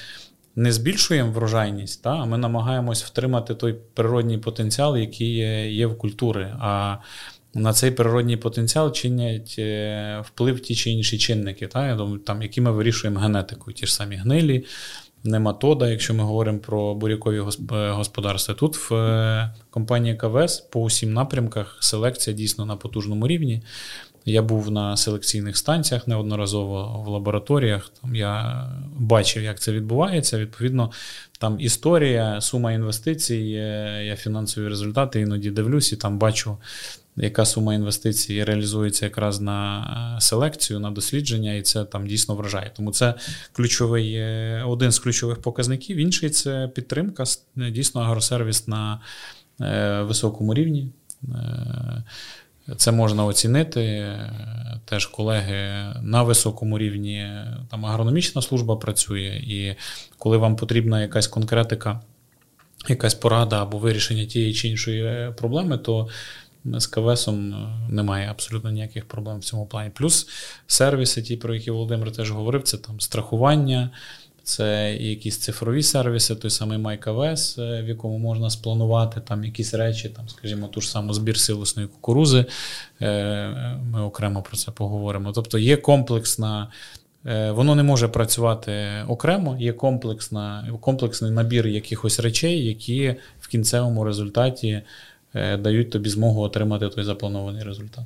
не 0.57 0.73
збільшуємо 0.73 1.33
врожайність, 1.33 2.03
та, 2.03 2.11
а 2.11 2.25
ми 2.25 2.39
намагаємось 2.39 3.05
втримати 3.05 3.55
той 3.55 3.75
природній 3.95 4.39
потенціал, 4.39 4.97
який 4.97 5.35
є, 5.75 5.87
в 5.87 5.99
культури. 5.99 6.57
А 6.61 6.97
на 7.55 7.73
цей 7.73 7.91
природній 7.91 8.37
потенціал 8.37 8.93
чинять 8.93 9.57
е, 9.59 10.23
вплив 10.27 10.61
ті 10.61 10.75
чи 10.75 10.91
інші 10.91 11.19
чинники, 11.19 11.67
та, 11.67 11.87
я 11.87 11.95
думаю, 11.95 12.19
там, 12.19 12.43
які 12.43 12.61
ми 12.61 12.71
вирішуємо 12.71 13.21
генетикою, 13.21 13.75
ті 13.75 13.87
ж 13.87 13.95
самі 13.95 14.17
гнилі, 14.17 14.65
нематода, 15.25 15.91
якщо 15.91 16.15
ми 16.15 16.25
говоримо 16.25 16.59
про 16.59 16.95
бурякові 16.95 17.39
господарства. 17.71 18.55
Тут 18.55 18.91
в 18.91 18.95
е, 18.95 19.55
компанії 19.71 20.15
КВС 20.15 20.65
по 20.71 20.81
усім 20.81 21.13
напрямках 21.13 21.79
селекція 21.81 22.37
дійсно 22.37 22.67
на 22.67 22.77
потужному 22.77 23.29
рівні. 23.29 23.63
Я 24.29 24.43
був 24.43 24.71
на 24.71 24.97
селекційних 24.97 25.57
станціях 25.57 26.09
неодноразово 26.09 27.03
в 27.07 27.09
лабораторіях. 27.09 27.93
Там 28.03 28.15
я 28.15 28.67
бачив, 28.97 29.43
як 29.43 29.61
це 29.61 29.73
відбувається. 29.73 30.39
Відповідно, 30.39 30.91
там 31.39 31.61
історія, 31.61 32.41
сума 32.41 32.73
інвестицій, 32.73 33.37
я 34.05 34.17
фінансові 34.17 34.69
результати 34.69 35.21
іноді 35.21 35.51
дивлюсь 35.51 35.93
і 35.93 35.97
там 35.97 36.19
бачу, 36.19 36.57
яка 37.17 37.45
сума 37.45 37.75
інвестицій 37.75 38.45
реалізується 38.45 39.05
якраз 39.05 39.41
на 39.41 40.17
е, 40.17 40.21
селекцію, 40.21 40.81
на 40.81 40.91
дослідження, 40.91 41.55
і 41.55 41.63
це 41.63 41.85
там 41.85 42.07
дійсно 42.07 42.35
вражає. 42.35 42.73
Тому 42.77 42.93
це 42.93 43.15
ключовий 43.53 44.15
е, 44.15 44.63
один 44.67 44.93
з 44.93 44.99
ключових 44.99 45.39
показників. 45.39 45.97
Інший 45.97 46.31
це 46.31 46.71
підтримка, 46.75 47.25
дійсно 47.57 48.01
агросервіс 48.01 48.69
на 48.69 49.01
е, 49.61 50.03
високому 50.03 50.55
рівні. 50.55 50.93
Це 52.77 52.93
можна 52.93 53.25
оцінити. 53.25 54.13
Теж 54.85 55.07
колеги 55.07 55.87
на 56.03 56.23
високому 56.23 56.79
рівні, 56.79 57.31
там 57.71 57.87
агрономічна 57.87 58.43
служба 58.43 58.77
працює, 58.77 59.43
і 59.47 59.75
коли 60.19 60.37
вам 60.37 60.57
потрібна 60.57 61.03
якась 61.03 61.27
конкретика, 61.27 62.01
якась 62.89 63.15
порада 63.15 63.63
або 63.63 63.79
вирішення 63.79 64.25
тієї 64.25 64.55
чи 64.55 64.69
іншої 64.69 65.33
проблеми, 65.33 65.79
то 65.79 66.09
з 66.65 66.87
КВСом 66.87 67.69
немає 67.91 68.31
абсолютно 68.31 68.71
ніяких 68.71 69.09
проблем 69.09 69.39
в 69.39 69.45
цьому 69.45 69.67
плані. 69.67 69.91
Плюс 69.95 70.29
сервіси, 70.67 71.23
ті, 71.23 71.37
про 71.37 71.55
які 71.55 71.71
Володимир 71.71 72.13
теж 72.13 72.31
говорив, 72.31 72.63
це 72.63 72.79
там 72.79 73.01
страхування 73.01 73.91
це 74.47 74.97
якісь 75.01 75.39
цифрові 75.39 75.83
сервіси, 75.83 76.35
той 76.35 76.51
самий 76.51 76.79
MyKVS, 76.79 77.63
е, 77.63 77.83
в 77.83 77.89
якому 77.89 78.19
можна 78.19 78.51
спланувати 78.51 79.21
там 79.21 79.45
якісь 79.45 79.75
речі, 79.75 80.09
там, 80.09 80.29
скажімо, 80.29 80.69
ту 80.69 80.81
ж 80.81 80.91
саму 80.91 81.13
збір 81.13 81.39
силосної 81.39 81.89
кукурузи. 81.89 82.45
Е, 83.03 83.49
ми 83.93 84.03
окремо 84.03 84.43
про 84.43 84.57
це 84.57 84.71
поговоримо. 84.71 85.33
Тобто 85.33 85.59
є 85.59 85.77
комплексна. 85.77 86.69
Е, 87.27 87.51
воно 87.51 87.75
не 87.75 87.83
може 87.83 88.09
працювати 88.09 89.05
окремо, 89.09 89.57
є 89.61 89.73
комплексна, 89.73 90.69
комплексний 90.81 91.31
набір 91.31 91.67
якихось 91.67 92.21
речей, 92.21 92.67
які 92.67 93.17
в 93.41 93.49
кінцевому 93.49 94.05
результаті 94.05 94.83
дають 95.35 95.91
тобі 95.91 96.09
змогу 96.09 96.43
отримати 96.43 96.89
той 96.89 97.05
запланований 97.05 97.63
результат. 97.63 98.05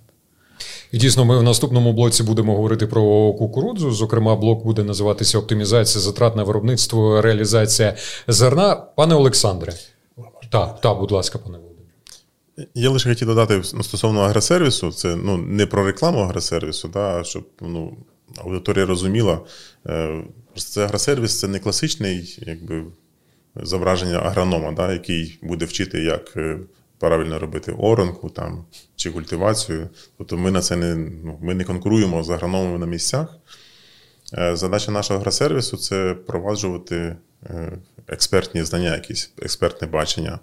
І 0.92 0.98
дійсно, 0.98 1.24
ми 1.24 1.38
в 1.38 1.42
наступному 1.42 1.92
блоці 1.92 2.22
будемо 2.22 2.56
говорити 2.56 2.86
про 2.86 3.32
кукурудзу. 3.32 3.90
Зокрема, 3.90 4.36
блок 4.36 4.64
буде 4.64 4.84
називатися 4.84 5.38
Оптимізація 5.38 6.02
затрат 6.02 6.36
на 6.36 6.42
виробництво, 6.42 7.22
реалізація 7.22 7.96
зерна. 8.28 8.74
Пане 8.74 9.14
Олександре, 9.14 9.74
так, 10.50 10.80
так, 10.80 10.98
будь 10.98 11.10
ласка, 11.10 11.38
пане 11.38 11.58
Володимире. 11.58 11.70
Я 12.74 12.90
лише 12.90 13.08
хотів 13.08 13.28
додати 13.28 13.62
ну, 13.74 13.82
стосовно 13.82 14.20
агросервісу, 14.20 14.92
це 14.92 15.16
ну, 15.16 15.36
не 15.36 15.66
про 15.66 15.86
рекламу 15.86 16.18
агросервісу, 16.18 16.88
да, 16.88 17.24
щоб 17.24 17.44
ну, 17.60 17.96
аудиторія 18.44 18.86
розуміла. 18.86 19.40
Е, 19.86 20.24
це 20.54 20.84
агросервіс 20.84 21.38
це 21.38 21.48
не 21.48 21.58
класичний 21.58 22.38
якби, 22.46 22.84
зображення 23.56 24.18
агронома, 24.18 24.72
да, 24.72 24.92
який 24.92 25.38
буде 25.42 25.64
вчити, 25.64 26.02
як 26.02 26.36
е, 26.36 26.58
правильно 27.00 27.38
робити 27.38 27.72
оранку 27.78 28.30
там, 28.30 28.64
чи 28.96 29.10
культивацію. 29.10 29.88
Тобто 30.18 30.36
ми 30.36 30.50
на 30.50 30.60
це 30.60 30.76
не 30.76 30.94
ну, 30.96 31.38
ми 31.42 31.54
не 31.54 31.64
конкуруємо 31.64 32.22
з 32.24 32.30
агрономами 32.30 32.78
на 32.78 32.86
місцях. 32.86 33.36
Е, 34.38 34.56
задача 34.56 34.92
нашого 34.92 35.20
агросервісу 35.20 35.76
це 35.76 36.12
впроваджувати 36.12 37.16
е, 37.44 37.72
експертні 38.08 38.62
знання, 38.62 38.94
якісь 38.94 39.32
експертне 39.42 39.88
бачення, 39.88 40.38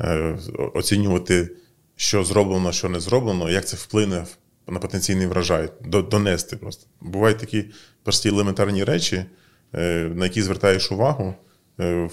е, 0.00 0.38
оцінювати, 0.74 1.50
що 1.96 2.24
зроблено, 2.24 2.72
що 2.72 2.88
не 2.88 3.00
зроблено, 3.00 3.50
як 3.50 3.66
це 3.66 3.76
вплине 3.76 4.26
на 4.68 4.78
потенційний 4.78 5.26
врожай, 5.26 5.68
донести 5.84 6.56
просто. 6.56 6.86
Бувають 7.00 7.38
такі 7.38 7.64
прості 8.02 8.28
елементарні 8.28 8.84
речі, 8.84 9.24
на 9.72 10.24
які 10.24 10.42
звертаєш 10.42 10.92
увагу. 10.92 11.34
Е, 11.80 12.10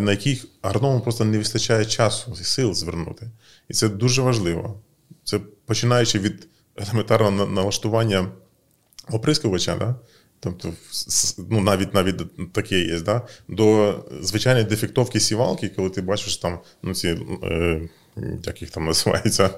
на 0.00 0.10
яких 0.10 0.46
агроному 0.62 1.00
просто 1.00 1.24
не 1.24 1.38
вистачає 1.38 1.84
часу 1.84 2.36
і 2.40 2.44
сил 2.44 2.74
звернути. 2.74 3.30
І 3.68 3.74
це 3.74 3.88
дуже 3.88 4.22
важливо. 4.22 4.80
Це 5.24 5.40
починаючи 5.66 6.18
від 6.18 6.48
елементарного 6.76 7.46
налаштування 7.46 8.28
оприскувача, 9.10 9.76
да? 9.76 9.94
тобто 10.40 10.72
ну, 11.50 11.60
навіть 11.60 11.94
навіть 11.94 12.52
таке 12.52 12.80
є, 12.80 13.00
да? 13.00 13.22
до 13.48 13.94
звичайної 14.20 14.64
дефектовки 14.64 15.20
сівалки, 15.20 15.68
коли 15.68 15.90
ти 15.90 16.02
бачиш 16.02 16.36
там 16.36 16.58
ну, 16.82 16.94
ці, 16.94 17.08
е, 17.42 17.88
як 18.44 18.62
їх 18.62 18.70
там 18.70 18.84
називається, 18.84 19.50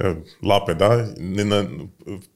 е, 0.00 0.16
лапи, 0.42 0.74
да? 0.74 1.08
не 1.18 1.44
на, 1.44 1.66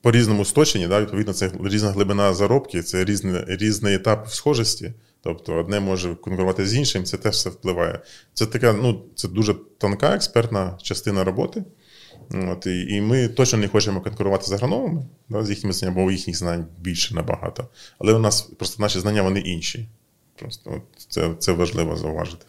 по 0.01 0.11
різному 0.11 0.45
сточенні, 0.45 0.87
да? 0.87 1.01
відповідно, 1.01 1.33
це 1.33 1.51
різна 1.63 1.91
глибина 1.91 2.33
заробки, 2.33 2.83
це 2.83 3.05
різний, 3.05 3.43
різний 3.47 3.95
етап 3.95 4.29
схожості. 4.29 4.93
Тобто 5.21 5.53
одне 5.53 5.79
може 5.79 6.15
конкурувати 6.15 6.67
з 6.67 6.75
іншим, 6.75 7.03
це 7.03 7.17
теж 7.17 7.33
все 7.33 7.49
впливає. 7.49 7.99
Це 8.33 8.45
така, 8.45 8.73
ну, 8.73 9.01
це 9.15 9.27
дуже 9.27 9.55
тонка 9.77 10.15
експертна 10.15 10.77
частина 10.81 11.23
роботи. 11.23 11.63
От, 12.33 12.65
І 12.65 12.95
і 12.95 13.01
ми 13.01 13.27
точно 13.27 13.59
не 13.59 13.67
хочемо 13.67 14.01
конкурувати 14.01 14.45
з 14.45 14.51
агрономами 14.51 15.05
да, 15.29 15.43
з 15.43 15.49
їхніми 15.49 15.73
знаннями, 15.73 16.03
бо 16.03 16.11
їхніх 16.11 16.37
знань 16.37 16.65
більше 16.79 17.15
набагато. 17.15 17.67
Але 17.99 18.13
у 18.13 18.19
нас 18.19 18.41
просто 18.41 18.83
наші 18.83 18.99
знання 18.99 19.21
вони 19.21 19.39
інші. 19.39 19.89
Просто 20.35 20.71
от, 20.75 21.01
це 21.07 21.35
це 21.39 21.51
важливо 21.51 21.95
зауважити. 21.95 22.45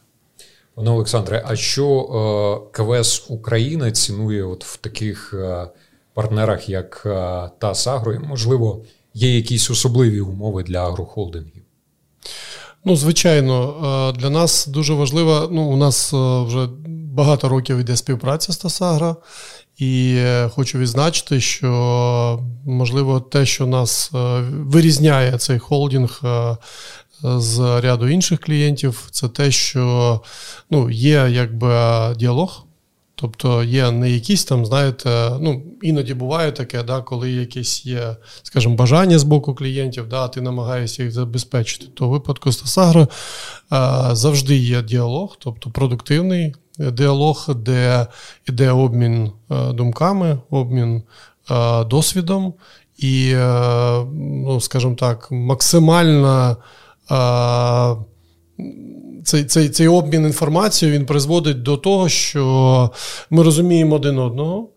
Пане 0.75 0.91
Олександре, 0.91 1.43
а 1.47 1.57
що 1.57 1.87
е, 1.93 2.73
КВС 2.73 3.23
Україна 3.29 3.91
цінує 3.91 4.45
от 4.45 4.65
в 4.65 4.77
таких 4.77 5.35
е, 5.35 5.69
партнерах, 6.15 6.69
як 6.69 7.03
е, 7.07 7.51
ТАС 7.59 7.87
Агро? 7.87 8.21
Можливо, 8.21 8.85
є 9.15 9.37
якісь 9.37 9.71
особливі 9.71 10.21
умови 10.21 10.63
для 10.63 10.89
агрохолдингів? 10.89 11.63
Ну, 12.85 12.97
звичайно, 12.97 13.75
е, 14.15 14.19
для 14.19 14.31
нас 14.31 14.67
дуже 14.67 14.95
важливо. 14.95 15.49
Ну, 15.53 15.63
у 15.63 15.77
нас 15.77 16.15
е, 16.15 16.43
вже 16.43 16.69
багато 17.15 17.49
років 17.49 17.79
йде 17.79 17.97
співпраця 17.97 18.53
з 18.53 18.57
ТАСАГРА. 18.57 19.17
І 19.79 20.15
е, 20.19 20.49
хочу 20.49 20.79
відзначити, 20.79 21.41
що 21.41 22.41
можливо 22.67 23.21
те, 23.21 23.47
що 23.47 23.67
нас 23.67 24.11
вирізняє 24.53 25.39
цей 25.39 25.59
холдинг 25.59 26.21
з 27.23 27.81
ряду 27.81 28.09
інших 28.09 28.41
клієнтів, 28.41 29.09
це 29.11 29.29
те, 29.29 29.51
що 29.51 30.21
ну, 30.71 30.91
є 30.91 31.29
якби 31.31 31.79
діалог. 32.17 32.65
Тобто 33.21 33.63
є 33.63 33.91
не 33.91 34.11
якісь 34.11 34.45
там, 34.45 34.67
знаєте, 34.67 35.31
ну 35.41 35.63
іноді 35.83 36.15
буває 36.15 36.53
таке, 36.53 36.83
да, 36.83 37.01
коли 37.01 37.31
якесь 37.31 37.87
є, 37.87 38.17
скажімо, 38.43 38.75
бажання 38.75 39.19
з 39.19 39.23
боку 39.23 39.55
клієнтів, 39.55 40.09
да, 40.09 40.29
ти 40.29 40.41
намагаєшся 40.41 41.03
їх 41.03 41.13
забезпечити. 41.13 41.87
То 41.95 42.09
в 42.09 42.11
випадку 42.11 42.53
Стасагро 42.53 43.09
завжди 44.13 44.57
є 44.57 44.83
діалог, 44.83 45.37
тобто 45.39 45.71
продуктивний 45.71 46.55
діалог, 46.79 47.47
де 47.57 48.07
йде 48.49 48.71
обмін 48.71 49.33
думками, 49.71 50.39
обмін 50.51 51.03
досвідом 51.87 52.55
і, 52.99 53.35
ну, 54.15 54.61
скажімо 54.61 54.95
так, 54.95 55.29
максимальна 55.31 56.57
цей 59.25 59.45
цей, 59.45 59.69
цей 59.69 59.89
обмін 59.89 60.27
інформацією 60.27 60.99
він 60.99 61.07
призводить 61.07 61.63
до 61.63 61.77
того, 61.77 62.09
що 62.09 62.91
ми 63.31 63.43
розуміємо 63.43 63.97
один 63.97 64.19
одного, 64.19 64.69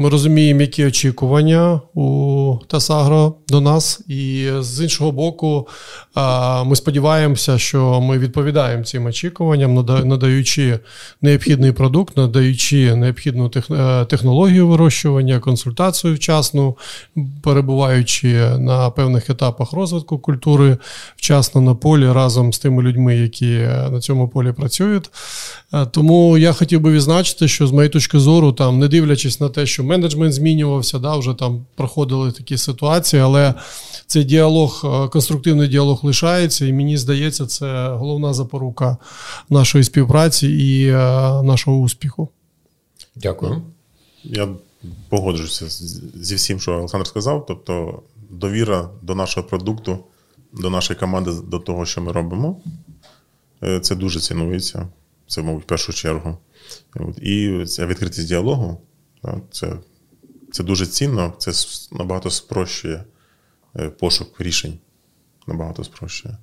ми 0.00 0.08
розуміємо, 0.08 0.60
які 0.60 0.84
очікування 0.84 1.80
у 1.94 2.58
Тасагро 2.66 3.34
до 3.48 3.60
нас, 3.60 4.00
і 4.08 4.48
з 4.60 4.82
іншого 4.82 5.12
боку, 5.12 5.68
ми 6.66 6.76
сподіваємося, 6.76 7.58
що 7.58 8.00
ми 8.00 8.18
відповідаємо 8.18 8.84
цим 8.84 9.06
очікуванням, 9.06 9.74
надаючи 10.04 10.78
необхідний 11.22 11.72
продукт, 11.72 12.16
надаючи 12.16 12.96
необхідну 12.96 13.50
е, 13.70 14.04
технологію 14.04 14.68
вирощування, 14.68 15.38
консультацію 15.38 16.14
вчасну, 16.14 16.76
перебуваючи 17.42 18.50
на 18.58 18.90
певних 18.90 19.30
етапах 19.30 19.72
розвитку 19.72 20.18
культури, 20.18 20.76
вчасно 21.16 21.60
на 21.60 21.74
полі 21.74 22.12
разом 22.12 22.52
з 22.52 22.58
тими 22.58 22.82
людьми, 22.82 23.16
які 23.16 23.58
на 23.92 24.00
цьому 24.00 24.28
полі 24.28 24.52
працюють. 24.52 25.10
Е, 25.74 25.86
тому 25.86 26.38
я 26.38 26.52
хотів 26.52 26.80
би 26.80 26.92
відзначити, 26.92 27.48
що 27.48 27.66
з 27.66 27.72
моєї 27.72 27.90
точки 27.90 28.18
зору, 28.18 28.52
там, 28.52 28.78
не 28.78 28.88
дивлячись 28.88 29.40
на 29.40 29.48
те, 29.48 29.66
що 29.66 29.89
менеджмент 29.90 30.34
змінювався, 30.34 30.98
да, 30.98 31.16
вже 31.16 31.34
там 31.34 31.66
проходили 31.74 32.32
такі 32.32 32.58
ситуації, 32.58 33.22
але 33.22 33.54
цей 34.06 34.24
діалог, 34.24 34.82
е, 34.84 35.08
конструктивний 35.08 35.68
діалог 35.68 36.04
лишається, 36.04 36.66
і 36.66 36.72
мені 36.72 36.96
здається, 36.96 37.46
це 37.46 37.88
головна 37.88 38.34
запорука 38.34 38.96
нашої 39.48 39.84
співпраці 39.84 40.48
і 40.48 40.86
е, 40.86 40.92
нашого 41.42 41.78
успіху. 41.78 42.28
Дякую. 43.16 43.62
Я 44.24 44.48
погоджуюся 45.08 45.66
зі 46.14 46.34
всім, 46.34 46.60
що 46.60 46.72
Олександр 46.72 47.06
сказав. 47.06 47.46
Тобто, 47.48 48.02
довіра 48.30 48.90
до 49.02 49.14
нашого 49.14 49.46
продукту, 49.46 49.98
до 50.52 50.70
нашої 50.70 50.98
команди, 50.98 51.30
до 51.48 51.58
того, 51.58 51.86
що 51.86 52.00
ми 52.00 52.12
робимо, 52.12 52.60
це 53.82 53.94
дуже 53.94 54.20
цінується. 54.20 54.88
Це, 55.26 55.42
мабуть, 55.42 55.62
в 55.62 55.66
першу 55.66 55.92
чергу. 55.92 56.38
І 57.22 57.64
ця 57.66 57.86
відкритість 57.86 58.28
діалогу 58.28 58.80
це 59.50 59.76
це 60.52 60.62
дуже 60.62 60.86
цінно, 60.86 61.32
це 61.38 61.52
набагато 61.92 62.30
спрощує 62.30 63.04
е, 63.76 63.88
пошук 63.88 64.40
рішень. 64.40 64.78
Набагато 65.46 65.84
спрощує. 65.84 66.36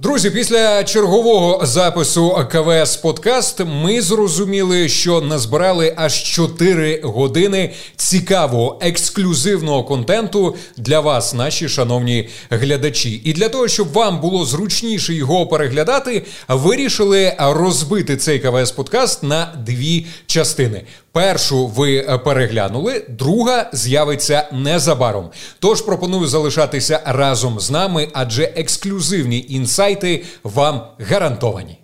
Друзі, 0.00 0.30
після 0.30 0.84
чергового 0.84 1.66
запису 1.66 2.46
КВС 2.52 2.98
Подкаст 3.02 3.60
ми 3.66 4.02
зрозуміли, 4.02 4.88
що 4.88 5.20
назбирали 5.20 5.94
аж 5.96 6.22
4 6.22 7.00
години 7.04 7.72
цікавого 7.96 8.78
ексклюзивного 8.82 9.84
контенту 9.84 10.56
для 10.76 11.00
вас, 11.00 11.34
наші 11.34 11.68
шановні 11.68 12.28
глядачі. 12.50 13.20
І 13.24 13.32
для 13.32 13.48
того, 13.48 13.68
щоб 13.68 13.92
вам 13.92 14.20
було 14.20 14.44
зручніше 14.44 15.14
його 15.14 15.46
переглядати, 15.46 16.26
вирішили 16.48 17.36
розбити 17.38 18.16
цей 18.16 18.38
КВС 18.38 18.74
Подкаст 18.74 19.22
на 19.22 19.62
дві 19.66 20.06
частини. 20.26 20.82
Першу 21.12 21.66
ви 21.66 22.18
переглянули, 22.24 23.04
друга 23.08 23.70
з'явиться 23.72 24.48
незабаром. 24.52 25.30
Тож 25.58 25.82
пропоную 25.82 26.26
залишатися 26.26 27.00
разом 27.04 27.60
з 27.60 27.70
нами, 27.70 28.08
адже 28.12 28.42
ексклюзивні 28.42 29.46
інсайти 29.48 30.24
вам 30.44 30.82
гарантовані. 30.98 31.78